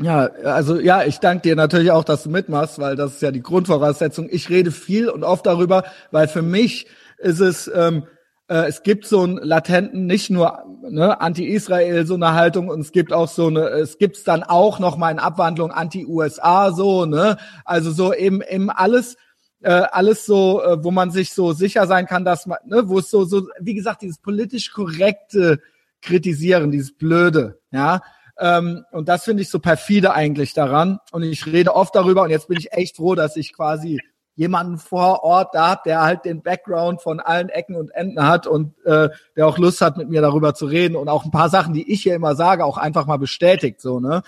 Ja, 0.00 0.26
also 0.44 0.78
ja, 0.78 1.02
ich 1.02 1.18
danke 1.18 1.42
dir 1.42 1.56
natürlich 1.56 1.90
auch, 1.90 2.04
dass 2.04 2.22
du 2.22 2.30
mitmachst, 2.30 2.78
weil 2.78 2.94
das 2.94 3.14
ist 3.14 3.22
ja 3.22 3.32
die 3.32 3.42
Grundvoraussetzung. 3.42 4.28
Ich 4.30 4.48
rede 4.48 4.70
viel 4.70 5.08
und 5.08 5.24
oft 5.24 5.44
darüber, 5.44 5.82
weil 6.12 6.28
für 6.28 6.42
mich 6.42 6.86
ist 7.18 7.40
es, 7.40 7.68
ähm, 7.74 8.04
äh, 8.48 8.66
es 8.68 8.84
gibt 8.84 9.06
so 9.06 9.22
einen 9.22 9.38
latenten, 9.38 10.06
nicht 10.06 10.30
nur 10.30 10.62
ne, 10.88 11.20
anti-Israel 11.20 12.06
so 12.06 12.14
eine 12.14 12.34
Haltung 12.34 12.68
und 12.68 12.80
es 12.80 12.92
gibt 12.92 13.12
auch 13.12 13.26
so 13.26 13.48
eine, 13.48 13.70
es 13.70 13.98
gibt's 13.98 14.22
dann 14.22 14.44
auch 14.44 14.78
noch 14.78 14.96
mal 14.96 15.10
in 15.10 15.18
Abwandlung 15.18 15.72
anti-USA 15.72 16.70
so, 16.70 17.04
ne, 17.04 17.36
also 17.64 17.90
so 17.90 18.14
eben 18.14 18.40
eben 18.42 18.70
alles, 18.70 19.16
äh, 19.62 19.70
alles 19.72 20.24
so, 20.26 20.62
äh, 20.62 20.84
wo 20.84 20.92
man 20.92 21.10
sich 21.10 21.32
so 21.34 21.52
sicher 21.54 21.88
sein 21.88 22.06
kann, 22.06 22.24
dass 22.24 22.46
man, 22.46 22.58
ne, 22.66 22.88
wo 22.88 23.00
es 23.00 23.10
so 23.10 23.24
so, 23.24 23.48
wie 23.58 23.74
gesagt, 23.74 24.02
dieses 24.02 24.18
politisch 24.18 24.70
korrekte 24.70 25.60
kritisieren, 26.02 26.70
dieses 26.70 26.96
blöde, 26.96 27.58
ja 27.72 28.00
ähm, 28.38 28.84
und 28.92 29.08
das 29.08 29.24
finde 29.24 29.42
ich 29.42 29.50
so 29.50 29.58
perfide 29.58 30.12
eigentlich 30.14 30.54
daran. 30.54 30.98
Und 31.12 31.22
ich 31.22 31.46
rede 31.46 31.74
oft 31.74 31.94
darüber 31.94 32.22
und 32.22 32.30
jetzt 32.30 32.48
bin 32.48 32.58
ich 32.58 32.72
echt 32.72 32.96
froh, 32.96 33.14
dass 33.14 33.36
ich 33.36 33.52
quasi 33.52 34.00
jemanden 34.38 34.78
vor 34.78 35.24
Ort 35.24 35.54
da 35.54 35.70
habe, 35.70 35.80
der 35.84 36.02
halt 36.02 36.24
den 36.24 36.42
Background 36.42 37.02
von 37.02 37.18
allen 37.18 37.48
Ecken 37.48 37.74
und 37.74 37.90
Enden 37.90 38.24
hat 38.24 38.46
und 38.46 38.72
äh, 38.84 39.08
der 39.36 39.48
auch 39.48 39.58
Lust 39.58 39.80
hat, 39.80 39.96
mit 39.96 40.08
mir 40.08 40.20
darüber 40.20 40.54
zu 40.54 40.66
reden 40.66 40.94
und 40.94 41.08
auch 41.08 41.24
ein 41.24 41.32
paar 41.32 41.48
Sachen, 41.48 41.74
die 41.74 41.92
ich 41.92 42.02
hier 42.02 42.14
immer 42.14 42.36
sage, 42.36 42.64
auch 42.64 42.78
einfach 42.78 43.06
mal 43.06 43.16
bestätigt. 43.16 43.80
So, 43.80 43.98
ne? 43.98 44.22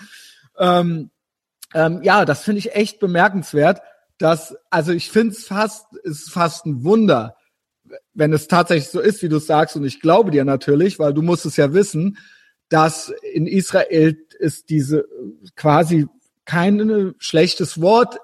Ähm, 0.59 1.11
ähm, 1.73 2.01
ja, 2.03 2.25
das 2.25 2.43
finde 2.43 2.59
ich 2.59 2.75
echt 2.75 2.99
bemerkenswert. 2.99 3.81
Dass, 4.17 4.55
also 4.69 4.91
ich 4.91 5.09
finde 5.09 5.33
es 5.33 5.45
fast, 5.45 5.95
ist 6.03 6.29
fast 6.29 6.65
ein 6.65 6.83
Wunder, 6.83 7.37
wenn 8.13 8.33
es 8.33 8.47
tatsächlich 8.47 8.89
so 8.89 8.99
ist, 8.99 9.23
wie 9.23 9.29
du 9.29 9.39
sagst, 9.39 9.77
und 9.77 9.85
ich 9.85 10.01
glaube 10.01 10.31
dir 10.31 10.43
natürlich, 10.43 10.99
weil 10.99 11.13
du 11.13 11.21
musst 11.21 11.45
es 11.45 11.55
ja 11.55 11.73
wissen, 11.73 12.17
dass 12.71 13.09
in 13.33 13.47
Israel 13.47 14.17
ist 14.39 14.69
diese 14.69 15.05
quasi 15.55 16.07
kein 16.45 17.13
schlechtes 17.19 17.81
Wort 17.81 18.17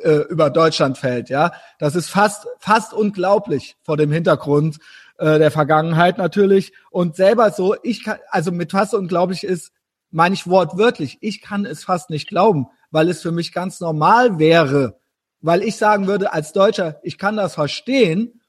äh, 0.00 0.22
über 0.28 0.48
Deutschland 0.48 0.96
fällt. 0.96 1.28
Ja, 1.28 1.52
das 1.78 1.94
ist 1.94 2.08
fast 2.08 2.46
fast 2.58 2.94
unglaublich 2.94 3.76
vor 3.82 3.98
dem 3.98 4.10
Hintergrund 4.10 4.78
äh, 5.18 5.38
der 5.38 5.50
Vergangenheit 5.50 6.16
natürlich 6.16 6.72
und 6.90 7.16
selber 7.16 7.50
so. 7.50 7.76
Ich 7.82 8.02
kann 8.02 8.18
also 8.30 8.50
mit 8.50 8.72
fast 8.72 8.94
unglaublich 8.94 9.44
ist 9.44 9.72
meine 10.10 10.34
ich 10.34 10.46
wortwörtlich. 10.46 11.18
Ich 11.20 11.42
kann 11.42 11.66
es 11.66 11.84
fast 11.84 12.08
nicht 12.08 12.28
glauben, 12.28 12.68
weil 12.90 13.10
es 13.10 13.20
für 13.20 13.32
mich 13.32 13.52
ganz 13.52 13.80
normal 13.80 14.38
wäre, 14.38 14.98
weil 15.40 15.62
ich 15.62 15.76
sagen 15.76 16.06
würde 16.06 16.32
als 16.32 16.52
Deutscher, 16.52 17.00
ich 17.02 17.18
kann 17.18 17.36
das 17.36 17.54
verstehen, 17.54 18.40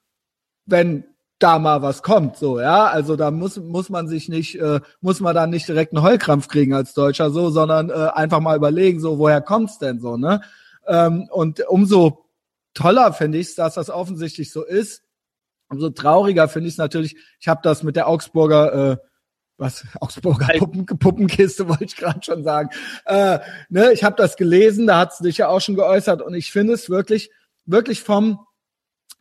wenn 0.65 1.05
da 1.39 1.59
mal 1.59 1.81
was 1.81 2.01
kommt, 2.01 2.38
so, 2.38 2.59
ja. 2.59 2.86
Also 2.86 3.15
da 3.15 3.31
muss, 3.31 3.57
muss 3.57 3.89
man 3.89 4.07
sich 4.07 4.29
nicht, 4.29 4.55
äh, 4.59 4.79
muss 5.01 5.19
man 5.19 5.36
dann 5.36 5.49
nicht 5.49 5.67
direkt 5.67 5.93
einen 5.93 6.03
Heulkrampf 6.03 6.47
kriegen 6.47 6.73
als 6.73 6.93
Deutscher, 6.93 7.29
so, 7.29 7.49
sondern 7.49 7.89
äh, 7.89 7.93
einfach 8.13 8.39
mal 8.39 8.55
überlegen, 8.55 8.99
so, 8.99 9.19
woher 9.19 9.41
kommt's 9.41 9.77
denn 9.77 9.99
so, 9.99 10.17
ne? 10.17 10.41
Ähm, 10.88 11.27
und 11.31 11.67
umso 11.67 12.25
toller 12.73 13.13
finde 13.13 13.38
ich 13.39 13.55
dass 13.55 13.75
das 13.75 13.89
offensichtlich 13.89 14.51
so 14.51 14.63
ist. 14.63 15.03
Umso 15.69 15.89
trauriger 15.89 16.47
finde 16.47 16.67
ich 16.67 16.75
es 16.75 16.77
natürlich, 16.77 17.15
ich 17.39 17.47
habe 17.47 17.61
das 17.63 17.83
mit 17.83 17.95
der 17.95 18.07
Augsburger, 18.07 18.91
äh, 18.91 18.97
was, 19.57 19.86
Augsburger 19.99 20.47
Puppen, 20.59 20.86
Puppenkiste 20.86 21.67
wollte 21.69 21.86
ich 21.86 21.95
gerade 21.95 22.19
schon 22.23 22.43
sagen. 22.43 22.69
Äh, 23.05 23.39
ne, 23.69 23.91
ich 23.91 24.03
habe 24.03 24.15
das 24.15 24.36
gelesen, 24.36 24.88
da 24.88 24.99
hat's 24.99 25.19
dich 25.19 25.38
ja 25.38 25.47
auch 25.47 25.61
schon 25.61 25.75
geäußert 25.75 26.21
und 26.21 26.33
ich 26.33 26.51
finde 26.51 26.73
es 26.73 26.89
wirklich, 26.89 27.31
wirklich 27.65 28.01
vom 28.01 28.45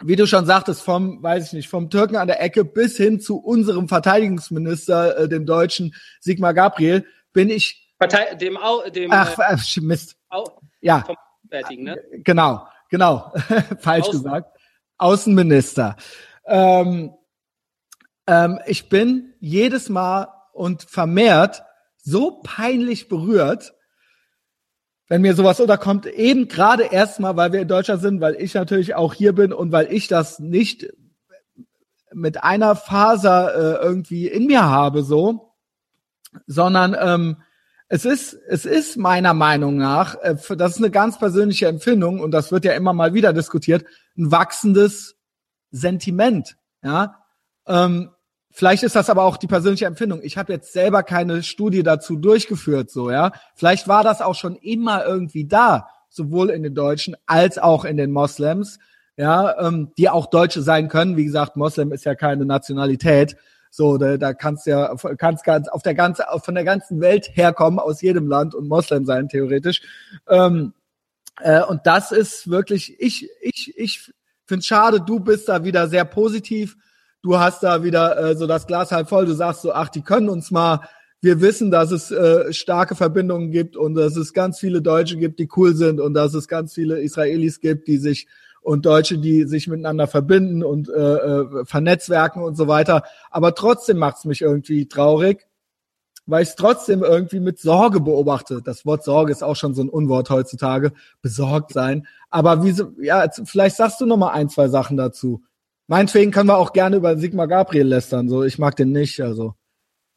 wie 0.03 0.17
du 0.17 0.27
schon 0.27 0.47
sagtest, 0.47 0.83
vom, 0.83 1.23
weiß 1.23 1.49
ich 1.49 1.53
nicht, 1.53 1.69
vom 1.69 1.91
Türken 1.91 2.17
an 2.17 2.27
der 2.27 2.43
Ecke 2.43 2.65
bis 2.65 2.97
hin 2.97 3.21
zu 3.21 3.39
unserem 3.39 3.89
Verteidigungsminister, 3.89 5.19
äh, 5.19 5.29
dem 5.29 5.47
Deutschen 5.47 5.95
Sigmar 6.21 6.55
Gabriel, 6.55 7.07
bin 7.33 7.51
ich. 7.51 7.93
Partei, 7.99 8.35
dem, 8.35 8.57
Au, 8.57 8.89
dem 8.91 9.11
Ach, 9.13 9.39
äh, 9.39 9.81
Mist. 9.81 10.17
Au, 10.29 10.45
ja. 10.81 11.05
Ne? 11.71 11.97
Genau, 12.25 12.67
genau. 12.89 13.33
Falsch 13.79 14.09
Außen. 14.09 14.23
gesagt. 14.23 14.59
Außenminister. 14.99 15.97
Ähm, 16.47 17.13
ähm, 18.27 18.59
ich 18.67 18.89
bin 18.89 19.35
jedes 19.39 19.89
Mal 19.89 20.29
und 20.53 20.83
vermehrt 20.83 21.63
so 21.97 22.41
peinlich 22.43 23.09
berührt, 23.09 23.75
wenn 25.15 25.23
mir 25.23 25.37
sowas 25.37 25.61
unterkommt, 25.61 26.07
eben 26.07 26.49
gerade 26.49 26.87
erstmal, 26.87 27.37
weil 27.37 27.53
wir 27.53 27.61
in 27.61 27.69
Deutschland 27.69 28.03
sind, 28.03 28.21
weil 28.21 28.35
ich 28.35 28.53
natürlich 28.55 28.97
auch 28.97 29.15
hier 29.15 29.33
bin 29.33 29.53
und 29.53 29.71
weil 29.71 29.93
ich 29.93 30.09
das 30.09 30.41
nicht 30.41 30.93
mit 32.13 32.43
einer 32.43 32.75
Faser 32.75 33.55
äh, 33.55 33.85
irgendwie 33.85 34.27
in 34.27 34.47
mir 34.47 34.65
habe, 34.65 35.05
so, 35.05 35.53
sondern 36.49 36.97
ähm, 37.01 37.37
es 37.87 38.05
ist, 38.05 38.35
es 38.49 38.65
ist 38.65 38.97
meiner 38.97 39.35
Meinung 39.35 39.77
nach, 39.77 40.17
äh, 40.17 40.35
das 40.57 40.73
ist 40.73 40.79
eine 40.79 40.91
ganz 40.91 41.17
persönliche 41.17 41.69
Empfindung 41.69 42.19
und 42.19 42.33
das 42.33 42.51
wird 42.51 42.65
ja 42.65 42.73
immer 42.73 42.93
mal 42.93 43.15
wieder 43.15 43.33
diskutiert, 43.33 43.85
ein 44.19 44.33
wachsendes 44.33 45.15
Sentiment, 45.71 46.57
ja. 46.83 47.23
Ähm, 47.69 48.11
Vielleicht 48.57 48.85
ist 48.85 48.95
das 48.95 49.11
aber 49.11 49.25
auch 49.25 49.37
die 49.37 49.49
persönliche 49.49 49.87
Empfindung. 49.87 50.21
Ich 50.23 50.39
habe 50.39 50.53
jetzt 50.53 50.73
selber 50.73 51.03
keine 51.03 51.43
Studie 51.43 51.83
dazu 51.83 52.15
durchgeführt, 52.15 52.89
so 52.89 53.11
ja. 53.11 53.33
Vielleicht 53.57 53.89
war 53.89 54.05
das 54.05 54.23
auch 54.23 54.37
schon 54.37 54.55
immer 54.55 55.05
irgendwie 55.05 55.45
da, 55.45 55.89
sowohl 56.09 56.51
in 56.51 56.63
den 56.63 56.73
Deutschen 56.73 57.17
als 57.27 57.59
auch 57.59 57.85
in 57.85 57.97
den 57.97 58.13
Moslems, 58.13 58.79
ja, 59.17 59.59
ähm, 59.59 59.91
die 59.99 60.09
auch 60.09 60.27
Deutsche 60.27 60.63
sein 60.63 60.87
können. 60.87 61.17
Wie 61.17 61.25
gesagt, 61.25 61.57
Moslem 61.57 61.91
ist 61.91 62.05
ja 62.05 62.15
keine 62.15 62.45
Nationalität. 62.45 63.37
So, 63.71 63.99
da, 63.99 64.19
da 64.19 64.33
kannst 64.35 64.69
ja 64.69 64.95
kannst 65.19 65.43
ganz 65.43 65.67
auf 65.67 65.83
der 65.83 65.95
ganze 65.95 66.25
von 66.45 66.55
der 66.55 66.63
ganzen 66.63 67.01
Welt 67.01 67.31
herkommen 67.35 67.81
aus 67.81 68.03
jedem 68.03 68.29
Land 68.29 68.55
und 68.55 68.69
Moslem 68.69 69.05
sein 69.05 69.29
theoretisch. 69.29 69.83
Ähm, 70.29 70.75
äh, 71.41 71.65
und 71.65 71.81
das 71.87 72.13
ist 72.13 72.49
wirklich 72.49 72.95
ich 73.01 73.29
ich 73.43 73.75
ich 73.77 74.13
finde 74.47 74.65
schade. 74.65 75.01
Du 75.01 75.19
bist 75.19 75.49
da 75.49 75.65
wieder 75.65 75.89
sehr 75.89 76.05
positiv 76.05 76.77
du 77.25 77.39
hast 77.39 77.63
da 77.63 77.83
wieder 77.83 78.19
äh, 78.19 78.37
so 78.37 78.47
das 78.47 78.67
Glas 78.67 78.93
halb 78.93 79.09
voll, 79.09 79.25
du 79.25 79.33
sagst 79.33 79.63
so, 79.63 79.73
ach, 79.73 79.89
die 79.89 80.03
können 80.03 80.29
uns 80.29 80.51
mal, 80.51 80.81
wir 81.23 81.41
wissen, 81.41 81.71
dass 81.71 81.91
es 81.91 82.11
äh, 82.11 82.53
starke 82.53 82.95
Verbindungen 82.95 83.51
gibt 83.51 83.79
und 83.79 83.95
dass 83.95 84.15
es 84.17 84.35
ganz 84.35 84.61
viele 84.61 84.83
Deutsche 84.83 85.17
gibt, 85.17 85.39
die 85.39 85.49
cool 85.57 85.75
sind 85.75 86.01
und 86.01 86.13
dass 86.13 86.35
es 86.35 86.49
ganz 86.49 86.75
viele 86.75 87.01
Israelis 87.01 87.61
gibt, 87.61 87.89
die 87.89 87.97
sich 87.97 88.29
und 88.61 88.85
Deutsche, 88.85 89.19
die 89.19 89.45
sich 89.45 89.69
miteinander 89.69 90.07
verbinden 90.07 90.63
und 90.63 90.91
äh, 90.91 90.93
äh, 90.93 91.65
vernetzwerken 91.65 92.43
und 92.43 92.57
so 92.57 92.69
weiter. 92.69 93.05
Aber 93.31 93.55
trotzdem 93.55 93.99
macht's 93.99 94.27
mich 94.27 94.43
irgendwie 94.43 94.87
traurig, 94.87 95.47
weil 96.27 96.43
ich 96.43 96.51
es 96.51 96.57
trotzdem 96.57 97.03
irgendwie 97.03 97.41
mit 97.41 97.59
Sorge 97.59 98.01
beobachte. 98.01 98.61
Das 98.63 98.85
Wort 98.85 99.03
Sorge 99.03 99.33
ist 99.33 99.43
auch 99.43 99.57
schon 99.57 99.75
so 99.75 99.83
ein 99.83 99.89
Unwort 99.89 100.29
heutzutage, 100.29 100.93
besorgt 101.23 101.73
sein. 101.73 102.07
Aber 102.29 102.65
wie, 102.65 102.75
ja, 103.03 103.27
vielleicht 103.45 103.77
sagst 103.77 104.01
du 104.03 104.07
noch 104.07 104.19
mal 104.19 104.33
ein, 104.33 104.51
zwei 104.51 104.69
Sachen 104.69 104.99
dazu. 104.99 105.43
Meinetwegen 105.87 106.31
können 106.31 106.49
wir 106.49 106.57
auch 106.57 106.73
gerne 106.73 106.97
über 106.97 107.17
Sigmar 107.17 107.49
Gabriel 107.49 107.87
lästern, 107.87 108.29
so 108.29 108.43
ich 108.43 108.59
mag 108.59 108.77
den 108.77 108.93
nicht, 108.93 109.21
also. 109.21 109.55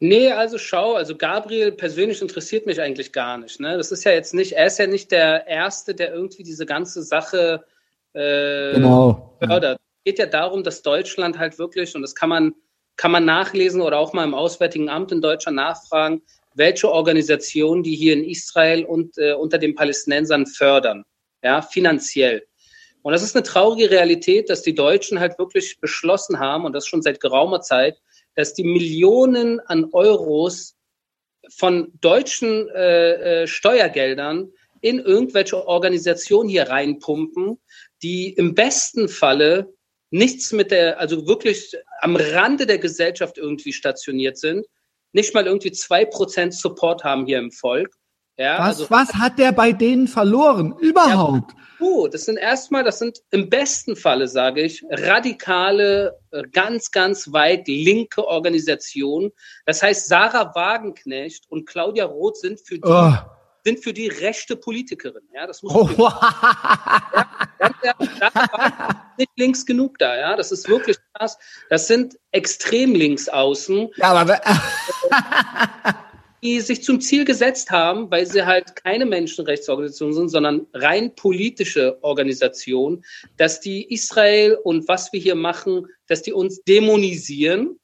Nee, 0.00 0.30
also 0.30 0.58
schau, 0.58 0.94
also 0.94 1.16
Gabriel 1.16 1.72
persönlich 1.72 2.22
interessiert 2.22 2.66
mich 2.66 2.80
eigentlich 2.80 3.12
gar 3.12 3.36
nicht. 3.36 3.58
Ne? 3.58 3.76
Das 3.76 3.90
ist 3.90 4.04
ja 4.04 4.12
jetzt 4.12 4.32
nicht, 4.32 4.52
er 4.52 4.66
ist 4.66 4.78
ja 4.78 4.86
nicht 4.86 5.10
der 5.10 5.46
Erste, 5.48 5.94
der 5.94 6.14
irgendwie 6.14 6.44
diese 6.44 6.66
ganze 6.66 7.02
Sache 7.02 7.64
äh, 8.12 8.74
genau. 8.74 9.36
fördert. 9.40 9.78
Es 9.80 10.04
geht 10.12 10.18
ja 10.20 10.26
darum, 10.26 10.62
dass 10.62 10.82
Deutschland 10.82 11.38
halt 11.38 11.58
wirklich, 11.58 11.96
und 11.96 12.02
das 12.02 12.14
kann 12.14 12.28
man, 12.28 12.54
kann 12.96 13.10
man 13.10 13.24
nachlesen 13.24 13.80
oder 13.80 13.98
auch 13.98 14.12
mal 14.12 14.24
im 14.24 14.34
Auswärtigen 14.34 14.88
Amt 14.88 15.10
in 15.10 15.20
Deutschland 15.20 15.56
nachfragen, 15.56 16.22
welche 16.54 16.90
Organisationen 16.90 17.82
die 17.82 17.96
hier 17.96 18.12
in 18.12 18.24
Israel 18.24 18.84
und 18.84 19.18
äh, 19.18 19.32
unter 19.32 19.58
den 19.58 19.74
Palästinensern 19.74 20.46
fördern, 20.46 21.04
ja, 21.42 21.60
finanziell. 21.60 22.46
Und 23.02 23.12
das 23.12 23.22
ist 23.22 23.36
eine 23.36 23.42
traurige 23.42 23.90
Realität, 23.90 24.50
dass 24.50 24.62
die 24.62 24.74
Deutschen 24.74 25.20
halt 25.20 25.38
wirklich 25.38 25.80
beschlossen 25.80 26.38
haben, 26.38 26.64
und 26.64 26.72
das 26.72 26.86
schon 26.86 27.02
seit 27.02 27.20
geraumer 27.20 27.60
Zeit, 27.60 28.00
dass 28.34 28.54
die 28.54 28.64
Millionen 28.64 29.60
an 29.60 29.88
Euros 29.92 30.76
von 31.48 31.92
deutschen 32.00 32.68
äh, 32.70 33.42
äh, 33.42 33.46
Steuergeldern 33.46 34.52
in 34.80 34.98
irgendwelche 34.98 35.66
Organisationen 35.66 36.48
hier 36.48 36.68
reinpumpen, 36.68 37.58
die 38.02 38.32
im 38.32 38.54
besten 38.54 39.08
Falle 39.08 39.72
nichts 40.10 40.52
mit 40.52 40.70
der, 40.70 41.00
also 41.00 41.26
wirklich 41.26 41.76
am 42.00 42.16
Rande 42.16 42.66
der 42.66 42.78
Gesellschaft 42.78 43.38
irgendwie 43.38 43.72
stationiert 43.72 44.38
sind, 44.38 44.66
nicht 45.12 45.34
mal 45.34 45.46
irgendwie 45.46 45.72
zwei 45.72 46.04
Prozent 46.04 46.54
Support 46.54 47.04
haben 47.04 47.26
hier 47.26 47.38
im 47.38 47.50
Volk. 47.50 47.94
Ja, 48.36 48.58
was, 48.58 48.66
also, 48.66 48.90
was 48.90 49.14
hat 49.14 49.38
der 49.38 49.52
bei 49.52 49.72
denen 49.72 50.06
verloren? 50.06 50.76
Überhaupt? 50.78 51.52
Ja, 51.52 51.64
Oh, 51.80 52.08
das 52.08 52.24
sind 52.24 52.38
erstmal, 52.38 52.82
das 52.82 52.98
sind 52.98 53.22
im 53.30 53.48
besten 53.48 53.94
Falle, 53.94 54.26
sage 54.26 54.62
ich, 54.62 54.84
radikale, 54.90 56.18
äh, 56.32 56.42
ganz, 56.52 56.90
ganz 56.90 57.32
weit 57.32 57.68
linke 57.68 58.26
Organisationen. 58.26 59.30
Das 59.64 59.82
heißt, 59.82 60.08
Sarah 60.08 60.54
Wagenknecht 60.54 61.44
und 61.48 61.66
Claudia 61.66 62.06
Roth 62.06 62.38
sind 62.38 62.60
für 62.60 62.76
die, 62.76 62.88
oh. 62.88 63.12
sind 63.64 63.82
für 63.82 63.92
die 63.92 64.08
rechte 64.08 64.56
Politikerin. 64.56 65.22
Ja, 65.32 65.46
das 65.46 65.62
muss 65.62 65.74
oh. 65.74 65.88
ja, 65.98 67.70
ja, 67.84 67.94
ja, 68.20 69.12
nicht 69.16 69.30
links 69.36 69.64
genug 69.64 69.98
da. 69.98 70.16
Ja, 70.16 70.36
das 70.36 70.50
ist 70.50 70.68
wirklich 70.68 70.96
krass. 71.14 71.38
Das 71.70 71.86
sind 71.86 72.18
extrem 72.32 72.94
links 72.94 73.28
außen. 73.28 73.88
Ja, 73.96 74.14
aber 74.14 74.40
die 76.42 76.60
sich 76.60 76.82
zum 76.82 77.00
Ziel 77.00 77.24
gesetzt 77.24 77.70
haben, 77.70 78.10
weil 78.10 78.26
sie 78.26 78.46
halt 78.46 78.76
keine 78.76 79.06
Menschenrechtsorganisation 79.06 80.12
sind, 80.12 80.28
sondern 80.28 80.66
rein 80.72 81.14
politische 81.14 81.98
Organisation, 82.02 83.04
dass 83.36 83.60
die 83.60 83.92
Israel 83.92 84.58
und 84.62 84.88
was 84.88 85.12
wir 85.12 85.20
hier 85.20 85.34
machen, 85.34 85.86
dass 86.06 86.22
die 86.22 86.32
uns 86.32 86.62
dämonisieren 86.62 87.78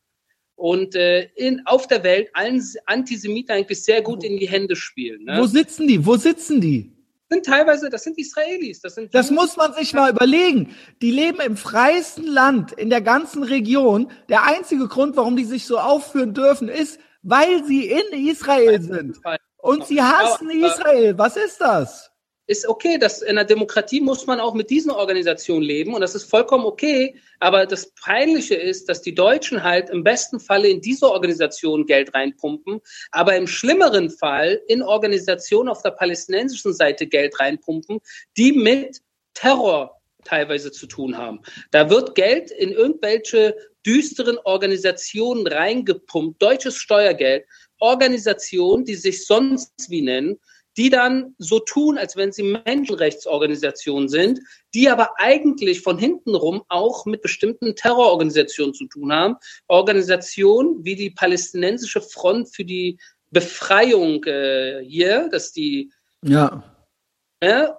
und 0.57 0.95
äh, 0.95 1.29
in, 1.35 1.67
auf 1.67 1.89
der 1.89 2.05
Welt 2.05 2.31
allen 2.33 2.63
Antisemiten 2.87 3.55
eigentlich 3.55 3.83
sehr 3.83 4.03
gut 4.03 4.23
in 4.23 4.39
die 4.39 4.49
Hände 4.49 4.77
spielen. 4.77 5.25
Ne? 5.25 5.39
Wo 5.39 5.47
sitzen 5.47 5.89
die? 5.89 6.05
Wo 6.07 6.17
sitzen 6.17 6.61
die? 6.61 6.95
sind 7.35 7.47
teilweise, 7.47 7.91
das 7.91 8.05
sind 8.05 8.19
Israelis. 8.19 8.81
Das, 8.81 8.95
sind 8.95 9.15
das 9.15 9.31
muss 9.31 9.57
man 9.57 9.73
sich 9.75 9.93
mal 9.93 10.11
überlegen. 10.11 10.75
Die 11.03 11.11
leben 11.11 11.41
im 11.41 11.57
freiesten 11.57 12.27
Land 12.27 12.73
in 12.73 12.91
der 12.91 13.01
ganzen 13.01 13.43
Region. 13.43 14.11
Der 14.29 14.45
einzige 14.45 14.89
Grund, 14.89 15.17
warum 15.17 15.37
die 15.37 15.45
sich 15.45 15.67
so 15.67 15.79
aufführen 15.79 16.35
dürfen, 16.35 16.69
ist, 16.69 17.01
weil 17.25 17.65
sie 17.65 17.91
in 17.91 18.29
Israel 18.29 18.81
sind. 18.81 19.19
Und 19.57 19.87
sie 19.87 20.01
hassen 20.01 20.51
Israel. 20.51 21.17
Was 21.19 21.37
ist 21.37 21.61
das? 21.61 22.11
Ist 22.47 22.69
okay, 22.69 22.99
dass 22.99 23.23
in 23.23 23.31
einer 23.31 23.47
Demokratie 23.47 24.03
muss 24.03 24.27
man 24.27 24.39
auch 24.39 24.53
mit 24.53 24.69
diesen 24.69 24.91
Organisationen 24.91 25.63
leben 25.63 25.95
und 25.95 26.03
das 26.03 26.15
ist 26.15 26.29
vollkommen 26.29 26.67
okay. 26.67 27.17
Aber 27.41 27.65
das 27.65 27.91
Peinliche 27.95 28.55
ist, 28.55 28.91
dass 28.91 29.01
die 29.01 29.15
Deutschen 29.15 29.63
halt 29.63 29.89
im 29.89 30.05
besten 30.05 30.39
Falle 30.39 30.69
in 30.69 30.83
diese 30.83 31.11
Organisation 31.11 31.87
Geld 31.87 32.15
reinpumpen, 32.15 32.81
aber 33.13 33.35
im 33.35 33.47
schlimmeren 33.47 34.11
Fall 34.11 34.61
in 34.69 34.83
Organisationen 34.83 35.71
auf 35.71 35.81
der 35.81 35.93
palästinensischen 35.93 36.75
Seite 36.75 37.07
Geld 37.07 37.41
reinpumpen, 37.41 38.01
die 38.37 38.53
mit 38.53 39.01
Terror 39.33 39.99
teilweise 40.25 40.71
zu 40.71 40.87
tun 40.87 41.17
haben. 41.17 41.41
Da 41.71 41.89
wird 41.89 42.15
Geld 42.15 42.51
in 42.51 42.73
irgendwelche 42.73 43.57
düsteren 43.87 44.39
Organisationen 44.45 45.47
reingepumpt, 45.47 46.41
deutsches 46.41 46.77
Steuergeld, 46.77 47.45
Organisationen, 47.79 48.85
die 48.85 48.95
sich 48.95 49.27
sonst 49.27 49.73
wie 49.89 50.03
nennen, 50.03 50.39
die 50.77 50.91
dann 50.91 51.35
so 51.39 51.61
tun, 51.61 51.99
als 51.99 52.17
wenn 52.17 52.33
sie 52.33 52.43
Menschenrechtsorganisationen 52.65 54.09
sind, 54.09 54.41
die 54.75 54.89
aber 54.89 55.11
eigentlich 55.19 55.83
von 55.83 55.99
hinten 55.99 56.35
rum 56.35 56.63
auch 56.69 57.07
mit 57.07 57.23
bestimmten 57.23 57.77
Terrororganisationen 57.77 58.75
zu 58.75 58.87
tun 58.87 59.13
haben. 59.13 59.37
Organisationen 59.69 60.85
wie 60.85 60.97
die 60.97 61.11
Palästinensische 61.11 62.01
Front 62.01 62.55
für 62.55 62.65
die 62.65 62.99
Befreiung 63.31 64.25
äh, 64.25 64.83
hier, 64.85 65.29
dass 65.31 65.53
die 65.53 65.93
ja. 66.23 66.74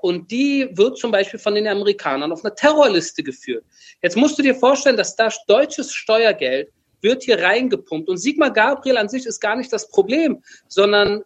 Und 0.01 0.31
die 0.31 0.69
wird 0.73 0.97
zum 0.97 1.11
Beispiel 1.11 1.39
von 1.39 1.55
den 1.55 1.67
Amerikanern 1.67 2.31
auf 2.31 2.43
einer 2.43 2.55
Terrorliste 2.55 3.23
geführt. 3.23 3.63
Jetzt 4.01 4.17
musst 4.17 4.37
du 4.37 4.43
dir 4.43 4.55
vorstellen, 4.55 4.97
dass 4.97 5.15
da 5.15 5.29
deutsches 5.47 5.93
Steuergeld 5.93 6.69
wird 7.01 7.23
hier 7.23 7.41
reingepumpt. 7.41 8.09
Und 8.09 8.17
Sigmar 8.17 8.51
Gabriel 8.51 8.97
an 8.97 9.09
sich 9.09 9.25
ist 9.25 9.39
gar 9.39 9.55
nicht 9.55 9.71
das 9.71 9.89
Problem, 9.89 10.43
sondern 10.67 11.23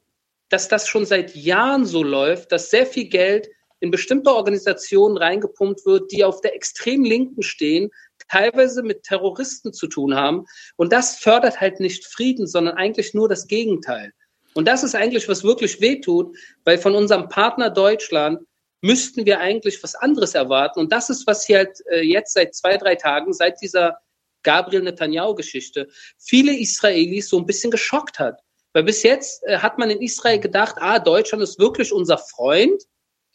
dass 0.50 0.68
das 0.68 0.88
schon 0.88 1.06
seit 1.06 1.36
Jahren 1.36 1.86
so 1.86 2.04
läuft, 2.04 2.52
dass 2.52 2.70
sehr 2.70 2.86
viel 2.86 3.06
Geld 3.06 3.50
in 3.80 3.92
bestimmte 3.92 4.32
Organisationen 4.32 5.18
reingepumpt 5.18 5.86
wird, 5.86 6.12
die 6.12 6.24
auf 6.24 6.42
der 6.42 6.56
extrem 6.56 7.04
Linken 7.04 7.44
stehen, 7.44 7.92
teilweise 8.28 8.84
mit 8.84 9.04
Terroristen 9.04 9.74
zu 9.74 9.88
tun 9.88 10.16
haben. 10.16 10.46
Und 10.76 10.92
das 10.92 11.18
fördert 11.18 11.62
halt 11.62 11.80
nicht 11.80 12.06
Frieden, 12.06 12.48
sondern 12.48 12.76
eigentlich 12.76 13.14
nur 13.14 13.30
das 13.30 13.48
Gegenteil. 13.48 14.14
Und 14.60 14.68
das 14.68 14.84
ist 14.84 14.94
eigentlich, 14.94 15.30
was 15.30 15.46
wirklich 15.46 15.80
wehtut, 15.80 16.36
weil 16.66 16.78
von 16.78 16.94
unserem 16.94 17.30
Partner 17.30 17.70
Deutschland 17.70 18.42
müssten 18.82 19.26
wir 19.26 19.40
eigentlich 19.40 19.82
was 19.82 19.96
anderes 19.96 20.36
erwarten. 20.36 20.82
Und 20.82 20.92
das 20.92 21.10
ist, 21.10 21.26
was 21.26 21.46
hier 21.46 21.60
halt 21.60 21.78
jetzt 22.02 22.34
seit 22.34 22.54
zwei, 22.54 22.76
drei 22.76 22.96
Tagen, 22.96 23.32
seit 23.32 23.62
dieser 23.62 24.00
Gabriel 24.44 24.82
Netanyahu-Geschichte, 24.82 25.88
viele 26.18 26.54
Israelis 26.58 27.30
so 27.30 27.38
ein 27.38 27.46
bisschen 27.46 27.72
geschockt 27.72 28.20
hat. 28.20 28.42
Weil 28.74 28.84
bis 28.84 29.02
jetzt 29.04 29.42
äh, 29.46 29.60
hat 29.60 29.78
man 29.78 29.92
in 29.92 30.02
Israel 30.02 30.42
gedacht, 30.42 30.76
ah, 30.80 31.00
Deutschland 31.00 31.42
ist 31.42 31.58
wirklich 31.58 31.94
unser 31.94 32.18
Freund, 32.18 32.84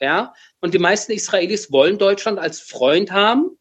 ja, 0.01 0.35
und 0.61 0.75
die 0.75 0.79
meisten 0.79 1.13
Israelis 1.13 1.73
wollen 1.73 1.97
Deutschland 1.97 2.39
als 2.39 2.61
Freund 2.61 3.13
haben. 3.13 3.59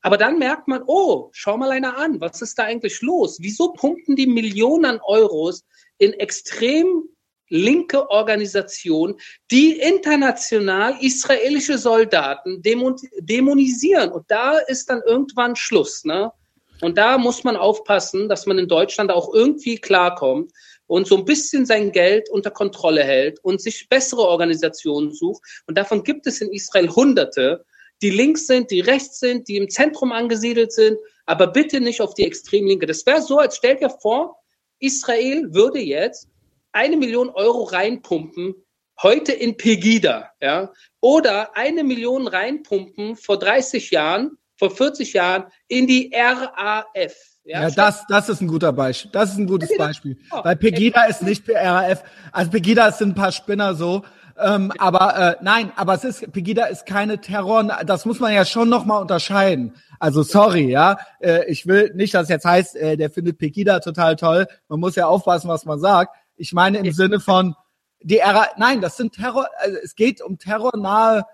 Aber 0.00 0.16
dann 0.16 0.40
merkt 0.40 0.66
man, 0.66 0.82
oh, 0.88 1.28
schau 1.30 1.56
mal 1.56 1.70
einer 1.70 1.96
an, 1.96 2.20
was 2.20 2.42
ist 2.42 2.58
da 2.58 2.64
eigentlich 2.64 3.00
los? 3.00 3.38
Wieso 3.40 3.74
pumpen 3.74 4.16
die 4.16 4.26
Millionen 4.26 4.98
Euros 5.02 5.64
in 6.00 6.12
extrem 6.14 7.04
linke 7.48 8.08
Organisationen, 8.10 9.16
die 9.50 9.78
international 9.78 10.96
israelische 11.00 11.78
Soldaten 11.78 12.62
dämonisieren. 12.62 14.10
Und 14.12 14.30
da 14.30 14.58
ist 14.58 14.88
dann 14.88 15.02
irgendwann 15.04 15.56
Schluss. 15.56 16.04
Ne? 16.04 16.32
Und 16.80 16.96
da 16.96 17.18
muss 17.18 17.44
man 17.44 17.56
aufpassen, 17.56 18.28
dass 18.28 18.46
man 18.46 18.58
in 18.58 18.68
Deutschland 18.68 19.10
auch 19.10 19.34
irgendwie 19.34 19.76
klarkommt 19.76 20.52
und 20.86 21.06
so 21.06 21.16
ein 21.16 21.24
bisschen 21.24 21.66
sein 21.66 21.92
Geld 21.92 22.30
unter 22.30 22.50
Kontrolle 22.50 23.04
hält 23.04 23.38
und 23.44 23.60
sich 23.60 23.88
bessere 23.88 24.22
Organisationen 24.22 25.12
sucht. 25.12 25.42
Und 25.66 25.76
davon 25.76 26.02
gibt 26.02 26.26
es 26.26 26.40
in 26.40 26.52
Israel 26.52 26.88
Hunderte, 26.88 27.64
die 28.00 28.10
links 28.10 28.46
sind, 28.46 28.70
die 28.70 28.80
rechts 28.80 29.20
sind, 29.20 29.48
die 29.48 29.56
im 29.56 29.68
Zentrum 29.68 30.12
angesiedelt 30.12 30.72
sind, 30.72 30.98
aber 31.26 31.48
bitte 31.48 31.80
nicht 31.80 32.00
auf 32.00 32.14
die 32.14 32.24
Extremlinke. 32.24 32.86
Das 32.86 33.04
wäre 33.04 33.20
so, 33.20 33.38
als 33.38 33.56
stell 33.56 33.76
dir 33.76 33.90
vor, 33.90 34.39
Israel 34.80 35.52
würde 35.54 35.78
jetzt 35.78 36.28
eine 36.72 36.96
Million 36.96 37.30
Euro 37.30 37.64
reinpumpen, 37.64 38.54
heute 39.02 39.32
in 39.32 39.56
Pegida, 39.56 40.30
ja, 40.40 40.70
oder 41.00 41.56
eine 41.56 41.84
Million 41.84 42.26
reinpumpen 42.26 43.16
vor 43.16 43.38
30 43.38 43.90
Jahren, 43.90 44.36
vor 44.56 44.70
40 44.70 45.12
Jahren 45.14 45.44
in 45.68 45.86
die 45.86 46.12
RAF. 46.14 47.14
Ja, 47.44 47.62
ja 47.62 47.70
das, 47.70 48.04
das 48.08 48.28
ist 48.28 48.42
ein 48.42 48.48
guter 48.48 48.72
Beispiel. 48.72 49.10
Das 49.12 49.32
ist 49.32 49.38
ein 49.38 49.46
gutes 49.46 49.70
Beispiel. 49.76 50.18
Weil 50.30 50.56
Pegida 50.56 51.04
ist 51.04 51.22
nicht 51.22 51.44
für 51.44 51.54
RAF. 51.54 52.04
Also 52.30 52.50
Pegida 52.50 52.92
sind 52.92 53.10
ein 53.10 53.14
paar 53.14 53.32
Spinner 53.32 53.74
so. 53.74 54.02
Ähm, 54.40 54.72
aber 54.78 55.16
äh, 55.16 55.36
nein, 55.42 55.72
aber 55.76 55.94
es 55.94 56.04
ist 56.04 56.32
Pegida 56.32 56.66
ist 56.66 56.86
keine 56.86 57.20
Terror. 57.20 57.62
Das 57.84 58.04
muss 58.04 58.20
man 58.20 58.32
ja 58.32 58.44
schon 58.44 58.68
noch 58.68 58.84
mal 58.84 58.98
unterscheiden. 58.98 59.74
Also 59.98 60.22
sorry, 60.22 60.70
ja, 60.70 60.98
äh, 61.20 61.44
ich 61.50 61.66
will 61.66 61.92
nicht, 61.94 62.14
dass 62.14 62.28
jetzt 62.28 62.44
heißt, 62.44 62.76
äh, 62.76 62.96
der 62.96 63.10
findet 63.10 63.38
Pegida 63.38 63.80
total 63.80 64.16
toll. 64.16 64.46
Man 64.68 64.80
muss 64.80 64.96
ja 64.96 65.06
aufpassen, 65.06 65.48
was 65.48 65.64
man 65.64 65.78
sagt. 65.78 66.16
Ich 66.36 66.52
meine 66.52 66.78
im 66.78 66.92
Sinne 66.92 67.20
von 67.20 67.54
die 68.02 68.18
Ära, 68.18 68.48
nein, 68.56 68.80
das 68.80 68.96
sind 68.96 69.14
Terror. 69.14 69.48
Also 69.58 69.76
es 69.82 69.94
geht 69.94 70.22
um 70.22 70.38
terrornahe 70.38 71.24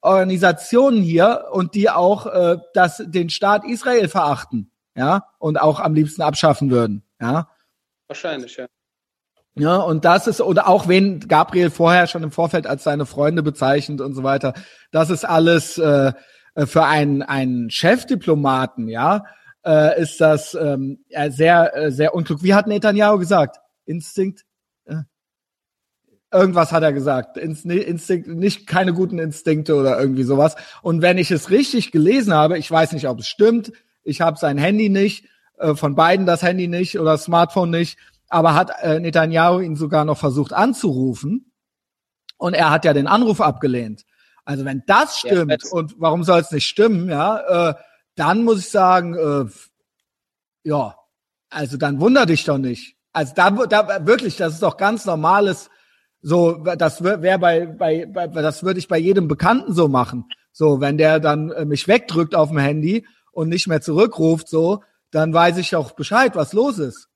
Organisationen 0.00 1.02
hier 1.02 1.48
und 1.50 1.74
die 1.74 1.90
auch 1.90 2.26
äh, 2.26 2.56
das 2.72 3.02
den 3.04 3.30
Staat 3.30 3.64
Israel 3.64 4.08
verachten, 4.08 4.70
ja, 4.94 5.26
und 5.38 5.60
auch 5.60 5.80
am 5.80 5.94
liebsten 5.94 6.22
abschaffen 6.22 6.70
würden, 6.70 7.02
ja. 7.20 7.48
Wahrscheinlich, 8.06 8.56
ja. 8.56 8.66
Ja, 9.58 9.76
und 9.76 10.04
das 10.04 10.26
ist, 10.26 10.40
oder 10.40 10.68
auch 10.68 10.88
wen 10.88 11.20
Gabriel 11.20 11.70
vorher 11.70 12.06
schon 12.06 12.22
im 12.22 12.30
Vorfeld 12.30 12.66
als 12.66 12.84
seine 12.84 13.06
Freunde 13.06 13.42
bezeichnet 13.42 14.00
und 14.00 14.14
so 14.14 14.22
weiter. 14.22 14.54
Das 14.92 15.10
ist 15.10 15.24
alles 15.24 15.78
äh, 15.78 16.12
für 16.66 16.84
einen, 16.84 17.22
einen 17.22 17.70
Chefdiplomaten, 17.70 18.88
ja, 18.88 19.24
äh, 19.64 20.00
ist 20.00 20.20
das 20.20 20.54
ähm, 20.54 21.04
sehr, 21.28 21.76
äh, 21.76 21.90
sehr 21.90 22.14
unklug. 22.14 22.42
Wie 22.42 22.54
hat 22.54 22.66
Netanyahu 22.66 23.18
gesagt? 23.18 23.58
Instinkt? 23.84 24.44
Äh, 24.84 25.02
irgendwas 26.32 26.72
hat 26.72 26.82
er 26.82 26.92
gesagt. 26.92 27.36
Instinkt, 27.36 28.28
nicht 28.28 28.66
keine 28.66 28.92
guten 28.92 29.18
Instinkte 29.18 29.74
oder 29.74 29.98
irgendwie 30.00 30.24
sowas. 30.24 30.56
Und 30.82 31.02
wenn 31.02 31.18
ich 31.18 31.30
es 31.30 31.50
richtig 31.50 31.92
gelesen 31.92 32.32
habe, 32.32 32.58
ich 32.58 32.70
weiß 32.70 32.92
nicht, 32.92 33.08
ob 33.08 33.20
es 33.20 33.28
stimmt, 33.28 33.72
ich 34.04 34.20
habe 34.20 34.38
sein 34.38 34.58
Handy 34.58 34.88
nicht, 34.88 35.26
äh, 35.58 35.74
von 35.74 35.94
beiden 35.94 36.26
das 36.26 36.42
Handy 36.42 36.68
nicht 36.68 36.98
oder 36.98 37.12
das 37.12 37.24
Smartphone 37.24 37.70
nicht, 37.70 37.98
aber 38.28 38.54
hat 38.54 38.70
äh, 38.82 39.00
Netanyahu 39.00 39.60
ihn 39.60 39.76
sogar 39.76 40.04
noch 40.04 40.18
versucht 40.18 40.52
anzurufen 40.52 41.52
und 42.36 42.54
er 42.54 42.70
hat 42.70 42.84
ja 42.84 42.92
den 42.92 43.06
Anruf 43.06 43.40
abgelehnt. 43.40 44.04
Also 44.44 44.64
wenn 44.64 44.82
das 44.86 45.18
stimmt 45.18 45.62
ja, 45.62 45.70
und 45.72 45.94
warum 45.98 46.24
soll 46.24 46.40
es 46.40 46.50
nicht 46.50 46.66
stimmen, 46.66 47.10
ja, 47.10 47.70
äh, 47.70 47.74
dann 48.14 48.44
muss 48.44 48.60
ich 48.60 48.70
sagen, 48.70 49.14
äh, 49.14 49.50
ja, 50.64 50.96
also 51.50 51.76
dann 51.76 52.00
wunder 52.00 52.26
dich 52.26 52.44
doch 52.44 52.58
nicht. 52.58 52.96
Also 53.12 53.32
da, 53.34 53.50
da 53.50 54.06
wirklich, 54.06 54.36
das 54.36 54.54
ist 54.54 54.62
doch 54.62 54.76
ganz 54.76 55.04
normales. 55.06 55.70
So, 56.20 56.64
das 56.76 57.02
wäre 57.02 57.38
bei, 57.38 57.66
bei, 57.66 58.06
bei, 58.06 58.26
das 58.26 58.62
würde 58.62 58.78
ich 58.78 58.88
bei 58.88 58.98
jedem 58.98 59.28
Bekannten 59.28 59.72
so 59.72 59.88
machen. 59.88 60.26
So, 60.52 60.80
wenn 60.80 60.98
der 60.98 61.20
dann 61.20 61.50
äh, 61.50 61.64
mich 61.64 61.86
wegdrückt 61.86 62.34
auf 62.34 62.48
dem 62.48 62.58
Handy 62.58 63.06
und 63.32 63.48
nicht 63.48 63.68
mehr 63.68 63.80
zurückruft, 63.80 64.48
so, 64.48 64.82
dann 65.10 65.32
weiß 65.32 65.58
ich 65.58 65.76
auch 65.76 65.92
Bescheid, 65.92 66.34
was 66.34 66.52
los 66.52 66.78
ist. 66.78 67.08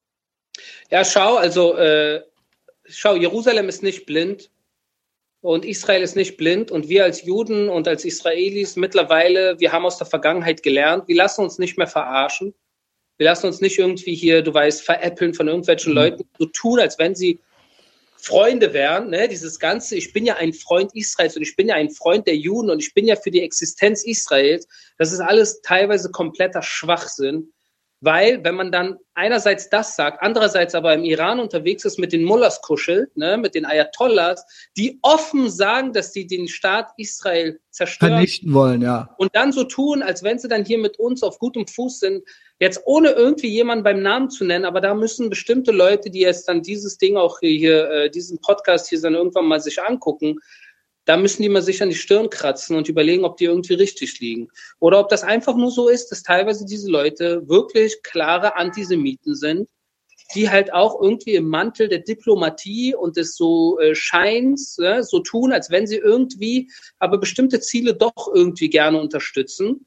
Ja, 0.90 1.04
schau, 1.04 1.36
also 1.36 1.76
äh, 1.76 2.22
schau, 2.86 3.16
Jerusalem 3.16 3.68
ist 3.68 3.82
nicht 3.82 4.06
blind 4.06 4.50
und 5.40 5.64
Israel 5.64 6.02
ist 6.02 6.16
nicht 6.16 6.36
blind 6.36 6.70
und 6.70 6.88
wir 6.88 7.04
als 7.04 7.22
Juden 7.22 7.68
und 7.68 7.88
als 7.88 8.04
Israelis 8.04 8.76
mittlerweile, 8.76 9.58
wir 9.58 9.72
haben 9.72 9.84
aus 9.84 9.98
der 9.98 10.06
Vergangenheit 10.06 10.62
gelernt, 10.62 11.08
wir 11.08 11.16
lassen 11.16 11.42
uns 11.42 11.58
nicht 11.58 11.78
mehr 11.78 11.86
verarschen. 11.86 12.54
Wir 13.18 13.26
lassen 13.26 13.46
uns 13.46 13.60
nicht 13.60 13.78
irgendwie 13.78 14.14
hier, 14.14 14.42
du 14.42 14.52
weißt, 14.52 14.82
veräppeln 14.82 15.34
von 15.34 15.46
irgendwelchen 15.46 15.92
mhm. 15.92 15.98
Leuten, 15.98 16.24
so 16.38 16.46
tun, 16.46 16.80
als 16.80 16.98
wenn 16.98 17.14
sie 17.14 17.38
Freunde 18.16 18.72
wären. 18.72 19.10
Ne? 19.10 19.28
Dieses 19.28 19.58
Ganze, 19.58 19.96
ich 19.96 20.12
bin 20.12 20.24
ja 20.24 20.36
ein 20.36 20.52
Freund 20.52 20.94
Israels 20.94 21.36
und 21.36 21.42
ich 21.42 21.56
bin 21.56 21.68
ja 21.68 21.74
ein 21.74 21.90
Freund 21.90 22.26
der 22.26 22.36
Juden 22.36 22.70
und 22.70 22.80
ich 22.80 22.94
bin 22.94 23.06
ja 23.06 23.16
für 23.16 23.30
die 23.30 23.42
Existenz 23.42 24.04
Israels. 24.04 24.66
Das 24.96 25.12
ist 25.12 25.20
alles 25.20 25.60
teilweise 25.62 26.10
kompletter 26.10 26.62
Schwachsinn. 26.62 27.52
Weil, 28.04 28.42
wenn 28.42 28.56
man 28.56 28.72
dann 28.72 28.98
einerseits 29.14 29.70
das 29.70 29.94
sagt, 29.94 30.22
andererseits 30.22 30.74
aber 30.74 30.92
im 30.92 31.04
Iran 31.04 31.38
unterwegs 31.38 31.84
ist, 31.84 32.00
mit 32.00 32.12
den 32.12 32.24
Mullahs 32.24 32.60
kuschelt, 32.60 33.16
ne, 33.16 33.38
mit 33.38 33.54
den 33.54 33.64
Ayatollahs, 33.64 34.44
die 34.76 34.98
offen 35.02 35.48
sagen, 35.48 35.92
dass 35.92 36.12
sie 36.12 36.26
den 36.26 36.48
Staat 36.48 36.90
Israel 36.96 37.60
zerstören. 37.70 38.14
Vernichten 38.14 38.52
wollen, 38.52 38.82
ja. 38.82 39.14
Und 39.18 39.36
dann 39.36 39.52
so 39.52 39.62
tun, 39.62 40.02
als 40.02 40.24
wenn 40.24 40.40
sie 40.40 40.48
dann 40.48 40.64
hier 40.64 40.78
mit 40.78 40.98
uns 40.98 41.22
auf 41.22 41.38
gutem 41.38 41.68
Fuß 41.68 42.00
sind. 42.00 42.24
Jetzt 42.58 42.80
ohne 42.86 43.10
irgendwie 43.10 43.48
jemanden 43.48 43.84
beim 43.84 44.02
Namen 44.02 44.30
zu 44.30 44.44
nennen, 44.44 44.64
aber 44.64 44.80
da 44.80 44.94
müssen 44.94 45.30
bestimmte 45.30 45.70
Leute, 45.70 46.10
die 46.10 46.20
jetzt 46.20 46.48
dann 46.48 46.62
dieses 46.62 46.98
Ding 46.98 47.16
auch 47.16 47.38
hier, 47.38 47.88
äh, 47.88 48.10
diesen 48.10 48.40
Podcast 48.40 48.88
hier 48.88 49.00
dann 49.00 49.14
irgendwann 49.14 49.46
mal 49.46 49.60
sich 49.60 49.80
angucken, 49.80 50.38
da 51.04 51.16
müssen 51.16 51.42
die 51.42 51.48
mal 51.48 51.62
sich 51.62 51.82
an 51.82 51.88
die 51.88 51.96
Stirn 51.96 52.30
kratzen 52.30 52.76
und 52.76 52.88
überlegen, 52.88 53.24
ob 53.24 53.36
die 53.36 53.46
irgendwie 53.46 53.74
richtig 53.74 54.20
liegen. 54.20 54.48
Oder 54.78 55.00
ob 55.00 55.08
das 55.08 55.22
einfach 55.22 55.56
nur 55.56 55.70
so 55.70 55.88
ist, 55.88 56.10
dass 56.10 56.22
teilweise 56.22 56.64
diese 56.64 56.90
Leute 56.90 57.42
wirklich 57.48 58.02
klare 58.02 58.56
Antisemiten 58.56 59.34
sind, 59.34 59.68
die 60.34 60.48
halt 60.48 60.72
auch 60.72 61.00
irgendwie 61.00 61.34
im 61.34 61.48
Mantel 61.48 61.88
der 61.88 61.98
Diplomatie 61.98 62.94
und 62.94 63.16
des 63.16 63.36
so 63.36 63.78
äh, 63.80 63.94
Scheins 63.94 64.78
äh, 64.78 65.02
so 65.02 65.20
tun, 65.20 65.52
als 65.52 65.70
wenn 65.70 65.86
sie 65.86 65.96
irgendwie 65.96 66.70
aber 66.98 67.18
bestimmte 67.18 67.60
Ziele 67.60 67.94
doch 67.94 68.30
irgendwie 68.32 68.70
gerne 68.70 69.00
unterstützen. 69.00 69.86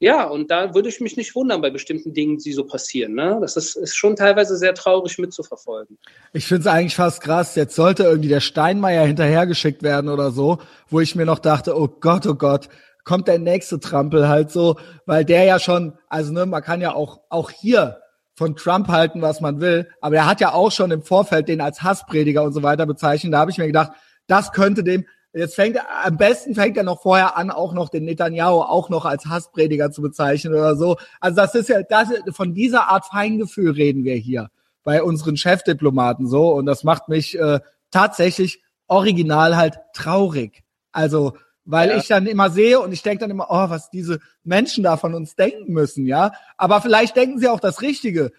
Ja, 0.00 0.28
und 0.28 0.50
da 0.50 0.74
würde 0.74 0.88
ich 0.88 1.00
mich 1.00 1.16
nicht 1.16 1.34
wundern 1.34 1.60
bei 1.60 1.70
bestimmten 1.70 2.14
Dingen, 2.14 2.38
die 2.38 2.52
so 2.52 2.64
passieren. 2.64 3.14
Ne? 3.14 3.38
Das 3.40 3.56
ist, 3.56 3.74
ist 3.74 3.96
schon 3.96 4.14
teilweise 4.14 4.56
sehr 4.56 4.74
traurig 4.74 5.18
mitzuverfolgen. 5.18 5.98
Ich 6.32 6.46
finde 6.46 6.60
es 6.60 6.66
eigentlich 6.68 6.94
fast 6.94 7.20
krass. 7.20 7.56
Jetzt 7.56 7.74
sollte 7.74 8.04
irgendwie 8.04 8.28
der 8.28 8.40
Steinmeier 8.40 9.04
hinterhergeschickt 9.04 9.82
werden 9.82 10.08
oder 10.08 10.30
so, 10.30 10.58
wo 10.88 11.00
ich 11.00 11.16
mir 11.16 11.26
noch 11.26 11.40
dachte, 11.40 11.76
oh 11.76 11.88
Gott, 11.88 12.26
oh 12.26 12.36
Gott, 12.36 12.68
kommt 13.02 13.26
der 13.26 13.40
nächste 13.40 13.80
Trampel 13.80 14.28
halt 14.28 14.52
so, 14.52 14.76
weil 15.04 15.24
der 15.24 15.44
ja 15.44 15.58
schon, 15.58 15.98
also 16.08 16.32
ne, 16.32 16.46
man 16.46 16.62
kann 16.62 16.80
ja 16.80 16.94
auch, 16.94 17.20
auch 17.28 17.50
hier 17.50 17.98
von 18.36 18.54
Trump 18.54 18.86
halten, 18.86 19.20
was 19.20 19.40
man 19.40 19.60
will, 19.60 19.88
aber 20.00 20.14
er 20.14 20.26
hat 20.26 20.40
ja 20.40 20.52
auch 20.52 20.70
schon 20.70 20.92
im 20.92 21.02
Vorfeld 21.02 21.48
den 21.48 21.60
als 21.60 21.82
Hassprediger 21.82 22.44
und 22.44 22.52
so 22.52 22.62
weiter 22.62 22.86
bezeichnet. 22.86 23.32
Da 23.32 23.38
habe 23.38 23.50
ich 23.50 23.58
mir 23.58 23.66
gedacht, 23.66 23.92
das 24.28 24.52
könnte 24.52 24.84
dem, 24.84 25.06
Jetzt 25.34 25.56
fängt 25.56 25.76
er, 25.76 26.06
am 26.06 26.16
besten 26.16 26.54
fängt 26.54 26.76
er 26.76 26.84
noch 26.84 27.02
vorher 27.02 27.36
an, 27.36 27.50
auch 27.50 27.74
noch 27.74 27.90
den 27.90 28.04
Netanyahu 28.04 28.60
auch 28.62 28.88
noch 28.88 29.04
als 29.04 29.26
Hassprediger 29.26 29.90
zu 29.90 30.00
bezeichnen 30.00 30.54
oder 30.54 30.74
so. 30.74 30.96
Also 31.20 31.36
das 31.36 31.54
ist 31.54 31.68
ja, 31.68 31.82
das, 31.82 32.08
von 32.30 32.54
dieser 32.54 32.88
Art 32.88 33.06
Feingefühl 33.06 33.72
reden 33.72 34.04
wir 34.04 34.16
hier 34.16 34.48
bei 34.84 35.02
unseren 35.02 35.36
Chefdiplomaten 35.36 36.26
so. 36.26 36.50
Und 36.52 36.64
das 36.64 36.82
macht 36.82 37.08
mich 37.08 37.38
äh, 37.38 37.60
tatsächlich 37.90 38.62
original 38.86 39.56
halt 39.56 39.78
traurig. 39.92 40.64
Also, 40.92 41.36
weil 41.66 41.90
ja. 41.90 41.96
ich 41.98 42.08
dann 42.08 42.26
immer 42.26 42.48
sehe 42.48 42.80
und 42.80 42.92
ich 42.92 43.02
denke 43.02 43.20
dann 43.20 43.30
immer, 43.30 43.48
oh, 43.50 43.68
was 43.68 43.90
diese 43.90 44.20
Menschen 44.44 44.82
da 44.82 44.96
von 44.96 45.12
uns 45.14 45.36
denken 45.36 45.74
müssen, 45.74 46.06
ja. 46.06 46.32
Aber 46.56 46.80
vielleicht 46.80 47.14
denken 47.16 47.38
sie 47.38 47.48
auch 47.48 47.60
das 47.60 47.82
Richtige. 47.82 48.32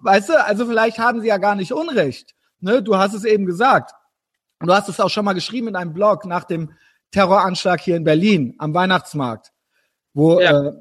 Weißt 0.00 0.30
du, 0.30 0.42
also 0.42 0.64
vielleicht 0.64 0.98
haben 0.98 1.20
sie 1.20 1.28
ja 1.28 1.36
gar 1.36 1.54
nicht 1.54 1.74
Unrecht. 1.74 2.34
Ne? 2.60 2.82
Du 2.82 2.96
hast 2.96 3.12
es 3.12 3.24
eben 3.24 3.44
gesagt 3.44 3.92
und 4.62 4.68
du 4.68 4.74
hast 4.74 4.88
es 4.88 5.00
auch 5.00 5.10
schon 5.10 5.24
mal 5.24 5.32
geschrieben 5.32 5.68
in 5.68 5.76
einem 5.76 5.92
Blog 5.92 6.24
nach 6.24 6.44
dem 6.44 6.70
Terroranschlag 7.10 7.80
hier 7.80 7.96
in 7.96 8.04
Berlin 8.04 8.54
am 8.58 8.72
Weihnachtsmarkt, 8.72 9.50
wo 10.14 10.40
ja. 10.40 10.72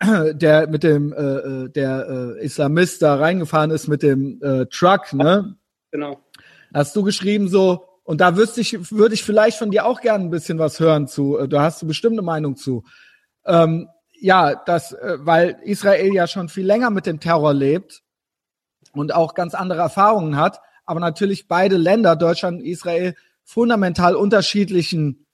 äh, 0.00 0.34
der 0.34 0.66
mit 0.66 0.82
dem 0.82 1.12
äh, 1.12 1.16
äh, 1.16 1.68
der 1.68 2.08
äh, 2.38 2.44
Islamist 2.44 3.02
da 3.02 3.14
reingefahren 3.14 3.70
ist 3.70 3.86
mit 3.86 4.02
dem 4.02 4.42
äh, 4.42 4.66
Truck, 4.66 5.12
ne? 5.12 5.56
Genau. 5.92 6.20
Hast 6.74 6.96
du 6.96 7.04
geschrieben 7.04 7.48
so 7.48 7.84
und 8.02 8.20
da 8.20 8.36
wüsste 8.36 8.60
ich 8.60 8.90
würde 8.90 9.14
ich 9.14 9.22
vielleicht 9.22 9.58
von 9.58 9.70
dir 9.70 9.86
auch 9.86 10.00
gerne 10.00 10.24
ein 10.24 10.30
bisschen 10.30 10.58
was 10.58 10.80
hören 10.80 11.06
zu. 11.06 11.38
Äh, 11.38 11.48
da 11.48 11.62
hast 11.62 11.80
du 11.82 11.86
bestimmte 11.86 12.22
Meinung 12.22 12.56
zu. 12.56 12.82
Ähm, 13.46 13.88
ja, 14.18 14.56
das, 14.56 14.92
äh, 14.92 15.18
weil 15.20 15.60
Israel 15.62 16.12
ja 16.12 16.26
schon 16.26 16.48
viel 16.48 16.66
länger 16.66 16.90
mit 16.90 17.06
dem 17.06 17.20
Terror 17.20 17.54
lebt 17.54 18.02
und 18.92 19.14
auch 19.14 19.34
ganz 19.34 19.54
andere 19.54 19.82
Erfahrungen 19.82 20.34
hat 20.34 20.60
aber 20.90 20.98
natürlich 20.98 21.46
beide 21.46 21.76
Länder, 21.76 22.16
Deutschland 22.16 22.58
und 22.58 22.66
Israel, 22.66 23.14
fundamental 23.44 24.16
unterschiedlichen 24.16 25.24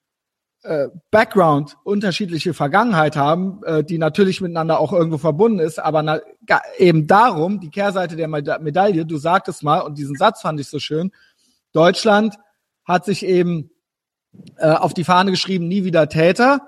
äh, 0.62 0.89
Background, 1.11 1.78
unterschiedliche 1.83 2.53
Vergangenheit 2.53 3.16
haben, 3.16 3.62
äh, 3.65 3.83
die 3.83 3.97
natürlich 3.97 4.43
miteinander 4.43 4.78
auch 4.78 4.93
irgendwo 4.93 5.16
verbunden 5.16 5.59
ist, 5.59 5.78
aber 5.78 6.03
na, 6.03 6.20
eben 6.77 7.07
darum, 7.07 7.59
die 7.59 7.70
Kehrseite 7.70 8.16
der 8.16 8.28
Medaille, 8.28 9.07
du 9.07 9.16
sagtest 9.16 9.62
mal, 9.62 9.81
und 9.81 9.97
diesen 9.97 10.16
Satz 10.16 10.43
fand 10.43 10.61
ich 10.61 10.69
so 10.69 10.78
schön, 10.78 11.11
Deutschland 11.73 12.37
hat 12.85 13.07
sich 13.07 13.24
eben 13.24 13.70
äh, 14.59 14.73
auf 14.73 14.93
die 14.93 15.05
Fahne 15.05 15.31
geschrieben, 15.31 15.69
nie 15.69 15.85
wieder 15.85 16.11
Täter, 16.11 16.61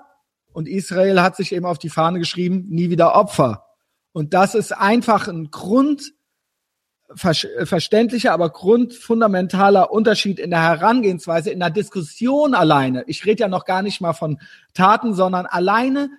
und 0.51 0.67
Israel 0.67 1.21
hat 1.21 1.35
sich 1.35 1.51
eben 1.51 1.67
auf 1.67 1.77
die 1.77 1.89
Fahne 1.89 2.17
geschrieben, 2.17 2.65
nie 2.69 2.89
wieder 2.89 3.15
Opfer. 3.15 3.65
Und 4.13 4.33
das 4.33 4.55
ist 4.55 4.75
einfach 4.75 5.27
ein 5.27 5.51
Grund, 5.51 6.11
äh, 7.09 7.65
verständlicher, 7.65 8.33
aber 8.33 8.49
grundfundamentaler 8.49 9.91
Unterschied 9.91 10.39
in 10.39 10.51
der 10.51 10.61
Herangehensweise, 10.61 11.49
in 11.49 11.59
der 11.59 11.71
Diskussion 11.71 12.53
alleine. 12.53 13.03
Ich 13.07 13.25
rede 13.25 13.41
ja 13.41 13.47
noch 13.47 13.65
gar 13.65 13.81
nicht 13.81 13.99
mal 13.99 14.13
von 14.13 14.39
Taten, 14.73 15.13
sondern 15.13 15.45
alleine, 15.45 16.09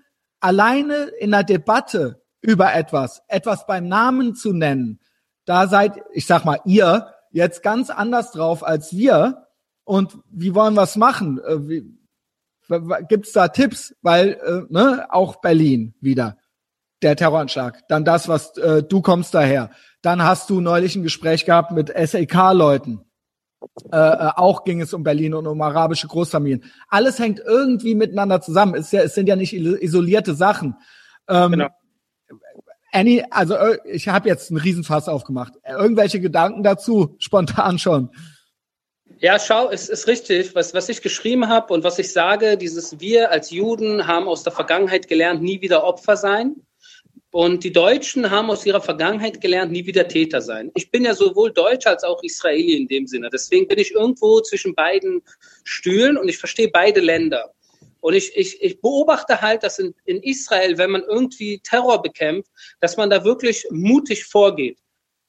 alleine 0.41 1.05
in 1.21 1.31
der 1.31 1.45
Debatte 1.45 2.23
über 2.41 2.75
etwas, 2.75 3.23
etwas 3.29 3.67
beim 3.67 3.87
Namen 3.87 4.35
zu 4.35 4.53
nennen. 4.53 4.99
Da 5.45 5.69
seid, 5.69 6.01
ich 6.13 6.27
sag 6.27 6.45
mal, 6.45 6.61
ihr 6.65 7.15
jetzt 7.31 7.63
ganz 7.63 7.91
anders 7.91 8.33
drauf 8.33 8.65
als 8.67 8.93
wir. 8.97 9.47
Und 9.85 10.19
wie 10.31 10.55
wollen 10.55 10.75
wir 10.75 10.83
es 10.83 10.97
machen? 10.97 11.41
Äh, 11.45 11.69
wie, 11.69 12.01
gibt's 13.09 13.33
da 13.33 13.49
Tipps? 13.49 13.95
Weil, 14.03 14.39
äh, 14.45 14.73
ne, 14.73 15.07
auch 15.11 15.37
Berlin 15.37 15.95
wieder. 16.01 16.37
Der 17.03 17.17
Terroranschlag. 17.17 17.87
Dann 17.89 18.05
das, 18.05 18.29
was 18.29 18.57
äh, 18.59 18.83
du 18.83 19.01
kommst 19.01 19.35
daher 19.35 19.71
dann 20.03 20.23
hast 20.23 20.51
du 20.51 20.61
neulich 20.61 20.97
ein 20.97 21.03
Gespräch 21.03 21.45
gehabt 21.45 21.73
mit 21.73 21.89
SEK-Leuten. 21.95 23.01
Äh, 23.93 23.97
äh, 23.97 24.31
auch 24.37 24.65
ging 24.65 24.81
es 24.81 24.95
um 24.95 25.03
Berlin 25.03 25.35
und 25.35 25.47
um 25.47 25.61
arabische 25.61 26.09
Großfamilien. 26.09 26.65
Alles 26.89 27.19
hängt 27.19 27.41
irgendwie 27.41 27.95
miteinander 27.95 28.41
zusammen. 28.41 28.75
Es, 28.75 28.91
ja, 28.91 29.03
es 29.03 29.15
sind 29.15 29.29
ja 29.29 29.37
nicht 29.37 29.53
isolierte 29.53 30.35
Sachen. 30.35 30.77
Ähm, 31.29 31.53
genau. 31.53 31.69
Annie, 32.93 33.25
also 33.31 33.55
äh, 33.55 33.79
ich 33.85 34.09
habe 34.09 34.29
jetzt 34.29 34.51
einen 34.51 34.61
Riesenfass 34.61 35.09
aufgemacht. 35.09 35.53
Irgendwelche 35.69 36.21
Gedanken 36.21 36.63
dazu, 36.63 37.17
spontan 37.19 37.79
schon. 37.79 38.11
Ja, 39.19 39.39
schau, 39.39 39.69
es 39.69 39.91
ist 39.91 40.07
richtig, 40.07 40.55
was, 40.55 40.73
was 40.73 40.89
ich 40.89 41.03
geschrieben 41.03 41.49
habe 41.49 41.75
und 41.75 41.85
was 41.85 41.99
ich 41.99 42.11
sage, 42.11 42.57
dieses 42.57 43.01
Wir 43.01 43.31
als 43.31 43.51
Juden 43.51 44.07
haben 44.07 44.27
aus 44.27 44.43
der 44.43 44.53
Vergangenheit 44.53 45.09
gelernt, 45.09 45.43
nie 45.43 45.61
wieder 45.61 45.85
Opfer 45.85 46.17
sein 46.17 46.57
Und 47.33 47.63
die 47.63 47.73
Deutschen 47.73 48.29
haben 48.29 48.51
aus 48.51 48.67
ihrer 48.67 48.81
Vergangenheit 48.81 49.41
gelernt, 49.41 49.71
nie 49.71 49.87
wieder 49.87 50.09
Täter 50.09 50.41
sein. 50.41 50.73
Ich 50.75 50.91
bin 50.91 51.05
ja 51.05 51.15
sowohl 51.15 51.53
Deutsch 51.53 51.87
als 51.87 52.03
auch 52.03 52.21
Israeli 52.25 52.77
in 52.77 52.89
dem 52.89 53.07
Sinne. 53.07 53.31
Deswegen 53.33 53.69
bin 53.69 53.79
ich 53.79 53.93
irgendwo 53.93 54.41
zwischen 54.41 54.75
beiden 54.75 55.23
Stühlen 55.63 56.17
und 56.17 56.29
ich 56.29 56.39
verstehe 56.39 56.69
beide 56.69 57.01
Länder. 57.01 57.55
Und 58.01 58.15
ich, 58.15 58.37
ich, 58.37 58.61
ich 58.63 58.81
beobachte 58.81 59.41
halt, 59.41 59.63
dass 59.63 59.79
in, 59.79 59.95
in 60.07 60.21
Israel, 60.23 60.77
wenn 60.79 60.91
man 60.91 61.03
irgendwie 61.03 61.61
Terror 61.61 62.03
bekämpft, 62.03 62.51
dass 62.81 62.97
man 62.97 63.11
da 63.11 63.25
wirklich 63.25 63.65
mutig 63.71 64.25
vorgeht. 64.25 64.79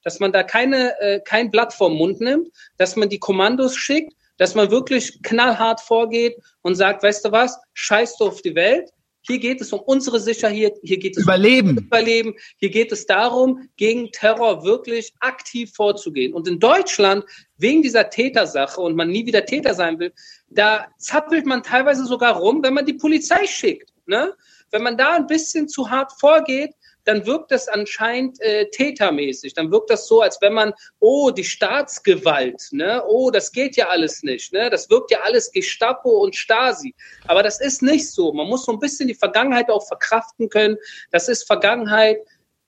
Dass 0.02 0.18
man 0.18 0.32
da 0.32 0.42
keine, 0.42 0.98
äh, 1.00 1.20
kein 1.20 1.52
Blatt 1.52 1.72
vom 1.72 1.94
Mund 1.94 2.20
nimmt, 2.20 2.48
dass 2.78 2.96
man 2.96 3.10
die 3.10 3.20
Kommandos 3.20 3.76
schickt, 3.76 4.14
dass 4.38 4.56
man 4.56 4.72
wirklich 4.72 5.22
knallhart 5.22 5.80
vorgeht 5.80 6.36
und 6.62 6.74
sagt, 6.74 7.04
weißt 7.04 7.26
du 7.26 7.30
was, 7.30 7.60
scheiß 7.74 8.16
du 8.16 8.24
auf 8.24 8.42
die 8.42 8.56
Welt, 8.56 8.90
hier 9.22 9.38
geht 9.38 9.60
es 9.60 9.72
um 9.72 9.80
unsere 9.80 10.20
Sicherheit, 10.20 10.74
hier 10.82 10.98
geht 10.98 11.16
es 11.16 11.22
Überleben. 11.22 11.78
um 11.78 11.84
Überleben, 11.84 12.34
hier 12.58 12.70
geht 12.70 12.92
es 12.92 13.06
darum, 13.06 13.68
gegen 13.76 14.10
Terror 14.10 14.64
wirklich 14.64 15.12
aktiv 15.20 15.72
vorzugehen. 15.74 16.34
Und 16.34 16.48
in 16.48 16.58
Deutschland, 16.58 17.24
wegen 17.56 17.82
dieser 17.82 18.10
Tätersache 18.10 18.80
und 18.80 18.96
man 18.96 19.10
nie 19.10 19.24
wieder 19.24 19.44
Täter 19.44 19.74
sein 19.74 19.98
will, 19.98 20.12
da 20.48 20.88
zappelt 20.98 21.46
man 21.46 21.62
teilweise 21.62 22.04
sogar 22.04 22.36
rum, 22.36 22.62
wenn 22.62 22.74
man 22.74 22.86
die 22.86 22.94
Polizei 22.94 23.46
schickt. 23.46 23.92
Ne? 24.06 24.34
Wenn 24.70 24.82
man 24.82 24.96
da 24.96 25.12
ein 25.12 25.26
bisschen 25.26 25.68
zu 25.68 25.90
hart 25.90 26.12
vorgeht, 26.18 26.74
dann 27.04 27.26
wirkt 27.26 27.50
das 27.50 27.68
anscheinend 27.68 28.40
äh, 28.40 28.68
tätermäßig. 28.70 29.54
Dann 29.54 29.70
wirkt 29.70 29.90
das 29.90 30.06
so, 30.06 30.20
als 30.20 30.38
wenn 30.40 30.52
man, 30.52 30.72
oh, 31.00 31.30
die 31.30 31.44
Staatsgewalt, 31.44 32.68
ne, 32.70 33.02
oh, 33.06 33.30
das 33.30 33.52
geht 33.52 33.76
ja 33.76 33.88
alles 33.88 34.22
nicht, 34.22 34.52
ne, 34.52 34.70
das 34.70 34.88
wirkt 34.90 35.10
ja 35.10 35.20
alles 35.22 35.50
Gestapo 35.50 36.10
und 36.10 36.36
Stasi. 36.36 36.94
Aber 37.26 37.42
das 37.42 37.60
ist 37.60 37.82
nicht 37.82 38.10
so. 38.10 38.32
Man 38.32 38.48
muss 38.48 38.64
so 38.64 38.72
ein 38.72 38.78
bisschen 38.78 39.08
die 39.08 39.14
Vergangenheit 39.14 39.70
auch 39.70 39.86
verkraften 39.86 40.48
können. 40.48 40.76
Das 41.10 41.28
ist 41.28 41.46
Vergangenheit. 41.46 42.18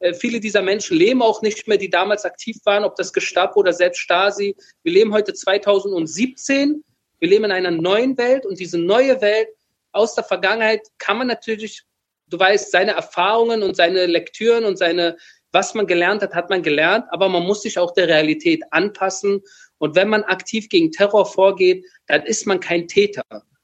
Äh, 0.01 0.15
viele 0.15 0.41
dieser 0.41 0.63
Menschen 0.63 0.97
leben 0.97 1.23
auch 1.23 1.43
nicht 1.43 1.69
mehr, 1.69 1.79
die 1.79 1.91
damals 1.91 2.25
aktiv 2.25 2.59
waren, 2.65 2.85
ob 2.85 2.97
das 2.97 3.13
Gestapo 3.13 3.61
oder 3.61 3.73
selbst 3.73 4.01
Stasi. 4.01 4.57
Wir 4.83 4.93
leben 4.93 5.13
heute 5.13 5.33
2017. 5.33 6.83
Wir 7.21 7.29
leben 7.29 7.45
in 7.45 7.53
einer 7.53 7.71
neuen 7.71 8.19
Welt 8.19 8.45
und 8.45 8.59
diese 8.59 8.79
neue 8.79 9.21
Welt 9.21 9.49
aus 9.93 10.15
der 10.15 10.25
Vergangenheit 10.25 10.81
kann 10.99 11.17
man 11.17 11.29
natürlich 11.29 11.85
du 12.35 12.41
weißt, 12.41 12.71
seine 12.71 12.93
Erfahrungen 12.93 13.63
und 13.63 13.77
seine 13.77 14.07
Lektüren 14.07 14.65
und 14.65 14.77
seine, 14.77 15.17
was 15.53 15.75
man 15.75 15.87
gelernt 15.87 16.23
hat, 16.23 16.35
hat 16.35 16.51
man 16.51 16.63
gelernt, 16.63 17.07
aber 17.11 17.29
man 17.29 17.45
muss 17.45 17.63
sich 17.63 17.79
auch 17.79 17.93
der 17.93 18.09
Realität 18.09 18.63
anpassen. 18.71 19.43
Und 19.79 19.95
wenn 19.95 20.09
man 20.09 20.25
aktiv 20.25 20.69
gegen 20.69 20.91
Terror 20.91 21.27
vorgeht, 21.27 21.87
dann 22.07 22.23
ist 22.23 22.47
man 22.47 22.61
kein 22.61 22.89
Täter, 22.89 23.23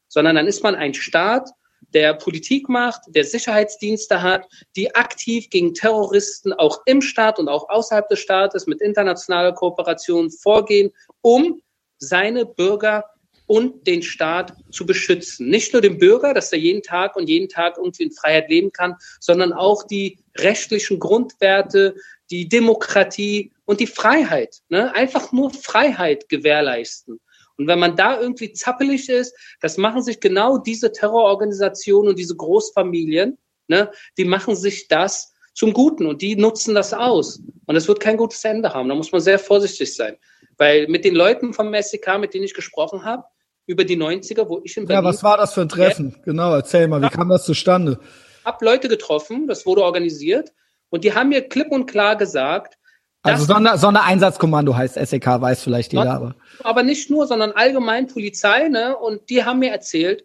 sondern 0.08 0.36
dann 0.36 0.46
ist 0.46 0.62
man 0.62 0.74
ein 0.76 0.94
Staat, 0.94 1.50
der 1.94 2.14
Politik 2.14 2.68
macht, 2.68 3.02
der 3.08 3.24
Sicherheitsdienste 3.24 4.22
hat, 4.22 4.46
die 4.76 4.94
aktiv 4.94 5.50
gegen 5.50 5.74
Terroristen 5.74 6.52
auch 6.52 6.82
im 6.86 7.02
Staat 7.02 7.40
und 7.40 7.48
auch 7.48 7.68
außerhalb 7.68 8.08
des 8.08 8.20
Staates 8.20 8.68
mit 8.68 8.80
internationaler 8.80 9.52
Kooperation 9.52 10.30
vorgehen, 10.30 10.92
um 11.22 11.60
seine 11.98 12.46
Bürger 12.46 13.06
und 13.50 13.88
den 13.88 14.00
Staat 14.00 14.54
zu 14.70 14.86
beschützen. 14.86 15.48
Nicht 15.48 15.72
nur 15.72 15.82
den 15.82 15.98
Bürger, 15.98 16.34
dass 16.34 16.52
er 16.52 16.60
jeden 16.60 16.84
Tag 16.84 17.16
und 17.16 17.28
jeden 17.28 17.48
Tag 17.48 17.78
irgendwie 17.78 18.04
in 18.04 18.12
Freiheit 18.12 18.48
leben 18.48 18.70
kann, 18.70 18.94
sondern 19.18 19.52
auch 19.52 19.82
die 19.82 20.20
rechtlichen 20.38 21.00
Grundwerte, 21.00 21.96
die 22.30 22.48
Demokratie 22.48 23.50
und 23.64 23.80
die 23.80 23.88
Freiheit. 23.88 24.58
Ne? 24.68 24.94
Einfach 24.94 25.32
nur 25.32 25.50
Freiheit 25.50 26.28
gewährleisten. 26.28 27.18
Und 27.56 27.66
wenn 27.66 27.80
man 27.80 27.96
da 27.96 28.20
irgendwie 28.20 28.52
zappelig 28.52 29.08
ist, 29.08 29.34
das 29.60 29.76
machen 29.76 30.04
sich 30.04 30.20
genau 30.20 30.58
diese 30.58 30.92
Terrororganisationen 30.92 32.10
und 32.10 32.20
diese 32.20 32.36
Großfamilien, 32.36 33.36
ne, 33.66 33.90
die 34.16 34.26
machen 34.26 34.54
sich 34.54 34.86
das 34.86 35.34
zum 35.54 35.72
Guten 35.72 36.06
und 36.06 36.22
die 36.22 36.36
nutzen 36.36 36.76
das 36.76 36.94
aus. 36.94 37.42
Und 37.66 37.74
es 37.74 37.88
wird 37.88 37.98
kein 37.98 38.16
gutes 38.16 38.44
Ende 38.44 38.72
haben. 38.72 38.88
Da 38.88 38.94
muss 38.94 39.10
man 39.10 39.20
sehr 39.20 39.40
vorsichtig 39.40 39.92
sein. 39.92 40.16
Weil 40.56 40.86
mit 40.86 41.04
den 41.04 41.16
Leuten 41.16 41.52
vom 41.52 41.74
SEK, 41.74 42.20
mit 42.20 42.32
denen 42.32 42.44
ich 42.44 42.54
gesprochen 42.54 43.04
habe, 43.04 43.24
über 43.70 43.84
die 43.84 43.96
90er, 43.96 44.48
wo 44.48 44.60
ich 44.64 44.76
in 44.76 44.86
Berlin. 44.86 45.04
Ja, 45.04 45.08
was 45.08 45.22
war 45.22 45.36
das 45.36 45.54
für 45.54 45.60
ein 45.60 45.68
Treffen? 45.68 46.14
Ja. 46.16 46.22
Genau, 46.24 46.54
erzähl 46.54 46.88
mal, 46.88 47.00
wie 47.00 47.08
kam 47.08 47.28
das 47.28 47.44
zustande? 47.44 47.98
Hab 48.44 48.60
Leute 48.62 48.88
getroffen, 48.88 49.46
das 49.46 49.64
wurde 49.64 49.84
organisiert 49.84 50.52
und 50.88 51.04
die 51.04 51.14
haben 51.14 51.28
mir 51.28 51.42
klipp 51.48 51.70
und 51.70 51.86
klar 51.86 52.16
gesagt, 52.16 52.76
also 53.22 53.44
Sonder, 53.44 53.76
Sondereinsatzkommando 53.76 54.74
heißt 54.74 54.94
SEK, 54.94 55.26
weiß 55.26 55.62
vielleicht 55.62 55.92
jeder. 55.92 56.10
Aber. 56.10 56.34
aber 56.64 56.82
nicht 56.82 57.10
nur, 57.10 57.26
sondern 57.26 57.52
allgemein 57.52 58.06
Polizei, 58.06 58.68
ne? 58.68 58.96
Und 58.96 59.28
die 59.28 59.44
haben 59.44 59.58
mir 59.58 59.70
erzählt, 59.70 60.24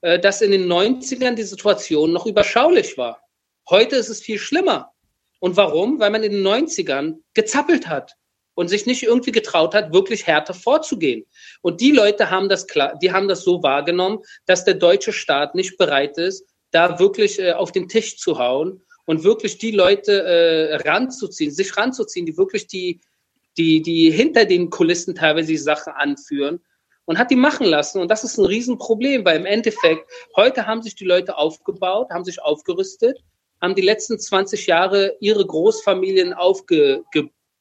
äh, 0.00 0.20
dass 0.20 0.42
in 0.42 0.52
den 0.52 0.70
90ern 0.70 1.34
die 1.34 1.42
Situation 1.42 2.12
noch 2.12 2.24
überschaulich 2.24 2.96
war. 2.96 3.20
Heute 3.68 3.96
ist 3.96 4.10
es 4.10 4.20
viel 4.20 4.38
schlimmer. 4.38 4.92
Und 5.40 5.56
warum? 5.56 5.98
Weil 5.98 6.10
man 6.10 6.22
in 6.22 6.30
den 6.30 6.46
90ern 6.46 7.16
gezappelt 7.34 7.88
hat 7.88 8.14
und 8.56 8.68
sich 8.68 8.86
nicht 8.86 9.04
irgendwie 9.04 9.32
getraut 9.32 9.74
hat, 9.74 9.92
wirklich 9.92 10.26
härter 10.26 10.54
vorzugehen. 10.54 11.24
Und 11.60 11.80
die 11.80 11.92
Leute 11.92 12.30
haben 12.30 12.48
das 12.48 12.66
klar, 12.66 12.98
die 13.00 13.12
haben 13.12 13.28
das 13.28 13.42
so 13.42 13.62
wahrgenommen, 13.62 14.18
dass 14.46 14.64
der 14.64 14.74
deutsche 14.74 15.12
Staat 15.12 15.54
nicht 15.54 15.76
bereit 15.76 16.18
ist, 16.18 16.44
da 16.72 16.98
wirklich 16.98 17.38
äh, 17.38 17.52
auf 17.52 17.70
den 17.70 17.88
Tisch 17.88 18.16
zu 18.16 18.38
hauen 18.38 18.82
und 19.04 19.24
wirklich 19.24 19.58
die 19.58 19.70
Leute 19.70 20.22
äh, 20.24 20.74
ranzuziehen, 20.88 21.52
sich 21.52 21.76
ranzuziehen, 21.76 22.26
die 22.26 22.36
wirklich 22.38 22.66
die, 22.66 23.00
die, 23.58 23.82
die 23.82 24.10
hinter 24.10 24.46
den 24.46 24.70
Kulissen 24.70 25.14
teilweise 25.14 25.48
die 25.48 25.58
Sache 25.58 25.94
anführen 25.94 26.60
und 27.04 27.18
hat 27.18 27.30
die 27.30 27.36
machen 27.36 27.66
lassen. 27.66 28.00
Und 28.00 28.10
das 28.10 28.24
ist 28.24 28.38
ein 28.38 28.46
Riesenproblem, 28.46 29.24
weil 29.26 29.36
im 29.36 29.46
Endeffekt, 29.46 30.10
heute 30.34 30.66
haben 30.66 30.82
sich 30.82 30.94
die 30.94 31.04
Leute 31.04 31.36
aufgebaut, 31.36 32.08
haben 32.10 32.24
sich 32.24 32.42
aufgerüstet, 32.42 33.18
haben 33.60 33.74
die 33.74 33.82
letzten 33.82 34.18
20 34.18 34.66
Jahre 34.66 35.14
ihre 35.20 35.46
Großfamilien 35.46 36.32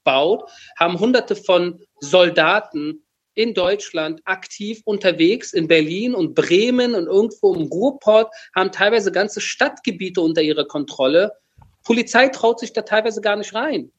aufgebaut 0.06 0.40
baut, 0.40 0.50
haben 0.78 1.00
hunderte 1.00 1.36
von 1.36 1.82
Soldaten 2.00 3.04
in 3.34 3.54
Deutschland 3.54 4.22
aktiv 4.24 4.82
unterwegs, 4.86 5.52
in 5.52 5.68
Berlin 5.68 6.16
und 6.16 6.36
Bremen 6.36 6.96
und 6.96 7.08
irgendwo 7.08 7.54
im 7.54 7.64
Ruhrport, 7.64 8.34
haben 8.56 8.72
teilweise 8.72 9.12
ganze 9.12 9.42
Stadtgebiete 9.42 10.22
unter 10.22 10.42
ihrer 10.42 10.66
Kontrolle. 10.66 11.34
Polizei 11.84 12.30
traut 12.30 12.60
sich 12.60 12.72
da 12.72 12.84
teilweise 12.84 13.20
gar 13.20 13.36
nicht 13.36 13.54
rein. 13.54 13.92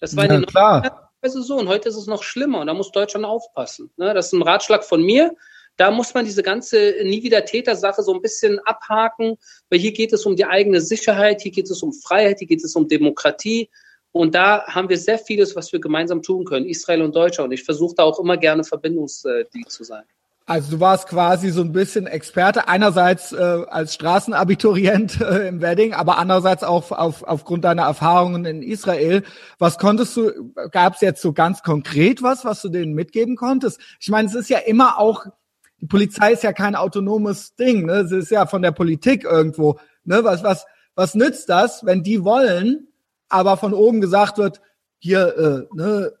Das 0.00 0.14
war 0.16 0.26
ja, 0.26 0.34
in 0.34 0.44
klar. 0.44 1.10
so 1.22 1.56
und 1.56 1.68
heute 1.68 1.88
ist 1.88 1.96
es 1.96 2.06
noch 2.06 2.22
schlimmer 2.22 2.60
und 2.60 2.66
da 2.66 2.74
muss 2.74 2.92
Deutschland 2.92 3.24
aufpassen. 3.24 3.90
Ne? 3.96 4.12
Das 4.12 4.26
ist 4.26 4.32
ein 4.34 4.42
Ratschlag 4.42 4.84
von 4.84 5.02
mir. 5.02 5.34
Da 5.76 5.90
muss 5.90 6.14
man 6.14 6.24
diese 6.24 6.42
ganze 6.42 6.94
nie 7.02 7.22
wieder 7.22 7.44
Täter-Sache 7.44 8.02
so 8.02 8.14
ein 8.14 8.20
bisschen 8.20 8.60
abhaken, 8.60 9.38
weil 9.70 9.78
hier 9.80 9.92
geht 9.92 10.12
es 10.12 10.24
um 10.24 10.36
die 10.36 10.44
eigene 10.44 10.80
Sicherheit, 10.80 11.40
hier 11.40 11.50
geht 11.50 11.68
es 11.68 11.82
um 11.82 11.92
Freiheit, 11.92 12.38
hier 12.38 12.46
geht 12.46 12.62
es 12.62 12.76
um 12.76 12.86
Demokratie. 12.86 13.70
Und 14.14 14.36
da 14.36 14.64
haben 14.68 14.88
wir 14.88 14.96
sehr 14.96 15.18
vieles, 15.18 15.56
was 15.56 15.72
wir 15.72 15.80
gemeinsam 15.80 16.22
tun 16.22 16.44
können, 16.44 16.66
Israel 16.66 17.02
und 17.02 17.16
Deutschland. 17.16 17.48
Und 17.48 17.52
ich 17.52 17.64
versuche 17.64 17.96
da 17.96 18.04
auch 18.04 18.20
immer 18.20 18.36
gerne 18.36 18.62
Verbindungsglied 18.62 19.68
zu 19.68 19.82
sein. 19.82 20.04
Also 20.46 20.76
du 20.76 20.80
warst 20.80 21.08
quasi 21.08 21.50
so 21.50 21.62
ein 21.62 21.72
bisschen 21.72 22.06
Experte, 22.06 22.68
einerseits 22.68 23.32
äh, 23.32 23.36
als 23.36 23.92
Straßenabiturient 23.94 25.20
äh, 25.20 25.48
im 25.48 25.60
Wedding, 25.60 25.94
aber 25.94 26.18
andererseits 26.18 26.62
auch 26.62 26.92
auf, 26.92 27.24
aufgrund 27.24 27.64
deiner 27.64 27.82
Erfahrungen 27.82 28.44
in 28.44 28.62
Israel. 28.62 29.24
Was 29.58 29.78
konntest 29.78 30.16
du, 30.16 30.52
gab 30.70 30.94
es 30.94 31.00
jetzt 31.00 31.20
so 31.20 31.32
ganz 31.32 31.64
konkret 31.64 32.22
was, 32.22 32.44
was 32.44 32.62
du 32.62 32.68
denen 32.68 32.94
mitgeben 32.94 33.34
konntest? 33.34 33.80
Ich 33.98 34.10
meine, 34.10 34.28
es 34.28 34.36
ist 34.36 34.48
ja 34.48 34.58
immer 34.58 35.00
auch, 35.00 35.26
die 35.80 35.86
Polizei 35.86 36.34
ist 36.34 36.44
ja 36.44 36.52
kein 36.52 36.76
autonomes 36.76 37.56
Ding, 37.56 37.86
ne? 37.86 37.94
Es 37.94 38.12
ist 38.12 38.30
ja 38.30 38.46
von 38.46 38.62
der 38.62 38.70
Politik 38.70 39.24
irgendwo. 39.24 39.80
Ne? 40.04 40.22
Was, 40.22 40.44
was, 40.44 40.66
was 40.94 41.16
nützt 41.16 41.48
das, 41.48 41.84
wenn 41.84 42.04
die 42.04 42.22
wollen, 42.22 42.86
aber 43.28 43.56
von 43.56 43.74
oben 43.74 44.00
gesagt 44.00 44.38
wird, 44.38 44.60
hier, 44.98 45.66
äh, 45.70 45.76
ne, 45.76 46.12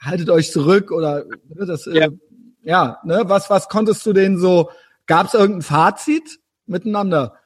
haltet 0.00 0.30
euch 0.30 0.52
zurück 0.52 0.90
oder 0.90 1.24
ne, 1.24 1.66
das, 1.66 1.86
äh, 1.86 1.98
ja. 1.98 2.08
ja, 2.62 2.98
ne, 3.04 3.22
was, 3.26 3.50
was 3.50 3.68
konntest 3.68 4.04
du 4.06 4.12
denen 4.12 4.38
so, 4.38 4.70
gab 5.06 5.28
es 5.28 5.34
irgendein 5.34 5.62
Fazit 5.62 6.38
miteinander? 6.66 7.38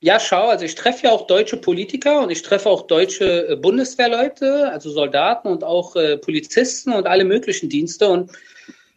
Ja, 0.00 0.20
schau, 0.20 0.48
also 0.48 0.66
ich 0.66 0.74
treffe 0.74 1.06
ja 1.06 1.12
auch 1.12 1.26
deutsche 1.26 1.56
Politiker 1.56 2.20
und 2.20 2.30
ich 2.30 2.42
treffe 2.42 2.68
auch 2.68 2.86
deutsche 2.86 3.48
äh, 3.48 3.56
Bundeswehrleute, 3.56 4.70
also 4.70 4.90
Soldaten 4.90 5.48
und 5.48 5.64
auch 5.64 5.96
äh, 5.96 6.18
Polizisten 6.18 6.92
und 6.92 7.06
alle 7.06 7.24
möglichen 7.24 7.70
Dienste. 7.70 8.08
Und 8.08 8.30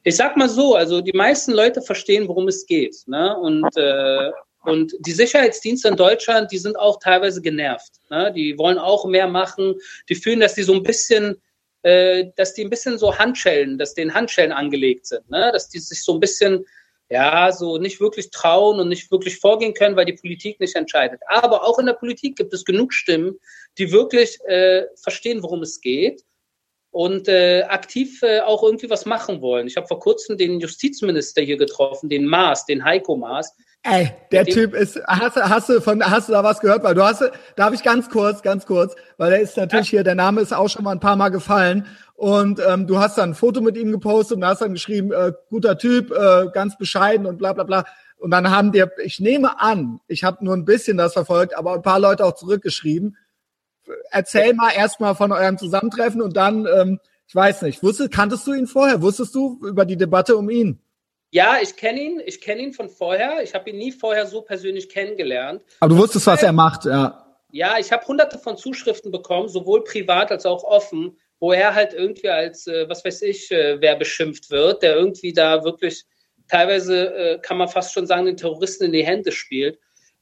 ich 0.03 0.17
sag 0.17 0.35
mal 0.35 0.49
so, 0.49 0.75
also 0.75 0.99
die 0.99 1.15
meisten 1.15 1.53
Leute 1.53 1.81
verstehen, 1.81 2.27
worum 2.27 2.49
es 2.49 2.65
geht. 2.65 3.07
Ne? 3.07 3.37
Und 3.37 3.65
äh, 3.77 4.31
und 4.67 4.93
die 4.99 5.13
Sicherheitsdienste 5.13 5.87
in 5.87 5.95
Deutschland, 5.95 6.51
die 6.51 6.57
sind 6.57 6.77
auch 6.77 6.99
teilweise 6.99 7.41
genervt. 7.41 8.01
Ne? 8.09 8.33
Die 8.35 8.57
wollen 8.57 8.77
auch 8.77 9.05
mehr 9.05 9.27
machen. 9.27 9.75
Die 10.09 10.15
fühlen, 10.15 10.41
dass 10.41 10.55
die 10.55 10.63
so 10.63 10.73
ein 10.73 10.83
bisschen, 10.83 11.41
äh, 11.83 12.25
dass 12.35 12.53
die 12.53 12.65
ein 12.65 12.69
bisschen 12.69 12.97
so 12.97 13.17
Handschellen, 13.17 13.77
dass 13.77 13.93
denen 13.93 14.13
Handschellen 14.13 14.51
angelegt 14.51 15.05
sind. 15.07 15.29
Ne? 15.29 15.51
Dass 15.53 15.69
die 15.69 15.79
sich 15.79 16.03
so 16.03 16.15
ein 16.15 16.19
bisschen, 16.19 16.65
ja, 17.09 17.49
so 17.53 17.77
nicht 17.77 18.01
wirklich 18.01 18.29
trauen 18.29 18.81
und 18.81 18.89
nicht 18.89 19.09
wirklich 19.09 19.39
vorgehen 19.39 19.73
können, 19.73 19.95
weil 19.95 20.03
die 20.03 20.17
Politik 20.19 20.59
nicht 20.59 20.75
entscheidet. 20.75 21.21
Aber 21.27 21.63
auch 21.63 21.79
in 21.79 21.85
der 21.85 21.93
Politik 21.93 22.35
gibt 22.35 22.53
es 22.53 22.65
genug 22.65 22.93
Stimmen, 22.93 23.39
die 23.77 23.93
wirklich 23.93 24.37
äh, 24.47 24.83
verstehen, 25.01 25.43
worum 25.43 25.61
es 25.61 25.79
geht 25.79 26.25
und 26.91 27.29
äh, 27.29 27.61
aktiv 27.63 28.21
äh, 28.21 28.41
auch 28.41 28.63
irgendwie 28.63 28.89
was 28.89 29.05
machen 29.05 29.39
wollen. 29.39 29.67
Ich 29.67 29.77
habe 29.77 29.87
vor 29.87 29.99
kurzem 29.99 30.37
den 30.37 30.59
Justizminister 30.59 31.41
hier 31.41 31.55
getroffen, 31.55 32.09
den 32.09 32.25
Maas, 32.25 32.65
den 32.65 32.83
Heiko 32.83 33.15
Maas, 33.15 33.55
Ey, 33.83 34.11
der 34.31 34.45
Typ 34.45 34.73
ist, 34.73 34.99
hast, 35.07 35.37
hast 35.37 35.69
du 35.69 35.79
von, 35.79 36.03
hast 36.03 36.27
du 36.27 36.33
da 36.33 36.43
was 36.43 36.59
gehört? 36.59 36.83
Weil 36.83 36.95
du 36.95 37.03
hast, 37.03 37.23
darf 37.55 37.73
ich 37.73 37.83
ganz 37.83 38.09
kurz, 38.09 38.41
ganz 38.41 38.65
kurz, 38.65 38.95
weil 39.17 39.31
er 39.31 39.39
ist 39.39 39.55
natürlich 39.55 39.89
hier, 39.89 40.03
der 40.03 40.15
Name 40.15 40.41
ist 40.41 40.53
auch 40.53 40.67
schon 40.67 40.83
mal 40.83 40.91
ein 40.91 40.99
paar 40.99 41.15
Mal 41.15 41.29
gefallen. 41.29 41.85
Und 42.13 42.59
ähm, 42.67 42.87
du 42.87 42.99
hast 42.99 43.17
dann 43.17 43.29
ein 43.29 43.35
Foto 43.35 43.61
mit 43.61 43.77
ihm 43.77 43.91
gepostet 43.91 44.37
und 44.37 44.45
hast 44.45 44.61
dann 44.61 44.73
geschrieben, 44.73 45.13
äh, 45.13 45.31
guter 45.49 45.77
Typ, 45.77 46.11
äh, 46.11 46.47
ganz 46.51 46.77
bescheiden 46.77 47.25
und 47.25 47.37
bla 47.37 47.53
bla 47.53 47.63
bla. 47.63 47.85
Und 48.17 48.31
dann 48.31 48.49
haben 48.49 48.71
dir, 48.71 48.91
ich 49.03 49.19
nehme 49.19 49.61
an, 49.61 49.99
ich 50.07 50.23
habe 50.23 50.43
nur 50.43 50.55
ein 50.55 50.65
bisschen 50.65 50.97
das 50.97 51.13
verfolgt, 51.13 51.55
aber 51.55 51.75
ein 51.75 51.81
paar 51.81 51.99
Leute 51.99 52.25
auch 52.25 52.35
zurückgeschrieben. 52.35 53.15
Erzähl 54.09 54.53
mal 54.53 54.71
erstmal 54.71 55.15
von 55.15 55.31
eurem 55.31 55.57
Zusammentreffen 55.57 56.21
und 56.21 56.35
dann, 56.35 56.65
ähm, 56.65 56.99
ich 57.27 57.35
weiß 57.35 57.61
nicht, 57.61 57.83
wusstest, 57.83 58.11
kanntest 58.11 58.45
du 58.47 58.53
ihn 58.53 58.67
vorher? 58.67 59.01
Wusstest 59.01 59.35
du 59.35 59.59
über 59.65 59.85
die 59.85 59.97
Debatte 59.97 60.35
um 60.35 60.49
ihn? 60.49 60.81
Ja, 61.31 61.57
ich 61.61 61.75
kenne 61.75 62.01
ihn. 62.01 62.21
Ich 62.25 62.41
kenne 62.41 62.61
ihn 62.61 62.73
von 62.73 62.89
vorher. 62.89 63.43
Ich 63.43 63.53
habe 63.53 63.69
ihn 63.69 63.77
nie 63.77 63.91
vorher 63.91 64.25
so 64.25 64.41
persönlich 64.41 64.89
kennengelernt. 64.89 65.61
Aber 65.79 65.93
du 65.93 66.01
wusstest, 66.01 66.27
was 66.27 66.43
er 66.43 66.53
macht, 66.53 66.85
ja. 66.85 67.23
Ja, 67.51 67.77
ich 67.79 67.91
habe 67.91 68.05
hunderte 68.05 68.39
von 68.39 68.57
Zuschriften 68.57 69.11
bekommen, 69.11 69.47
sowohl 69.47 69.83
privat 69.83 70.31
als 70.31 70.45
auch 70.45 70.63
offen, 70.63 71.17
wo 71.39 71.53
er 71.53 71.73
halt 71.73 71.93
irgendwie 71.93 72.29
als, 72.29 72.67
äh, 72.67 72.89
was 72.89 73.05
weiß 73.05 73.21
ich, 73.21 73.51
äh, 73.51 73.79
wer 73.79 73.95
beschimpft 73.95 74.49
wird, 74.49 74.83
der 74.83 74.95
irgendwie 74.95 75.33
da 75.33 75.63
wirklich 75.63 76.03
teilweise, 76.47 77.13
äh, 77.15 77.39
kann 77.39 77.57
man 77.57 77.67
fast 77.67 77.93
schon 77.93 78.07
sagen, 78.07 78.25
den 78.25 78.37
Terroristen 78.37 78.85
in 78.85 78.91
die 78.91 79.05
Hände 79.05 79.31
spielt. 79.31 79.79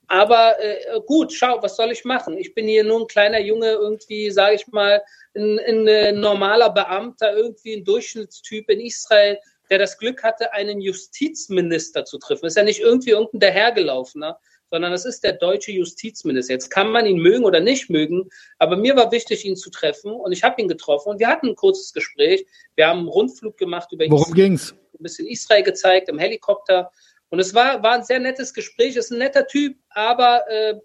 Aber 0.07 0.55
äh, 0.59 0.99
gut, 1.07 1.33
schau, 1.33 1.61
was 1.61 1.77
soll 1.77 1.91
ich 1.91 2.05
machen? 2.05 2.37
Ich 2.37 2.53
bin 2.53 2.67
hier 2.67 2.83
nur 2.83 3.01
ein 3.01 3.07
kleiner 3.07 3.39
Junge, 3.39 3.71
irgendwie, 3.71 4.29
sage 4.29 4.55
ich 4.55 4.67
mal, 4.67 5.01
ein, 5.35 5.59
ein, 5.59 5.87
ein 5.87 6.19
normaler 6.19 6.69
Beamter, 6.69 7.35
irgendwie 7.35 7.77
ein 7.77 7.83
Durchschnittstyp 7.83 8.69
in 8.69 8.81
Israel, 8.81 9.39
der 9.69 9.79
das 9.79 9.97
Glück 9.97 10.23
hatte, 10.23 10.53
einen 10.53 10.81
Justizminister 10.81 12.05
zu 12.05 12.17
treffen. 12.17 12.45
ist 12.45 12.57
ja 12.57 12.63
nicht 12.63 12.79
irgendwie 12.79 13.11
irgendein 13.11 13.39
dahergelaufener, 13.39 14.39
sondern 14.71 14.91
das 14.91 15.05
ist 15.05 15.23
der 15.23 15.33
deutsche 15.33 15.71
Justizminister. 15.71 16.53
Jetzt 16.53 16.69
kann 16.69 16.89
man 16.89 17.05
ihn 17.05 17.17
mögen 17.17 17.45
oder 17.45 17.59
nicht 17.59 17.89
mögen, 17.89 18.29
aber 18.57 18.77
mir 18.77 18.95
war 18.95 19.11
wichtig, 19.11 19.45
ihn 19.45 19.55
zu 19.55 19.69
treffen 19.69 20.11
und 20.11 20.31
ich 20.31 20.43
habe 20.43 20.61
ihn 20.61 20.67
getroffen 20.67 21.09
und 21.09 21.19
wir 21.19 21.27
hatten 21.27 21.49
ein 21.49 21.55
kurzes 21.55 21.93
Gespräch. 21.93 22.45
Wir 22.75 22.87
haben 22.87 22.99
einen 22.99 23.07
Rundflug 23.07 23.57
gemacht 23.57 23.91
über 23.91 24.05
Worum 24.05 24.23
Israel, 24.23 24.35
ging's? 24.35 24.71
ein 24.71 25.03
bisschen 25.03 25.27
Israel 25.27 25.63
gezeigt 25.63 26.09
im 26.09 26.19
Helikopter 26.19 26.91
und 27.29 27.39
es 27.39 27.53
war, 27.53 27.83
war 27.83 27.93
ein 27.93 28.03
sehr 28.03 28.19
nettes 28.19 28.53
Gespräch. 28.53 28.95
Ist 28.95 29.11
ein 29.11 29.17
netter 29.17 29.47
Typ, 29.47 29.77
aber 29.89 30.49
äh, 30.49 30.75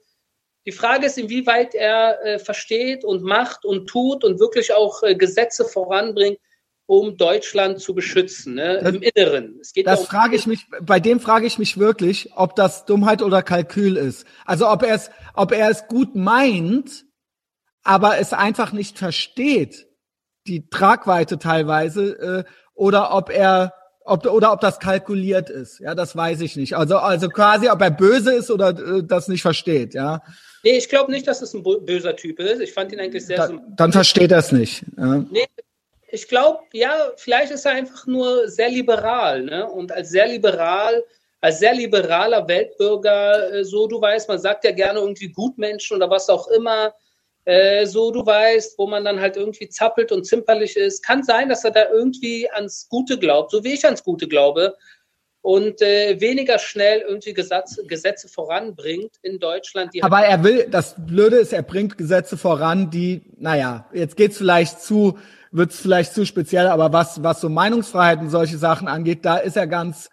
die 0.66 0.72
Frage 0.72 1.06
ist, 1.06 1.18
inwieweit 1.18 1.74
er 1.74 2.22
äh, 2.24 2.38
versteht 2.38 3.04
und 3.04 3.22
macht 3.22 3.64
und 3.64 3.86
tut 3.86 4.24
und 4.24 4.40
wirklich 4.40 4.72
auch 4.72 5.02
äh, 5.02 5.14
Gesetze 5.14 5.64
voranbringt, 5.64 6.38
um 6.90 7.16
Deutschland 7.16 7.78
zu 7.78 7.94
beschützen, 7.94 8.54
ne? 8.54 8.80
Das, 8.82 8.92
im 8.96 9.02
Inneren. 9.02 9.58
Es 9.60 9.72
geht 9.72 9.86
das 9.86 10.00
um 10.00 10.06
frage 10.06 10.34
ich 10.34 10.48
mich, 10.48 10.66
bei 10.82 10.98
dem 10.98 11.20
frage 11.20 11.46
ich 11.46 11.56
mich 11.56 11.78
wirklich, 11.78 12.32
ob 12.34 12.56
das 12.56 12.84
Dummheit 12.84 13.22
oder 13.22 13.44
Kalkül 13.44 13.96
ist. 13.96 14.26
Also 14.44 14.68
ob 14.68 14.82
er 14.82 14.96
es, 14.96 15.08
ob 15.34 15.52
er 15.52 15.70
es 15.70 15.86
gut 15.86 16.16
meint, 16.16 17.04
aber 17.84 18.18
es 18.18 18.32
einfach 18.32 18.72
nicht 18.72 18.98
versteht, 18.98 19.86
die 20.48 20.68
Tragweite 20.68 21.38
teilweise, 21.38 22.44
äh, 22.48 22.50
oder 22.74 23.14
ob 23.14 23.30
er 23.30 23.72
ob, 24.02 24.26
oder 24.26 24.52
ob 24.52 24.60
das 24.60 24.80
kalkuliert 24.80 25.48
ist. 25.48 25.78
Ja, 25.78 25.94
das 25.94 26.16
weiß 26.16 26.40
ich 26.40 26.56
nicht. 26.56 26.74
Also, 26.74 26.96
also 26.96 27.28
quasi, 27.28 27.68
ob 27.68 27.80
er 27.80 27.92
böse 27.92 28.32
ist 28.32 28.50
oder 28.50 28.70
äh, 28.70 29.04
das 29.04 29.28
nicht 29.28 29.42
versteht, 29.42 29.94
ja. 29.94 30.22
Nee, 30.64 30.76
ich 30.76 30.88
glaube 30.88 31.12
nicht, 31.12 31.28
dass 31.28 31.40
es 31.40 31.54
ein 31.54 31.62
böser 31.62 32.16
Typ 32.16 32.40
ist. 32.40 32.60
Ich 32.60 32.72
fand 32.72 32.90
ihn 32.92 32.98
eigentlich 32.98 33.24
sehr. 33.24 33.36
Da, 33.36 33.52
dann 33.76 33.92
versteht 33.92 34.32
er 34.32 34.38
es 34.38 34.50
nicht. 34.50 34.84
Ja. 34.96 35.24
Nee, 35.30 35.46
ich 36.12 36.28
glaube, 36.28 36.60
ja, 36.72 37.12
vielleicht 37.16 37.52
ist 37.52 37.66
er 37.66 37.72
einfach 37.72 38.06
nur 38.06 38.48
sehr 38.48 38.68
liberal, 38.68 39.42
ne? 39.42 39.68
Und 39.68 39.92
als 39.92 40.10
sehr 40.10 40.26
liberal, 40.26 41.04
als 41.40 41.58
sehr 41.60 41.74
liberaler 41.74 42.46
Weltbürger, 42.46 43.54
äh, 43.54 43.64
so 43.64 43.86
du 43.86 44.00
weißt, 44.00 44.28
man 44.28 44.38
sagt 44.38 44.64
ja 44.64 44.72
gerne 44.72 45.00
irgendwie 45.00 45.32
Gutmenschen 45.32 45.96
oder 45.96 46.10
was 46.10 46.28
auch 46.28 46.48
immer, 46.48 46.94
äh, 47.44 47.86
so 47.86 48.10
du 48.10 48.24
weißt, 48.24 48.78
wo 48.78 48.86
man 48.86 49.04
dann 49.04 49.20
halt 49.20 49.36
irgendwie 49.36 49.68
zappelt 49.68 50.12
und 50.12 50.26
zimperlich 50.26 50.76
ist. 50.76 51.02
Kann 51.02 51.22
sein, 51.22 51.48
dass 51.48 51.64
er 51.64 51.70
da 51.70 51.88
irgendwie 51.90 52.50
ans 52.50 52.88
Gute 52.88 53.18
glaubt, 53.18 53.52
so 53.52 53.64
wie 53.64 53.72
ich 53.72 53.84
ans 53.84 54.04
Gute 54.04 54.28
glaube 54.28 54.76
und 55.42 55.80
äh, 55.80 56.20
weniger 56.20 56.58
schnell 56.58 57.00
irgendwie 57.00 57.32
Gesetze, 57.32 57.86
Gesetze 57.86 58.28
voranbringt 58.28 59.16
in 59.22 59.38
Deutschland. 59.38 59.92
Aber 60.02 60.20
er 60.20 60.44
will, 60.44 60.66
das 60.70 60.94
Blöde 60.98 61.36
ist, 61.36 61.52
er 61.52 61.62
bringt 61.62 61.96
Gesetze 61.96 62.36
voran, 62.36 62.90
die, 62.90 63.22
naja, 63.38 63.88
jetzt 63.94 64.16
geht's 64.16 64.36
vielleicht 64.36 64.82
zu 64.82 65.18
wird 65.50 65.72
es 65.72 65.80
vielleicht 65.80 66.14
zu 66.14 66.24
speziell, 66.24 66.68
aber 66.68 66.92
was, 66.92 67.22
was 67.22 67.40
so 67.40 67.48
Meinungsfreiheit 67.48 68.20
und 68.20 68.30
solche 68.30 68.58
Sachen 68.58 68.88
angeht, 68.88 69.24
da 69.24 69.36
ist 69.36 69.56
er 69.56 69.66
ganz 69.66 70.08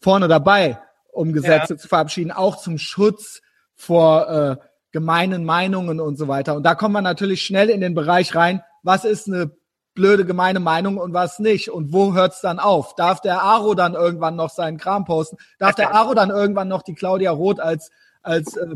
vorne 0.00 0.28
dabei, 0.28 0.78
um 1.12 1.32
Gesetze 1.32 1.74
ja. 1.74 1.78
zu 1.78 1.88
verabschieden, 1.88 2.30
auch 2.30 2.56
zum 2.56 2.78
Schutz 2.78 3.40
vor 3.74 4.28
äh, 4.28 4.56
gemeinen 4.92 5.44
Meinungen 5.44 6.00
und 6.00 6.16
so 6.16 6.28
weiter. 6.28 6.54
Und 6.54 6.62
da 6.62 6.74
kommt 6.74 6.94
man 6.94 7.04
natürlich 7.04 7.42
schnell 7.42 7.68
in 7.68 7.80
den 7.80 7.94
Bereich 7.94 8.34
rein, 8.34 8.62
was 8.82 9.04
ist 9.04 9.26
eine 9.26 9.50
blöde 9.94 10.24
gemeine 10.24 10.60
Meinung 10.60 10.98
und 10.98 11.12
was 11.12 11.38
nicht 11.38 11.70
und 11.70 11.92
wo 11.92 12.14
hört's 12.14 12.40
dann 12.40 12.60
auf? 12.60 12.94
Darf 12.94 13.20
der 13.20 13.42
Aro 13.42 13.74
dann 13.74 13.94
irgendwann 13.94 14.36
noch 14.36 14.50
seinen 14.50 14.78
Kram 14.78 15.04
posten? 15.04 15.38
Darf 15.58 15.74
der 15.74 15.94
Aro 15.94 16.14
dann 16.14 16.30
irgendwann 16.30 16.68
noch 16.68 16.82
die 16.82 16.94
Claudia 16.94 17.32
Roth 17.32 17.58
als 17.58 17.90
als 18.26 18.56
äh, 18.56 18.66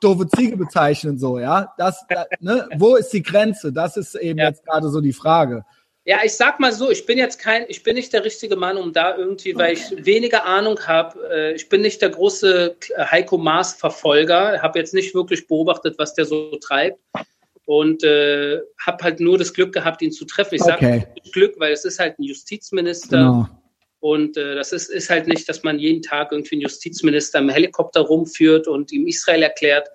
doofe 0.00 0.28
Ziege 0.28 0.56
bezeichnen, 0.56 1.18
so, 1.18 1.38
ja. 1.38 1.72
Das, 1.78 2.04
da, 2.08 2.26
ne? 2.40 2.68
Wo 2.76 2.96
ist 2.96 3.12
die 3.12 3.22
Grenze? 3.22 3.72
Das 3.72 3.96
ist 3.96 4.14
eben 4.14 4.38
ja. 4.38 4.48
jetzt 4.48 4.64
gerade 4.64 4.88
so 4.90 5.00
die 5.00 5.12
Frage. 5.12 5.64
Ja, 6.04 6.18
ich 6.24 6.34
sag 6.34 6.58
mal 6.58 6.72
so, 6.72 6.90
ich 6.90 7.06
bin 7.06 7.16
jetzt 7.16 7.38
kein, 7.38 7.64
ich 7.68 7.84
bin 7.84 7.94
nicht 7.94 8.12
der 8.12 8.24
richtige 8.24 8.56
Mann, 8.56 8.76
um 8.76 8.92
da 8.92 9.16
irgendwie, 9.16 9.56
weil 9.56 9.74
ich 9.74 10.04
weniger 10.04 10.44
Ahnung 10.44 10.78
habe. 10.86 11.18
Äh, 11.30 11.54
ich 11.54 11.68
bin 11.68 11.80
nicht 11.80 12.02
der 12.02 12.10
große 12.10 12.76
Heiko 12.98 13.38
Maas 13.38 13.74
Verfolger, 13.74 14.60
habe 14.60 14.78
jetzt 14.80 14.94
nicht 14.94 15.14
wirklich 15.14 15.46
beobachtet, 15.46 15.98
was 15.98 16.14
der 16.14 16.24
so 16.24 16.56
treibt 16.56 16.98
und 17.66 18.02
äh, 18.02 18.60
habe 18.84 19.04
halt 19.04 19.20
nur 19.20 19.38
das 19.38 19.54
Glück 19.54 19.72
gehabt, 19.72 20.02
ihn 20.02 20.10
zu 20.10 20.24
treffen. 20.24 20.56
Ich 20.56 20.62
okay. 20.62 21.06
sage 21.06 21.30
Glück, 21.32 21.54
weil 21.58 21.72
es 21.72 21.84
ist 21.84 22.00
halt 22.00 22.18
ein 22.18 22.24
Justizminister. 22.24 23.18
Genau. 23.18 23.48
Und 24.02 24.36
äh, 24.36 24.56
das 24.56 24.72
ist, 24.72 24.90
ist 24.90 25.10
halt 25.10 25.28
nicht, 25.28 25.48
dass 25.48 25.62
man 25.62 25.78
jeden 25.78 26.02
Tag 26.02 26.32
irgendwie 26.32 26.56
einen 26.56 26.62
Justizminister 26.62 27.38
im 27.38 27.48
Helikopter 27.48 28.00
rumführt 28.00 28.66
und 28.66 28.90
ihm 28.90 29.06
Israel 29.06 29.44
erklärt. 29.44 29.88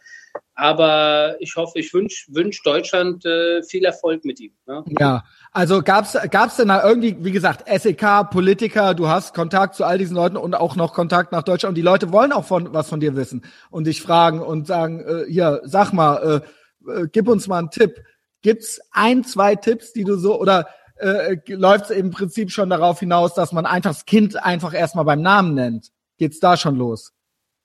Aber 0.55 1.35
ich 1.41 1.57
hoffe, 1.57 1.79
ich 1.79 1.93
wünsche 1.93 2.23
wünsch 2.33 2.63
Deutschland 2.63 3.25
äh, 3.25 3.61
viel 3.63 3.83
Erfolg 3.83 4.23
mit 4.23 4.39
ihm. 4.39 4.53
Ne? 4.65 4.85
Ja, 4.97 5.25
also 5.51 5.81
gab's 5.81 6.17
gab's 6.31 6.55
denn 6.55 6.69
da 6.69 6.87
irgendwie, 6.87 7.17
wie 7.19 7.33
gesagt, 7.33 7.65
SEK, 7.67 8.29
Politiker, 8.31 8.93
du 8.93 9.09
hast 9.09 9.33
Kontakt 9.33 9.75
zu 9.75 9.83
all 9.83 9.97
diesen 9.97 10.15
Leuten 10.15 10.37
und 10.37 10.55
auch 10.55 10.77
noch 10.77 10.93
Kontakt 10.93 11.33
nach 11.33 11.43
Deutschland 11.43 11.71
und 11.71 11.75
die 11.75 11.81
Leute 11.81 12.13
wollen 12.13 12.31
auch 12.31 12.45
von 12.45 12.73
was 12.73 12.87
von 12.87 13.01
dir 13.01 13.13
wissen 13.17 13.43
und 13.71 13.87
dich 13.87 14.01
fragen 14.01 14.41
und 14.41 14.67
sagen, 14.67 15.01
äh, 15.01 15.29
hier, 15.29 15.59
sag 15.65 15.91
mal, 15.91 16.41
äh, 16.87 16.91
äh, 17.01 17.07
gib 17.11 17.27
uns 17.27 17.49
mal 17.49 17.59
einen 17.59 17.71
Tipp. 17.71 18.01
Gibt's 18.41 18.79
ein, 18.91 19.25
zwei 19.25 19.57
Tipps, 19.57 19.91
die 19.91 20.05
du 20.05 20.15
so 20.15 20.39
oder 20.39 20.69
äh, 20.99 21.37
läuft 21.47 21.85
es 21.85 21.91
im 21.91 22.11
Prinzip 22.11 22.51
schon 22.51 22.69
darauf 22.69 22.99
hinaus, 22.99 23.33
dass 23.33 23.51
man 23.51 23.65
einfach 23.65 23.91
das 23.91 24.05
Kind 24.05 24.41
einfach 24.43 24.73
erstmal 24.73 25.05
beim 25.05 25.21
Namen 25.21 25.53
nennt. 25.53 25.91
Geht's 26.17 26.39
da 26.39 26.57
schon 26.57 26.75
los? 26.75 27.13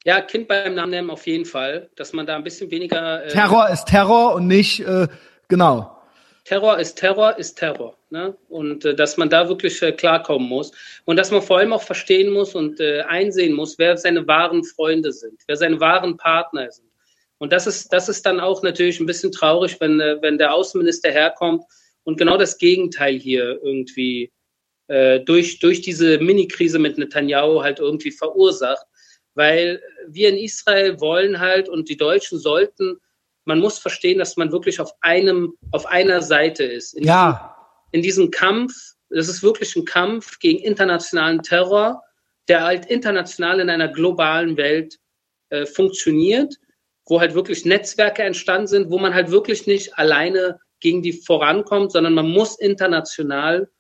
Ja, 0.05 0.21
Kind 0.21 0.49
beim 0.49 0.75
Namen 0.75 0.91
nennen 0.91 1.11
auf 1.11 1.27
jeden 1.27 1.45
Fall, 1.45 1.89
dass 1.97 2.13
man 2.13 2.27
da 2.27 2.37
ein 2.37 2.45
bisschen 2.45 2.71
weniger. 2.71 3.25
Äh, 3.25 3.29
Terror 3.29 3.69
ist 3.71 3.87
Terror 3.87 4.35
und 4.35 4.47
nicht 4.49 4.81
äh, 4.81 5.07
genau. 5.49 5.97
Terror 6.45 6.79
ist 6.79 6.97
Terror 6.97 7.39
ist 7.39 7.55
Terror. 7.55 7.97
Ne? 8.11 8.37
Und 8.49 8.85
äh, 8.85 8.95
dass 8.97 9.17
man 9.17 9.31
da 9.31 9.49
wirklich 9.49 9.81
äh, 9.81 9.93
klarkommen 9.93 10.49
muss. 10.49 10.73
Und 11.05 11.17
dass 11.17 11.31
man 11.31 11.41
vor 11.41 11.59
allem 11.59 11.73
auch 11.73 11.83
verstehen 11.83 12.33
muss 12.33 12.55
und 12.55 12.81
äh, 12.81 13.03
einsehen 13.03 13.55
muss, 13.55 13.79
wer 13.79 13.97
seine 13.97 14.27
wahren 14.27 14.65
Freunde 14.65 15.13
sind, 15.13 15.41
wer 15.47 15.57
seine 15.57 15.81
wahren 15.81 16.17
Partner 16.17 16.71
sind. 16.71 16.89
Und 17.39 17.53
das 17.53 17.67
ist, 17.67 17.93
das 17.93 18.09
ist 18.09 18.27
dann 18.27 18.41
auch 18.41 18.63
natürlich 18.63 19.01
ein 19.01 19.07
bisschen 19.07 19.33
traurig, 19.33 19.81
wenn, 19.81 20.01
äh, 20.01 20.17
wenn 20.21 20.37
der 20.37 20.53
Außenminister 20.53 21.11
herkommt 21.11 21.65
und 22.05 22.19
genau 22.19 22.37
das 22.37 22.59
Gegenteil 22.59 23.19
hier 23.19 23.61
irgendwie 23.63 24.33
äh, 24.89 25.21
durch, 25.21 25.59
durch 25.61 25.81
diese 25.81 26.19
Mini-Krise 26.19 26.79
mit 26.79 26.99
Netanyahu 26.99 27.63
halt 27.63 27.79
irgendwie 27.79 28.11
verursacht. 28.11 28.87
Weil 29.35 29.81
wir 30.09 30.29
in 30.29 30.37
Israel 30.37 31.01
wollen 31.01 31.41
halt 31.41 31.69
und 31.69 31.89
die 31.89 31.97
Deutschen 31.97 32.39
sollten, 32.39 32.99
man 33.45 33.59
muss 33.59 33.79
verstehen, 33.79 34.19
dass 34.19 34.37
man 34.37 34.53
wirklich 34.53 34.79
auf 34.81 34.93
einem, 35.01 35.55
auf 35.71 35.87
einer 35.87 36.21
Seite 36.21 36.65
ist. 36.65 36.93
In 36.93 37.05
ja. 37.05 37.31
Diesem, 37.33 37.93
in 37.93 38.03
diesem 38.03 38.31
Kampf, 38.31 38.75
das 39.09 39.29
ist 39.29 39.43
wirklich 39.43 39.75
ein 39.77 39.85
Kampf 39.85 40.39
gegen 40.39 40.59
internationalen 40.59 41.43
Terror, 41.43 42.03
der 42.49 42.65
halt 42.65 42.87
international 42.87 43.61
in 43.61 43.71
einer 43.71 43.89
globalen 43.89 44.57
Welt 44.57 44.99
äh, 45.51 45.67
funktioniert, 45.67 46.57
wo 47.07 47.21
halt 47.21 47.35
wirklich 47.35 47.65
Netzwerke 47.65 48.23
entstanden 48.23 48.67
sind, 48.67 48.91
wo 48.91 48.99
man 48.99 49.15
halt 49.15 49.31
wirklich 49.31 49.67
nicht 49.67 49.99
alleine 49.99 50.59
gegen 50.83 51.01
die 51.01 51.13
vorankommt, 51.13 51.93
sondern 51.93 52.13
man 52.13 52.29
muss 52.29 52.59
international 52.59 53.71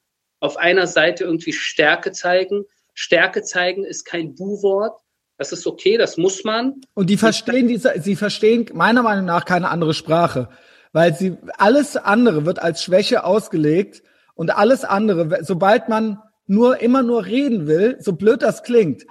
auf 0.40 0.56
einer 0.56 0.86
Seite 0.86 1.24
irgendwie 1.24 1.52
Stärke 1.52 2.12
zeigen. 2.12 2.64
Stärke 2.94 3.42
zeigen 3.42 3.84
ist 3.84 4.04
kein 4.04 4.34
Bu-Wort. 4.34 4.98
Das 5.36 5.52
ist 5.52 5.66
okay, 5.66 5.98
das 5.98 6.16
muss 6.16 6.44
man. 6.44 6.80
Und 6.94 7.10
die 7.10 7.16
verstehen 7.16 7.68
diese, 7.68 7.92
sie 8.00 8.16
verstehen 8.16 8.66
meiner 8.72 9.02
Meinung 9.02 9.24
nach 9.24 9.44
keine 9.44 9.70
andere 9.70 9.92
Sprache, 9.92 10.48
weil 10.92 11.14
sie 11.14 11.36
alles 11.58 11.96
andere 11.96 12.46
wird 12.46 12.60
als 12.60 12.82
Schwäche 12.82 13.24
ausgelegt 13.24 14.02
und 14.34 14.50
alles 14.56 14.84
andere, 14.84 15.44
sobald 15.44 15.88
man 15.88 16.22
nur 16.46 16.80
immer 16.80 17.02
nur 17.02 17.26
reden 17.26 17.66
will, 17.66 17.96
so 18.00 18.12
blöd 18.12 18.42
das 18.42 18.62
klingt, 18.62 19.04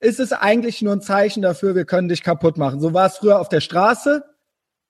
ist 0.00 0.20
es 0.20 0.32
eigentlich 0.32 0.82
nur 0.82 0.94
ein 0.94 1.00
Zeichen 1.00 1.42
dafür, 1.42 1.74
wir 1.74 1.84
können 1.84 2.08
dich 2.08 2.22
kaputt 2.22 2.56
machen. 2.56 2.80
So 2.80 2.94
war 2.94 3.06
es 3.06 3.18
früher 3.18 3.40
auf 3.40 3.48
der 3.48 3.60
Straße 3.60 4.24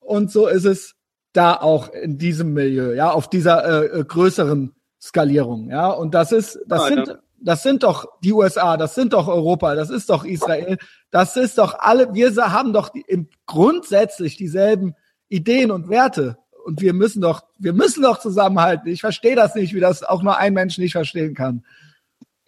und 0.00 0.30
so 0.30 0.46
ist 0.46 0.64
es 0.64 0.97
da 1.38 1.54
auch 1.54 1.92
in 1.92 2.18
diesem 2.18 2.52
Milieu, 2.52 2.92
ja, 2.94 3.12
auf 3.12 3.30
dieser 3.30 3.64
äh, 3.64 4.00
äh 4.00 4.04
größeren 4.04 4.74
Skalierung, 5.00 5.70
ja. 5.70 5.88
Und 5.88 6.12
das 6.12 6.32
ist, 6.32 6.58
das 6.66 6.82
ah, 6.82 6.88
sind, 6.88 7.06
ja. 7.06 7.18
das 7.40 7.62
sind 7.62 7.84
doch 7.84 8.06
die 8.24 8.32
USA, 8.32 8.76
das 8.76 8.96
sind 8.96 9.12
doch 9.12 9.28
Europa, 9.28 9.76
das 9.76 9.88
ist 9.88 10.10
doch 10.10 10.24
Israel, 10.24 10.78
das 11.12 11.36
ist 11.36 11.58
doch 11.58 11.78
alle, 11.78 12.12
wir 12.12 12.34
haben 12.52 12.72
doch 12.72 12.88
die, 12.88 13.04
im, 13.06 13.28
grundsätzlich 13.46 14.36
dieselben 14.36 14.96
Ideen 15.28 15.70
und 15.70 15.88
Werte. 15.88 16.38
Und 16.64 16.80
wir 16.80 16.92
müssen 16.92 17.22
doch, 17.22 17.44
wir 17.56 17.72
müssen 17.72 18.02
doch 18.02 18.18
zusammenhalten. 18.18 18.88
Ich 18.88 19.00
verstehe 19.00 19.36
das 19.36 19.54
nicht, 19.54 19.72
wie 19.74 19.80
das 19.80 20.02
auch 20.02 20.22
nur 20.22 20.36
ein 20.36 20.52
Mensch 20.52 20.76
nicht 20.76 20.92
verstehen 20.92 21.34
kann. 21.34 21.64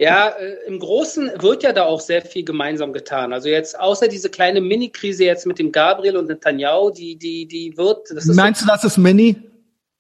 Ja, 0.01 0.31
äh, 0.31 0.57
im 0.67 0.79
Großen 0.79 1.31
wird 1.41 1.63
ja 1.63 1.75
da 1.75 1.85
auch 1.85 2.01
sehr 2.01 2.23
viel 2.23 2.43
gemeinsam 2.43 2.95
getan. 2.95 3.35
Also 3.35 3.51
jetzt 3.51 3.79
außer 3.79 4.09
diese 4.09 4.31
kleine 4.31 4.63
Mini-Krise 4.63 5.25
jetzt 5.25 5.47
mit 5.47 5.59
dem 5.59 5.73
Gabriel 5.73 6.17
und 6.17 6.27
Netanyahu, 6.27 6.91
die, 6.91 7.17
die, 7.17 7.47
die 7.47 7.77
wird. 7.77 8.09
Meinst 8.35 8.63
so, 8.63 8.67
du, 8.67 8.73
das 8.73 8.83
ist 8.83 8.97
Mini? 8.97 9.37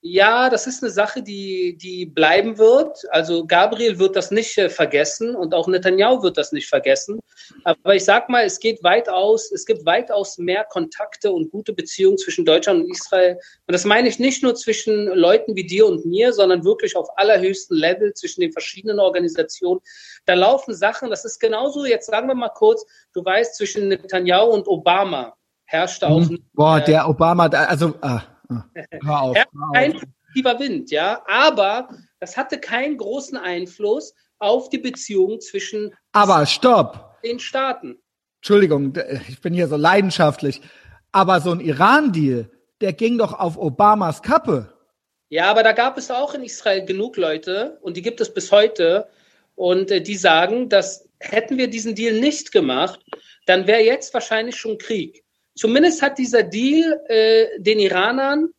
Ja, 0.02 0.48
das 0.48 0.66
ist 0.66 0.82
eine 0.82 0.90
Sache, 0.90 1.22
die, 1.22 1.76
die 1.76 2.06
bleiben 2.06 2.56
wird. 2.56 3.02
Also 3.10 3.46
Gabriel 3.46 3.98
wird 3.98 4.16
das 4.16 4.30
nicht 4.30 4.56
äh, 4.56 4.70
vergessen 4.70 5.36
und 5.36 5.52
auch 5.52 5.68
Netanyahu 5.68 6.22
wird 6.22 6.38
das 6.38 6.52
nicht 6.52 6.68
vergessen. 6.68 7.20
Aber 7.64 7.94
ich 7.94 8.06
sag 8.06 8.30
mal, 8.30 8.44
es 8.44 8.58
geht 8.60 8.82
weitaus, 8.82 9.52
es 9.52 9.66
gibt 9.66 9.84
weitaus 9.84 10.38
mehr 10.38 10.64
Kontakte 10.64 11.30
und 11.30 11.50
gute 11.50 11.74
Beziehungen 11.74 12.16
zwischen 12.16 12.46
Deutschland 12.46 12.84
und 12.84 12.90
Israel. 12.90 13.34
Und 13.66 13.74
das 13.74 13.84
meine 13.84 14.08
ich 14.08 14.18
nicht 14.18 14.42
nur 14.42 14.54
zwischen 14.54 15.06
Leuten 15.08 15.54
wie 15.54 15.66
dir 15.66 15.86
und 15.86 16.06
mir, 16.06 16.32
sondern 16.32 16.64
wirklich 16.64 16.96
auf 16.96 17.08
allerhöchsten 17.18 17.76
Level 17.76 18.14
zwischen 18.14 18.40
den 18.40 18.52
verschiedenen 18.52 19.00
Organisationen. 19.00 19.80
Da 20.24 20.32
laufen 20.32 20.74
Sachen, 20.74 21.10
das 21.10 21.26
ist 21.26 21.40
genauso, 21.40 21.84
jetzt 21.84 22.06
sagen 22.06 22.26
wir 22.26 22.34
mal 22.34 22.48
kurz, 22.48 22.86
du 23.12 23.22
weißt, 23.22 23.54
zwischen 23.54 23.88
Netanyahu 23.88 24.48
und 24.48 24.66
Obama 24.66 25.36
herrschte 25.66 26.08
auch. 26.08 26.20
Mhm. 26.20 26.42
Boah, 26.54 26.80
der 26.80 27.06
Obama, 27.06 27.48
also, 27.48 27.92
ah. 28.00 28.22
Hör 29.04 29.20
auf, 29.20 29.36
hör. 29.36 29.72
Kein 29.72 29.92
positiver 29.92 30.58
Wind, 30.58 30.90
ja, 30.90 31.22
aber 31.26 31.88
das 32.18 32.36
hatte 32.36 32.58
keinen 32.58 32.96
großen 32.96 33.36
Einfluss 33.38 34.14
auf 34.38 34.68
die 34.68 34.78
Beziehung 34.78 35.40
zwischen 35.40 35.94
aber 36.12 36.46
stopp. 36.46 37.20
den 37.22 37.38
Staaten. 37.38 37.98
Entschuldigung, 38.40 38.94
ich 39.28 39.40
bin 39.40 39.52
hier 39.52 39.68
so 39.68 39.76
leidenschaftlich, 39.76 40.60
aber 41.12 41.40
so 41.40 41.50
ein 41.52 41.60
Iran-Deal, 41.60 42.50
der 42.80 42.92
ging 42.92 43.18
doch 43.18 43.38
auf 43.38 43.58
Obamas 43.58 44.22
Kappe. 44.22 44.72
Ja, 45.28 45.50
aber 45.50 45.62
da 45.62 45.72
gab 45.72 45.98
es 45.98 46.10
auch 46.10 46.34
in 46.34 46.42
Israel 46.42 46.84
genug 46.84 47.16
Leute 47.16 47.78
und 47.82 47.96
die 47.96 48.02
gibt 48.02 48.20
es 48.20 48.32
bis 48.32 48.50
heute 48.50 49.08
und 49.54 49.90
äh, 49.90 50.00
die 50.00 50.16
sagen, 50.16 50.68
dass 50.68 51.08
hätten 51.20 51.58
wir 51.58 51.68
diesen 51.68 51.94
Deal 51.94 52.18
nicht 52.18 52.50
gemacht, 52.50 53.04
dann 53.46 53.66
wäre 53.66 53.82
jetzt 53.82 54.12
wahrscheinlich 54.14 54.56
schon 54.56 54.78
Krieg. 54.78 55.22
Zumindest 55.54 56.02
hat 56.02 56.18
dieser 56.18 56.42
Deal 56.42 57.00
äh, 57.08 57.60
den 57.60 57.78
Iranern 57.78 58.50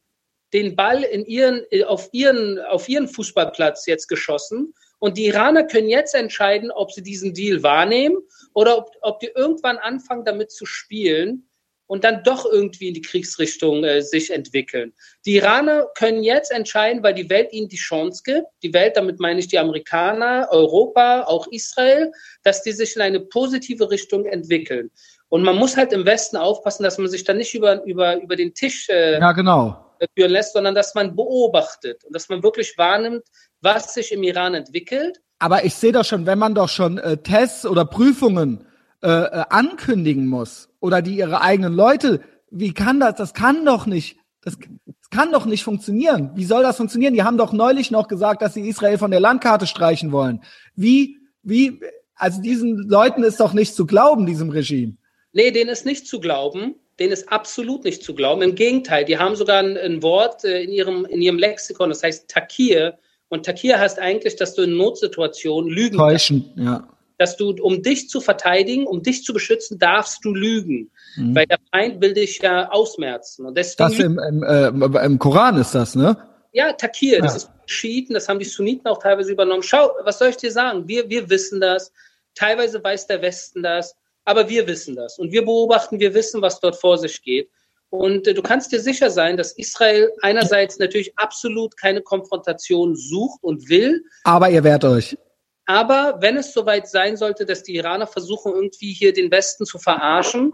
den 0.53 0.76
Ball 0.76 1.03
in 1.03 1.26
ihren, 1.26 1.63
äh, 1.72 1.84
auf, 1.84 2.09
ihren, 2.11 2.59
auf 2.59 2.89
ihren 2.89 3.07
Fußballplatz 3.07 3.85
jetzt 3.85 4.07
geschossen. 4.07 4.73
Und 4.99 5.18
die 5.18 5.26
Iraner 5.26 5.63
können 5.63 5.89
jetzt 5.89 6.13
entscheiden, 6.13 6.72
ob 6.72 6.91
sie 6.91 7.01
diesen 7.01 7.34
Deal 7.34 7.63
wahrnehmen 7.63 8.18
oder 8.53 8.77
ob, 8.77 8.91
ob 9.01 9.19
die 9.19 9.31
irgendwann 9.34 9.77
anfangen, 9.77 10.26
damit 10.26 10.51
zu 10.51 10.65
spielen 10.65 11.47
und 11.88 12.03
dann 12.03 12.23
doch 12.23 12.45
irgendwie 12.45 12.89
in 12.89 12.93
die 12.93 13.01
Kriegsrichtung 13.01 13.84
äh, 13.84 14.01
sich 14.01 14.30
entwickeln. 14.31 14.93
Die 15.26 15.35
Iraner 15.35 15.88
können 15.97 16.23
jetzt 16.23 16.51
entscheiden, 16.51 17.03
weil 17.03 17.15
die 17.15 17.30
Welt 17.30 17.51
ihnen 17.51 17.68
die 17.68 17.77
Chance 17.77 18.22
gibt, 18.23 18.47
die 18.63 18.73
Welt, 18.73 18.95
damit 18.95 19.19
meine 19.19 19.39
ich 19.39 19.47
die 19.47 19.59
Amerikaner, 19.59 20.47
Europa, 20.51 21.23
auch 21.23 21.47
Israel, 21.47 22.11
dass 22.43 22.63
die 22.63 22.72
sich 22.72 22.95
in 22.95 23.01
eine 23.01 23.19
positive 23.19 23.89
Richtung 23.89 24.26
entwickeln. 24.26 24.91
Und 25.32 25.44
man 25.44 25.56
muss 25.56 25.78
halt 25.78 25.94
im 25.94 26.06
Westen 26.06 26.36
aufpassen, 26.36 26.84
dass 26.84 26.98
man 26.98 27.08
sich 27.08 27.24
dann 27.24 27.38
nicht 27.38 27.56
über, 27.56 27.86
über, 27.86 28.22
über 28.22 28.36
den 28.36 28.53
Tisch 28.53 28.90
äh, 28.90 29.18
ja, 29.18 29.32
genau. 29.32 29.95
führen 30.14 30.32
lässt, 30.32 30.52
sondern 30.52 30.76
dass 30.76 30.94
man 30.94 31.16
beobachtet 31.16 32.03
und 32.03 32.14
dass 32.14 32.28
man 32.28 32.44
wirklich 32.44 32.78
wahrnimmt, 32.78 33.24
was 33.62 33.94
sich 33.94 34.12
im 34.12 34.24
Iran 34.24 34.56
entwickelt. 34.56 35.22
Aber 35.40 35.64
ich 35.64 35.74
sehe 35.74 35.94
doch 35.94 36.03
schon, 36.03 36.26
wenn 36.26 36.38
man 36.38 36.53
doch 36.53 36.68
schon 36.68 36.98
äh, 36.98 37.16
Tests 37.16 37.66
oder 37.66 37.86
Prüfungen 37.86 38.68
äh, 39.02 39.08
äh, 39.08 39.45
ankündigen 39.49 40.28
muss 40.28 40.68
oder 40.82 41.02
die 41.02 41.16
ihre 41.16 41.40
eigenen 41.40 41.74
Leute, 41.74 42.20
wie 42.49 42.74
kann 42.74 42.99
das? 42.99 43.16
Das 43.16 43.34
kann 43.34 43.64
doch 43.64 43.86
nicht. 43.86 44.18
Das, 44.41 44.58
das 44.86 45.10
kann 45.12 45.32
doch 45.32 45.45
nicht 45.45 45.64
funktionieren. 45.64 46.32
Wie 46.36 46.44
soll 46.44 46.62
das 46.62 46.76
funktionieren? 46.76 47.14
Die 47.14 47.24
haben 47.24 47.38
doch 47.38 47.53
neulich 47.53 47.90
noch 47.90 48.10
gesagt, 48.10 48.41
dass 48.41 48.53
sie 48.53 48.68
Israel 48.68 48.98
von 48.98 49.12
der 49.12 49.22
Landkarte 49.22 49.66
streichen 49.66 50.12
wollen. 50.12 50.44
Wie, 50.76 51.20
wie, 51.41 51.80
also 52.16 52.41
diesen 52.41 52.90
Leuten 52.90 53.24
ist 53.24 53.40
doch 53.40 53.53
nicht 53.53 53.76
zu 53.76 53.86
glauben, 53.86 54.26
diesem 54.26 54.49
Regime. 54.49 54.98
Nee, 55.34 55.52
denen 55.52 55.70
ist 55.70 55.86
nicht 55.86 56.08
zu 56.08 56.20
glauben. 56.20 56.76
Denen 56.99 57.14
ist 57.14 57.30
absolut 57.30 57.84
nicht 57.84 58.03
zu 58.03 58.14
glauben. 58.14 58.41
Im 58.41 58.56
Gegenteil, 58.56 59.06
die 59.06 59.18
haben 59.18 59.36
sogar 59.36 59.60
ein, 59.60 59.78
ein 59.78 60.03
Wort 60.03 60.44
äh, 60.44 60.62
in, 60.62 60.72
ihrem, 60.72 61.06
in 61.06 61.22
ihrem 61.22 61.40
Lexikon, 61.40 61.90
das 61.90 62.03
heißt 62.03 62.30
Takir. 62.30 62.98
Und 63.30 63.45
Takir 63.45 63.80
heißt 63.80 63.98
eigentlich, 63.98 64.36
dass 64.36 64.53
du 64.53 64.64
in 64.64 64.76
Notsituationen 64.76 65.72
lügen 65.72 65.98
Täuschen, 65.98 66.52
ja. 66.56 66.88
Dass 67.18 67.38
du, 67.38 67.56
um 67.62 67.82
dich 67.82 68.10
zu 68.10 68.20
verteidigen, 68.20 68.88
um 68.88 69.03
dich 69.03 69.24
zu 69.24 69.32
beschützen, 69.32 69.78
darfst 69.78 70.26
du 70.26 70.34
lügen. 70.34 70.91
Mhm. 71.16 71.36
Weil 71.36 71.45
der 71.45 71.60
Feind 71.72 72.02
will 72.02 72.14
dich 72.14 72.40
ja 72.40 72.70
ausmerzen. 72.70 73.45
Und 73.45 73.58
deswegen 73.58 73.90
das 73.90 73.99
im, 73.99 74.20
im, 74.20 74.44
äh, 74.44 75.06
im 75.06 75.20
Koran 75.20 75.58
ist 75.58 75.74
das, 75.74 75.95
ne? 75.95 76.18
Ja, 76.52 76.74
Takir, 76.74 77.18
ja. 77.18 77.22
das 77.22 77.36
ist 77.36 77.52
Schiiten, 77.66 78.14
das 78.14 78.28
haben 78.28 78.40
die 78.40 78.45
Sunniten 78.45 78.88
auch 78.88 78.99
teilweise 78.99 79.32
übernommen. 79.32 79.64
Schau, 79.64 79.91
was 80.03 80.20
soll 80.20 80.30
ich 80.30 80.38
dir 80.38 80.52
sagen? 80.52 80.88
Wir, 80.88 81.10
wir 81.10 81.30
wissen 81.30 81.62
das. 81.62 81.94
Teilweise 82.36 82.84
weiß 82.84 83.08
der 83.08 83.22
Westen 83.22 83.64
das. 83.64 83.95
Aber 84.26 84.49
wir 84.49 84.68
wissen 84.68 84.95
das 84.95 85.18
und 85.18 85.31
wir 85.31 85.43
beobachten, 85.43 85.99
wir 85.99 86.14
wissen, 86.14 86.41
was 86.41 86.60
dort 86.60 86.76
vor 86.76 86.98
sich 86.98 87.22
geht. 87.22 87.49
Und 87.89 88.27
äh, 88.27 88.34
du 88.34 88.41
kannst 88.41 88.72
dir 88.72 88.80
sicher 88.80 89.10
sein, 89.10 89.38
dass 89.38 89.52
Israel 89.53 90.11
einerseits 90.22 90.80
natürlich 90.80 91.18
absolut 91.18 91.76
keine 91.77 92.02
Konfrontation 92.02 92.95
sucht 92.95 93.43
und 93.43 93.69
will. 93.69 94.03
Aber 94.23 94.49
ihr 94.49 94.64
wehrt 94.64 94.85
euch. 94.85 95.18
Aber 95.65 96.18
wenn 96.19 96.38
es 96.38 96.53
soweit 96.53 96.88
sein 96.88 97.18
sollte, 97.18 97.45
dass 97.45 97.64
die 97.64 97.76
Iraner 97.76 98.07
versuchen, 98.07 98.53
irgendwie 98.53 98.93
hier 98.93 99.14
den 99.14 99.30
Westen 99.31 99.65
zu 99.65 99.77
verarschen 99.77 100.53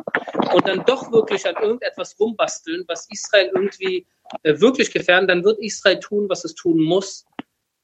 und 0.54 0.68
dann 0.68 0.84
doch 0.86 1.12
wirklich 1.12 1.48
an 1.48 1.56
irgendetwas 1.62 2.20
rumbasteln, 2.20 2.84
was 2.88 3.08
Israel 3.10 3.52
irgendwie 3.56 4.06
äh, 4.44 4.60
wirklich 4.60 4.92
gefährden, 4.92 5.28
dann 5.28 5.44
wird 5.44 5.60
Israel 5.60 6.00
tun, 6.00 6.28
was 6.30 6.44
es 6.44 6.56
tun 6.56 6.82
muss. 6.82 7.26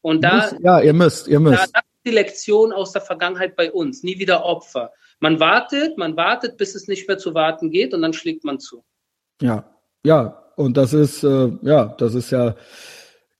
Und 0.01 0.23
da, 0.23 0.51
ja, 0.61 0.81
ihr 0.81 0.93
müsst, 0.93 1.27
ihr 1.27 1.39
müsst. 1.39 1.59
Da, 1.59 1.65
das 1.73 1.83
ist 1.83 2.05
die 2.05 2.11
Lektion 2.11 2.73
aus 2.73 2.91
der 2.91 3.01
Vergangenheit 3.01 3.55
bei 3.55 3.71
uns. 3.71 4.03
Nie 4.03 4.19
wieder 4.19 4.43
Opfer. 4.43 4.91
Man 5.23 5.39
wartet, 5.39 5.97
man 5.97 6.17
wartet, 6.17 6.57
bis 6.57 6.75
es 6.75 6.89
nicht 6.89 7.07
mehr 7.07 7.17
zu 7.17 7.33
warten 7.33 7.71
geht 7.71 7.93
und 7.93 8.01
dann 8.01 8.11
schlägt 8.11 8.43
man 8.43 8.59
zu. 8.59 8.83
Ja, 9.39 9.63
ja, 10.03 10.51
und 10.57 10.75
das 10.75 10.91
ist, 10.91 11.23
äh, 11.23 11.49
ja, 11.61 11.95
das 11.97 12.13
ist 12.13 12.29
ja 12.29 12.55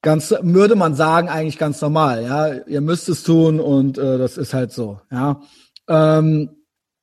ganz, 0.02 0.34
würde 0.40 0.76
man 0.76 0.96
sagen, 0.96 1.28
eigentlich 1.28 1.58
ganz 1.58 1.82
normal. 1.82 2.24
Ja, 2.24 2.54
ihr 2.68 2.80
müsst 2.80 3.10
es 3.10 3.24
tun 3.24 3.60
und 3.60 3.98
äh, 3.98 4.18
das 4.18 4.38
ist 4.38 4.54
halt 4.54 4.72
so. 4.72 5.02
Ja. 5.12 5.42
Ähm, 5.90 6.52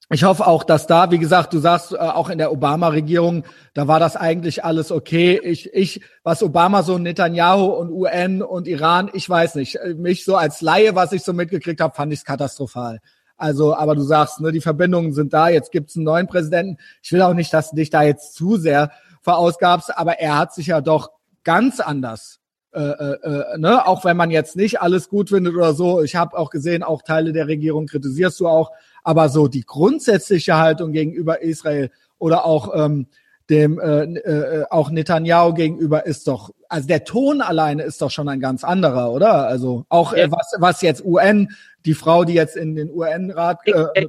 ich 0.08 0.24
hoffe 0.24 0.46
auch, 0.46 0.64
dass 0.64 0.86
da, 0.86 1.10
wie 1.10 1.18
gesagt, 1.18 1.52
du 1.52 1.58
sagst, 1.58 1.92
äh, 1.92 1.98
auch 1.98 2.30
in 2.30 2.38
der 2.38 2.50
Obama-Regierung, 2.50 3.44
da 3.74 3.86
war 3.86 4.00
das 4.00 4.16
eigentlich 4.16 4.64
alles 4.64 4.90
okay. 4.90 5.38
Ich, 5.44 5.74
ich, 5.74 6.00
was 6.22 6.42
Obama 6.42 6.84
so 6.84 6.96
Netanyahu 6.96 7.66
und 7.66 7.90
UN 7.90 8.40
und 8.40 8.66
Iran, 8.66 9.10
ich 9.12 9.28
weiß 9.28 9.56
nicht. 9.56 9.78
Mich 9.96 10.24
so 10.24 10.36
als 10.36 10.62
Laie, 10.62 10.94
was 10.94 11.12
ich 11.12 11.22
so 11.22 11.34
mitgekriegt 11.34 11.82
habe, 11.82 11.94
fand 11.94 12.14
ich 12.14 12.20
es 12.20 12.24
katastrophal. 12.24 13.00
Also, 13.40 13.74
aber 13.74 13.94
du 13.94 14.02
sagst, 14.02 14.40
ne, 14.40 14.52
die 14.52 14.60
Verbindungen 14.60 15.12
sind 15.12 15.32
da, 15.32 15.48
jetzt 15.48 15.72
gibt's 15.72 15.96
einen 15.96 16.04
neuen 16.04 16.26
Präsidenten. 16.26 16.76
Ich 17.02 17.10
will 17.12 17.22
auch 17.22 17.34
nicht, 17.34 17.52
dass 17.52 17.70
du 17.70 17.76
dich 17.76 17.90
da 17.90 18.02
jetzt 18.02 18.34
zu 18.34 18.56
sehr 18.56 18.90
verausgabst, 19.22 19.96
aber 19.96 20.18
er 20.20 20.38
hat 20.38 20.54
sich 20.54 20.68
ja 20.68 20.80
doch 20.80 21.10
ganz 21.42 21.80
anders 21.80 22.40
äh, 22.72 22.80
äh, 22.80 23.18
äh, 23.22 23.58
ne, 23.58 23.84
auch 23.84 24.04
wenn 24.04 24.16
man 24.16 24.30
jetzt 24.30 24.54
nicht 24.54 24.80
alles 24.80 25.08
gut 25.08 25.30
findet 25.30 25.56
oder 25.56 25.74
so. 25.74 26.02
Ich 26.02 26.14
habe 26.14 26.38
auch 26.38 26.50
gesehen, 26.50 26.84
auch 26.84 27.02
Teile 27.02 27.32
der 27.32 27.48
Regierung 27.48 27.86
kritisierst 27.86 28.38
du 28.38 28.46
auch, 28.46 28.70
aber 29.02 29.28
so 29.28 29.48
die 29.48 29.64
grundsätzliche 29.64 30.56
Haltung 30.56 30.92
gegenüber 30.92 31.42
Israel 31.42 31.90
oder 32.18 32.44
auch 32.44 32.70
ähm, 32.72 33.08
dem 33.50 33.78
äh, 33.78 34.04
äh, 34.04 34.64
auch 34.70 34.90
Netanyahu 34.90 35.52
gegenüber 35.52 36.06
ist 36.06 36.28
doch, 36.28 36.50
also 36.68 36.86
der 36.86 37.04
Ton 37.04 37.42
alleine 37.42 37.82
ist 37.82 38.00
doch 38.00 38.10
schon 38.10 38.28
ein 38.28 38.40
ganz 38.40 38.64
anderer, 38.64 39.12
oder? 39.12 39.46
Also 39.46 39.84
auch 39.88 40.12
äh, 40.12 40.30
was 40.30 40.54
was 40.58 40.82
jetzt 40.82 41.04
UN 41.04 41.48
die 41.84 41.94
Frau, 41.94 42.24
die 42.24 42.34
jetzt 42.34 42.56
in 42.56 42.76
den 42.76 42.90
UN-Rat, 42.90 43.58
äh, 43.66 44.06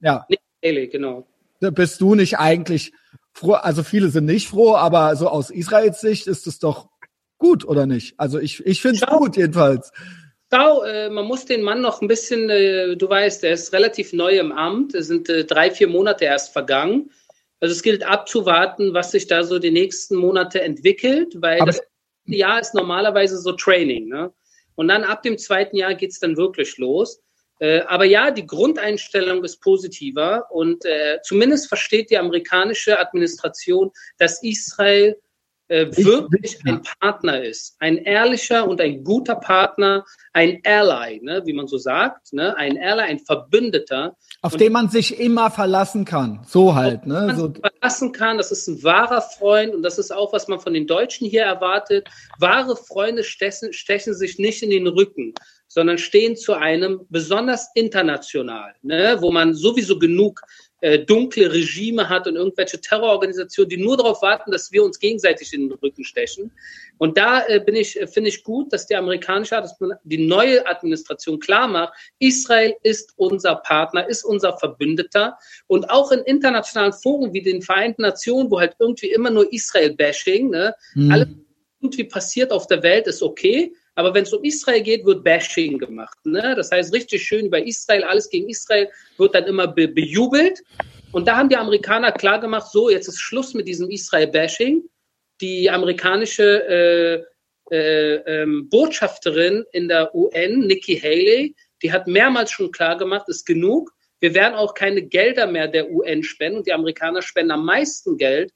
ja. 0.00 0.26
Genau. 0.62 1.26
Bist 1.60 2.00
du 2.00 2.14
nicht 2.14 2.38
eigentlich 2.38 2.92
froh? 3.32 3.52
Also 3.52 3.82
viele 3.82 4.08
sind 4.08 4.26
nicht 4.26 4.48
froh, 4.48 4.76
aber 4.76 5.16
so 5.16 5.28
aus 5.28 5.50
Israels 5.50 6.00
Sicht 6.00 6.26
ist 6.26 6.46
es 6.46 6.58
doch 6.58 6.88
gut, 7.38 7.66
oder 7.66 7.86
nicht? 7.86 8.14
Also 8.18 8.38
ich, 8.38 8.64
ich 8.64 8.80
finde 8.80 9.00
es 9.02 9.06
gut 9.06 9.36
jedenfalls. 9.36 9.92
Schau, 10.52 10.84
äh, 10.84 11.10
man 11.10 11.26
muss 11.26 11.46
den 11.46 11.62
Mann 11.62 11.80
noch 11.80 12.00
ein 12.00 12.08
bisschen, 12.08 12.48
äh, 12.48 12.96
du 12.96 13.08
weißt, 13.08 13.42
er 13.44 13.54
ist 13.54 13.72
relativ 13.72 14.12
neu 14.12 14.38
im 14.38 14.52
Amt. 14.52 14.94
Es 14.94 15.08
sind 15.08 15.28
äh, 15.28 15.44
drei, 15.44 15.70
vier 15.70 15.88
Monate 15.88 16.26
erst 16.26 16.52
vergangen. 16.52 17.10
Also 17.64 17.72
es 17.72 17.82
gilt 17.82 18.04
abzuwarten, 18.04 18.92
was 18.92 19.12
sich 19.12 19.26
da 19.26 19.42
so 19.42 19.58
die 19.58 19.70
nächsten 19.70 20.16
Monate 20.16 20.60
entwickelt, 20.60 21.32
weil 21.40 21.62
aber 21.62 21.72
das 21.72 21.80
Jahr 22.26 22.60
ist 22.60 22.74
normalerweise 22.74 23.38
so 23.38 23.52
Training. 23.52 24.06
Ne? 24.08 24.30
Und 24.74 24.88
dann 24.88 25.02
ab 25.02 25.22
dem 25.22 25.38
zweiten 25.38 25.74
Jahr 25.74 25.94
geht's 25.94 26.20
dann 26.20 26.36
wirklich 26.36 26.76
los. 26.76 27.22
Äh, 27.60 27.80
aber 27.86 28.04
ja, 28.04 28.30
die 28.30 28.46
Grundeinstellung 28.46 29.42
ist 29.44 29.62
positiver 29.62 30.46
und 30.50 30.84
äh, 30.84 31.20
zumindest 31.22 31.68
versteht 31.68 32.10
die 32.10 32.18
amerikanische 32.18 32.98
Administration, 32.98 33.90
dass 34.18 34.42
Israel 34.42 35.16
äh, 35.68 35.86
wirklich 35.96 36.58
ein 36.66 36.82
Partner 37.00 37.42
ist. 37.42 37.76
Ein 37.78 37.96
ehrlicher 37.98 38.68
und 38.68 38.80
ein 38.80 39.02
guter 39.02 39.36
Partner, 39.36 40.04
ein 40.32 40.60
Ally, 40.64 41.20
ne, 41.22 41.42
wie 41.46 41.52
man 41.52 41.66
so 41.66 41.78
sagt, 41.78 42.32
ne, 42.32 42.56
ein 42.56 42.78
Ally, 42.78 43.02
ein 43.02 43.18
Verbündeter. 43.18 44.16
Auf 44.42 44.56
den 44.56 44.72
man 44.72 44.90
sich 44.90 45.18
immer 45.18 45.50
verlassen 45.50 46.04
kann. 46.04 46.44
So 46.46 46.74
halt, 46.74 47.06
ne? 47.06 47.26
Man 47.26 47.36
so. 47.36 47.52
verlassen 47.52 48.12
kann, 48.12 48.36
das 48.36 48.52
ist 48.52 48.68
ein 48.68 48.82
wahrer 48.82 49.22
Freund 49.22 49.74
und 49.74 49.82
das 49.82 49.98
ist 49.98 50.12
auch, 50.12 50.32
was 50.32 50.48
man 50.48 50.60
von 50.60 50.74
den 50.74 50.86
Deutschen 50.86 51.26
hier 51.26 51.44
erwartet. 51.44 52.08
Wahre 52.38 52.76
Freunde 52.76 53.24
stechen, 53.24 53.72
stechen 53.72 54.14
sich 54.14 54.38
nicht 54.38 54.62
in 54.62 54.70
den 54.70 54.86
Rücken, 54.86 55.34
sondern 55.68 55.98
stehen 55.98 56.36
zu 56.36 56.54
einem 56.54 57.00
besonders 57.08 57.68
international, 57.74 58.74
ne, 58.82 59.16
wo 59.20 59.32
man 59.32 59.54
sowieso 59.54 59.98
genug 59.98 60.40
äh, 60.84 60.98
dunkle 60.98 61.50
Regime 61.50 62.10
hat 62.10 62.26
und 62.26 62.36
irgendwelche 62.36 62.78
Terrororganisationen, 62.78 63.70
die 63.70 63.78
nur 63.78 63.96
darauf 63.96 64.20
warten, 64.20 64.50
dass 64.50 64.70
wir 64.70 64.84
uns 64.84 64.98
gegenseitig 64.98 65.54
in 65.54 65.70
den 65.70 65.78
Rücken 65.78 66.04
stechen. 66.04 66.52
Und 66.98 67.16
da 67.16 67.42
äh, 67.46 67.58
bin 67.58 67.74
ich, 67.74 67.98
äh, 67.98 68.06
finde 68.06 68.28
ich 68.28 68.44
gut, 68.44 68.70
dass 68.70 68.86
die 68.86 68.94
amerikanische, 68.94 69.54
dass 69.54 69.78
die 70.04 70.26
neue 70.26 70.66
Administration 70.66 71.40
klar 71.40 71.68
macht, 71.68 71.94
Israel 72.18 72.74
ist 72.82 73.14
unser 73.16 73.56
Partner, 73.56 74.06
ist 74.06 74.24
unser 74.24 74.58
Verbündeter. 74.58 75.38
Und 75.68 75.88
auch 75.88 76.12
in 76.12 76.20
internationalen 76.20 76.92
Foren 76.92 77.32
wie 77.32 77.40
den 77.40 77.62
Vereinten 77.62 78.02
Nationen, 78.02 78.50
wo 78.50 78.60
halt 78.60 78.76
irgendwie 78.78 79.10
immer 79.10 79.30
nur 79.30 79.50
Israel-Bashing, 79.50 80.50
ne, 80.50 80.74
mhm. 80.94 81.10
alles 81.10 81.28
irgendwie 81.80 82.04
passiert 82.04 82.52
auf 82.52 82.66
der 82.66 82.82
Welt, 82.82 83.06
ist 83.06 83.22
okay. 83.22 83.72
Aber 83.96 84.12
wenn 84.14 84.24
es 84.24 84.32
um 84.32 84.42
Israel 84.42 84.82
geht, 84.82 85.04
wird 85.04 85.22
Bashing 85.22 85.78
gemacht. 85.78 86.18
Ne? 86.24 86.54
Das 86.56 86.70
heißt, 86.70 86.92
richtig 86.92 87.22
schön 87.22 87.46
über 87.46 87.64
Israel, 87.64 88.04
alles 88.04 88.28
gegen 88.28 88.48
Israel 88.48 88.88
wird 89.18 89.34
dann 89.34 89.44
immer 89.44 89.68
be 89.68 89.88
bejubelt. 89.88 90.62
Und 91.12 91.28
da 91.28 91.36
haben 91.36 91.48
die 91.48 91.56
Amerikaner 91.56 92.10
klar 92.10 92.40
gemacht, 92.40 92.70
so, 92.72 92.90
jetzt 92.90 93.06
ist 93.06 93.20
Schluss 93.20 93.54
mit 93.54 93.68
diesem 93.68 93.88
Israel-Bashing. 93.88 94.82
Die 95.40 95.70
amerikanische 95.70 97.24
äh, 97.70 97.74
äh, 97.74 98.14
ähm, 98.26 98.68
Botschafterin 98.68 99.64
in 99.72 99.88
der 99.88 100.14
UN, 100.14 100.66
Nikki 100.66 100.98
Haley, 100.98 101.54
die 101.82 101.92
hat 101.92 102.06
mehrmals 102.06 102.50
schon 102.50 102.72
klar 102.72 102.98
gemacht, 102.98 103.28
ist 103.28 103.46
genug. 103.46 103.92
Wir 104.20 104.34
werden 104.34 104.54
auch 104.54 104.74
keine 104.74 105.02
Gelder 105.02 105.46
mehr 105.46 105.68
der 105.68 105.90
UN 105.90 106.22
spenden 106.22 106.58
und 106.58 106.66
die 106.66 106.72
Amerikaner 106.72 107.22
spenden 107.22 107.52
am 107.52 107.64
meisten 107.64 108.16
Geld 108.16 108.52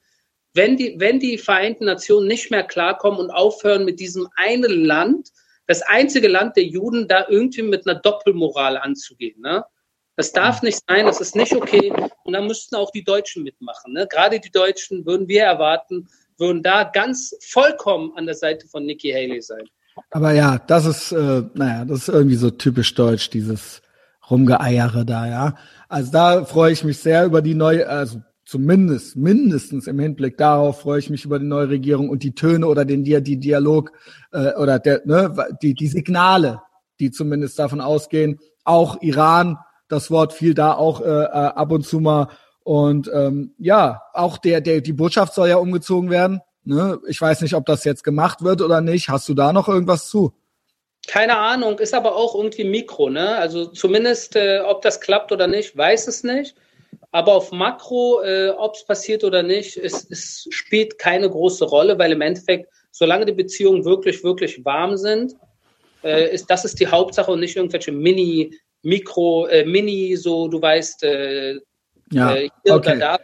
wenn 0.55 0.77
die, 0.77 0.97
wenn 0.99 1.21
die 1.21 1.39
Vereinten 1.39 1.85
Nationen 1.85 2.27
nicht 2.27 2.51
mehr 2.51 2.65
klarkommen 2.65 3.21
und 3.21 3.31
aufhören 3.31 3.85
mit 3.85 4.01
diesem 4.01 4.29
einen 4.37 4.85
Land, 4.85 5.31
das 5.67 5.83
einzige 5.83 6.29
Land 6.29 6.57
der 6.57 6.65
Juden, 6.65 7.09
da 7.09 7.27
irgendwie 7.29 7.63
mit 7.63 7.87
einer 7.87 8.01
Doppelmoral 8.01 8.79
anzugehen. 8.79 9.41
Ne? 9.41 9.65
Das 10.17 10.33
darf 10.33 10.63
nicht 10.63 10.81
sein, 10.89 11.07
das 11.07 11.21
ist 11.21 11.37
nicht 11.37 11.55
okay. 11.55 11.93
Und 12.25 12.33
da 12.33 12.41
müssten 12.41 12.75
auch 12.75 12.91
die 12.91 13.05
Deutschen 13.05 13.45
mitmachen. 13.45 13.93
Ne? 13.93 14.07
Gerade 14.11 14.41
die 14.41 14.51
Deutschen 14.51 15.07
würden 15.07 15.29
wir 15.29 15.45
erwarten, 15.45 16.09
würden 16.39 16.63
da 16.63 16.85
ganz 16.85 17.37
vollkommen 17.41 18.13
an 18.17 18.27
der 18.27 18.35
Seite 18.35 18.67
von 18.67 18.85
Nikki 18.87 19.11
Haley 19.11 19.43
sein. 19.43 19.69
Aber 20.11 20.33
ja, 20.33 20.59
das 20.59 20.87
ist, 20.87 21.13
äh, 21.13 21.43
naja, 21.55 21.85
das 21.85 22.01
ist 22.01 22.09
irgendwie 22.09 22.37
so 22.37 22.51
typisch 22.51 22.95
deutsch, 22.95 23.31
dieses 23.31 23.83
Rumgeeiere 24.31 25.05
da, 25.05 25.27
ja. 25.27 25.57
Also 25.89 26.13
da 26.13 26.45
freue 26.45 26.73
ich 26.73 26.85
mich 26.85 26.99
sehr 26.99 27.25
über 27.25 27.43
die 27.43 27.55
neue, 27.55 27.89
also 27.89 28.21
zumindest, 28.49 29.15
mindestens 29.15 29.87
im 29.87 29.99
Hinblick 29.99 30.39
darauf 30.39 30.81
freue 30.81 30.99
ich 31.01 31.11
mich 31.11 31.25
über 31.27 31.39
die 31.39 31.45
neue 31.45 31.69
Regierung 31.69 32.09
und 32.09 32.23
die 32.23 32.35
Töne 32.35 32.67
oder 32.67 32.87
den 32.87 33.05
die 33.05 33.37
Dialog 33.39 33.93
äh, 34.33 34.55
oder 34.55 34.79
der, 34.79 35.03
ne, 35.05 35.35
die, 35.61 35.75
die 35.75 35.87
Signale, 35.87 36.63
die 36.99 37.11
zumindest 37.11 37.59
davon 37.59 37.83
ausgehen. 37.83 38.41
Auch 38.65 39.03
Iran, 39.03 39.59
das 39.89 40.11
Wort 40.11 40.33
fiel 40.33 40.55
da 40.55 40.73
auch 40.73 41.03
äh, 41.03 41.05
äh, 41.05 41.29
ab 41.29 41.71
und 41.73 41.85
zu 41.85 42.01
mal. 42.01 42.29
Und 42.65 43.11
ähm, 43.13 43.55
ja, 43.59 44.01
auch 44.15 44.39
der, 44.39 44.63
der, 44.63 44.81
die 44.81 44.95
Botschaft 44.95 45.35
soll 45.35 45.51
ja 45.51 45.57
umgezogen 45.57 46.09
werden. 46.09 46.41
Ne? 46.65 46.99
Ich 47.07 47.21
weiß 47.21 47.43
nicht, 47.43 47.55
ob 47.55 47.67
das 47.67 47.85
jetzt 47.85 48.03
gemacht 48.03 48.43
wird 48.43 48.63
oder 48.63 48.81
nicht. 48.81 49.11
Hast 49.11 49.29
du 49.29 49.35
da 49.35 49.53
noch 49.53 49.69
irgendwas 49.69 50.09
zu? 50.09 50.33
Keine 51.07 51.37
Ahnung, 51.37 51.79
ist 51.79 51.95
aber 51.95 52.17
auch 52.17 52.35
irgendwie 52.35 52.65
Mikro, 52.65 53.09
ne? 53.09 53.37
Also 53.37 53.67
zumindest, 53.67 54.37
äh, 54.37 54.61
ob 54.61 54.83
das 54.83 55.01
klappt 55.01 55.33
oder 55.33 55.47
nicht, 55.47 55.77
weiß 55.77 56.09
es 56.09 56.25
nicht. 56.25 56.55
Aber 57.11 57.35
auf 57.35 57.53
Makro, 57.53 58.23
äh, 58.23 58.51
ob 58.51 58.75
es 58.75 58.85
passiert 58.85 59.25
oder 59.25 59.43
nicht, 59.43 59.77
es, 59.77 60.07
es 60.11 60.47
spielt 60.51 60.99
keine 60.99 61.31
große 61.31 61.65
Rolle, 61.65 61.99
weil 61.99 62.13
im 62.13 62.21
Endeffekt, 62.21 62.69
solange 62.91 63.25
die 63.25 63.33
Beziehungen 63.33 63.85
wirklich, 63.85 64.23
wirklich 64.23 64.63
warm 64.65 64.97
sind, 64.97 65.35
äh, 66.05 66.33
ist 66.35 66.51
das 66.51 66.65
ist 66.65 66.79
die 66.81 66.87
Hauptsache 66.87 67.31
und 67.31 67.41
nicht 67.41 67.57
irgendwelche 67.57 67.93
Mini, 67.93 68.55
Mikro, 68.83 69.47
äh, 69.47 69.65
Mini, 69.65 70.17
so 70.17 70.49
du 70.49 70.61
weißt, 70.61 71.03
äh, 71.05 71.55
ja, 72.13 72.35
äh, 72.35 72.51
hier 72.65 72.75
okay. 72.75 72.91
oder 72.91 72.97
da 72.97 73.19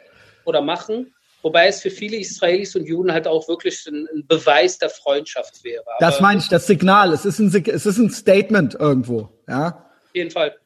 oder 0.45 0.61
machen. 0.61 1.15
Wobei 1.43 1.67
es 1.69 1.83
für 1.83 1.91
viele 1.91 2.17
Israelis 2.17 2.75
und 2.75 2.87
Juden 2.87 3.13
halt 3.13 3.27
auch 3.27 3.47
wirklich 3.49 3.87
ein, 3.87 4.09
ein 4.15 4.27
Beweis 4.27 4.79
der 4.79 4.89
Freundschaft 4.89 5.63
wäre. 5.63 5.83
Aber 5.87 5.97
das 6.01 6.21
meine 6.21 6.41
ich, 6.41 6.49
das 6.49 6.67
Signal. 6.67 7.13
Es 7.13 7.27
ist, 7.27 7.39
ein, 7.39 7.55
es 7.67 7.85
ist 7.85 7.99
ein 7.99 8.11
Statement 8.11 8.75
irgendwo. 8.75 9.29
Ja. 9.47 9.91
Auf 10.05 10.15
jeden 10.15 10.31
Fall. 10.31 10.57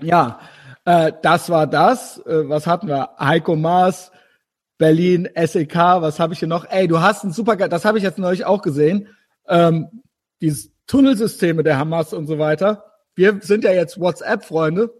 Ja, 0.00 0.40
äh, 0.84 1.12
das 1.22 1.50
war 1.50 1.66
das. 1.66 2.18
Äh, 2.26 2.48
was 2.48 2.66
hatten 2.66 2.88
wir? 2.88 3.10
Heiko 3.18 3.56
Maas, 3.56 4.12
Berlin, 4.78 5.28
SEK, 5.34 5.74
was 5.76 6.18
habe 6.20 6.32
ich 6.32 6.40
hier 6.40 6.48
noch? 6.48 6.66
Ey, 6.68 6.88
du 6.88 7.00
hast 7.00 7.24
ein 7.24 7.32
super, 7.32 7.56
das 7.56 7.84
habe 7.84 7.98
ich 7.98 8.04
jetzt 8.04 8.18
neulich 8.18 8.44
auch 8.44 8.62
gesehen. 8.62 9.08
Ähm, 9.48 10.02
dieses 10.40 10.72
Tunnelsysteme 10.86 11.62
der 11.62 11.78
Hamas 11.78 12.12
und 12.12 12.26
so 12.26 12.38
weiter. 12.38 12.84
Wir 13.14 13.38
sind 13.40 13.64
ja 13.64 13.72
jetzt 13.72 13.98
WhatsApp-Freunde. 13.98 14.92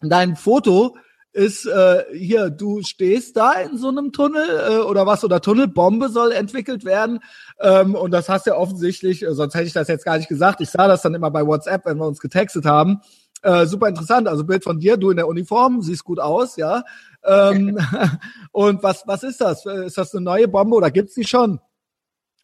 Dein 0.00 0.36
Foto 0.36 0.96
ist 1.32 1.66
äh, 1.66 2.04
hier, 2.12 2.50
du 2.50 2.82
stehst 2.82 3.36
da 3.36 3.52
in 3.52 3.76
so 3.76 3.88
einem 3.88 4.10
Tunnel 4.10 4.46
äh, 4.48 4.76
oder 4.78 5.06
was 5.06 5.22
oder 5.22 5.40
Tunnelbombe 5.40 6.08
soll 6.08 6.32
entwickelt 6.32 6.84
werden 6.84 7.20
ähm, 7.60 7.94
und 7.94 8.10
das 8.10 8.30
hast 8.30 8.46
du 8.46 8.50
ja 8.50 8.56
offensichtlich, 8.56 9.22
äh, 9.22 9.34
sonst 9.34 9.54
hätte 9.54 9.66
ich 9.66 9.74
das 9.74 9.88
jetzt 9.88 10.06
gar 10.06 10.16
nicht 10.16 10.28
gesagt. 10.28 10.62
Ich 10.62 10.70
sah 10.70 10.88
das 10.88 11.02
dann 11.02 11.14
immer 11.14 11.30
bei 11.30 11.46
WhatsApp, 11.46 11.84
wenn 11.84 11.98
wir 11.98 12.06
uns 12.06 12.20
getextet 12.20 12.64
haben. 12.64 13.02
Äh, 13.42 13.66
super 13.66 13.88
interessant. 13.88 14.28
Also 14.28 14.44
Bild 14.44 14.64
von 14.64 14.78
dir, 14.78 14.96
du 14.96 15.10
in 15.10 15.16
der 15.16 15.28
Uniform, 15.28 15.82
siehst 15.82 16.04
gut 16.04 16.18
aus, 16.18 16.56
ja. 16.56 16.84
Ähm, 17.24 17.78
und 18.52 18.82
was, 18.82 19.02
was 19.06 19.22
ist 19.22 19.40
das? 19.40 19.64
Ist 19.66 19.98
das 19.98 20.14
eine 20.14 20.24
neue 20.24 20.48
Bombe 20.48 20.76
oder 20.76 20.90
gibt's 20.90 21.14
die 21.14 21.24
schon? 21.24 21.60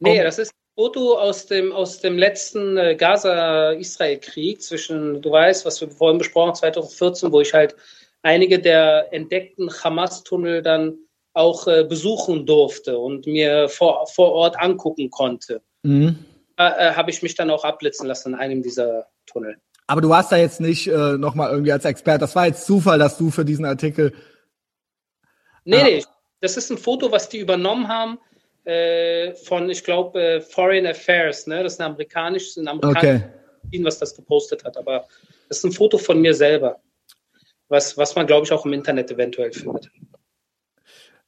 Nee, 0.00 0.22
das 0.22 0.38
ist 0.38 0.50
ein 0.50 0.82
Foto 0.82 1.18
aus 1.18 1.46
dem, 1.46 1.72
aus 1.72 2.00
dem 2.00 2.18
letzten 2.18 2.76
äh, 2.76 2.96
Gaza-Israel-Krieg 2.96 4.60
zwischen, 4.62 5.22
du 5.22 5.30
weißt, 5.30 5.64
was 5.64 5.80
wir 5.80 5.88
vorhin 5.88 6.18
besprochen 6.18 6.48
haben, 6.48 6.56
2014, 6.56 7.32
wo 7.32 7.40
ich 7.40 7.54
halt 7.54 7.76
einige 8.22 8.58
der 8.58 9.12
entdeckten 9.12 9.70
Hamas-Tunnel 9.70 10.62
dann 10.62 10.98
auch 11.34 11.66
äh, 11.66 11.84
besuchen 11.84 12.46
durfte 12.46 12.98
und 12.98 13.26
mir 13.26 13.68
vor, 13.68 14.06
vor 14.06 14.32
Ort 14.32 14.58
angucken 14.60 15.10
konnte. 15.10 15.62
Mhm. 15.82 16.18
Da 16.56 16.76
äh, 16.76 16.94
habe 16.94 17.10
ich 17.10 17.22
mich 17.22 17.34
dann 17.34 17.50
auch 17.50 17.64
abblitzen 17.64 18.06
lassen 18.06 18.34
in 18.34 18.38
einem 18.38 18.62
dieser 18.62 19.06
Tunnel. 19.26 19.56
Aber 19.92 20.00
du 20.00 20.08
warst 20.08 20.32
da 20.32 20.38
jetzt 20.38 20.58
nicht 20.58 20.86
äh, 20.86 21.18
nochmal 21.18 21.50
irgendwie 21.50 21.70
als 21.70 21.84
Experte. 21.84 22.20
Das 22.20 22.34
war 22.34 22.46
jetzt 22.46 22.64
Zufall, 22.64 22.98
dass 22.98 23.18
du 23.18 23.30
für 23.30 23.44
diesen 23.44 23.66
Artikel. 23.66 24.14
Nee, 25.66 25.76
ah. 25.76 25.84
nee. 25.84 26.04
Das 26.40 26.56
ist 26.56 26.70
ein 26.70 26.78
Foto, 26.78 27.12
was 27.12 27.28
die 27.28 27.40
übernommen 27.40 27.88
haben 27.88 28.18
äh, 28.64 29.34
von, 29.34 29.68
ich 29.68 29.84
glaube, 29.84 30.18
äh, 30.18 30.40
Foreign 30.40 30.86
Affairs. 30.86 31.46
Ne? 31.46 31.62
Das 31.62 31.74
ist 31.74 31.80
ein 31.82 31.90
amerikanisches, 31.90 32.56
ein 32.56 32.68
amerikanisches 32.68 33.28
okay. 33.66 33.84
was 33.84 33.98
das 33.98 34.16
gepostet 34.16 34.64
hat. 34.64 34.78
Aber 34.78 35.06
das 35.50 35.58
ist 35.58 35.64
ein 35.64 35.72
Foto 35.72 35.98
von 35.98 36.22
mir 36.22 36.32
selber. 36.32 36.80
Was, 37.68 37.98
was 37.98 38.16
man, 38.16 38.26
glaube 38.26 38.46
ich, 38.46 38.52
auch 38.52 38.64
im 38.64 38.72
Internet 38.72 39.10
eventuell 39.10 39.52
findet. 39.52 39.90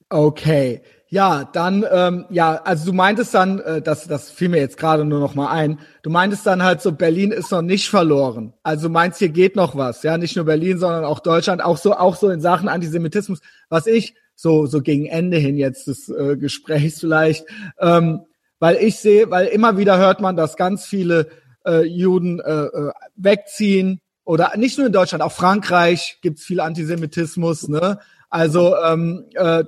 Okay. 0.09 0.81
Ja, 1.15 1.49
dann, 1.53 1.87
ähm, 1.93 2.25
ja, 2.29 2.61
also 2.65 2.87
du 2.87 2.93
meintest 2.93 3.35
dann, 3.35 3.61
äh, 3.61 3.81
das, 3.81 4.09
das 4.09 4.33
fiel 4.33 4.49
mir 4.49 4.59
jetzt 4.59 4.77
gerade 4.77 5.05
nur 5.05 5.21
noch 5.21 5.37
mal 5.37 5.49
ein, 5.49 5.79
du 6.03 6.11
meintest 6.11 6.45
dann 6.45 6.65
halt 6.65 6.83
so, 6.83 6.91
Berlin 6.91 7.31
ist 7.31 7.53
noch 7.53 7.63
nicht 7.63 7.89
verloren. 7.89 8.53
Also 8.65 8.89
meinst, 8.89 9.21
hier 9.21 9.29
geht 9.29 9.55
noch 9.55 9.77
was, 9.77 10.03
ja, 10.03 10.19
nicht 10.19 10.35
nur 10.35 10.45
Berlin, 10.45 10.77
sondern 10.77 11.05
auch 11.05 11.21
Deutschland, 11.21 11.63
auch 11.63 11.77
so, 11.77 11.95
auch 11.95 12.17
so 12.17 12.31
in 12.31 12.41
Sachen 12.41 12.69
Antisemitismus, 12.69 13.39
was 13.69 13.87
ich 13.87 14.17
so, 14.35 14.67
so 14.67 14.83
gegen 14.83 15.07
Ende 15.07 15.37
hin 15.37 15.57
jetzt 15.57 15.87
des 15.87 16.09
äh, 16.09 16.37
Gesprächs 16.37 16.99
vielleicht, 16.99 17.47
ähm, 17.79 18.23
weil 18.59 18.75
ich 18.79 18.97
sehe, 18.99 19.31
weil 19.31 19.47
immer 19.47 19.79
wieder 19.79 19.99
hört 19.99 20.21
man, 20.21 20.35
dass 20.35 20.57
ganz 20.57 20.85
viele 20.85 21.29
äh, 21.65 21.85
Juden 21.85 22.41
äh, 22.41 22.65
äh 22.65 22.91
wegziehen, 23.15 24.01
oder 24.25 24.53
nicht 24.57 24.79
nur 24.79 24.87
in 24.87 24.93
Deutschland, 24.93 25.23
auch 25.23 25.33
Frankreich 25.33 26.19
gibt's 26.23 26.45
viel 26.45 26.61
Antisemitismus, 26.61 27.69
ne? 27.69 28.01
Also 28.35 28.77
ähm, 28.79 29.27
äh, 29.35 29.63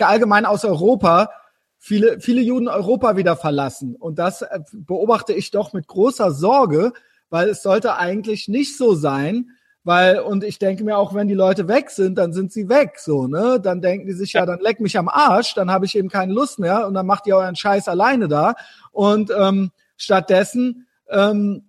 allgemein 0.00 0.46
aus 0.46 0.64
Europa 0.64 1.28
viele, 1.76 2.18
viele 2.18 2.40
Juden 2.40 2.66
Europa 2.66 3.18
wieder 3.18 3.36
verlassen. 3.36 3.94
Und 3.94 4.18
das 4.18 4.40
äh, 4.40 4.60
beobachte 4.72 5.34
ich 5.34 5.50
doch 5.50 5.74
mit 5.74 5.86
großer 5.86 6.32
Sorge, 6.32 6.94
weil 7.28 7.50
es 7.50 7.62
sollte 7.62 7.96
eigentlich 7.96 8.48
nicht 8.48 8.78
so 8.78 8.94
sein, 8.94 9.50
weil, 9.84 10.20
und 10.20 10.44
ich 10.44 10.58
denke 10.58 10.82
mir 10.82 10.96
auch, 10.96 11.12
wenn 11.12 11.28
die 11.28 11.34
Leute 11.34 11.68
weg 11.68 11.90
sind, 11.90 12.16
dann 12.16 12.32
sind 12.32 12.52
sie 12.52 12.70
weg, 12.70 12.94
so, 13.00 13.26
ne? 13.26 13.60
Dann 13.62 13.82
denken 13.82 14.06
die 14.06 14.14
sich, 14.14 14.32
ja, 14.32 14.46
dann 14.46 14.60
leck 14.60 14.80
mich 14.80 14.96
am 14.96 15.10
Arsch, 15.10 15.52
dann 15.52 15.70
habe 15.70 15.84
ich 15.84 15.94
eben 15.94 16.08
keine 16.08 16.32
Lust 16.32 16.58
mehr 16.58 16.86
und 16.86 16.94
dann 16.94 17.04
macht 17.04 17.26
ihr 17.26 17.36
euren 17.36 17.54
Scheiß 17.54 17.86
alleine 17.86 18.28
da. 18.28 18.54
Und 18.92 19.30
ähm, 19.30 19.72
stattdessen 19.98 20.86
ähm, 21.10 21.65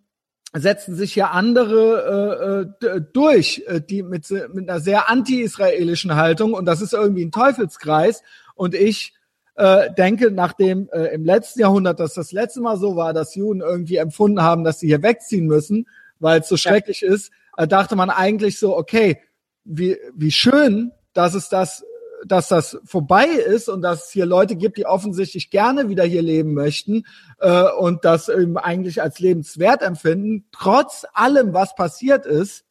setzen 0.60 0.96
sich 0.96 1.16
ja 1.16 1.32
andere 1.32 2.76
äh, 2.82 2.86
äh 2.86 3.02
durch, 3.14 3.64
äh, 3.68 3.82
die 3.82 4.04
mit, 4.04 4.30
mit 4.54 4.70
einer 4.70 4.80
sehr 4.80 5.10
anti-israelischen 5.10 6.16
Haltung 6.16 6.54
und 6.54 6.66
das 6.66 6.82
ist 6.82 6.94
irgendwie 6.94 7.26
ein 7.26 7.32
Teufelskreis. 7.32 8.24
Und 8.56 8.74
ich 8.74 9.14
äh, 9.56 9.92
denke, 9.94 10.32
nachdem 10.32 10.90
äh, 10.94 11.14
im 11.14 11.26
letzten 11.26 11.62
Jahrhundert 11.62 12.00
das 12.00 12.14
das 12.14 12.32
letzte 12.32 12.62
Mal 12.62 12.78
so 12.78 12.96
war, 12.96 13.14
dass 13.14 13.36
Juden 13.36 13.62
irgendwie 13.62 13.98
empfunden 13.98 14.42
haben, 14.42 14.64
dass 14.64 14.80
sie 14.80 14.88
hier 14.88 15.02
wegziehen 15.02 15.48
müssen, 15.48 15.88
weil 16.20 16.42
es 16.42 16.48
so 16.48 16.58
schrecklich 16.58 17.02
ja. 17.02 17.12
ist, 17.12 17.32
äh, 17.58 17.68
dachte 17.68 17.96
man 17.96 18.10
eigentlich 18.10 18.60
so, 18.60 18.78
okay, 18.78 19.20
wie, 19.64 19.98
wie 20.16 20.32
schön, 20.32 20.92
dass 21.14 21.34
es 21.34 21.50
das 21.50 21.84
dass 22.26 22.48
das 22.48 22.80
vorbei 22.84 23.26
ist 23.26 23.70
und 23.70 23.82
dass 23.82 24.06
es 24.06 24.12
hier 24.12 24.26
Leute 24.26 24.56
gibt, 24.56 24.78
die 24.78 24.86
offensichtlich 24.86 25.50
gerne 25.50 25.90
wieder 25.90 26.04
hier 26.04 26.22
leben 26.22 26.54
möchten 26.54 27.06
äh, 27.40 27.64
und 27.72 28.06
das 28.06 28.30
eben 28.30 28.58
eigentlich 28.58 29.02
als 29.02 29.20
lebenswert 29.20 29.82
empfinden, 29.82 30.46
trotz 30.52 31.06
allem, 31.14 31.54
was 31.54 31.76
passiert 31.76 32.26
ist. 32.26 32.66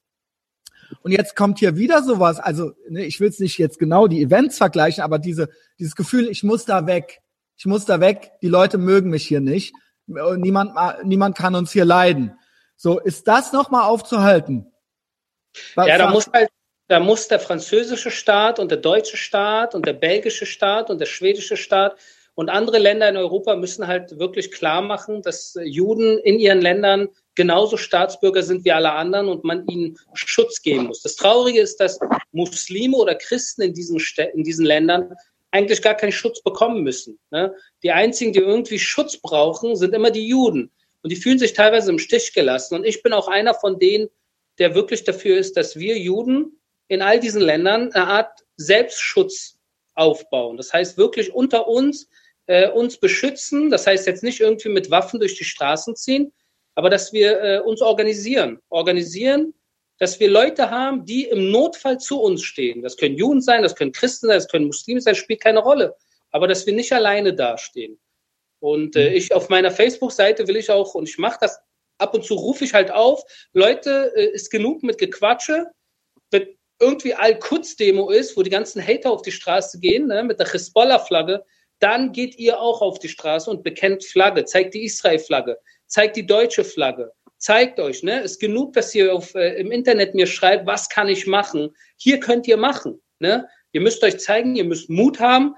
Und 1.02 1.12
jetzt 1.12 1.35
kommt 1.35 1.59
hier 1.59 1.77
wieder 1.77 2.02
sowas, 2.02 2.39
also 2.39 2.73
ne, 2.89 3.05
ich 3.05 3.20
will 3.20 3.28
es 3.28 3.40
nicht 3.40 3.59
jetzt 3.59 3.78
genau 3.78 4.06
die 4.06 4.23
Events 4.23 4.59
vergleichen, 4.59 5.02
aber 5.02 5.18
diese, 5.18 5.48
dieses 5.78 5.97
Gefühl, 5.97 6.28
ich 6.28 6.44
muss 6.44 6.64
da 6.64 6.86
weg, 6.86 7.20
ich 7.56 7.66
muss 7.66 7.85
da 7.85 8.01
weg, 8.01 8.32
die 8.43 8.48
Leute 8.48 8.78
mögen 8.78 9.10
mich 9.10 9.27
hier 9.27 9.40
nicht, 9.40 9.74
niemand, 10.06 10.73
niemand 11.05 11.36
kann 11.36 11.55
uns 11.55 11.73
hier 11.73 11.85
leiden. 11.85 12.39
So, 12.77 13.01
ist 13.01 13.27
das 13.27 13.52
nochmal 13.52 13.85
aufzuhalten? 13.85 14.73
Was, 15.74 15.89
ja, 15.89 15.98
da 15.98 16.10
muss 16.10 16.27
halt 16.32 16.51
da 16.89 17.01
muss 17.01 17.29
der 17.29 17.41
französische 17.41 18.11
Staat 18.11 18.59
und 18.59 18.71
der 18.71 18.79
deutsche 18.79 19.17
Staat 19.17 19.75
und 19.75 19.87
der 19.87 19.93
belgische 19.93 20.47
Staat 20.47 20.91
und 20.91 21.01
der 21.01 21.07
schwedische 21.07 21.57
Staat 21.57 21.97
und 22.35 22.51
andere 22.51 22.79
Länder 22.79 23.09
in 23.09 23.17
Europa 23.17 23.57
müssen 23.57 23.87
halt 23.87 24.19
wirklich 24.19 24.53
klar 24.53 24.83
machen, 24.83 25.23
dass 25.23 25.57
Juden 25.65 26.19
in 26.19 26.39
ihren 26.39 26.61
Ländern 26.61 27.09
genauso 27.35 27.79
Staatsbürger 27.79 28.43
sind 28.43 28.65
wie 28.65 28.73
alle 28.73 28.93
anderen 28.93 29.29
und 29.29 29.43
man 29.43 29.67
ihnen 29.69 29.99
Schutz 30.13 30.61
geben 30.61 30.85
muss. 30.85 31.01
Das 31.01 31.17
Traurige 31.17 31.61
ist, 31.61 31.81
dass 31.81 31.99
Muslime 32.33 32.97
oder 32.97 33.15
Christen 33.15 33.63
in 33.63 33.73
diesen, 33.73 33.99
in 34.35 34.45
diesen 34.45 34.67
Ländern 34.67 35.15
eigentlich 35.51 35.81
gar 35.81 35.95
keinen 35.95 36.13
Schutz 36.13 36.43
bekommen 36.43 36.83
müssen. 36.83 37.19
Ne? 37.31 37.55
Die 37.83 37.91
einzigen, 37.91 38.35
die 38.35 38.41
irgendwie 38.41 38.79
Schutz 38.79 39.17
brauchen, 39.17 39.75
sind 39.75 39.95
immer 39.95 40.11
die 40.11 40.29
Juden. 40.29 40.71
Und 41.03 41.13
die 41.13 41.17
fühlen 41.17 41.39
sich 41.39 41.55
teilweise 41.55 41.91
im 41.91 41.99
Stich 41.99 42.35
gelassen. 42.35 42.75
Und 42.75 42.85
ich 42.85 43.03
bin 43.03 43.15
auch 43.15 43.29
einer 43.29 43.55
von 43.55 43.79
denen, 43.79 44.09
der 44.59 44.75
wirklich 44.75 45.05
dafür 45.05 45.39
ist, 45.39 45.57
dass 45.57 45.77
wir 45.77 45.99
Juden 45.99 46.59
in 46.89 47.03
all 47.03 47.21
diesen 47.21 47.43
Ländern 47.43 47.93
eine 47.93 48.07
Art 48.07 48.45
Selbstschutz 48.57 49.59
aufbauen. 49.95 50.57
Das 50.57 50.73
heißt 50.73 50.99
wirklich 50.99 51.35
unter 51.35 51.69
uns 51.69 52.09
äh, 52.47 52.69
uns 52.69 52.99
beschützen. 52.99 53.71
Das 53.71 53.87
heißt 53.87 54.07
jetzt 54.07 54.23
nicht 54.23 54.41
irgendwie 54.41 54.69
mit 54.69 54.91
Waffen 54.91 55.21
durch 55.21 55.37
die 55.37 55.45
Straßen 55.45 55.97
ziehen, 55.97 56.33
aber 56.75 56.91
dass 56.91 57.13
wir 57.13 57.41
äh, 57.43 57.61
uns 57.61 57.83
organisieren. 57.83 58.61
Organisieren, 58.69 59.55
dass 59.99 60.21
wir 60.21 60.31
Leute 60.31 60.71
haben, 60.71 61.05
die 61.05 61.25
im 61.25 61.51
Notfall 61.51 61.99
zu 61.99 62.21
uns 62.21 62.43
stehen. 62.43 62.83
Das 62.83 62.97
können 62.97 63.17
Juden 63.17 63.41
sein, 63.41 63.63
das 63.63 63.75
können 63.75 63.93
Christen 63.93 64.27
sein, 64.27 64.37
das 64.37 64.49
können 64.49 64.67
Muslime 64.67 65.01
sein, 65.01 65.15
spielt 65.15 65.41
keine 65.41 65.61
Rolle. 65.61 65.97
Aber 66.31 66.47
dass 66.47 66.67
wir 66.67 66.75
nicht 66.75 66.93
alleine 66.93 67.35
dastehen. 67.35 67.99
Und 68.61 68.97
äh, 68.97 69.11
mhm. 69.11 69.17
ich 69.17 69.35
auf 69.35 69.49
meiner 69.49 69.71
Facebook-Seite 69.71 70.47
will 70.49 70.57
ich 70.57 70.71
auch, 70.71 70.95
und 70.95 71.09
ich 71.09 71.19
mache 71.19 71.39
das 71.41 71.59
ab 71.99 72.15
und 72.15 72.25
zu, 72.25 72.35
rufe 72.35 72.65
ich 72.65 72.75
halt 72.75 72.91
auf, 72.91 73.23
Leute, 73.53 74.13
äh, 74.15 74.27
ist 74.27 74.51
genug 74.51 74.83
mit 74.83 74.99
Gequatsche 74.99 75.67
irgendwie 76.78 77.15
Al-Quds-Demo 77.15 78.11
ist, 78.11 78.36
wo 78.36 78.43
die 78.43 78.51
ganzen 78.51 78.86
Hater 78.86 79.11
auf 79.11 79.23
die 79.23 79.32
Straße 79.32 79.81
gehen, 79.81 80.09
ne, 80.09 80.23
mit 80.23 80.39
der 80.39 80.53
Hezbollah-Flagge, 80.53 81.44
dann 81.78 82.12
geht 82.12 82.39
ihr 82.39 82.61
auch 82.61 82.81
auf 82.81 82.98
die 82.98 83.09
Straße 83.09 83.51
und 83.51 83.62
bekennt 83.62 84.05
Flagge, 84.05 84.44
zeigt 84.44 84.74
die 84.74 84.85
Israel-Flagge, 84.85 85.59
zeigt 85.86 86.16
die 86.16 86.27
deutsche 86.27 86.65
Flagge, 86.65 87.12
zeigt 87.39 87.81
euch, 87.81 88.03
ne, 88.03 88.20
ist 88.20 88.40
genug, 88.40 88.73
dass 88.74 88.94
ihr 88.94 89.15
auf, 89.15 89.35
äh, 89.35 89.55
im 89.59 89.70
Internet 89.70 90.15
mir 90.15 90.27
schreibt, 90.27 90.66
was 90.66 90.89
kann 90.89 91.09
ich 91.09 91.27
machen? 91.27 91.74
Hier 91.97 92.20
könnt 92.20 92.47
ihr 92.47 92.57
machen, 92.57 93.01
ne? 93.19 93.48
Ihr 93.73 93.82
müsst 93.82 94.03
euch 94.03 94.19
zeigen, 94.19 94.57
ihr 94.57 94.65
müsst 94.65 94.89
Mut 94.89 95.20
haben. 95.20 95.55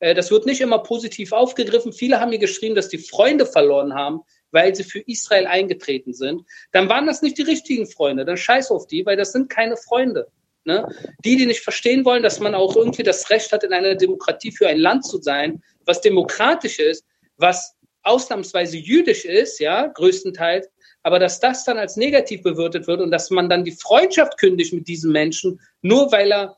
Äh, 0.00 0.14
das 0.14 0.30
wird 0.30 0.44
nicht 0.44 0.60
immer 0.60 0.82
positiv 0.82 1.32
aufgegriffen. 1.32 1.92
Viele 1.92 2.20
haben 2.20 2.28
mir 2.28 2.38
geschrieben, 2.38 2.74
dass 2.74 2.88
die 2.88 2.98
Freunde 2.98 3.46
verloren 3.46 3.94
haben, 3.94 4.20
weil 4.50 4.74
sie 4.74 4.84
für 4.84 4.98
Israel 5.00 5.46
eingetreten 5.46 6.12
sind. 6.12 6.42
Dann 6.72 6.90
waren 6.90 7.06
das 7.06 7.22
nicht 7.22 7.38
die 7.38 7.42
richtigen 7.42 7.86
Freunde. 7.86 8.26
Dann 8.26 8.36
scheiß 8.36 8.70
auf 8.70 8.86
die, 8.86 9.06
weil 9.06 9.16
das 9.16 9.32
sind 9.32 9.48
keine 9.48 9.78
Freunde. 9.78 10.28
Ne? 10.64 10.86
Die, 11.24 11.36
die 11.36 11.46
nicht 11.46 11.60
verstehen 11.60 12.04
wollen, 12.04 12.22
dass 12.22 12.38
man 12.38 12.54
auch 12.54 12.76
irgendwie 12.76 13.02
das 13.02 13.30
Recht 13.30 13.52
hat, 13.52 13.64
in 13.64 13.72
einer 13.72 13.96
Demokratie 13.96 14.52
für 14.52 14.68
ein 14.68 14.78
Land 14.78 15.04
zu 15.04 15.20
sein, 15.20 15.62
was 15.84 16.00
demokratisch 16.00 16.78
ist, 16.78 17.04
was 17.36 17.74
ausnahmsweise 18.04 18.76
jüdisch 18.76 19.24
ist, 19.24 19.58
ja, 19.58 19.86
größtenteils, 19.86 20.68
aber 21.02 21.18
dass 21.18 21.40
das 21.40 21.64
dann 21.64 21.78
als 21.78 21.96
negativ 21.96 22.42
bewertet 22.42 22.86
wird 22.86 23.00
und 23.00 23.10
dass 23.10 23.30
man 23.30 23.48
dann 23.48 23.64
die 23.64 23.72
Freundschaft 23.72 24.38
kündigt 24.38 24.72
mit 24.72 24.86
diesem 24.86 25.12
Menschen, 25.12 25.60
nur 25.82 26.12
weil 26.12 26.32
er 26.32 26.56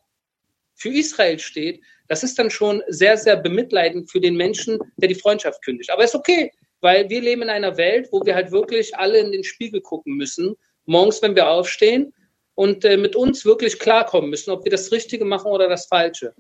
für 0.74 0.90
Israel 0.90 1.38
steht, 1.38 1.80
das 2.08 2.22
ist 2.22 2.38
dann 2.38 2.50
schon 2.50 2.82
sehr, 2.88 3.16
sehr 3.16 3.36
bemitleidend 3.36 4.10
für 4.10 4.20
den 4.20 4.36
Menschen, 4.36 4.78
der 4.96 5.08
die 5.08 5.14
Freundschaft 5.14 5.62
kündigt. 5.64 5.90
Aber 5.90 6.04
ist 6.04 6.14
okay, 6.14 6.50
weil 6.80 7.08
wir 7.08 7.22
leben 7.22 7.42
in 7.42 7.50
einer 7.50 7.78
Welt, 7.78 8.08
wo 8.10 8.20
wir 8.24 8.34
halt 8.34 8.50
wirklich 8.50 8.94
alle 8.96 9.18
in 9.18 9.32
den 9.32 9.44
Spiegel 9.44 9.80
gucken 9.80 10.16
müssen, 10.16 10.54
morgens, 10.84 11.22
wenn 11.22 11.34
wir 11.34 11.48
aufstehen 11.48 12.12
und 12.54 12.84
äh, 12.84 12.96
mit 12.96 13.16
uns 13.16 13.44
wirklich 13.44 13.78
klarkommen 13.78 14.30
müssen, 14.30 14.50
ob 14.50 14.64
wir 14.64 14.70
das 14.70 14.92
Richtige 14.92 15.24
machen 15.24 15.50
oder 15.50 15.68
das 15.68 15.86
Falsche. 15.86 16.34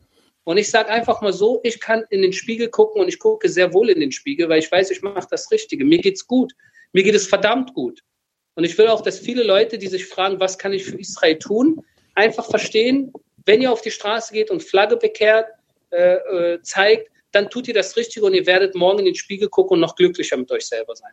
Und 0.44 0.58
ich 0.58 0.70
sage 0.70 0.90
einfach 0.90 1.22
mal 1.22 1.32
so, 1.32 1.60
ich 1.64 1.80
kann 1.80 2.04
in 2.10 2.22
den 2.22 2.32
Spiegel 2.32 2.68
gucken 2.68 3.00
und 3.00 3.08
ich 3.08 3.18
gucke 3.18 3.48
sehr 3.48 3.72
wohl 3.72 3.88
in 3.88 4.00
den 4.00 4.12
Spiegel, 4.12 4.48
weil 4.48 4.58
ich 4.58 4.70
weiß, 4.70 4.90
ich 4.90 5.02
mache 5.02 5.26
das 5.30 5.50
Richtige. 5.50 5.84
Mir 5.84 5.98
geht's 5.98 6.26
gut. 6.26 6.52
Mir 6.92 7.02
geht 7.02 7.14
es 7.14 7.26
verdammt 7.26 7.72
gut. 7.74 8.00
Und 8.54 8.64
ich 8.64 8.76
will 8.78 8.88
auch, 8.88 9.00
dass 9.00 9.18
viele 9.18 9.42
Leute, 9.42 9.78
die 9.78 9.88
sich 9.88 10.06
fragen, 10.06 10.38
was 10.38 10.58
kann 10.58 10.72
ich 10.72 10.84
für 10.84 10.98
Israel 10.98 11.38
tun, 11.38 11.80
einfach 12.14 12.44
verstehen, 12.44 13.12
wenn 13.46 13.62
ihr 13.62 13.72
auf 13.72 13.80
die 13.80 13.90
Straße 13.90 14.32
geht 14.32 14.50
und 14.50 14.62
Flagge 14.62 14.96
bekehrt, 14.96 15.48
äh, 15.90 16.14
äh, 16.14 16.62
zeigt, 16.62 17.10
dann 17.32 17.50
tut 17.50 17.66
ihr 17.66 17.74
das 17.74 17.96
Richtige 17.96 18.26
und 18.26 18.34
ihr 18.34 18.46
werdet 18.46 18.74
morgen 18.74 19.00
in 19.00 19.06
den 19.06 19.14
Spiegel 19.14 19.48
gucken 19.48 19.74
und 19.74 19.80
noch 19.80 19.96
glücklicher 19.96 20.36
mit 20.36 20.50
euch 20.52 20.66
selber 20.66 20.94
sein. 20.94 21.12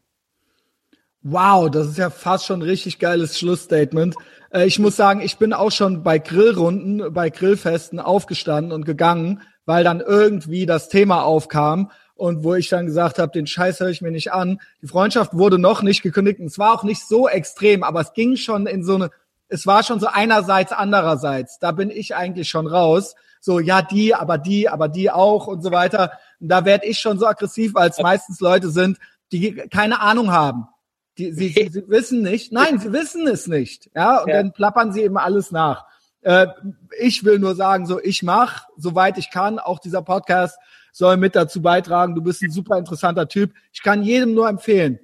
Wow, 1.23 1.69
das 1.69 1.87
ist 1.87 1.97
ja 1.97 2.09
fast 2.09 2.45
schon 2.45 2.59
ein 2.59 2.67
richtig 2.67 2.99
geiles 2.99 3.37
Schlussstatement. 3.37 4.15
Äh, 4.53 4.65
ich 4.65 4.79
muss 4.79 4.95
sagen, 4.95 5.21
ich 5.21 5.37
bin 5.37 5.53
auch 5.53 5.71
schon 5.71 6.03
bei 6.03 6.19
Grillrunden, 6.19 7.13
bei 7.13 7.29
Grillfesten 7.29 7.99
aufgestanden 7.99 8.71
und 8.71 8.85
gegangen, 8.85 9.41
weil 9.65 9.83
dann 9.83 10.01
irgendwie 10.01 10.65
das 10.65 10.89
Thema 10.89 11.23
aufkam 11.23 11.91
und 12.15 12.43
wo 12.43 12.53
ich 12.53 12.69
dann 12.69 12.85
gesagt 12.85 13.19
habe, 13.19 13.31
den 13.31 13.47
Scheiß 13.47 13.79
höre 13.79 13.89
ich 13.89 14.01
mir 14.01 14.11
nicht 14.11 14.31
an. 14.31 14.59
Die 14.81 14.87
Freundschaft 14.87 15.33
wurde 15.33 15.57
noch 15.57 15.81
nicht 15.81 16.03
gekündigt 16.03 16.39
und 16.39 16.47
es 16.47 16.59
war 16.59 16.73
auch 16.73 16.83
nicht 16.83 17.07
so 17.07 17.27
extrem, 17.27 17.83
aber 17.83 18.01
es 18.01 18.13
ging 18.13 18.35
schon 18.35 18.67
in 18.67 18.83
so 18.83 18.95
eine, 18.95 19.09
es 19.47 19.65
war 19.65 19.83
schon 19.83 19.99
so 19.99 20.07
einerseits, 20.07 20.71
andererseits. 20.71 21.59
Da 21.59 21.71
bin 21.71 21.89
ich 21.89 22.15
eigentlich 22.15 22.47
schon 22.47 22.67
raus. 22.67 23.15
So, 23.43 23.59
ja, 23.59 23.81
die, 23.81 24.13
aber 24.13 24.37
die, 24.37 24.69
aber 24.69 24.87
die 24.87 25.09
auch 25.09 25.47
und 25.47 25.63
so 25.63 25.71
weiter. 25.71 26.11
Und 26.39 26.49
da 26.49 26.63
werde 26.63 26.85
ich 26.85 26.99
schon 26.99 27.17
so 27.17 27.25
aggressiv, 27.25 27.73
weil 27.73 27.89
es 27.89 27.97
meistens 27.97 28.39
Leute 28.39 28.69
sind, 28.69 28.99
die 29.31 29.55
keine 29.55 29.99
Ahnung 29.99 30.31
haben. 30.31 30.67
Die, 31.17 31.31
sie, 31.33 31.49
sie, 31.49 31.69
sie 31.69 31.89
wissen 31.89 32.21
nicht, 32.21 32.51
nein, 32.51 32.79
sie 32.79 32.93
wissen 32.93 33.27
es 33.27 33.47
nicht. 33.47 33.89
Ja, 33.95 34.21
und 34.21 34.29
ja. 34.29 34.37
dann 34.37 34.53
plappern 34.53 34.93
sie 34.93 35.01
eben 35.01 35.17
alles 35.17 35.51
nach. 35.51 35.85
Äh, 36.21 36.47
ich 36.99 37.23
will 37.23 37.39
nur 37.39 37.55
sagen, 37.55 37.85
so 37.85 37.99
ich 37.99 38.23
mach, 38.23 38.67
soweit 38.77 39.17
ich 39.17 39.29
kann. 39.29 39.59
Auch 39.59 39.79
dieser 39.79 40.01
Podcast 40.01 40.57
soll 40.91 41.17
mit 41.17 41.35
dazu 41.35 41.61
beitragen. 41.61 42.15
Du 42.15 42.21
bist 42.21 42.41
ein 42.41 42.51
super 42.51 42.77
interessanter 42.77 43.27
Typ. 43.27 43.53
Ich 43.73 43.81
kann 43.81 44.03
jedem 44.03 44.33
nur 44.33 44.47
empfehlen. 44.47 44.99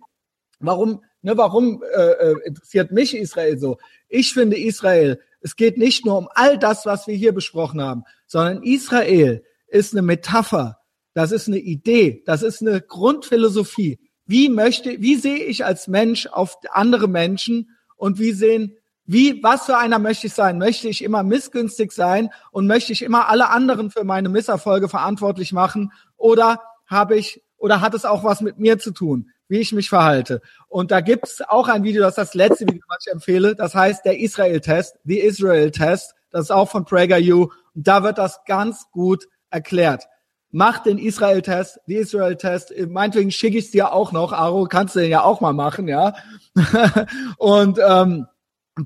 Warum, 0.60 1.04
ne, 1.22 1.38
warum 1.38 1.84
äh, 1.84 2.12
äh, 2.12 2.36
interessiert 2.46 2.92
mich 2.92 3.16
Israel 3.16 3.58
so? 3.58 3.78
Ich 4.08 4.34
finde 4.34 4.58
Israel, 4.58 5.20
es 5.42 5.56
geht 5.56 5.78
nicht 5.78 6.06
nur 6.06 6.18
um 6.18 6.30
all 6.34 6.58
das, 6.58 6.86
was 6.86 7.08
wir 7.08 7.16
hier 7.16 7.34
besprochen 7.34 7.82
haben, 7.82 8.04
sondern 8.26 8.64
Israel 8.64 9.44
ist 9.68 9.94
eine 9.94 10.02
Metapher. 10.02 10.80
Das 11.14 11.32
ist 11.32 11.48
eine 11.48 11.58
Idee. 11.58 12.24
Das 12.26 12.44
ist 12.44 12.62
eine 12.62 12.82
Grundphilosophie 12.82 14.00
wie 14.28 14.50
möchte, 14.50 15.02
wie 15.02 15.16
sehe 15.16 15.44
ich 15.44 15.66
als 15.66 15.88
Mensch 15.88 16.28
auf 16.28 16.58
andere 16.72 17.08
Menschen 17.08 17.70
und 17.96 18.20
wie 18.20 18.34
sehen, 18.34 18.76
wie, 19.06 19.42
was 19.42 19.66
für 19.66 19.78
einer 19.78 20.00
möchte 20.00 20.28
ich 20.28 20.34
sein? 20.34 20.58
Möchte 20.58 20.90
ich 20.90 21.02
immer 21.02 21.24
missgünstig 21.24 21.94
sein 21.94 22.30
und 22.52 22.68
möchte 22.68 22.92
ich 22.92 23.02
immer 23.02 23.30
alle 23.30 23.50
anderen 23.50 23.90
für 23.90 24.04
meine 24.04 24.28
Misserfolge 24.28 24.90
verantwortlich 24.90 25.54
machen? 25.54 25.94
Oder 26.18 26.62
habe 26.86 27.16
ich, 27.16 27.42
oder 27.58 27.80
hat 27.80 27.94
es 27.94 28.04
auch 28.04 28.26
was 28.26 28.42
mit 28.42 28.60
mir 28.60 28.80
zu 28.80 28.92
tun, 28.92 29.30
wie 29.48 29.60
ich 29.60 29.72
mich 29.72 29.88
verhalte? 29.88 30.42
Und 30.68 30.92
da 30.92 31.00
gibt's 31.00 31.42
auch 31.42 31.70
ein 31.70 31.86
Video, 31.86 32.02
das 32.02 32.12
ist 32.12 32.18
das 32.18 32.34
letzte 32.34 32.68
Video, 32.68 32.84
was 32.90 33.06
ich 33.08 33.14
empfehle. 33.14 33.56
Das 33.56 33.74
heißt 33.74 34.04
der 34.04 34.20
Israel-Test, 34.20 35.00
the 35.06 35.20
Israel-Test. 35.20 36.14
Das 36.30 36.42
ist 36.42 36.52
auch 36.52 36.70
von 36.70 36.84
PragerU. 36.84 37.44
Und 37.74 37.88
da 37.88 38.04
wird 38.04 38.18
das 38.18 38.44
ganz 38.46 38.92
gut 38.92 39.30
erklärt 39.50 40.04
mach 40.52 40.80
den 40.80 40.98
Israel-Test, 40.98 41.82
die 41.88 41.96
Israel-Test. 41.96 42.74
Meinetwegen 42.88 43.32
schicke 43.32 43.58
ich 43.58 43.72
dir 43.72 43.94
auch 43.94 44.12
noch, 44.12 44.34
Aro, 44.34 44.66
kannst 44.66 44.96
du 44.96 45.00
den 45.00 45.12
ja 45.12 45.24
auch 45.24 45.42
mal 45.42 45.54
machen, 45.54 45.88
ja. 45.88 46.14
und 47.38 47.80
ähm, 47.86 48.28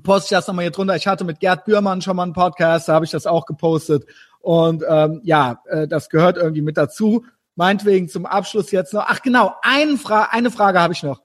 poste 0.02 0.26
ich 0.26 0.38
das 0.38 0.46
nochmal 0.46 0.64
hier 0.64 0.72
drunter. 0.72 0.96
Ich 0.96 1.06
hatte 1.06 1.24
mit 1.24 1.40
Gerd 1.40 1.64
Bührmann 1.64 2.02
schon 2.02 2.16
mal 2.16 2.24
einen 2.24 2.32
Podcast, 2.32 2.88
da 2.88 2.94
habe 2.94 3.04
ich 3.04 3.10
das 3.10 3.26
auch 3.26 3.46
gepostet. 3.46 4.06
Und 4.40 4.82
ähm, 4.88 5.20
ja, 5.22 5.62
äh, 5.66 5.86
das 5.86 6.08
gehört 6.08 6.36
irgendwie 6.36 6.62
mit 6.62 6.76
dazu. 6.76 7.24
Meinetwegen 7.54 8.08
zum 8.08 8.26
Abschluss 8.26 8.70
jetzt 8.70 8.94
noch. 8.94 9.04
Ach 9.06 9.22
genau, 9.22 9.54
eine, 9.62 9.98
Fra 9.98 10.28
eine 10.30 10.50
Frage 10.50 10.80
habe 10.80 10.94
ich 10.94 11.02
noch. 11.02 11.22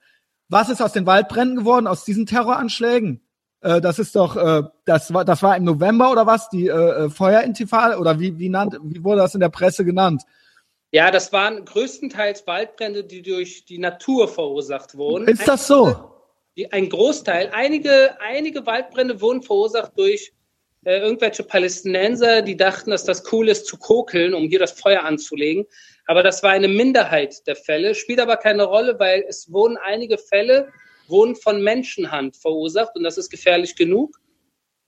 was 0.48 0.68
ist 0.68 0.80
aus 0.82 0.92
den 0.92 1.06
Waldbränden 1.06 1.58
geworden, 1.58 1.86
aus 1.86 2.04
diesen 2.04 2.26
Terroranschlägen? 2.26 3.22
Äh, 3.60 3.80
das 3.80 3.98
ist 3.98 4.14
doch, 4.14 4.36
äh, 4.36 4.62
das 4.84 5.12
war, 5.12 5.24
das 5.24 5.42
war 5.42 5.56
im 5.56 5.64
November 5.64 6.10
oder 6.10 6.26
was? 6.26 6.48
Die 6.50 6.68
äh, 6.68 6.70
äh 7.06 7.10
Feuerintifada 7.10 7.98
oder 7.98 8.18
wie, 8.20 8.38
wie, 8.38 8.48
nannt, 8.48 8.78
wie 8.82 9.02
wurde 9.02 9.22
das 9.22 9.34
in 9.34 9.40
der 9.40 9.48
Presse 9.48 9.84
genannt? 9.84 10.22
Ja, 10.90 11.10
das 11.10 11.32
waren 11.32 11.64
größtenteils 11.64 12.46
Waldbrände, 12.46 13.04
die 13.04 13.22
durch 13.22 13.66
die 13.66 13.78
Natur 13.78 14.26
verursacht 14.26 14.96
wurden. 14.96 15.28
Ist 15.28 15.46
das 15.46 15.66
so? 15.66 16.14
Ein 16.70 16.88
Großteil, 16.88 17.50
einige, 17.52 18.16
einige 18.20 18.64
Waldbrände 18.66 19.20
wurden 19.20 19.42
verursacht 19.42 19.92
durch 19.96 20.32
äh, 20.84 20.98
irgendwelche 20.98 21.42
Palästinenser, 21.42 22.42
die 22.42 22.56
dachten, 22.56 22.90
dass 22.90 23.04
das 23.04 23.22
cool 23.32 23.48
ist 23.48 23.66
zu 23.66 23.76
kokeln, 23.76 24.34
um 24.34 24.48
hier 24.48 24.58
das 24.58 24.72
Feuer 24.72 25.04
anzulegen. 25.04 25.66
Aber 26.06 26.22
das 26.22 26.42
war 26.42 26.50
eine 26.50 26.68
Minderheit 26.68 27.46
der 27.46 27.56
Fälle, 27.56 27.94
spielt 27.94 28.20
aber 28.20 28.36
keine 28.38 28.64
Rolle, 28.64 28.98
weil 28.98 29.24
es 29.28 29.52
wurden 29.52 29.76
einige 29.76 30.16
Fälle 30.16 30.72
wurden 31.08 31.36
von 31.36 31.62
Menschenhand 31.62 32.36
verursacht 32.36 32.96
und 32.96 33.02
das 33.02 33.18
ist 33.18 33.30
gefährlich 33.30 33.76
genug. 33.76 34.18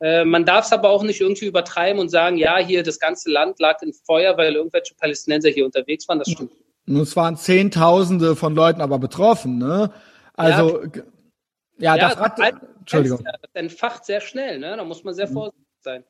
Äh, 0.00 0.24
man 0.24 0.44
darf 0.44 0.66
es 0.66 0.72
aber 0.72 0.88
auch 0.88 1.02
nicht 1.02 1.20
irgendwie 1.20 1.46
übertreiben 1.46 2.00
und 2.00 2.08
sagen, 2.08 2.38
ja, 2.38 2.58
hier 2.58 2.82
das 2.82 2.98
ganze 2.98 3.30
Land 3.30 3.60
lag 3.60 3.82
in 3.82 3.92
Feuer, 3.92 4.36
weil 4.36 4.54
irgendwelche 4.54 4.94
Palästinenser 4.94 5.50
hier 5.50 5.66
unterwegs 5.66 6.08
waren. 6.08 6.18
Das 6.18 6.30
stimmt. 6.30 6.52
Und 6.86 6.96
es 6.96 7.14
waren 7.16 7.36
Zehntausende 7.36 8.34
von 8.34 8.54
Leuten 8.54 8.80
aber 8.80 8.98
betroffen, 8.98 9.58
ne? 9.58 9.92
Also, 10.34 10.84
ja, 10.84 10.90
ja, 11.78 11.96
ja 11.96 12.08
das 12.08 12.16
hat, 12.16 12.40
Entschuldigung. 12.78 13.22
Das 13.24 13.50
entfacht 13.52 14.06
sehr 14.06 14.20
schnell, 14.20 14.58
ne? 14.58 14.76
Da 14.76 14.84
muss 14.84 15.04
man 15.04 15.14
sehr 15.14 15.28
mhm. 15.28 15.34
vorsichtig 15.34 15.66
sein. 15.82 16.04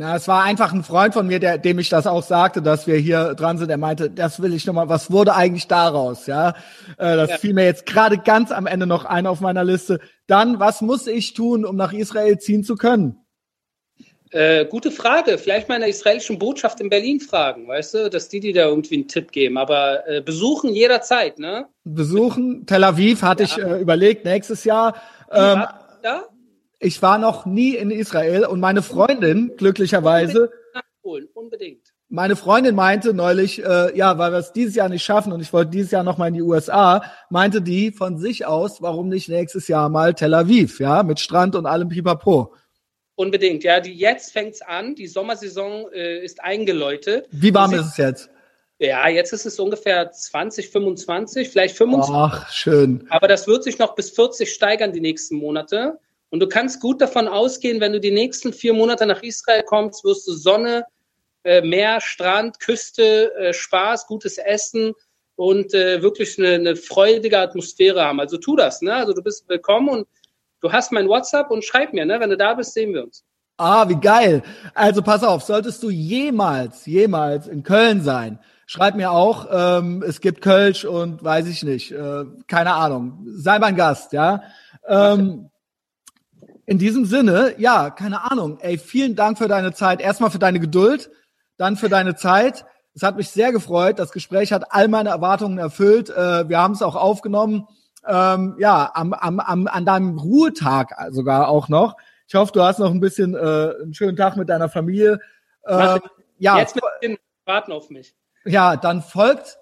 Na, 0.00 0.16
es 0.16 0.26
war 0.28 0.44
einfach 0.44 0.72
ein 0.72 0.82
Freund 0.82 1.12
von 1.12 1.26
mir, 1.26 1.40
der, 1.40 1.58
dem 1.58 1.78
ich 1.78 1.90
das 1.90 2.06
auch 2.06 2.22
sagte, 2.22 2.62
dass 2.62 2.86
wir 2.86 2.96
hier 2.96 3.34
dran 3.34 3.58
sind. 3.58 3.68
Er 3.68 3.76
meinte, 3.76 4.08
das 4.08 4.40
will 4.40 4.54
ich 4.54 4.64
nochmal, 4.64 4.88
was 4.88 5.10
wurde 5.10 5.34
eigentlich 5.34 5.66
daraus? 5.66 6.26
Ja, 6.26 6.54
äh, 6.96 7.16
das 7.16 7.28
ja. 7.28 7.36
fiel 7.36 7.52
mir 7.52 7.66
jetzt 7.66 7.84
gerade 7.84 8.16
ganz 8.16 8.50
am 8.50 8.66
Ende 8.66 8.86
noch 8.86 9.04
ein 9.04 9.26
auf 9.26 9.42
meiner 9.42 9.62
Liste. 9.62 10.00
Dann, 10.26 10.58
was 10.58 10.80
muss 10.80 11.06
ich 11.06 11.34
tun, 11.34 11.66
um 11.66 11.76
nach 11.76 11.92
Israel 11.92 12.38
ziehen 12.38 12.64
zu 12.64 12.76
können? 12.76 13.18
Äh, 14.30 14.64
gute 14.64 14.90
Frage. 14.90 15.36
Vielleicht 15.36 15.68
mal 15.68 15.74
in 15.74 15.82
der 15.82 15.90
israelischen 15.90 16.38
Botschaft 16.38 16.80
in 16.80 16.88
Berlin 16.88 17.20
fragen, 17.20 17.68
weißt 17.68 17.92
du, 17.92 18.08
dass 18.08 18.30
die 18.30 18.40
dir 18.40 18.54
da 18.54 18.68
irgendwie 18.68 18.94
einen 18.94 19.08
Tipp 19.08 19.32
geben. 19.32 19.58
Aber 19.58 20.08
äh, 20.08 20.22
besuchen 20.22 20.72
jederzeit, 20.72 21.38
ne? 21.38 21.66
Besuchen. 21.84 22.64
Tel 22.64 22.84
Aviv 22.84 23.20
hatte 23.20 23.42
ja. 23.42 23.48
ich 23.50 23.58
äh, 23.62 23.78
überlegt, 23.82 24.24
nächstes 24.24 24.64
Jahr. 24.64 24.94
Ähm, 25.30 25.64
ja? 26.02 26.22
Ich 26.82 27.02
war 27.02 27.18
noch 27.18 27.44
nie 27.44 27.76
in 27.76 27.90
Israel 27.90 28.46
und 28.46 28.58
meine 28.58 28.82
Freundin, 28.82 29.52
glücklicherweise. 29.56 30.50
Unbedingt. 31.02 31.36
Unbedingt. 31.36 31.92
Meine 32.08 32.36
Freundin 32.36 32.74
meinte 32.74 33.14
neulich, 33.14 33.62
äh, 33.64 33.96
ja, 33.96 34.18
weil 34.18 34.32
wir 34.32 34.38
es 34.38 34.52
dieses 34.52 34.74
Jahr 34.74 34.88
nicht 34.88 35.04
schaffen 35.04 35.32
und 35.32 35.40
ich 35.40 35.52
wollte 35.52 35.70
dieses 35.70 35.90
Jahr 35.90 36.02
noch 36.02 36.18
mal 36.18 36.28
in 36.28 36.34
die 36.34 36.42
USA, 36.42 37.02
meinte 37.28 37.62
die 37.62 37.92
von 37.92 38.18
sich 38.18 38.46
aus, 38.46 38.80
warum 38.80 39.08
nicht 39.08 39.28
nächstes 39.28 39.68
Jahr 39.68 39.88
mal 39.88 40.14
Tel 40.14 40.34
Aviv, 40.34 40.80
ja, 40.80 41.02
mit 41.02 41.20
Strand 41.20 41.54
und 41.54 41.66
allem 41.66 41.88
Pipapo. 41.88 42.54
Unbedingt, 43.14 43.62
ja. 43.62 43.80
Die, 43.80 43.92
jetzt 43.92 44.32
fängt's 44.32 44.62
an, 44.62 44.94
die 44.94 45.06
Sommersaison 45.06 45.92
äh, 45.92 46.24
ist 46.24 46.42
eingeläutet. 46.42 47.28
Wie 47.30 47.52
warm 47.52 47.74
ist 47.74 47.86
es 47.86 47.96
jetzt? 47.98 48.30
Ja, 48.78 49.06
jetzt 49.08 49.34
ist 49.34 49.44
es 49.44 49.60
ungefähr 49.60 50.10
20, 50.10 50.70
25, 50.70 51.50
vielleicht 51.50 51.76
25. 51.76 52.14
Ach, 52.14 52.50
schön. 52.50 53.06
Aber 53.10 53.28
das 53.28 53.46
wird 53.46 53.62
sich 53.62 53.78
noch 53.78 53.94
bis 53.94 54.10
40 54.10 54.50
steigern 54.52 54.92
die 54.92 55.02
nächsten 55.02 55.36
Monate. 55.36 55.98
Und 56.30 56.40
du 56.40 56.48
kannst 56.48 56.80
gut 56.80 57.00
davon 57.00 57.28
ausgehen, 57.28 57.80
wenn 57.80 57.92
du 57.92 58.00
die 58.00 58.12
nächsten 58.12 58.52
vier 58.52 58.72
Monate 58.72 59.06
nach 59.06 59.22
Israel 59.22 59.62
kommst, 59.64 60.04
wirst 60.04 60.26
du 60.26 60.32
Sonne, 60.32 60.84
äh, 61.44 61.60
Meer, 61.62 62.00
Strand, 62.00 62.60
Küste, 62.60 63.34
äh, 63.34 63.52
Spaß, 63.52 64.06
gutes 64.06 64.38
Essen 64.38 64.94
und 65.36 65.74
äh, 65.74 66.02
wirklich 66.02 66.38
eine, 66.38 66.54
eine 66.54 66.76
freudige 66.76 67.38
Atmosphäre 67.38 68.04
haben. 68.04 68.20
Also 68.20 68.36
tu 68.36 68.56
das, 68.56 68.82
ne? 68.82 68.94
Also 68.94 69.12
du 69.12 69.22
bist 69.22 69.48
willkommen 69.48 69.88
und 69.88 70.06
Du 70.60 70.70
hast 70.70 70.92
mein 70.92 71.08
WhatsApp 71.08 71.50
und 71.50 71.64
schreib 71.64 71.92
mir, 71.92 72.04
ne? 72.04 72.20
Wenn 72.20 72.30
du 72.30 72.36
da 72.36 72.54
bist, 72.54 72.74
sehen 72.74 72.92
wir 72.92 73.04
uns. 73.04 73.24
Ah, 73.56 73.88
wie 73.88 73.96
geil. 73.96 74.42
Also 74.74 75.02
pass 75.02 75.22
auf, 75.22 75.42
solltest 75.42 75.82
du 75.82 75.90
jemals, 75.90 76.86
jemals 76.86 77.46
in 77.46 77.62
Köln 77.62 78.02
sein, 78.02 78.38
schreib 78.66 78.94
mir 78.94 79.10
auch, 79.10 79.48
ähm, 79.50 80.02
es 80.06 80.20
gibt 80.20 80.40
Kölsch 80.42 80.84
und 80.84 81.22
weiß 81.22 81.46
ich 81.46 81.62
nicht, 81.62 81.92
äh, 81.92 82.24
keine 82.46 82.74
Ahnung. 82.74 83.26
Sei 83.36 83.58
mein 83.58 83.76
Gast, 83.76 84.12
ja. 84.12 84.42
Ähm, 84.86 85.50
in 86.70 86.78
diesem 86.78 87.04
Sinne, 87.04 87.56
ja, 87.58 87.90
keine 87.90 88.30
Ahnung. 88.30 88.60
Ey, 88.60 88.78
vielen 88.78 89.16
Dank 89.16 89.38
für 89.38 89.48
deine 89.48 89.72
Zeit. 89.72 90.00
Erstmal 90.00 90.30
für 90.30 90.38
deine 90.38 90.60
Geduld, 90.60 91.10
dann 91.56 91.76
für 91.76 91.88
deine 91.88 92.14
Zeit. 92.14 92.64
Es 92.94 93.02
hat 93.02 93.16
mich 93.16 93.30
sehr 93.30 93.50
gefreut. 93.50 93.98
Das 93.98 94.12
Gespräch 94.12 94.52
hat 94.52 94.72
all 94.72 94.86
meine 94.86 95.08
Erwartungen 95.08 95.58
erfüllt. 95.58 96.10
Äh, 96.10 96.48
wir 96.48 96.58
haben 96.58 96.74
es 96.74 96.82
auch 96.82 96.94
aufgenommen 96.94 97.66
ähm, 98.06 98.54
ja, 98.58 98.88
am, 98.94 99.12
am, 99.12 99.40
am, 99.40 99.66
an 99.66 99.84
deinem 99.84 100.16
Ruhetag 100.16 100.94
sogar 101.10 101.48
auch 101.48 101.68
noch. 101.68 101.96
Ich 102.28 102.36
hoffe, 102.36 102.52
du 102.52 102.62
hast 102.62 102.78
noch 102.78 102.92
ein 102.92 103.00
bisschen 103.00 103.34
äh, 103.34 103.74
einen 103.82 103.92
schönen 103.92 104.16
Tag 104.16 104.36
mit 104.36 104.48
deiner 104.48 104.68
Familie. 104.68 105.18
Ähm, 105.66 106.00
ja, 106.38 106.58
Jetzt 106.58 106.78
warten 107.46 107.72
auf 107.72 107.90
mich. 107.90 108.14
Ja, 108.44 108.76
dann 108.76 109.02
folgt 109.02 109.58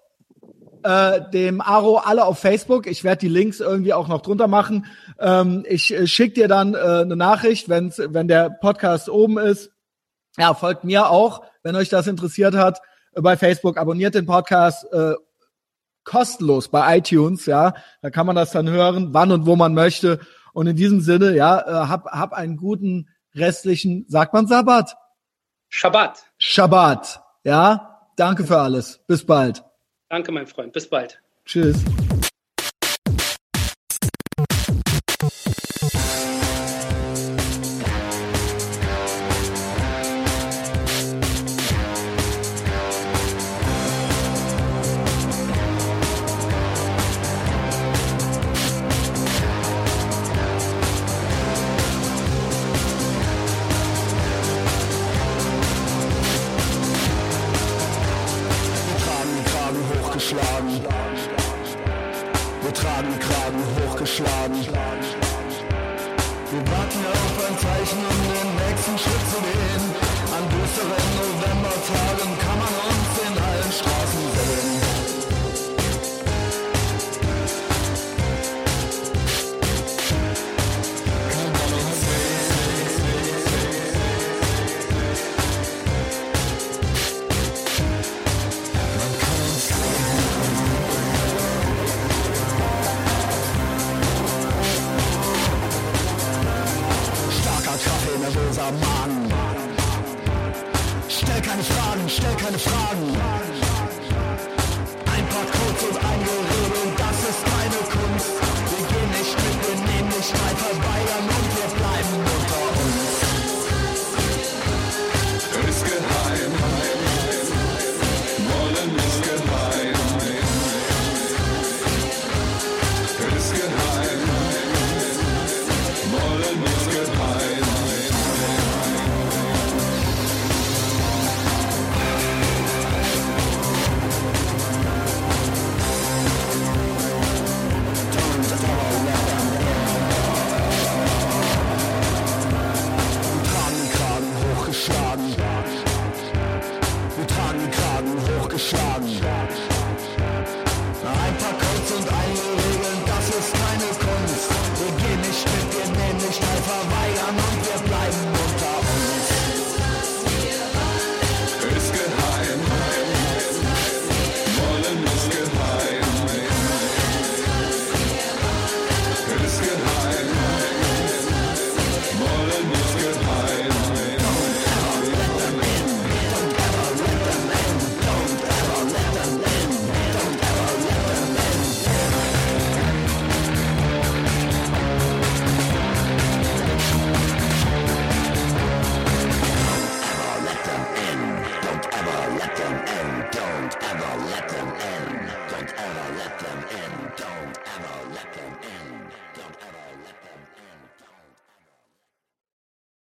äh, 0.82 1.30
dem 1.30 1.60
Aro 1.60 1.98
alle 1.98 2.24
auf 2.24 2.38
Facebook. 2.38 2.86
Ich 2.86 3.05
werde 3.05 3.20
die 3.20 3.28
Links 3.28 3.60
irgendwie 3.60 3.92
auch 3.92 4.09
noch 4.09 4.22
drunter 4.22 4.48
machen. 4.48 4.86
Ähm, 5.18 5.64
ich 5.68 5.94
äh, 5.94 6.06
schicke 6.06 6.34
dir 6.34 6.48
dann 6.48 6.74
äh, 6.74 6.78
eine 6.78 7.16
Nachricht, 7.16 7.68
wenn's, 7.68 7.98
wenn 7.98 8.28
der 8.28 8.50
Podcast 8.50 9.09
oben 9.09 9.38
ist. 9.38 9.70
Ja, 10.36 10.55
folgt 10.55 10.84
mir 10.84 11.10
auch, 11.10 11.42
wenn 11.62 11.76
euch 11.76 11.88
das 11.88 12.06
interessiert 12.06 12.55
hat, 12.55 12.80
äh, 13.12 13.20
bei 13.20 13.36
Facebook. 13.36 13.76
Abonniert 13.76 14.14
den 14.14 14.26
Podcast 14.26 14.90
äh, 14.92 15.14
kostenlos 16.05 16.68
bei 16.68 16.98
iTunes, 16.98 17.46
ja. 17.46 17.74
Da 18.02 18.10
kann 18.10 18.26
man 18.26 18.36
das 18.36 18.52
dann 18.52 18.68
hören, 18.68 19.09
wann 19.12 19.32
und 19.32 19.46
wo 19.46 19.56
man 19.56 19.74
möchte. 19.74 20.20
Und 20.52 20.66
in 20.66 20.76
diesem 20.76 21.00
Sinne, 21.00 21.34
ja, 21.36 21.60
äh, 21.60 21.88
hab, 21.88 22.06
hab 22.06 22.32
einen 22.32 22.56
guten 22.56 23.09
restlichen, 23.34 24.06
sagt 24.09 24.32
man 24.32 24.46
Sabbat? 24.46 24.96
Shabbat. 25.68 26.24
Shabbat, 26.38 27.22
ja. 27.44 27.94
Danke 28.16 28.44
für 28.44 28.59
alles. 28.59 29.00
Bis 29.06 29.24
bald. 29.24 29.68
Danke, 30.09 30.32
mein 30.32 30.47
Freund. 30.47 30.72
Bis 30.72 30.89
bald. 30.89 31.20
Tschüss. 31.44 31.85